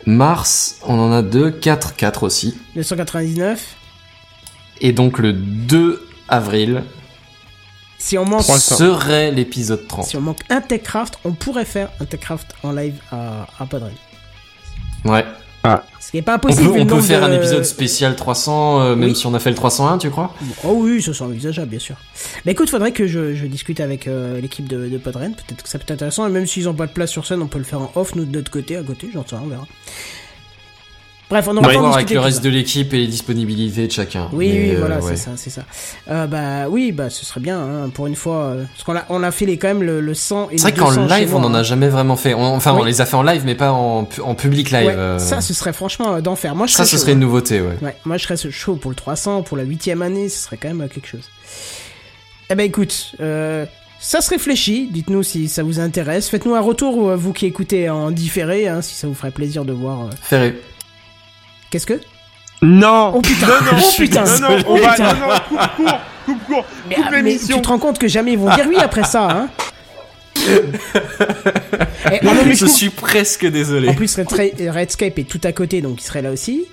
Mars, 0.05 0.77
on 0.83 0.99
en 0.99 1.11
a 1.11 1.21
2, 1.21 1.51
4, 1.51 1.95
4 1.95 2.23
aussi. 2.23 2.57
299. 2.75 3.75
Et 4.81 4.91
donc 4.91 5.19
le 5.19 5.33
2 5.33 6.07
avril 6.27 6.83
Si 7.99 8.17
on 8.17 8.25
manque, 8.25 8.41
300. 8.41 8.75
serait 8.77 9.31
l'épisode 9.31 9.87
30. 9.87 10.05
si 10.05 10.17
on 10.17 10.21
manque 10.21 10.41
un 10.49 10.61
Techcraft, 10.61 11.19
on 11.23 11.31
pourrait 11.33 11.65
faire 11.65 11.89
un 11.99 12.05
Techcraft 12.05 12.53
en 12.63 12.71
live 12.71 12.95
à, 13.11 13.47
à 13.59 13.65
Podren. 13.65 13.93
Ouais. 15.05 15.25
Ce 15.99 16.11
qui 16.11 16.17
est 16.17 16.21
pas 16.21 16.33
On 16.33 16.35
impossible. 16.35 16.63
peut, 16.67 16.71
vu 16.73 16.77
le 16.79 16.83
on 16.93 16.97
peut 16.97 17.01
faire 17.01 17.23
un 17.23 17.29
de- 17.29 17.35
épisode 17.35 17.63
spécial 17.63 18.15
300, 18.15 18.81
euh, 18.81 18.95
même 18.95 19.09
Oui. 19.09 19.15
si 19.15 19.25
on 19.25 19.33
a 19.33 19.39
fait 19.39 19.49
le 19.49 19.55
301, 19.55 19.97
tu 19.97 20.09
crois? 20.09 20.33
Oh 20.65 20.75
oui, 20.81 21.01
ça 21.01 21.13
c'est 21.13 21.23
envisageable, 21.23 21.69
bien 21.69 21.79
sûr. 21.79 21.95
Mais 22.45 22.51
écoute, 22.51 22.69
faudrait 22.69 22.91
que 22.91 23.07
je, 23.07 23.33
je 23.33 23.45
discute 23.45 23.79
avec 23.79 24.07
euh, 24.07 24.41
l'équipe 24.41 24.67
de, 24.67 24.89
de 24.89 24.97
Podren. 24.97 25.33
Peut-être 25.33 25.63
que 25.63 25.69
ça 25.69 25.79
peut 25.79 25.83
être 25.83 25.91
intéressant. 25.91 26.27
Et 26.27 26.29
même 26.29 26.45
s'ils 26.45 26.67
ont 26.67 26.73
pas 26.73 26.85
de 26.87 26.91
place 26.91 27.09
sur 27.11 27.25
scène, 27.25 27.41
on 27.41 27.47
peut 27.47 27.59
le 27.59 27.63
faire 27.63 27.79
en 27.81 27.91
off, 27.95 28.13
nous 28.15 28.25
de 28.25 28.31
notre 28.35 28.51
côté, 28.51 28.75
à 28.75 28.83
côté. 28.83 29.09
J'en 29.13 29.25
sais 29.25 29.35
rien, 29.35 29.43
on 29.45 29.49
verra. 29.49 29.65
Bref, 31.33 31.47
on 31.47 31.57
aura 31.57 31.67
va 31.67 31.77
voir 31.79 31.95
avec 31.95 32.11
le 32.11 32.19
reste 32.19 32.43
de 32.43 32.49
l'équipe 32.49 32.93
et 32.93 32.97
les 32.99 33.07
disponibilités 33.07 33.87
de 33.87 33.91
chacun. 33.91 34.29
Oui, 34.33 34.49
Mais, 34.53 34.59
oui, 34.69 34.75
euh, 34.75 34.79
voilà, 34.79 34.99
ouais. 34.99 35.01
c'est 35.09 35.15
ça, 35.15 35.31
c'est 35.35 35.49
ça. 35.49 35.63
Euh, 36.11 36.27
bah 36.27 36.69
oui, 36.69 36.91
bah 36.91 37.09
ce 37.09 37.25
serait 37.25 37.39
bien, 37.39 37.59
hein, 37.59 37.89
pour 37.89 38.05
une 38.05 38.15
fois. 38.15 38.35
euh, 38.43 38.63
parce 38.71 38.83
qu'on 38.83 38.95
a, 38.95 39.03
on 39.09 39.23
a 39.23 39.31
fait 39.31 39.47
les, 39.47 39.57
quand 39.57 39.69
même 39.69 39.81
le, 39.81 39.99
le 39.99 40.13
100 40.13 40.49
et 40.51 40.57
C'est 40.59 40.61
vrai 40.69 40.73
qu'en 40.73 40.89
200 40.89 41.07
chez 41.09 41.19
live, 41.21 41.33
on 41.35 41.39
moi, 41.39 41.49
en 41.49 41.53
a 41.55 41.59
hein. 41.59 41.63
jamais 41.63 41.87
vraiment 41.89 42.15
fait. 42.17 42.35
On- 42.35 42.55
enfin, 42.55 42.73
on 42.73 42.83
les 42.83 43.01
a 43.01 43.07
fait 43.07 43.15
en 43.15 43.23
live, 43.23 43.41
mais 43.45 43.55
pas 43.55 43.71
en, 43.71 44.03
pu- 44.05 44.21
en 44.21 44.35
public 44.35 44.69
live. 44.69 44.85
Ouais, 44.85 44.95
euh. 44.95 45.17
Ça, 45.17 45.41
ce 45.41 45.55
serait 45.55 45.73
franchement 45.73 46.13
euh, 46.13 46.21
d'enfer. 46.21 46.53
Moi, 46.53 46.67
je 46.67 46.73
ça, 46.73 46.85
ce 46.85 46.99
serait 46.99 47.13
une 47.13 47.17
hein. 47.17 47.21
nouveauté, 47.21 47.61
ouais. 47.61 47.77
Ouais, 47.81 47.95
moi 48.05 48.17
je 48.17 48.23
serais 48.27 48.37
chaud 48.51 48.75
pour 48.75 48.91
le 48.91 48.95
300, 48.95 49.41
pour 49.41 49.57
la 49.57 49.63
huitième 49.63 50.03
année, 50.03 50.29
ce 50.29 50.37
serait 50.37 50.57
quand 50.57 50.67
même 50.67 50.81
euh, 50.81 50.87
quelque 50.87 51.07
chose. 51.07 51.27
Eh 52.51 52.55
ben 52.55 52.63
écoute, 52.67 53.13
euh, 53.21 53.65
ça 53.99 54.21
se 54.21 54.29
réfléchit, 54.29 54.87
dites-nous 54.91 55.23
si 55.23 55.47
ça 55.47 55.63
vous 55.63 55.79
intéresse. 55.79 56.29
Faites-nous 56.29 56.53
un 56.53 56.59
retour, 56.61 57.09
euh, 57.09 57.15
vous 57.15 57.33
qui 57.33 57.45
écoutez 57.47 57.89
en 57.89 58.11
différé, 58.11 58.67
hein, 58.67 58.81
si 58.83 58.93
ça 58.93 59.07
vous 59.07 59.15
ferait 59.15 59.31
plaisir 59.31 59.65
de 59.65 59.73
voir. 59.73 60.01
euh, 60.01 60.09
Ferré. 60.21 60.59
Qu'est-ce 61.73 61.87
que 61.87 61.99
Non 62.61 63.13
Oh 63.15 63.21
putain 63.21 63.47
Non, 63.47 63.53
non, 63.65 63.71
Oh 63.83 63.91
putain 63.97 64.23
Non, 64.25 64.39
non, 64.39 64.57
on 64.67 64.75
Oh, 64.75 64.77
va... 64.77 64.91
putain. 64.91 65.13
Non, 65.15 65.19
non, 65.19 65.33
coupe 65.49 65.75
court 65.75 65.99
Coupe 66.27 66.43
court 66.45 66.65
mais, 66.87 66.95
Coupe 66.95 67.03
ah, 67.07 67.09
mais 67.11 67.21
l'émission 67.23 67.55
tu 67.55 67.61
te 67.63 67.67
rends 67.67 67.79
compte 67.79 67.97
que 67.97 68.07
jamais 68.07 68.33
ils 68.33 68.37
vont 68.37 68.53
dire 68.53 68.65
oui 68.69 68.75
après 68.79 69.03
ça, 69.03 69.27
hein 69.31 69.49
Eh, 72.11 72.27
en, 72.27 72.35
plus, 72.43 72.57
Je 72.59 72.65
suis 72.67 72.89
presque 72.89 73.47
désolé. 73.47 73.89
en 73.89 73.93
plus, 73.95 74.15
Red- 74.17 74.69
Redscape 74.69 75.17
est 75.17 75.27
tout 75.27 75.41
à 75.43 75.51
côté, 75.51 75.81
donc 75.81 75.99
il 76.01 76.05
serait 76.05 76.21
là 76.21 76.29
aussi. 76.31 76.65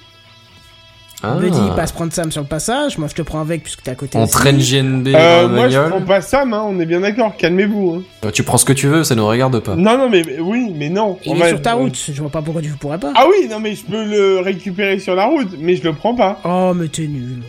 Ah. 1.23 1.35
Me 1.35 1.51
dit, 1.51 1.61
passe 1.77 1.93
prendre 1.93 2.13
Sam 2.13 2.33
sur 2.33 2.41
le 2.41 2.47
passage. 2.47 2.97
Moi, 2.97 3.07
je 3.09 3.15
te 3.15 3.23
prends 3.23 3.41
avec 3.41 3.63
puisque 3.63 3.83
t'es 3.83 3.91
à 3.91 3.95
côté. 3.95 4.17
On 4.17 4.23
aussi. 4.25 4.33
traîne 4.33 4.59
JNB 4.59 5.09
Euh, 5.15 5.49
moi, 5.49 5.69
je 5.69 5.79
prends 5.79 6.01
pas 6.01 6.21
Sam, 6.23 6.55
hein, 6.55 6.65
on 6.67 6.81
est 6.81 6.87
bien 6.87 7.01
d'accord, 7.01 7.37
calmez-vous. 7.37 7.97
Hein. 7.99 8.27
Euh, 8.27 8.31
Tu 8.31 8.43
prends 8.43 8.57
ce 8.57 8.65
que 8.65 8.73
tu 8.73 8.87
veux, 8.87 9.05
ça 9.05 9.15
nous 9.15 9.27
regarde 9.27 9.61
pas. 9.61 9.77
Non, 9.77 9.99
non, 9.99 10.09
mais 10.09 10.23
oui, 10.41 10.73
mais 10.75 10.89
non. 10.89 11.19
Il 11.27 11.33
On 11.33 11.37
est 11.37 11.41
va- 11.41 11.49
sur 11.49 11.61
ta 11.63 11.75
route, 11.75 11.97
je 12.11 12.21
vois 12.21 12.31
pas 12.31 12.41
pourquoi 12.41 12.63
tu 12.63 12.71
pourrais 12.71 12.99
pas. 12.99 13.13
Ah 13.15 13.25
oui, 13.29 13.49
non, 13.51 13.61
mais 13.61 13.75
je 13.75 13.85
peux 13.85 14.05
le 14.05 14.41
récupérer 14.41 14.99
sur 14.99 15.15
la 15.15 15.27
route, 15.27 15.51
mais 15.61 15.77
je 15.77 15.83
le 15.85 15.93
prends 15.93 16.15
pas. 16.15 16.41
Oh, 16.45 16.73
mais 16.75 16.89
t'es 16.89 17.07
nul. 17.07 17.43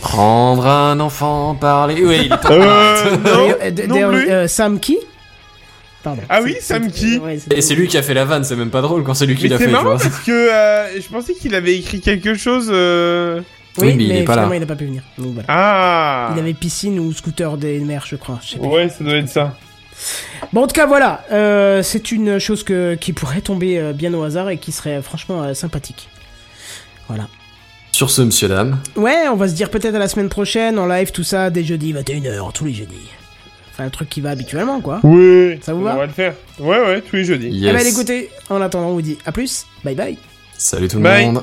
Prendre 0.00 0.66
un 0.66 0.98
enfant 1.00 1.54
par 1.54 1.86
les... 1.86 2.04
Oui, 2.04 2.16
il 2.24 2.26
est 2.26 2.28
pas 2.28 2.50
Euh, 2.50 3.16
non, 3.88 4.00
non 4.00 4.08
plus. 4.10 4.30
euh, 4.30 4.48
Sam 4.48 4.80
qui? 4.80 4.98
Pardon. 6.04 6.22
Ah 6.28 6.40
oui, 6.42 6.54
C'est- 6.60 6.60
Sam 6.74 6.84
c'est- 6.84 6.90
qui 6.92 7.18
ouais, 7.18 7.38
c'est- 7.38 7.52
Et 7.56 7.60
c'est 7.62 7.74
lui 7.74 7.88
qui 7.88 7.96
a 7.98 8.02
fait 8.02 8.14
la 8.14 8.24
vanne, 8.24 8.44
c'est 8.44 8.54
même 8.56 8.70
pas 8.70 8.82
drôle 8.82 9.02
quand 9.02 9.14
c'est 9.14 9.26
lui 9.26 9.34
qui 9.34 9.44
Mais 9.44 9.48
l'a 9.48 9.56
c'est 9.58 9.64
fait, 9.64 9.68
tu 9.70 9.72
marrant 9.72 9.84
vois. 9.96 9.98
parce 9.98 10.20
que 10.20 10.30
euh, 10.30 11.00
je 11.00 11.08
pensais 11.08 11.32
qu'il 11.34 11.54
avait 11.56 11.76
écrit 11.76 12.00
quelque 12.00 12.34
chose. 12.34 12.68
euh, 12.70 13.40
Oui, 13.78 13.88
Oui, 13.88 13.94
mais 13.96 14.04
il 14.04 14.10
est 14.12 14.22
pas 14.22 14.36
là. 14.36 14.42
finalement, 14.42 14.54
il 14.54 14.62
a 14.62 14.66
pas 14.66 14.76
pu 14.76 14.84
venir. 14.84 15.02
Donc, 15.18 15.32
voilà. 15.32 15.46
Ah 15.48 16.30
Il 16.36 16.38
avait 16.38 16.54
piscine 16.54 17.00
ou 17.00 17.12
scooter 17.12 17.56
des 17.56 17.80
mers, 17.80 18.04
je 18.06 18.14
crois. 18.16 18.38
je. 18.46 18.58
Ouais, 18.58 18.88
ça 18.88 19.02
doit 19.02 19.14
être 19.16 19.28
ça. 19.28 19.56
Bon, 20.52 20.62
en 20.62 20.66
tout 20.68 20.74
cas, 20.74 20.86
voilà. 20.86 21.24
euh, 21.32 21.82
c'est 21.82 22.12
une 22.12 22.38
chose 22.38 22.62
que, 22.64 22.94
qui 22.94 23.12
pourrait 23.12 23.40
tomber 23.40 23.78
euh, 23.78 23.92
bien 23.92 24.12
au 24.14 24.22
hasard 24.22 24.50
et 24.50 24.58
qui 24.58 24.70
serait 24.72 25.00
franchement 25.02 25.42
euh, 25.42 25.54
sympathique. 25.54 26.08
Voilà. 27.08 27.26
Sur 27.92 28.10
ce, 28.10 28.22
monsieur 28.22 28.48
dame. 28.48 28.78
Ouais, 28.96 29.26
on 29.32 29.36
va 29.36 29.48
se 29.48 29.54
dire 29.54 29.70
peut-être 29.70 29.94
à 29.94 29.98
la 30.00 30.08
semaine 30.08 30.28
prochaine 30.28 30.78
en 30.78 30.86
live, 30.86 31.10
tout 31.12 31.24
ça, 31.24 31.48
dès 31.50 31.64
jeudi 31.64 31.92
21h, 31.94 32.52
tous 32.52 32.64
les 32.66 32.74
jeudis. 32.74 33.08
Enfin, 33.74 33.86
un 33.86 33.90
truc 33.90 34.08
qui 34.08 34.20
va 34.20 34.30
habituellement, 34.30 34.80
quoi. 34.80 35.00
Oui. 35.02 35.58
Ça 35.60 35.74
vous 35.74 35.82
va 35.82 35.94
On 35.94 35.98
va 35.98 36.06
le 36.06 36.12
faire. 36.12 36.34
Ouais, 36.60 36.78
ouais, 36.80 37.00
tous 37.00 37.16
les 37.16 37.24
jeudis. 37.24 37.48
Yes. 37.48 37.72
Eh 37.74 37.76
ben, 37.76 37.86
écoutez, 37.86 38.30
en 38.48 38.60
attendant, 38.60 38.90
on 38.90 38.92
vous 38.94 39.02
dit 39.02 39.18
à 39.26 39.32
plus. 39.32 39.66
Bye 39.84 39.96
bye. 39.96 40.16
Salut 40.56 40.86
tout 40.86 40.98
le 40.98 41.02
Bye. 41.02 41.26
monde. 41.26 41.42